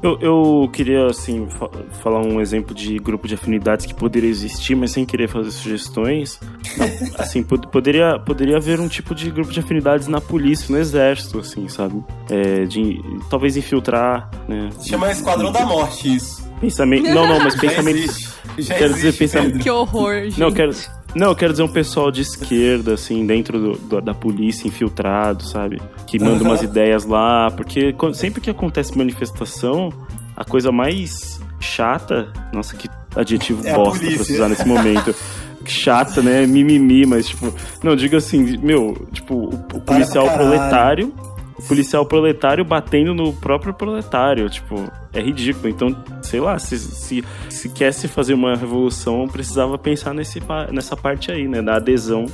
Eu, 0.02 0.18
eu 0.20 0.70
queria, 0.72 1.06
assim, 1.06 1.46
fa- 1.48 1.70
falar 2.02 2.20
um 2.20 2.40
exemplo 2.40 2.74
de 2.74 2.98
grupo 2.98 3.28
de 3.28 3.34
afinidades 3.34 3.86
que 3.86 3.94
poderia 3.94 4.28
existir, 4.28 4.74
mas 4.74 4.90
sem 4.90 5.04
querer 5.06 5.28
fazer 5.28 5.50
sugestões. 5.52 6.40
assim, 7.18 7.42
pod- 7.42 7.68
poderia, 7.68 8.18
poderia 8.18 8.56
haver 8.56 8.80
um 8.80 8.88
tipo 8.88 9.14
de 9.14 9.30
grupo 9.30 9.52
de 9.52 9.60
afinidades 9.60 10.08
na 10.08 10.20
polícia, 10.20 10.66
no 10.74 10.78
exército, 10.80 11.38
assim, 11.38 11.68
sabe? 11.68 12.02
É, 12.28 12.64
de 12.64 13.00
talvez 13.30 13.56
infiltrar, 13.56 14.28
né? 14.48 14.70
Chama 14.82 15.10
Esquadrão 15.12 15.52
da 15.52 15.64
Morte 15.64 16.14
isso. 16.14 16.44
Pensamento. 16.60 17.04
Não, 17.10 17.26
não, 17.28 17.38
mas 17.38 17.54
Já 17.56 17.60
pensamento. 17.60 17.96
existe. 17.98 18.28
Já 18.58 18.74
Quero 18.74 18.94
dizer, 18.94 19.08
existe, 19.08 19.18
pensamento- 19.18 19.46
Pedro. 19.52 19.62
Que 19.62 19.70
horror, 19.70 20.14
gente. 20.24 20.40
Não, 20.40 20.50
quero. 20.52 20.72
Não, 21.16 21.28
eu 21.28 21.34
quero 21.34 21.52
dizer 21.52 21.62
um 21.62 21.68
pessoal 21.68 22.10
de 22.10 22.20
esquerda, 22.20 22.92
assim, 22.94 23.24
dentro 23.26 23.58
do- 23.58 23.78
do- 23.78 24.00
da 24.02 24.12
polícia, 24.12 24.68
infiltrado, 24.68 25.42
sabe? 25.44 25.80
Que 26.06 26.18
manda 26.18 26.36
Aham. 26.36 26.44
umas 26.50 26.62
ideias 26.62 27.06
lá, 27.06 27.50
porque 27.50 27.92
co- 27.94 28.12
sempre 28.12 28.40
que 28.40 28.50
acontece 28.50 28.96
manifestação, 28.96 29.90
a 30.36 30.44
coisa 30.44 30.70
mais 30.70 31.40
chata. 31.58 32.28
Nossa, 32.52 32.76
que 32.76 32.88
adjetivo 33.14 33.66
É 33.66 33.74
bosta 33.74 34.04
pra 34.06 34.24
se 34.24 34.32
usar 34.34 34.48
nesse 34.50 34.66
momento. 34.68 35.14
Chata, 35.64 36.22
né? 36.22 36.46
Mimimi, 36.46 37.04
mas, 37.06 37.26
tipo. 37.26 37.52
Não, 37.82 37.96
digo 37.96 38.14
assim, 38.14 38.56
meu, 38.58 38.94
tipo, 39.12 39.34
o, 39.34 39.48
o 39.48 39.80
policial 39.80 40.30
proletário. 40.30 41.12
O 41.58 41.62
policial 41.62 42.04
proletário 42.04 42.64
batendo 42.64 43.14
no 43.14 43.32
próprio 43.32 43.72
proletário, 43.72 44.48
tipo, 44.50 44.74
é 45.12 45.20
ridículo. 45.20 45.68
Então, 45.68 46.04
sei 46.22 46.40
lá, 46.40 46.58
se, 46.58 46.78
se, 46.78 47.24
se 47.48 47.68
quer 47.70 47.92
se 47.92 48.08
fazer 48.08 48.34
uma 48.34 48.54
revolução, 48.54 49.26
precisava 49.26 49.78
pensar 49.78 50.12
nesse, 50.12 50.40
nessa 50.70 50.96
parte 50.96 51.32
aí, 51.32 51.48
né? 51.48 51.62
Da 51.62 51.76
adesão 51.76 52.26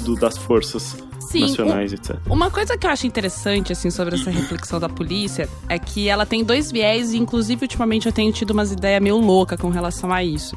do- 0.00 0.14
das 0.16 0.36
forças 0.38 0.96
Sim, 1.20 1.42
nacionais, 1.42 1.92
etc. 1.92 2.16
Uma 2.28 2.50
coisa 2.50 2.76
que 2.76 2.86
eu 2.86 2.90
acho 2.90 3.06
interessante, 3.06 3.72
assim, 3.72 3.90
sobre 3.90 4.14
essa 4.16 4.30
reflexão 4.30 4.78
da 4.78 4.88
polícia 4.88 5.48
é 5.68 5.78
que 5.78 6.08
ela 6.08 6.26
tem 6.26 6.44
dois 6.44 6.70
viés, 6.70 7.12
e 7.12 7.18
inclusive 7.18 7.62
ultimamente 7.64 8.06
eu 8.06 8.12
tenho 8.12 8.32
tido 8.32 8.50
umas 8.50 8.70
ideias 8.72 9.00
meio 9.02 9.18
loucas 9.18 9.58
com 9.60 9.68
relação 9.70 10.12
a 10.12 10.22
isso. 10.22 10.56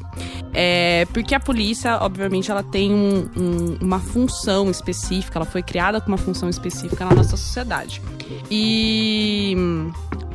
É, 0.52 1.06
porque 1.12 1.34
a 1.34 1.40
polícia, 1.40 1.98
obviamente, 2.02 2.50
ela 2.50 2.62
tem 2.62 2.92
um- 2.92 3.28
um- 3.36 3.78
uma 3.80 3.98
função 4.00 4.70
específica, 4.70 5.38
ela 5.38 5.46
foi 5.46 5.62
criada 5.62 6.00
com 6.00 6.08
uma 6.08 6.18
função 6.18 6.48
específica 6.48 7.04
na 7.04 7.14
nossa 7.14 7.36
sociedade. 7.36 8.02
E. 8.50 9.56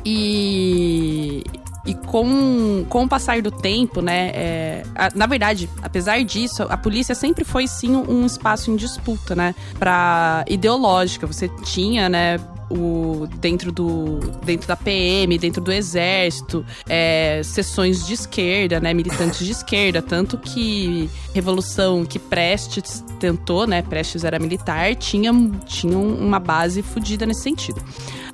E. 0.04 1.44
E 1.84 1.94
com, 1.94 2.84
com 2.88 3.04
o 3.04 3.08
passar 3.08 3.42
do 3.42 3.50
tempo, 3.50 4.00
né? 4.00 4.30
é, 4.34 4.82
a- 4.94 5.10
na 5.14 5.26
verdade, 5.26 5.68
apesar 5.82 6.22
disso, 6.22 6.62
a 6.68 6.76
polícia 6.76 7.14
sempre 7.14 7.44
foi 7.44 7.66
sim 7.66 7.96
um 7.96 8.24
espaço 8.24 8.70
em 8.70 8.76
disputa, 8.76 9.34
né? 9.34 9.54
Pra 9.78 10.44
ideológica. 10.48 11.26
Você 11.26 11.48
tinha, 11.64 12.08
né? 12.08 12.38
O, 12.70 13.28
dentro, 13.38 13.70
do, 13.70 14.18
dentro 14.46 14.66
da 14.66 14.74
PM, 14.76 15.36
dentro 15.36 15.60
do 15.60 15.70
exército, 15.70 16.64
é, 16.88 17.42
sessões 17.44 18.06
de 18.06 18.14
esquerda, 18.14 18.80
né, 18.80 18.94
militantes 18.94 19.44
de 19.44 19.52
esquerda, 19.52 20.00
tanto 20.00 20.38
que 20.38 21.10
revolução 21.34 22.02
que 22.02 22.18
Prestes 22.18 23.04
tentou, 23.20 23.66
né, 23.66 23.82
Prestes 23.82 24.24
era 24.24 24.38
militar, 24.38 24.94
tinha, 24.94 25.30
tinha 25.66 25.98
uma 25.98 26.38
base 26.38 26.80
fodida 26.80 27.26
nesse 27.26 27.42
sentido. 27.42 27.82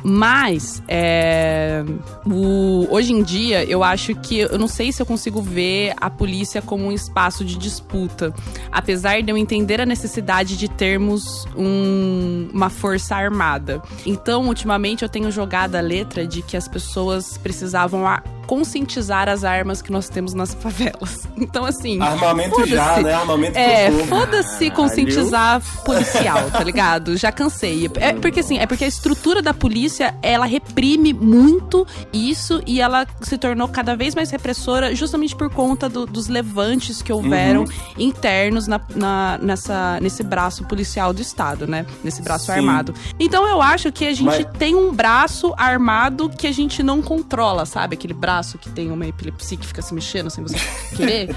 Mas, 0.03 0.83
é, 0.87 1.85
o- 2.25 2.87
hoje 2.91 3.13
em 3.13 3.23
dia, 3.23 3.65
eu 3.65 3.83
acho 3.83 4.15
que. 4.15 4.39
Eu 4.39 4.59
não 4.59 4.69
sei 4.69 4.93
se 4.93 5.03
eu 5.03 5.07
consigo 5.07 5.43
ver 5.43 5.93
a 6.01 6.09
polícia 6.09 6.63
como 6.63 6.85
um 6.87 6.93
espaço 6.93 7.45
de 7.45 7.57
disputa. 7.57 8.33
Apesar 8.71 9.21
de 9.23 9.31
eu 9.33 9.37
entender 9.37 9.81
a 9.81 9.87
necessidade 9.87 10.57
de 10.57 10.69
termos 10.69 11.45
um- 11.57 12.49
uma 12.53 12.71
força 12.71 13.17
armada. 13.17 13.83
Então, 14.07 14.47
ultimamente, 14.47 15.03
eu 15.03 15.09
tenho 15.09 15.31
jogado 15.33 15.75
a 15.75 15.81
letra 15.81 16.27
de 16.27 16.43
que 16.43 16.57
as 16.57 16.69
pessoas 16.69 17.37
precisavam 17.39 18.05
conscientizar 18.49 19.29
as 19.29 19.45
armas 19.45 19.81
que 19.83 19.93
nós 19.93 20.09
temos 20.09 20.35
nas 20.35 20.53
favelas. 20.55 21.29
Então, 21.41 21.65
assim. 21.65 22.01
Armamento 22.03 22.67
já, 22.67 23.01
né? 23.01 23.15
Armamento 23.15 23.57
É, 23.57 23.91
foda-se 24.07 24.71
conscientizar 24.71 25.63
policial, 25.85 26.51
tá 26.51 26.65
ligado? 26.65 27.17
Já 27.17 27.31
cansei. 27.31 27.89
É 27.95 28.13
porque 28.13 28.41
assim, 28.41 28.59
é 28.59 28.67
porque 28.67 28.85
a 28.85 28.89
estrutura 28.89 29.41
da 29.41 29.55
polícia, 29.55 30.15
ela 30.21 30.47
reprime 30.47 31.13
muito 31.13 31.87
isso 32.13 32.61
e 32.67 32.81
ela 32.81 33.07
se 33.23 33.39
tornou 33.39 33.69
cada 33.69 33.95
vez 33.95 34.15
mais 34.17 34.31
repressora 34.31 34.95
justamente 34.97 35.37
por 35.37 35.49
conta 35.49 35.89
do- 35.89 36.07
dos 36.07 36.27
levantes 36.27 37.01
que 37.03 37.13
houveram 37.13 37.61
Uhum. 37.63 37.69
internos 37.99 38.67
na, 38.67 38.81
na- 38.97 39.39
nessa, 39.41 39.99
nesse 40.01 40.23
braço 40.25 40.65
policial 40.65 41.13
do 41.13 41.23
Estado, 41.23 41.67
né? 41.69 41.87
Nesse 42.03 42.21
braço 42.21 42.47
Sim. 42.47 42.53
armado. 42.53 42.93
Então 43.21 43.47
eu 43.47 43.63
acho 43.63 43.93
que 43.93 44.05
a 44.07 44.13
gente 44.13 44.25
Mas- 44.25 44.47
tem 44.59 44.75
um 44.75 44.93
braço 44.93 45.55
armado 45.57 46.29
que 46.29 46.47
a 46.49 46.53
gente 46.53 46.83
não 46.83 47.01
controla, 47.01 47.65
sabe? 47.65 47.95
Aquele 47.95 48.15
braço 48.15 48.38
que 48.59 48.69
tem 48.71 48.91
uma 48.93 49.07
epilepsia 49.07 49.57
que 49.59 49.67
fica 49.67 49.83
se 49.83 49.93
mexendo 49.95 50.31
sem 50.31 50.45
você 50.45 50.57
querer. 50.95 51.35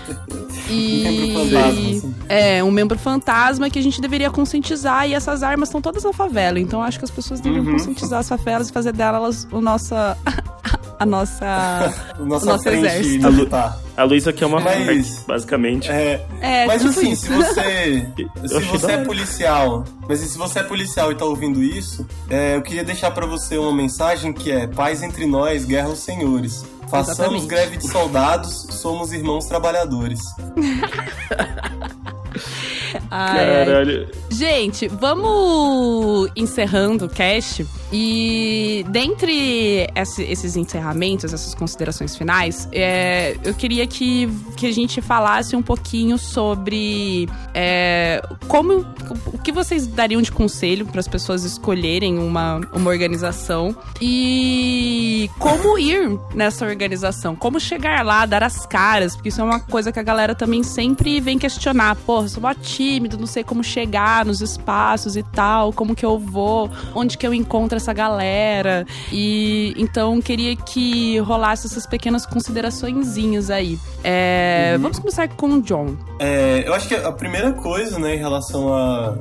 E 0.69 1.01
Um 1.07 1.11
membro 1.11 1.39
fantasma, 1.49 1.89
assim. 1.89 2.15
é 2.29 2.63
um 2.63 2.71
membro 2.71 2.99
fantasma 2.99 3.69
que 3.69 3.79
a 3.79 3.81
gente 3.83 3.99
deveria 4.01 4.29
conscientizar 4.29 5.07
e 5.09 5.13
essas 5.13 5.41
armas 5.41 5.69
estão 5.69 5.81
todas 5.81 6.03
na 6.03 6.13
favela. 6.13 6.59
Então 6.59 6.81
acho 6.83 6.99
que 6.99 7.05
as 7.05 7.11
pessoas 7.11 7.39
deveriam 7.39 7.65
Uhum. 7.65 7.73
conscientizar 7.73 8.19
as 8.19 8.29
favelas 8.29 8.69
e 8.69 8.73
fazer 8.73 8.91
delas 8.93 9.47
o 9.51 9.59
nossa 9.61 10.17
a 10.99 11.05
nossa 11.05 11.93
O 12.19 12.25
nosso, 12.25 12.45
nosso 12.45 12.63
frente 12.63 12.85
exército. 12.85 13.31
militar. 13.31 13.79
A 13.97 14.03
Luísa 14.03 14.31
quer 14.31 14.45
uma 14.45 14.59
Mas- 14.59 14.85
parte, 14.85 15.25
basicamente. 15.27 15.89
É, 15.91 16.25
É, 16.39 16.65
mas 16.65 16.81
tipo 16.81 16.91
assim, 16.97 17.11
isso. 17.11 17.23
se 17.25 17.29
você. 17.33 18.07
Se 18.47 18.59
você 18.65 18.91
é 18.93 18.97
policial. 19.03 19.83
Mas 20.07 20.19
se 20.19 20.37
você 20.37 20.59
é 20.59 20.63
policial 20.63 21.11
e 21.11 21.15
tá 21.15 21.25
ouvindo 21.25 21.61
isso, 21.63 22.05
é, 22.29 22.55
eu 22.55 22.61
queria 22.61 22.83
deixar 22.83 23.11
pra 23.11 23.25
você 23.25 23.57
uma 23.57 23.73
mensagem 23.73 24.31
que 24.33 24.51
é: 24.51 24.67
paz 24.67 25.03
entre 25.03 25.25
nós, 25.25 25.65
guerra 25.65 25.87
aos 25.89 25.99
senhores. 25.99 26.63
Façamos 26.91 27.43
Exatamente. 27.43 27.47
greve 27.47 27.77
de 27.77 27.89
soldados, 27.89 28.67
somos 28.69 29.13
irmãos 29.13 29.45
trabalhadores. 29.45 30.19
Ai, 33.11 33.39
ai. 33.39 33.65
Caralho. 33.65 34.07
Gente, 34.29 34.87
vamos 34.87 36.29
encerrando 36.35 37.05
o 37.05 37.09
cast. 37.09 37.65
E 37.93 38.85
dentre 38.89 39.87
esse- 39.95 40.23
esses 40.23 40.55
encerramentos, 40.55 41.33
essas 41.33 41.53
considerações 41.53 42.15
finais, 42.15 42.67
é, 42.71 43.35
eu 43.43 43.53
queria 43.53 43.85
que, 43.85 44.29
que 44.55 44.65
a 44.65 44.71
gente 44.71 45.01
falasse 45.01 45.55
um 45.57 45.61
pouquinho 45.61 46.17
sobre 46.17 47.27
é, 47.53 48.21
como 48.47 48.85
o 49.33 49.37
que 49.37 49.51
vocês 49.51 49.85
dariam 49.87 50.21
de 50.21 50.31
conselho 50.31 50.85
para 50.85 50.99
as 51.01 51.07
pessoas 51.07 51.43
escolherem 51.43 52.17
uma, 52.17 52.61
uma 52.73 52.89
organização 52.89 53.75
e 53.99 55.29
como 55.37 55.77
ir 55.77 56.17
nessa 56.33 56.65
organização, 56.65 57.35
como 57.35 57.59
chegar 57.59 58.05
lá, 58.05 58.25
dar 58.25 58.43
as 58.43 58.65
caras, 58.65 59.15
porque 59.15 59.29
isso 59.29 59.41
é 59.41 59.43
uma 59.43 59.59
coisa 59.59 59.91
que 59.91 59.99
a 59.99 60.03
galera 60.03 60.33
também 60.33 60.63
sempre 60.63 61.19
vem 61.19 61.37
questionar. 61.37 61.97
Eu 62.07 62.27
sou 62.29 62.41
mó 62.41 62.53
tímido, 62.81 63.15
não 63.15 63.27
sei 63.27 63.43
como 63.43 63.63
chegar 63.63 64.25
nos 64.25 64.41
espaços 64.41 65.15
e 65.15 65.21
tal, 65.21 65.71
como 65.71 65.95
que 65.95 66.03
eu 66.03 66.17
vou, 66.17 66.67
onde 66.95 67.15
que 67.15 67.27
eu 67.27 67.33
encontro 67.33 67.77
essa 67.77 67.93
galera. 67.93 68.87
E 69.11 69.73
então 69.77 70.19
queria 70.19 70.55
que 70.55 71.19
rolasse 71.19 71.67
essas 71.67 71.85
pequenas 71.85 72.25
consideraçõezinhas 72.25 73.51
aí. 73.51 73.77
É, 74.03 74.77
Vamos 74.79 74.97
começar 74.97 75.27
com 75.29 75.47
o 75.47 75.61
John. 75.61 75.95
É, 76.17 76.63
eu 76.65 76.73
acho 76.73 76.87
que 76.87 76.95
a 76.95 77.11
primeira 77.11 77.53
coisa, 77.53 77.99
né, 77.99 78.15
em 78.15 78.17
relação 78.17 78.73
a, 78.73 79.15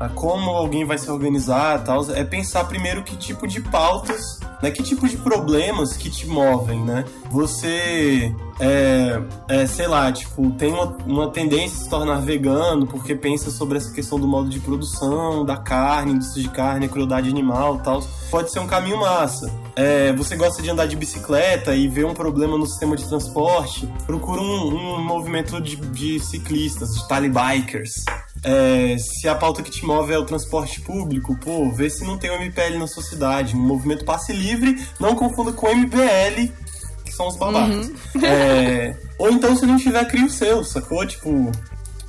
a 0.00 0.08
como 0.08 0.48
alguém 0.48 0.86
vai 0.86 0.96
se 0.96 1.10
organizar 1.10 1.84
tal, 1.84 2.10
é 2.12 2.24
pensar 2.24 2.64
primeiro 2.64 3.02
que 3.04 3.14
tipo 3.18 3.46
de 3.46 3.60
pautas, 3.60 4.40
né, 4.62 4.70
que 4.70 4.82
tipo 4.82 5.06
de 5.06 5.18
problemas 5.18 5.94
que 5.94 6.08
te 6.08 6.26
movem, 6.26 6.82
né? 6.82 7.04
Você, 7.30 8.34
é, 8.58 9.20
é, 9.46 9.66
sei 9.66 9.86
lá, 9.86 10.10
tipo, 10.10 10.50
tem 10.52 10.72
uma, 10.72 10.96
uma 11.06 11.28
tendência 11.28 11.78
a 11.78 11.84
se 11.84 11.90
tornar 11.90 12.20
vegano 12.20 12.86
porque 12.86 13.14
pensa 13.14 13.50
sobre 13.50 13.76
essa 13.76 13.92
questão 13.92 14.18
do 14.18 14.26
modo 14.26 14.48
de 14.48 14.58
produção, 14.58 15.44
da 15.44 15.58
carne, 15.58 16.12
indústria 16.12 16.44
de 16.44 16.50
carne, 16.50 16.88
crueldade 16.88 17.28
animal 17.28 17.78
tal. 17.78 18.02
Pode 18.30 18.50
ser 18.50 18.60
um 18.60 18.66
caminho 18.66 18.98
massa. 18.98 19.52
É, 19.76 20.12
você 20.14 20.34
gosta 20.34 20.62
de 20.62 20.70
andar 20.70 20.86
de 20.86 20.96
bicicleta 20.96 21.74
e 21.74 21.88
vê 21.88 22.04
um 22.04 22.14
problema 22.14 22.56
no 22.56 22.66
sistema 22.66 22.96
de 22.96 23.06
transporte, 23.06 23.86
procura 24.06 24.40
um, 24.40 24.96
um 24.96 25.04
movimento 25.04 25.60
de, 25.60 25.76
de 25.76 26.18
ciclistas, 26.20 26.94
de 26.94 27.06
talibikers. 27.06 28.04
É, 28.42 28.96
se 28.98 29.28
a 29.28 29.34
pauta 29.34 29.62
que 29.62 29.70
te 29.70 29.84
move 29.84 30.12
é 30.12 30.18
o 30.18 30.24
transporte 30.24 30.80
público, 30.80 31.36
pô, 31.38 31.70
vê 31.70 31.90
se 31.90 32.04
não 32.04 32.16
tem 32.16 32.30
o 32.30 32.34
MPL 32.34 32.78
na 32.78 32.86
sua 32.86 33.02
cidade. 33.02 33.54
Um 33.54 33.60
movimento 33.60 34.04
passe 34.04 34.32
livre, 34.32 34.82
não 34.98 35.14
confunda 35.14 35.52
com 35.52 35.68
MBL, 35.68 36.50
que 37.04 37.12
são 37.12 37.28
os 37.28 37.36
babacas. 37.36 37.90
É, 38.22 38.96
ou 39.18 39.30
então, 39.30 39.56
se 39.56 39.66
não 39.66 39.76
tiver, 39.76 40.04
cria 40.06 40.24
o 40.24 40.30
seu, 40.30 40.64
sacou? 40.64 41.06
Tipo, 41.06 41.50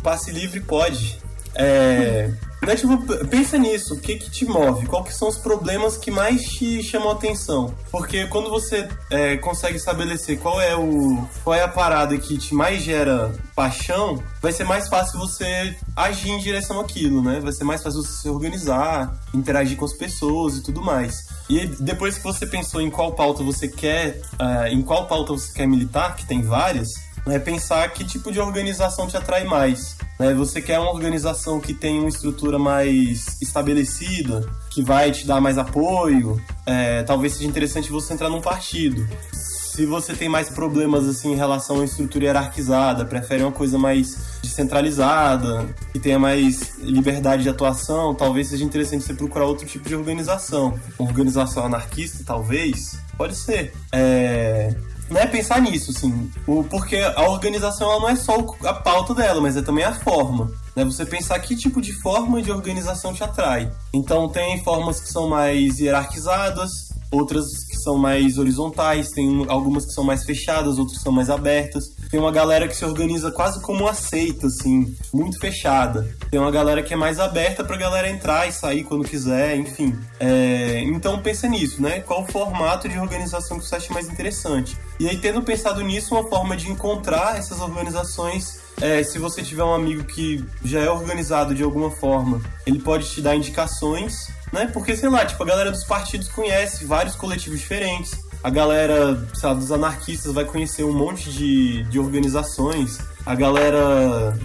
passe 0.01 0.31
livre 0.31 0.61
pode. 0.61 1.19
É, 1.53 2.29
né, 2.61 2.75
tipo, 2.75 2.97
pensa 3.27 3.57
nisso, 3.57 3.95
o 3.95 3.99
que 3.99 4.15
que 4.17 4.29
te 4.29 4.45
move? 4.45 4.87
Que 5.03 5.13
são 5.13 5.27
os 5.29 5.37
problemas 5.37 5.97
que 5.97 6.11
mais 6.11 6.41
te 6.43 6.83
chamam 6.83 7.09
a 7.09 7.13
atenção? 7.13 7.73
Porque 7.91 8.27
quando 8.27 8.49
você 8.49 8.87
é, 9.09 9.37
consegue 9.37 9.77
estabelecer 9.77 10.37
qual 10.39 10.61
é 10.61 10.75
o 10.75 11.27
qual 11.43 11.55
é 11.55 11.63
a 11.63 11.67
parada 11.67 12.15
que 12.17 12.37
te 12.37 12.53
mais 12.53 12.83
gera 12.83 13.33
paixão, 13.55 14.21
vai 14.41 14.51
ser 14.51 14.63
mais 14.63 14.87
fácil 14.87 15.19
você 15.19 15.75
agir 15.95 16.29
em 16.29 16.39
direção 16.39 16.79
àquilo, 16.79 17.23
né? 17.23 17.39
Vai 17.39 17.51
ser 17.51 17.63
mais 17.63 17.81
fácil 17.81 18.03
você 18.03 18.21
se 18.21 18.29
organizar, 18.29 19.19
interagir 19.33 19.75
com 19.75 19.85
as 19.85 19.93
pessoas 19.93 20.57
e 20.57 20.63
tudo 20.63 20.81
mais. 20.81 21.15
E 21.49 21.65
depois 21.65 22.17
que 22.17 22.23
você 22.23 22.45
pensou 22.45 22.79
em 22.79 22.89
qual 22.89 23.13
pauta 23.13 23.43
você 23.43 23.67
quer, 23.67 24.21
ah, 24.39 24.69
em 24.69 24.81
qual 24.81 25.07
pauta 25.07 25.33
você 25.33 25.51
quer 25.51 25.67
militar, 25.67 26.15
que 26.15 26.25
tem 26.25 26.41
várias, 26.41 26.89
é 27.27 27.37
pensar 27.39 27.87
que 27.93 28.03
tipo 28.03 28.31
de 28.31 28.39
organização 28.39 29.07
te 29.07 29.15
atrai 29.15 29.43
mais. 29.43 29.95
Né? 30.19 30.33
Você 30.33 30.61
quer 30.61 30.79
uma 30.79 30.91
organização 30.91 31.59
que 31.59 31.73
tem 31.73 31.99
uma 31.99 32.09
estrutura 32.09 32.57
mais 32.57 33.41
estabelecida, 33.41 34.47
que 34.69 34.81
vai 34.81 35.11
te 35.11 35.25
dar 35.25 35.39
mais 35.39 35.57
apoio. 35.57 36.41
É, 36.65 37.03
talvez 37.03 37.33
seja 37.33 37.47
interessante 37.47 37.91
você 37.91 38.13
entrar 38.13 38.29
num 38.29 38.41
partido. 38.41 39.07
Se 39.31 39.85
você 39.85 40.13
tem 40.13 40.27
mais 40.27 40.49
problemas 40.49 41.07
assim 41.07 41.31
em 41.31 41.35
relação 41.35 41.79
à 41.79 41.85
estrutura 41.85 42.25
hierarquizada, 42.25 43.05
prefere 43.05 43.41
uma 43.41 43.53
coisa 43.53 43.77
mais 43.77 44.17
descentralizada, 44.43 45.65
que 45.93 45.99
tenha 45.99 46.19
mais 46.19 46.77
liberdade 46.79 47.43
de 47.43 47.49
atuação, 47.49 48.13
talvez 48.13 48.47
seja 48.47 48.65
interessante 48.65 49.05
você 49.05 49.13
procurar 49.13 49.45
outro 49.45 49.65
tipo 49.65 49.87
de 49.87 49.95
organização. 49.95 50.77
Uma 50.99 51.07
organização 51.07 51.65
anarquista, 51.65 52.21
talvez, 52.25 52.99
pode 53.17 53.35
ser. 53.35 53.73
É, 53.93 54.75
né, 55.11 55.27
pensar 55.27 55.61
nisso, 55.61 55.91
assim. 55.91 56.31
O, 56.47 56.63
porque 56.63 56.97
a 56.97 57.29
organização 57.29 57.91
ela 57.91 57.99
não 57.99 58.09
é 58.09 58.15
só 58.15 58.37
a 58.63 58.73
pauta 58.73 59.13
dela, 59.13 59.41
mas 59.41 59.57
é 59.57 59.61
também 59.61 59.83
a 59.83 59.93
forma. 59.93 60.49
Né? 60.75 60.85
Você 60.85 61.05
pensar 61.05 61.37
que 61.39 61.55
tipo 61.55 61.81
de 61.81 61.93
forma 62.01 62.41
de 62.41 62.51
organização 62.51 63.13
te 63.13 63.23
atrai. 63.23 63.71
Então 63.93 64.29
tem 64.29 64.63
formas 64.63 65.01
que 65.01 65.09
são 65.09 65.29
mais 65.29 65.79
hierarquizadas, 65.79 66.71
outras 67.11 67.45
são 67.83 67.97
mais 67.97 68.37
horizontais, 68.37 69.09
tem 69.11 69.29
um- 69.29 69.51
algumas 69.51 69.85
que 69.85 69.91
são 69.93 70.03
mais 70.03 70.23
fechadas, 70.23 70.77
outras 70.77 70.97
que 70.97 71.03
são 71.03 71.11
mais 71.11 71.29
abertas. 71.29 71.83
Tem 72.09 72.19
uma 72.19 72.31
galera 72.31 72.67
que 72.67 72.75
se 72.75 72.83
organiza 72.85 73.31
quase 73.31 73.61
como 73.61 73.81
uma 73.81 73.93
seita, 73.93 74.47
assim, 74.47 74.95
muito 75.13 75.39
fechada. 75.39 76.07
Tem 76.29 76.39
uma 76.39 76.51
galera 76.51 76.81
que 76.83 76.93
é 76.93 76.97
mais 76.97 77.19
aberta 77.19 77.63
pra 77.63 77.77
galera 77.77 78.09
entrar 78.09 78.47
e 78.47 78.51
sair 78.51 78.83
quando 78.83 79.03
quiser, 79.07 79.55
enfim. 79.57 79.95
É, 80.19 80.81
então 80.85 81.19
pensa 81.21 81.47
nisso, 81.47 81.81
né? 81.81 81.99
Qual 82.01 82.23
o 82.23 82.27
formato 82.27 82.87
de 82.89 82.97
organização 82.99 83.57
que 83.59 83.65
você 83.65 83.75
acha 83.75 83.93
mais 83.93 84.09
interessante? 84.09 84.77
E 84.99 85.07
aí, 85.07 85.17
tendo 85.17 85.41
pensado 85.41 85.81
nisso, 85.81 86.13
uma 86.13 86.27
forma 86.27 86.55
de 86.55 86.69
encontrar 86.69 87.37
essas 87.37 87.59
organizações 87.61 88.59
é, 88.79 89.03
se 89.03 89.19
você 89.19 89.43
tiver 89.43 89.63
um 89.63 89.73
amigo 89.75 90.03
que 90.05 90.43
já 90.63 90.79
é 90.79 90.89
organizado 90.89 91.53
de 91.53 91.61
alguma 91.61 91.91
forma, 91.91 92.41
ele 92.65 92.79
pode 92.79 93.07
te 93.11 93.21
dar 93.21 93.35
indicações, 93.35 94.13
né? 94.51 94.69
Porque, 94.73 94.95
sei 94.95 95.09
lá, 95.09 95.25
tipo, 95.25 95.41
a 95.41 95.45
galera 95.45 95.71
dos 95.71 95.83
partidos 95.83 96.27
conhece 96.27 96.85
vários 96.85 97.15
coletivos 97.15 97.59
diferentes. 97.59 98.19
A 98.43 98.49
galera, 98.49 99.27
lá, 99.43 99.53
dos 99.53 99.71
anarquistas 99.71 100.33
vai 100.33 100.45
conhecer 100.45 100.83
um 100.83 100.93
monte 100.93 101.31
de, 101.31 101.83
de 101.83 101.99
organizações. 101.99 102.99
A 103.25 103.35
galera 103.35 104.35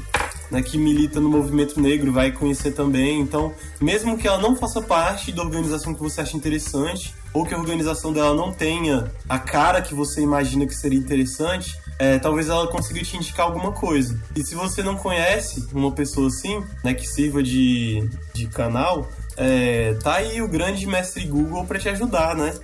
né, 0.51 0.63
que 0.63 0.79
milita 0.79 1.21
no 1.21 1.29
movimento 1.29 1.81
negro 1.81 2.13
vai 2.13 2.31
conhecer 2.31 2.73
também. 2.73 3.21
Então, 3.21 3.53
mesmo 3.81 4.17
que 4.17 4.27
ela 4.27 4.39
não 4.39 4.55
faça 4.55 4.81
parte 4.81 5.33
da 5.33 5.43
organização 5.43 5.95
que 5.95 6.03
você 6.03 6.21
acha 6.21 6.37
interessante, 6.37 7.15
ou 7.33 7.45
que 7.45 7.55
a 7.55 7.59
organização 7.59 8.13
dela 8.13 8.35
não 8.35 8.53
tenha 8.53 9.11
a 9.29 9.39
cara 9.39 9.83
que 9.83 9.95
você 9.95 10.21
imagina 10.21 10.67
que 10.67 10.75
seria 10.75 10.99
interessante, 10.99 11.79
é, 11.99 12.19
talvez 12.19 12.49
ela 12.49 12.67
consiga 12.69 13.03
te 13.03 13.17
indicar 13.17 13.47
alguma 13.47 13.73
coisa. 13.73 14.19
E 14.35 14.43
se 14.43 14.55
você 14.55 14.83
não 14.83 14.97
conhece 14.97 15.67
uma 15.73 15.93
pessoa 15.93 16.29
assim, 16.29 16.63
né, 16.85 16.95
que 16.95 17.07
sirva 17.07 17.43
de, 17.43 18.09
de 18.35 18.47
canal, 18.47 19.09
é, 19.37 19.95
tá 20.03 20.15
aí 20.15 20.41
o 20.41 20.49
grande 20.49 20.87
mestre 20.87 21.27
Google 21.27 21.65
para 21.65 21.79
te 21.79 21.89
ajudar, 21.89 22.35
né? 22.35 22.55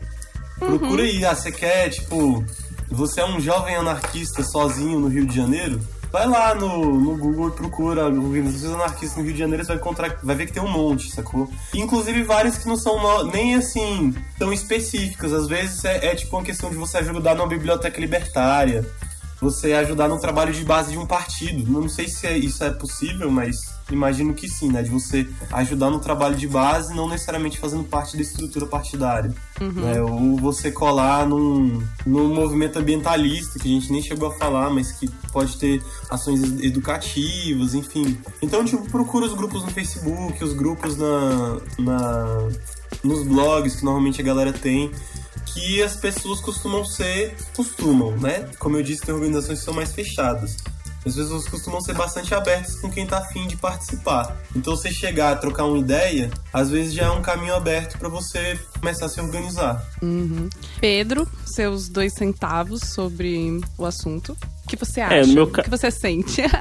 Procura 0.58 1.02
aí, 1.02 1.24
ah, 1.24 1.34
você 1.34 1.50
quer, 1.50 1.90
tipo, 1.90 2.44
você 2.88 3.20
é 3.20 3.26
um 3.26 3.40
jovem 3.40 3.74
anarquista 3.74 4.42
sozinho 4.44 5.00
no 5.00 5.08
Rio 5.08 5.26
de 5.26 5.34
Janeiro? 5.34 5.80
Vai 6.12 6.26
lá 6.26 6.54
no, 6.54 7.00
no 7.00 7.16
Google 7.16 7.48
e 7.48 7.52
procura 7.52 8.04
organizações 8.04 8.74
anarquistas 8.74 9.16
no 9.16 9.24
Rio 9.24 9.32
de 9.32 9.38
Janeiro, 9.38 9.64
você 9.64 9.68
vai 9.68 9.78
encontrar, 9.78 10.18
vai 10.22 10.36
ver 10.36 10.44
que 10.46 10.52
tem 10.52 10.62
um 10.62 10.68
monte, 10.68 11.10
sacou? 11.10 11.50
Inclusive 11.74 12.22
várias 12.22 12.58
que 12.58 12.68
não 12.68 12.76
são 12.76 13.24
nem 13.30 13.54
assim 13.54 14.14
tão 14.38 14.52
específicas. 14.52 15.32
Às 15.32 15.48
vezes 15.48 15.82
é, 15.86 16.08
é 16.08 16.14
tipo 16.14 16.36
uma 16.36 16.44
questão 16.44 16.68
de 16.68 16.76
você 16.76 16.98
ajudar 16.98 17.34
numa 17.34 17.48
biblioteca 17.48 17.98
libertária, 17.98 18.86
você 19.40 19.72
ajudar 19.72 20.06
no 20.06 20.20
trabalho 20.20 20.52
de 20.52 20.62
base 20.64 20.92
de 20.92 20.98
um 20.98 21.06
partido. 21.06 21.68
Não 21.68 21.88
sei 21.88 22.06
se 22.06 22.26
é- 22.26 22.36
isso 22.36 22.62
é 22.62 22.70
possível, 22.70 23.30
mas 23.30 23.56
imagino 23.94 24.34
que 24.34 24.48
sim, 24.48 24.70
né? 24.70 24.82
De 24.82 24.90
você 24.90 25.28
ajudar 25.52 25.90
no 25.90 25.98
trabalho 25.98 26.36
de 26.36 26.46
base, 26.46 26.94
não 26.94 27.08
necessariamente 27.08 27.58
fazendo 27.58 27.84
parte 27.84 28.16
da 28.16 28.22
estrutura 28.22 28.66
partidária. 28.66 29.32
Né? 29.60 30.00
Ou 30.02 30.36
você 30.36 30.70
colar 30.70 31.26
num, 31.26 31.82
num 32.04 32.34
movimento 32.34 32.78
ambientalista, 32.78 33.58
que 33.58 33.68
a 33.68 33.72
gente 33.72 33.92
nem 33.92 34.02
chegou 34.02 34.28
a 34.28 34.32
falar, 34.32 34.70
mas 34.70 34.92
que 34.92 35.08
pode 35.32 35.56
ter 35.56 35.82
ações 36.10 36.42
educativas, 36.62 37.74
enfim. 37.74 38.18
Então, 38.40 38.64
tipo, 38.64 38.84
procura 38.90 39.26
os 39.26 39.34
grupos 39.34 39.62
no 39.62 39.70
Facebook, 39.70 40.42
os 40.42 40.52
grupos 40.52 40.96
na, 40.96 41.60
na, 41.78 42.48
nos 43.04 43.26
blogs 43.26 43.76
que 43.76 43.84
normalmente 43.84 44.20
a 44.20 44.24
galera 44.24 44.52
tem 44.52 44.90
que 45.54 45.82
as 45.82 45.96
pessoas 45.96 46.40
costumam 46.40 46.84
ser, 46.84 47.36
costumam, 47.54 48.16
né? 48.16 48.48
Como 48.58 48.76
eu 48.76 48.82
disse, 48.82 49.02
tem 49.02 49.14
organizações 49.14 49.58
que 49.58 49.64
são 49.64 49.74
mais 49.74 49.92
fechadas. 49.92 50.56
As 51.04 51.14
pessoas 51.14 51.48
costumam 51.48 51.80
ser 51.80 51.94
bastante 51.94 52.34
abertas 52.34 52.76
com 52.76 52.90
quem 52.90 53.06
tá 53.06 53.18
afim 53.18 53.46
de 53.46 53.56
participar. 53.56 54.36
Então, 54.54 54.76
você 54.76 54.90
chegar 54.90 55.32
a 55.32 55.36
trocar 55.36 55.64
uma 55.64 55.78
ideia, 55.78 56.30
às 56.52 56.70
vezes 56.70 56.94
já 56.94 57.06
é 57.06 57.10
um 57.10 57.22
caminho 57.22 57.54
aberto 57.54 57.98
para 57.98 58.08
você 58.08 58.58
começar 58.78 59.06
a 59.06 59.08
se 59.08 59.20
organizar. 59.20 59.84
Pedro, 60.80 61.28
seus 61.44 61.88
dois 61.88 62.12
centavos 62.14 62.82
sobre 62.82 63.60
o 63.76 63.84
assunto. 63.84 64.36
O 64.74 64.76
que 64.78 64.84
você 64.86 65.00
acha? 65.00 65.14
É, 65.14 65.26
no 65.26 65.34
meu 65.34 65.46
ca- 65.46 65.60
O 65.60 65.64
que 65.64 65.70
você 65.70 65.90
sente? 65.90 66.42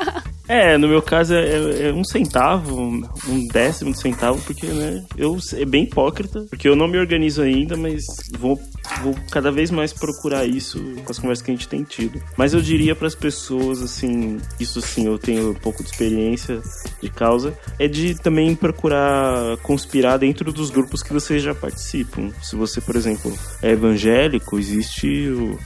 É, 0.47 0.77
no 0.77 0.85
meu 0.89 1.01
caso 1.01 1.33
é, 1.33 1.47
é- 1.47 1.87
é 1.89 1.93
um 1.93 2.03
centavo, 2.03 2.75
um 2.77 3.01
um 3.29 3.47
décimo 3.47 3.91
de 3.93 3.99
centavo, 4.01 4.41
porque, 4.41 4.65
né, 4.67 5.01
eu 5.15 5.37
é 5.53 5.63
bem 5.63 5.83
hipócrita, 5.83 6.41
porque 6.49 6.67
eu 6.67 6.75
não 6.75 6.89
me 6.89 6.97
organizo 6.97 7.41
ainda, 7.41 7.77
mas 7.77 8.03
vou 8.37 8.59
vou 9.01 9.15
cada 9.31 9.49
vez 9.49 9.71
mais 9.71 9.93
procurar 9.93 10.45
isso 10.45 10.77
com 11.05 11.11
as 11.11 11.19
conversas 11.19 11.45
que 11.45 11.51
a 11.51 11.53
gente 11.53 11.69
tem 11.69 11.83
tido. 11.83 12.21
Mas 12.35 12.53
eu 12.53 12.61
diria 12.61 12.93
para 12.93 13.07
as 13.07 13.15
pessoas, 13.15 13.81
assim, 13.81 14.39
isso 14.59 14.81
sim, 14.81 15.05
eu 15.05 15.17
tenho 15.17 15.51
um 15.51 15.53
pouco 15.53 15.83
de 15.83 15.89
experiência 15.89 16.59
de 17.01 17.09
causa, 17.09 17.57
é 17.79 17.87
de 17.87 18.15
também 18.15 18.53
procurar 18.53 19.55
conspirar 19.63 20.17
dentro 20.19 20.51
dos 20.51 20.69
grupos 20.69 21.01
que 21.01 21.13
vocês 21.13 21.41
já 21.41 21.55
participam. 21.55 22.29
Se 22.41 22.57
você, 22.57 22.81
por 22.81 22.97
exemplo, 22.97 23.33
é 23.61 23.71
evangélico, 23.71 24.59
existe 24.59 25.07
o 25.29 25.57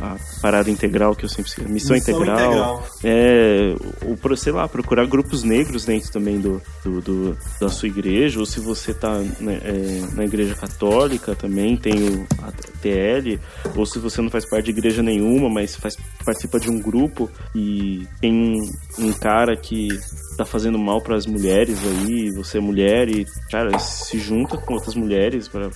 a 0.00 0.16
parada 0.40 0.70
integral 0.70 1.14
que 1.14 1.24
eu 1.24 1.28
sempre 1.28 1.50
sei, 1.50 1.64
missão, 1.66 1.94
Missão 1.94 2.14
integral, 2.14 2.36
integral. 2.46 2.86
é 3.04 3.74
o 4.04 4.16
pro- 4.16 4.36
sei 4.36 4.52
lá 4.52 4.68
procurar 4.68 5.06
grupos 5.06 5.42
negros 5.42 5.84
dentro 5.84 6.10
também 6.12 6.40
do, 6.40 6.60
do, 6.84 7.00
do- 7.00 7.38
da 7.60 7.68
sua 7.68 7.88
igreja 7.88 8.38
ou 8.38 8.46
se 8.46 8.60
você 8.60 8.94
tá 8.94 9.18
né, 9.40 9.60
é, 9.64 10.14
na 10.14 10.24
igreja 10.24 10.54
católica 10.54 11.34
também 11.34 11.76
tem 11.76 11.94
o 12.08 12.26
a 12.42 12.52
TL 12.80 13.38
ou 13.76 13.84
se 13.84 13.98
você 13.98 14.22
não 14.22 14.30
faz 14.30 14.48
parte 14.48 14.66
de 14.66 14.70
igreja 14.70 15.02
nenhuma 15.02 15.48
mas 15.50 15.74
faz 15.76 15.96
participa 16.24 16.60
de 16.60 16.70
um 16.70 16.78
grupo 16.80 17.28
e 17.54 18.06
tem 18.20 18.32
um, 18.32 19.04
um 19.06 19.12
cara 19.12 19.56
que 19.56 19.88
tá 20.36 20.44
fazendo 20.44 20.78
mal 20.78 21.00
para 21.02 21.16
as 21.16 21.26
mulheres 21.26 21.78
aí 21.84 22.30
você 22.30 22.58
é 22.58 22.60
mulher 22.60 23.08
e 23.08 23.26
cara 23.50 23.76
se 23.78 24.18
junta 24.18 24.56
com 24.56 24.74
outras 24.74 24.94
mulheres 24.94 25.48
para 25.48 25.68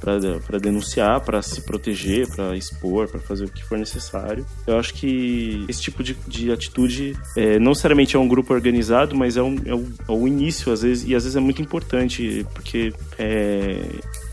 para 0.00 0.58
denunciar, 0.58 1.20
para 1.20 1.42
se 1.42 1.60
proteger, 1.62 2.28
para 2.28 2.56
expor, 2.56 3.08
para 3.08 3.20
fazer 3.20 3.44
o 3.44 3.48
que 3.48 3.64
for 3.64 3.78
necessário. 3.78 4.46
Eu 4.66 4.78
acho 4.78 4.94
que 4.94 5.64
esse 5.68 5.82
tipo 5.82 6.02
de, 6.02 6.14
de 6.26 6.52
atitude 6.52 7.16
é, 7.36 7.58
não 7.58 7.70
necessariamente 7.70 8.16
é 8.16 8.18
um 8.18 8.28
grupo 8.28 8.52
organizado, 8.52 9.16
mas 9.16 9.36
é, 9.36 9.42
um, 9.42 9.56
é, 9.64 9.74
o, 9.74 9.86
é 10.08 10.12
o 10.12 10.26
início, 10.26 10.72
às 10.72 10.82
vezes, 10.82 11.08
e 11.08 11.14
às 11.14 11.24
vezes 11.24 11.36
é 11.36 11.40
muito 11.40 11.62
importante, 11.62 12.46
porque 12.54 12.92
é, 13.18 13.80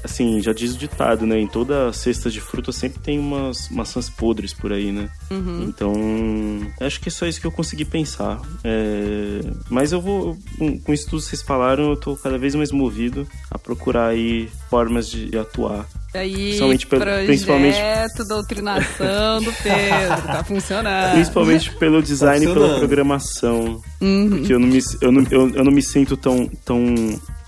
assim, 0.03 0.41
já 0.41 0.51
diz 0.53 0.73
o 0.75 0.77
ditado, 0.77 1.25
né? 1.25 1.39
Em 1.39 1.47
toda 1.47 1.91
cesta 1.93 2.29
de 2.29 2.41
fruta 2.41 2.71
sempre 2.71 2.99
tem 2.99 3.17
umas 3.19 3.69
maçãs 3.69 4.09
podres 4.09 4.53
por 4.53 4.71
aí, 4.73 4.91
né? 4.91 5.09
Então, 5.63 5.93
acho 6.81 6.99
que 6.99 7.09
é 7.09 7.11
só 7.11 7.25
isso 7.25 7.39
que 7.41 7.47
eu 7.47 7.51
consegui 7.51 7.85
pensar. 7.85 8.39
É, 8.63 9.39
mas 9.69 9.91
eu 9.91 10.01
vou, 10.01 10.37
com, 10.57 10.79
com 10.79 10.93
isso 10.93 11.09
tudo 11.09 11.21
que 11.21 11.29
vocês 11.29 11.41
falaram, 11.41 11.89
eu 11.91 11.95
tô 11.97 12.15
cada 12.15 12.37
vez 12.37 12.53
mais 12.55 12.71
movido 12.71 13.27
a 13.49 13.57
procurar 13.57 14.07
aí 14.09 14.49
formas 14.69 15.09
de 15.09 15.35
atuar. 15.37 15.85
Aí, 16.13 16.31
Principalmente 16.35 16.85
pelo- 16.87 17.01
projeto, 17.01 17.25
principalmente- 17.25 17.77
doutrinação 18.27 19.41
do 19.41 19.51
Pedro, 19.63 20.27
tá 20.27 20.43
funcionando. 20.43 21.13
Principalmente 21.13 21.71
pelo 21.77 22.03
design 22.03 22.45
e 22.45 22.53
pela 22.53 22.77
programação. 22.77 23.81
Uhum. 23.99 24.29
Porque 24.29 24.53
eu 24.53 24.59
não 24.59 24.67
me, 24.67 24.79
eu 25.01 25.11
não, 25.11 25.25
eu, 25.31 25.49
eu 25.55 25.63
não 25.63 25.71
me 25.71 25.81
sinto 25.81 26.15
tão, 26.15 26.47
tão, 26.63 26.83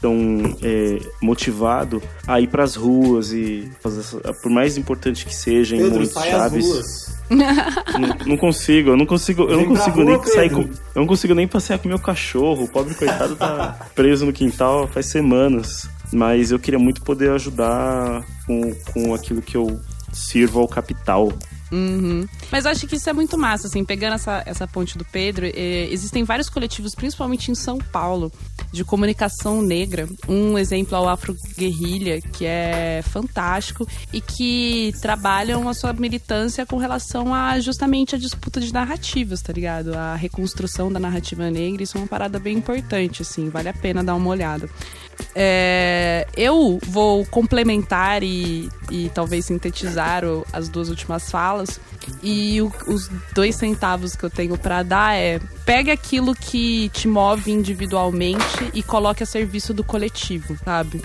tão 0.06 0.56
é, 0.62 1.00
motivado 1.20 2.00
a 2.28 2.40
ir 2.40 2.48
pras 2.48 2.76
ruas 2.76 3.32
e 3.32 3.72
fazer 3.82 4.02
essa, 4.02 4.20
por 4.36 4.52
mais 4.52 4.78
importante 4.78 5.26
que 5.26 5.34
seja 5.34 5.76
em 5.76 5.80
Pedro, 5.80 6.06
chaves. 6.06 6.64
ruas. 6.64 7.16
Não, 7.28 8.28
não 8.28 8.38
consigo, 8.38 8.92
eu 8.92 8.98
não 8.98 9.06
consigo, 9.08 9.44
eu 9.46 9.58
não 9.58 9.66
Vem 9.66 9.68
consigo 9.70 10.04
rua, 10.04 10.06
nem 10.06 10.24
sair 10.26 10.50
com, 10.52 10.62
Pedro. 10.62 10.80
eu 10.94 11.00
não 11.00 11.08
consigo 11.08 11.34
nem 11.34 11.48
passear 11.48 11.80
com 11.80 11.88
meu 11.88 11.98
cachorro. 11.98 12.66
O 12.66 12.68
pobre 12.68 12.94
coitado 12.94 13.36
tá 13.36 13.80
preso 13.96 14.28
no 14.28 14.32
quintal 14.32 14.88
faz 14.88 15.08
semanas. 15.08 15.90
Mas 16.14 16.52
eu 16.52 16.60
queria 16.60 16.78
muito 16.78 17.02
poder 17.02 17.32
ajudar 17.32 18.24
com, 18.46 18.76
com 18.94 19.16
aquilo 19.16 19.42
que 19.42 19.58
eu 19.58 19.80
sirvo 20.14 20.60
ao 20.60 20.68
capital. 20.68 21.34
Uhum. 21.72 22.28
Mas 22.52 22.66
eu 22.66 22.72
acho 22.72 22.86
que 22.86 22.96
isso 22.96 23.10
é 23.10 23.14
muito 23.14 23.38
massa, 23.40 23.68
assim, 23.68 23.84
pegando 23.84 24.14
essa, 24.14 24.44
essa 24.46 24.68
ponte 24.68 24.96
do 24.98 25.04
Pedro, 25.06 25.48
eh, 25.48 25.88
existem 25.92 26.24
vários 26.24 26.48
coletivos, 26.48 26.94
principalmente 26.94 27.50
em 27.50 27.56
São 27.56 27.80
Paulo, 27.80 28.32
de 28.76 28.84
comunicação 28.84 29.62
negra. 29.62 30.08
Um 30.28 30.58
exemplo 30.58 30.96
é 30.96 31.00
o 31.00 31.08
Afro 31.08 31.36
Guerrilha, 31.58 32.22
que 32.22 32.46
é 32.46 33.02
fantástico 33.04 33.88
e 34.12 34.20
que 34.20 34.94
trabalham 35.02 35.68
a 35.70 35.74
sua 35.74 35.94
militância 35.94 36.66
com 36.66 36.78
relação 36.78 37.34
a 37.34 37.58
justamente 37.60 38.16
a 38.16 38.18
disputa 38.18 38.60
de 38.60 38.74
narrativas, 38.74 39.42
tá 39.42 39.54
ligado? 39.54 39.96
A 39.96 40.16
reconstrução 40.16 40.92
da 40.92 41.00
narrativa 41.00 41.50
negra, 41.50 41.84
isso 41.84 41.98
é 41.98 42.02
uma 42.02 42.08
parada 42.08 42.38
bem 42.38 42.58
importante, 42.58 43.22
assim, 43.22 43.50
vale 43.50 43.70
a 43.70 43.74
pena 43.74 44.04
dar 44.04 44.16
uma 44.16 44.30
olhada. 44.30 44.70
É, 45.34 46.26
eu 46.36 46.80
vou 46.88 47.26
complementar 47.26 48.24
e, 48.24 48.70
e 48.90 49.10
talvez 49.14 49.46
sintetizar 49.46 50.24
o- 50.24 50.46
as 50.54 50.70
duas 50.70 50.90
últimas 50.90 51.30
falas. 51.30 51.80
E 52.24 52.62
o- 52.62 52.72
os 52.88 53.10
dois 53.34 53.56
centavos 53.56 54.16
que 54.16 54.24
eu 54.24 54.30
tenho 54.30 54.58
pra 54.58 54.82
dar 54.84 55.16
é: 55.16 55.40
pegue 55.66 55.92
aquilo 55.92 56.34
que 56.34 56.90
te 56.90 57.08
move 57.08 57.52
individualmente 57.52 58.72
e 58.74 58.82
coloque 58.82 59.24
a 59.24 59.26
serviço 59.26 59.74
do 59.74 59.84
coletivo, 59.84 60.58
sabe? 60.64 61.02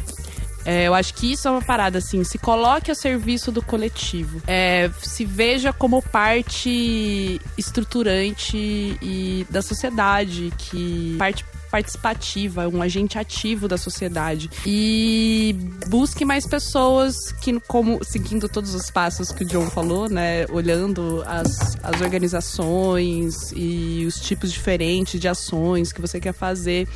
É, 0.64 0.86
eu 0.86 0.94
acho 0.94 1.14
que 1.14 1.32
isso 1.32 1.48
é 1.48 1.50
uma 1.50 1.62
parada 1.62 1.96
assim, 1.98 2.22
se 2.22 2.36
coloque 2.36 2.90
a 2.90 2.94
serviço 2.94 3.50
do 3.50 3.62
coletivo. 3.62 4.42
É, 4.46 4.90
se 5.02 5.24
veja 5.24 5.72
como 5.72 6.02
parte 6.02 7.40
estruturante 7.56 8.56
e 9.00 9.46
da 9.48 9.62
sociedade, 9.62 10.52
que 10.58 11.16
parte 11.18 11.44
participativa, 11.70 12.68
um 12.68 12.82
agente 12.82 13.18
ativo 13.18 13.68
da 13.68 13.78
sociedade. 13.78 14.50
E 14.66 15.54
busque 15.88 16.24
mais 16.24 16.46
pessoas 16.46 17.32
que, 17.40 17.58
como 17.60 18.04
seguindo 18.04 18.48
todos 18.48 18.74
os 18.74 18.90
passos 18.90 19.30
que 19.30 19.44
o 19.44 19.46
John 19.46 19.70
falou, 19.70 20.08
né? 20.08 20.46
Olhando 20.50 21.22
as, 21.26 21.76
as 21.82 22.00
organizações 22.00 23.52
e 23.54 24.04
os 24.06 24.20
tipos 24.20 24.52
diferentes 24.52 25.20
de 25.20 25.28
ações 25.28 25.92
que 25.92 26.00
você 26.00 26.20
quer 26.20 26.32
fazer. 26.32 26.88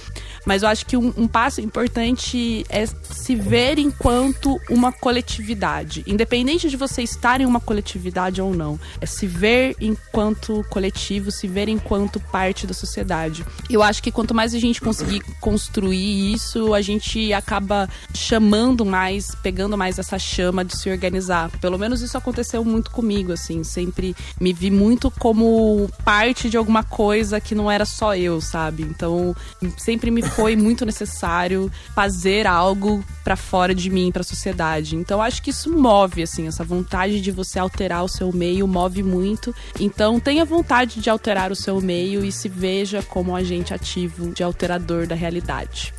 Mas 0.45 0.63
eu 0.63 0.69
acho 0.69 0.85
que 0.87 0.97
um, 0.97 1.13
um 1.17 1.29
passo 1.29 1.61
importante 1.61 2.65
é 2.69 2.87
se 2.87 3.35
ver 3.35 3.79
enquanto 3.79 4.61
uma 4.69 4.93
coletividade. 4.93 6.03
Independente 6.07 6.69
de 6.69 6.77
você 6.77 7.03
estar 7.03 7.41
em 7.41 7.47
uma 7.47 7.61
coletividade 7.61 8.41
ou 8.41 8.55
não. 8.55 8.79
É 9.01 9.07
se 9.07 9.27
ver 9.27 9.77
enquanto 9.81 10.65
coletivo, 10.69 11.31
se 11.31 11.47
ver 11.47 11.69
enquanto 11.69 12.19
parte 12.21 12.67
da 12.67 12.75
sociedade. 12.75 13.45
Eu 13.71 13.83
acho 13.83 14.03
que 14.03 14.11
quanto 14.11 14.35
mais 14.35 14.55
a 14.55 14.59
gente 14.67 14.81
conseguir 14.81 15.21
construir 15.41 16.33
isso, 16.33 16.75
a 16.75 16.81
gente 16.81 17.33
acaba 17.33 17.89
chamando 18.15 18.85
mais, 18.85 19.35
pegando 19.43 19.77
mais 19.77 19.99
essa 19.99 20.19
chama 20.19 20.65
de 20.65 20.77
se 20.77 20.91
organizar. 20.91 21.51
Pelo 21.61 21.79
menos 21.79 22.03
isso 22.03 22.17
aconteceu 22.17 22.65
muito 22.65 22.91
comigo, 22.91 23.33
assim. 23.33 23.63
Sempre 23.65 24.15
me 24.41 24.53
vi 24.53 24.71
muito 24.71 25.11
como 25.11 25.89
parte 26.05 26.49
de 26.49 26.57
alguma 26.57 26.83
coisa 26.83 27.41
que 27.41 27.55
não 27.55 27.71
era 27.71 27.85
só 27.85 28.17
eu, 28.17 28.41
sabe? 28.41 28.83
Então, 28.83 29.35
sempre 29.77 30.11
me 30.11 30.23
foi 30.23 30.57
muito 30.57 30.85
necessário 30.85 31.71
fazer 31.95 32.47
algo 32.47 33.05
pra 33.23 33.37
fora 33.37 33.75
de 33.75 33.91
mim, 33.91 34.13
pra 34.13 34.23
sociedade. 34.23 34.97
Então, 34.97 35.23
acho 35.23 35.43
que 35.43 35.51
isso 35.51 35.71
move, 35.71 36.23
assim, 36.23 36.47
essa 36.47 36.65
vontade 36.65 37.21
de 37.21 37.31
você 37.31 37.59
alterar 37.59 38.05
o 38.05 38.09
seu 38.09 38.33
meio 38.33 38.67
move 38.67 39.03
muito. 39.03 39.55
Então, 39.81 40.21
tenha 40.21 40.45
vontade 40.45 41.01
de 41.01 41.11
alterar 41.11 41.51
o 41.51 41.57
seu 41.57 41.81
meio 41.81 42.25
e 42.25 42.31
se 42.31 42.49
veja 42.49 43.03
como 43.03 43.35
agente 43.35 43.73
ativo 43.73 44.33
de 44.33 44.43
alterador 44.55 45.07
da 45.07 45.15
realidade. 45.15 45.93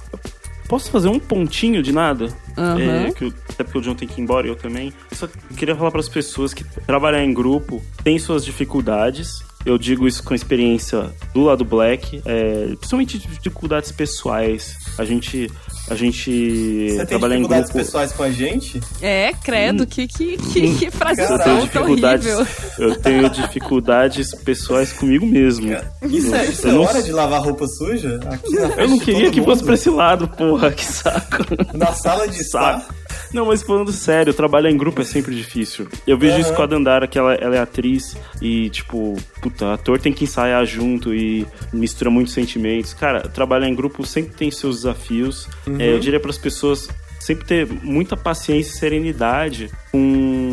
Posso 0.67 0.89
fazer 0.89 1.09
um 1.09 1.19
pontinho 1.19 1.83
de 1.83 1.91
nada? 1.91 2.33
Aham. 2.57 2.79
É, 3.07 3.11
que 3.11 3.25
o- 3.25 3.33
até 3.49 3.63
porque 3.63 3.77
o 3.77 3.81
John 3.81 3.93
tem 3.93 4.07
que 4.07 4.19
ir 4.19 4.23
embora 4.23 4.47
e 4.47 4.49
eu 4.49 4.55
também. 4.55 4.91
Só 5.11 5.27
queria 5.55 5.75
falar 5.75 5.91
para 5.91 5.99
as 5.99 6.09
pessoas 6.09 6.53
que 6.55 6.63
trabalhar 6.63 7.23
em 7.23 7.31
grupo 7.33 7.83
tem 8.03 8.17
suas 8.17 8.43
dificuldades. 8.43 9.43
Eu 9.65 9.77
digo 9.79 10.07
isso 10.07 10.23
com 10.23 10.33
a 10.33 10.35
experiência 10.35 11.11
do 11.33 11.41
lado 11.43 11.65
black, 11.65 12.21
é, 12.25 12.67
principalmente 12.77 13.17
dificuldades 13.17 13.91
pessoais. 13.91 14.75
A 14.97 15.03
gente, 15.03 15.51
a 15.89 15.95
gente 15.95 16.87
Você 16.89 16.97
tem 16.97 17.05
trabalhar 17.07 17.35
em 17.35 17.37
dificuldades 17.39 17.71
grupo. 17.71 17.85
pessoais 17.85 18.11
com 18.11 18.21
a 18.23 18.29
gente? 18.31 18.79
É, 19.01 19.31
credo, 19.43 19.87
que, 19.87 20.07
que, 20.07 20.37
que, 20.37 20.75
que 20.75 20.91
frase 20.91 21.21
Eu 21.21 21.27
tenho 21.27 21.39
tão 21.43 21.59
dificuldades. 21.61 22.27
horrível. 22.33 22.47
Eu 22.77 22.95
tenho 23.01 23.29
dificuldades 23.29 24.35
pessoais 24.35 24.93
comigo 24.93 25.25
mesmo. 25.25 25.67
Isso 26.03 26.35
é, 26.35 26.45
isso 26.45 26.67
Eu 26.67 26.69
é 26.69 26.73
não- 26.73 26.81
hora 26.83 27.01
de 27.01 27.11
lavar 27.11 27.41
roupa 27.41 27.67
suja? 27.67 28.19
Aqui 28.29 28.53
na 28.55 28.67
Eu 28.67 28.87
não 28.89 28.97
de 28.99 29.03
queria 29.05 29.31
que 29.31 29.41
fosse 29.43 29.63
pra 29.63 29.73
esse 29.73 29.89
lado, 29.89 30.27
porra, 30.27 30.71
que 30.71 30.85
saco. 30.85 31.37
Na 31.73 31.91
sala 31.93 32.27
de 32.27 32.39
estar. 32.39 32.85
Não, 33.35 33.45
mas 33.45 33.61
falando 33.61 33.91
sério, 33.91 34.33
trabalhar 34.33 34.71
em 34.71 34.77
grupo 34.77 35.01
é 35.01 35.03
sempre 35.03 35.35
difícil. 35.35 35.89
Eu 36.07 36.17
vejo 36.17 36.39
isso 36.39 36.51
Aham. 36.51 36.55
com 36.55 36.63
a 36.63 36.65
Dandara, 36.67 37.05
que 37.05 37.19
ela, 37.19 37.33
ela 37.33 37.57
é 37.57 37.59
atriz 37.59 38.15
e, 38.41 38.69
tipo, 38.69 39.13
puta, 39.41 39.73
ator 39.73 39.99
tem 39.99 40.13
que 40.13 40.23
ensaiar 40.23 40.65
junto 40.65 41.13
e 41.13 41.45
mistura 41.73 42.09
muitos 42.09 42.33
sentimentos. 42.33 42.93
Cara, 42.93 43.27
trabalhar 43.27 43.67
em 43.67 43.75
grupo 43.75 44.05
sempre 44.05 44.33
tem 44.33 44.49
seus 44.49 44.77
desafios. 44.77 45.49
É, 45.77 45.91
eu 45.91 45.99
diria 45.99 46.17
para 46.17 46.29
as 46.29 46.37
pessoas 46.37 46.87
sempre 47.19 47.45
ter 47.45 47.67
muita 47.83 48.15
paciência 48.15 48.71
e 48.71 48.79
serenidade 48.79 49.69
com. 49.91 50.44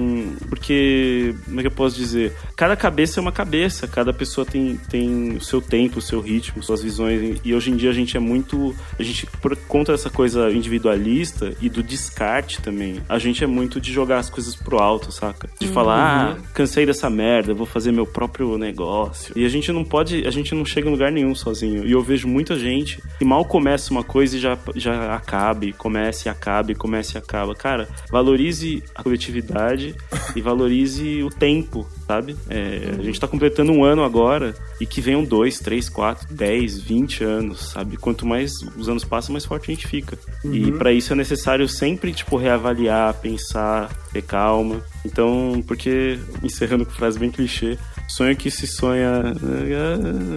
Porque, 0.48 1.34
como 1.44 1.60
é 1.60 1.62
que 1.62 1.66
eu 1.68 1.72
posso 1.72 1.96
dizer? 1.96 2.32
cada 2.56 2.76
cabeça 2.76 3.18
é 3.18 3.20
uma 3.20 3.32
cabeça, 3.32 3.88
cada 3.88 4.12
pessoa 4.12 4.46
tem, 4.46 4.76
tem 4.88 5.36
o 5.36 5.40
seu 5.40 5.60
tempo, 5.60 5.98
o 5.98 6.02
seu 6.02 6.20
ritmo, 6.20 6.62
suas 6.62 6.82
visões. 6.82 7.40
E 7.44 7.54
hoje 7.54 7.70
em 7.70 7.76
dia 7.76 7.90
a 7.90 7.92
gente 7.92 8.16
é 8.16 8.20
muito. 8.20 8.74
A 8.98 9.02
gente, 9.02 9.26
por 9.40 9.56
conta 9.56 9.92
dessa 9.92 10.10
coisa 10.10 10.50
individualista 10.50 11.52
e 11.60 11.68
do 11.68 11.82
descarte 11.82 12.60
também, 12.62 13.00
a 13.08 13.18
gente 13.18 13.42
é 13.42 13.46
muito 13.46 13.80
de 13.80 13.92
jogar 13.92 14.18
as 14.18 14.30
coisas 14.30 14.54
pro 14.54 14.78
alto, 14.78 15.10
saca? 15.12 15.48
De 15.60 15.66
Uhum. 15.66 15.72
falar, 15.72 16.32
ah, 16.32 16.36
cansei 16.52 16.84
dessa 16.86 17.08
merda, 17.10 17.54
vou 17.54 17.66
fazer 17.66 17.92
meu 17.92 18.06
próprio 18.06 18.56
negócio. 18.58 19.32
E 19.36 19.44
a 19.44 19.48
gente 19.48 19.72
não 19.72 19.84
pode, 19.84 20.26
a 20.26 20.30
gente 20.30 20.54
não 20.54 20.64
chega 20.64 20.88
em 20.88 20.92
lugar 20.92 21.10
nenhum 21.10 21.34
sozinho. 21.34 21.86
E 21.86 21.92
eu 21.92 22.02
vejo 22.02 22.28
muita 22.28 22.58
gente 22.58 23.00
que 23.18 23.24
mal 23.24 23.44
começa 23.44 23.90
uma 23.90 24.04
coisa 24.04 24.36
e 24.36 24.40
já, 24.40 24.58
já 24.76 25.14
acaba, 25.14 25.64
e 25.64 25.72
começa 25.72 26.28
e 26.28 26.30
acaba, 26.30 26.72
e 26.72 26.74
começa 26.74 27.16
e 27.16 27.18
acaba. 27.18 27.54
Cara, 27.54 27.88
valorize 28.10 28.82
a 28.94 29.02
coletividade 29.02 29.94
e 30.34 30.40
valorize 30.40 31.22
o 31.22 31.30
tempo, 31.30 31.86
sabe? 32.06 32.36
É, 32.48 32.94
a 32.98 33.02
gente 33.02 33.20
tá 33.20 33.28
completando 33.28 33.72
um 33.72 33.84
ano 33.84 34.02
agora 34.02 34.54
e 34.80 34.86
que 34.86 35.00
venham 35.00 35.24
dois, 35.24 35.58
três, 35.58 35.88
quatro, 35.88 36.26
dez, 36.32 36.78
vinte 36.78 37.22
anos, 37.24 37.70
sabe? 37.70 37.96
Quanto 37.96 38.26
mais 38.26 38.52
os 38.76 38.88
anos 38.88 39.04
passam, 39.04 39.32
mais 39.32 39.44
forte 39.44 39.70
a 39.70 39.74
gente 39.74 39.86
fica. 39.86 40.18
E 40.44 40.72
pra 40.72 40.92
isso 40.92 41.12
é 41.12 41.16
necessário 41.16 41.68
sempre, 41.68 42.12
tipo, 42.12 42.36
reavaliar, 42.36 43.14
pensar, 43.14 43.90
ter 44.12 44.22
calma. 44.22 44.82
Então, 45.04 45.62
porque, 45.66 46.18
encerrando 46.42 46.86
com 46.86 46.92
frase 46.92 47.18
bem 47.18 47.30
clichê, 47.30 47.78
sonho 48.08 48.36
que 48.36 48.50
se 48.50 48.66
sonha. 48.66 49.34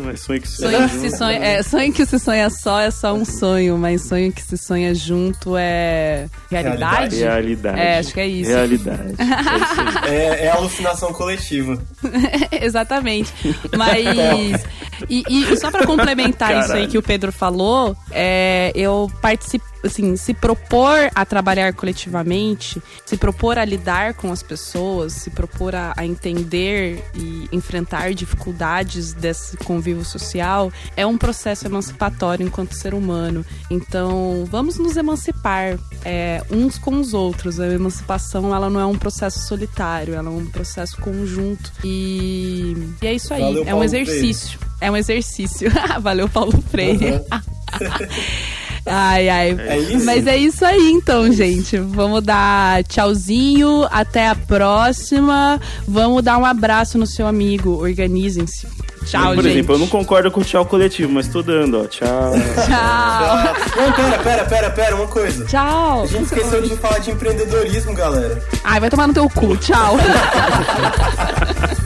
Mas 0.06 0.22
sonho 0.22 0.42
que 0.42 0.48
se 0.48 0.58
Sonho 0.58 0.90
que, 0.90 0.96
se 0.96 1.18
sonha, 1.18 1.38
é, 1.38 1.64
sonho 1.64 1.94
que 1.94 2.06
se 2.06 2.20
sonha 2.20 2.50
só 2.50 2.80
é 2.80 2.92
só 2.92 3.14
um 3.14 3.26
sonho, 3.26 3.78
mas 3.78 4.02
sonho 4.04 4.32
que 4.32 4.42
se 4.42 4.58
sonha 4.58 4.94
junto 4.94 5.56
é 5.58 6.28
realidade? 6.50 7.18
Realidade. 7.18 7.80
É, 7.80 8.00
acho 8.00 8.14
que 8.14 8.20
é 8.20 8.28
isso. 8.28 8.50
Realidade. 8.50 9.16
É. 10.08 10.16
É, 10.16 10.46
é 10.46 10.50
alucinação 10.50 11.12
coletiva. 11.14 11.82
Exatamente. 12.62 13.34
Mas. 13.76 14.64
E, 15.10 15.24
e 15.28 15.58
só 15.58 15.72
pra 15.72 15.86
complementar 15.86 16.52
isso 16.52 16.60
aí 16.60 16.68
Caralho. 16.68 16.88
que 16.90 16.98
o 16.98 17.02
Pedro 17.02 17.32
falou, 17.32 17.96
é, 18.12 18.72
eu 18.76 19.12
participo. 19.22 19.66
Assim, 19.86 20.16
se 20.16 20.34
propor 20.34 21.12
a 21.14 21.26
trabalhar 21.26 21.74
coletivamente, 21.74 22.82
se 23.06 23.18
propor 23.18 23.58
a 23.58 23.66
lidar 23.66 24.16
com 24.16 24.32
as 24.32 24.42
pessoas, 24.42 25.14
se 25.14 25.30
propor 25.30 25.76
a, 25.76 25.94
a 25.96 26.06
entender 26.06 27.04
e 27.14 27.48
enfrentar 27.52 28.14
dificuldades 28.14 29.14
desse 29.14 29.58
convívio 29.58 30.04
social, 30.04 30.72
é 30.98 31.06
um 31.06 31.18
processo 31.18 31.68
emancipatório 31.68 32.46
enquanto 32.46 32.74
ser 32.74 32.94
humano. 32.94 33.46
Então, 33.70 34.46
vamos 34.50 34.78
nos 34.78 34.98
emancipar 34.98 35.78
é, 36.04 36.44
uns 36.50 36.78
com 36.78 37.00
os 37.00 37.14
outros. 37.14 37.60
A 37.60 37.68
emancipação, 37.68 38.56
ela 38.56 38.70
não 38.70 38.80
é 38.80 38.86
um 38.86 38.98
processo 38.98 39.40
solitário, 39.48 40.14
ela 40.16 40.30
é 40.30 40.32
um 40.32 40.46
processo 40.48 41.00
conjunto. 41.02 41.72
E, 41.84 42.76
e 43.02 43.08
é 43.08 43.14
isso 43.14 43.34
aí, 43.34 43.42
Valeu, 43.42 43.64
é 43.68 43.76
um 43.76 43.84
exercício. 43.84 44.60
É 44.82 44.90
um 44.90 44.98
exercício. 44.98 45.72
Valeu, 46.02 46.28
Paulo 46.28 46.62
Freire. 46.70 47.22
Ai, 48.86 49.30
ai. 49.30 49.56
É 49.68 49.80
isso? 49.80 50.06
Mas 50.06 50.28
é 50.28 50.38
isso 50.38 50.64
aí, 50.64 50.92
então, 50.92 51.32
gente. 51.32 51.78
Vamos 51.78 52.22
dar 52.24 52.84
tchauzinho. 52.84 53.88
Até 53.92 54.28
a 54.28 54.36
próxima. 54.36 55.60
Vamos 55.88 56.24
dar 56.24 56.38
um 56.38 56.46
abraço 56.46 56.98
no 56.98 57.08
seu 57.08 57.26
amigo. 57.26 57.72
Organizem-se. 57.82 58.68
Tchau, 59.06 59.36
Por 59.36 59.44
gente. 59.44 59.54
exemplo, 59.54 59.76
eu 59.76 59.80
não 59.80 59.88
concordo 59.88 60.32
com 60.32 60.42
o 60.42 60.44
tchau 60.44 60.66
coletivo, 60.66 61.12
mas 61.12 61.28
tô 61.28 61.44
dando, 61.44 61.80
ó. 61.82 61.86
Tchau. 61.86 62.34
Tchau. 62.66 63.56
Não, 63.78 63.92
pera, 63.94 64.18
pera, 64.18 64.46
pera, 64.46 64.70
pera, 64.72 64.96
uma 64.96 65.08
coisa. 65.08 65.46
Tchau. 65.46 66.04
A 66.04 66.08
gente 66.08 66.24
esqueceu 66.24 66.62
de 66.62 66.76
falar 66.78 67.00
de 67.00 67.12
empreendedorismo, 67.12 67.94
galera. 67.94 68.42
Ai, 68.64 68.80
vai 68.80 68.90
tomar 68.90 69.08
no 69.08 69.14
teu 69.14 69.30
cu. 69.30 69.56
Tchau. 69.58 69.96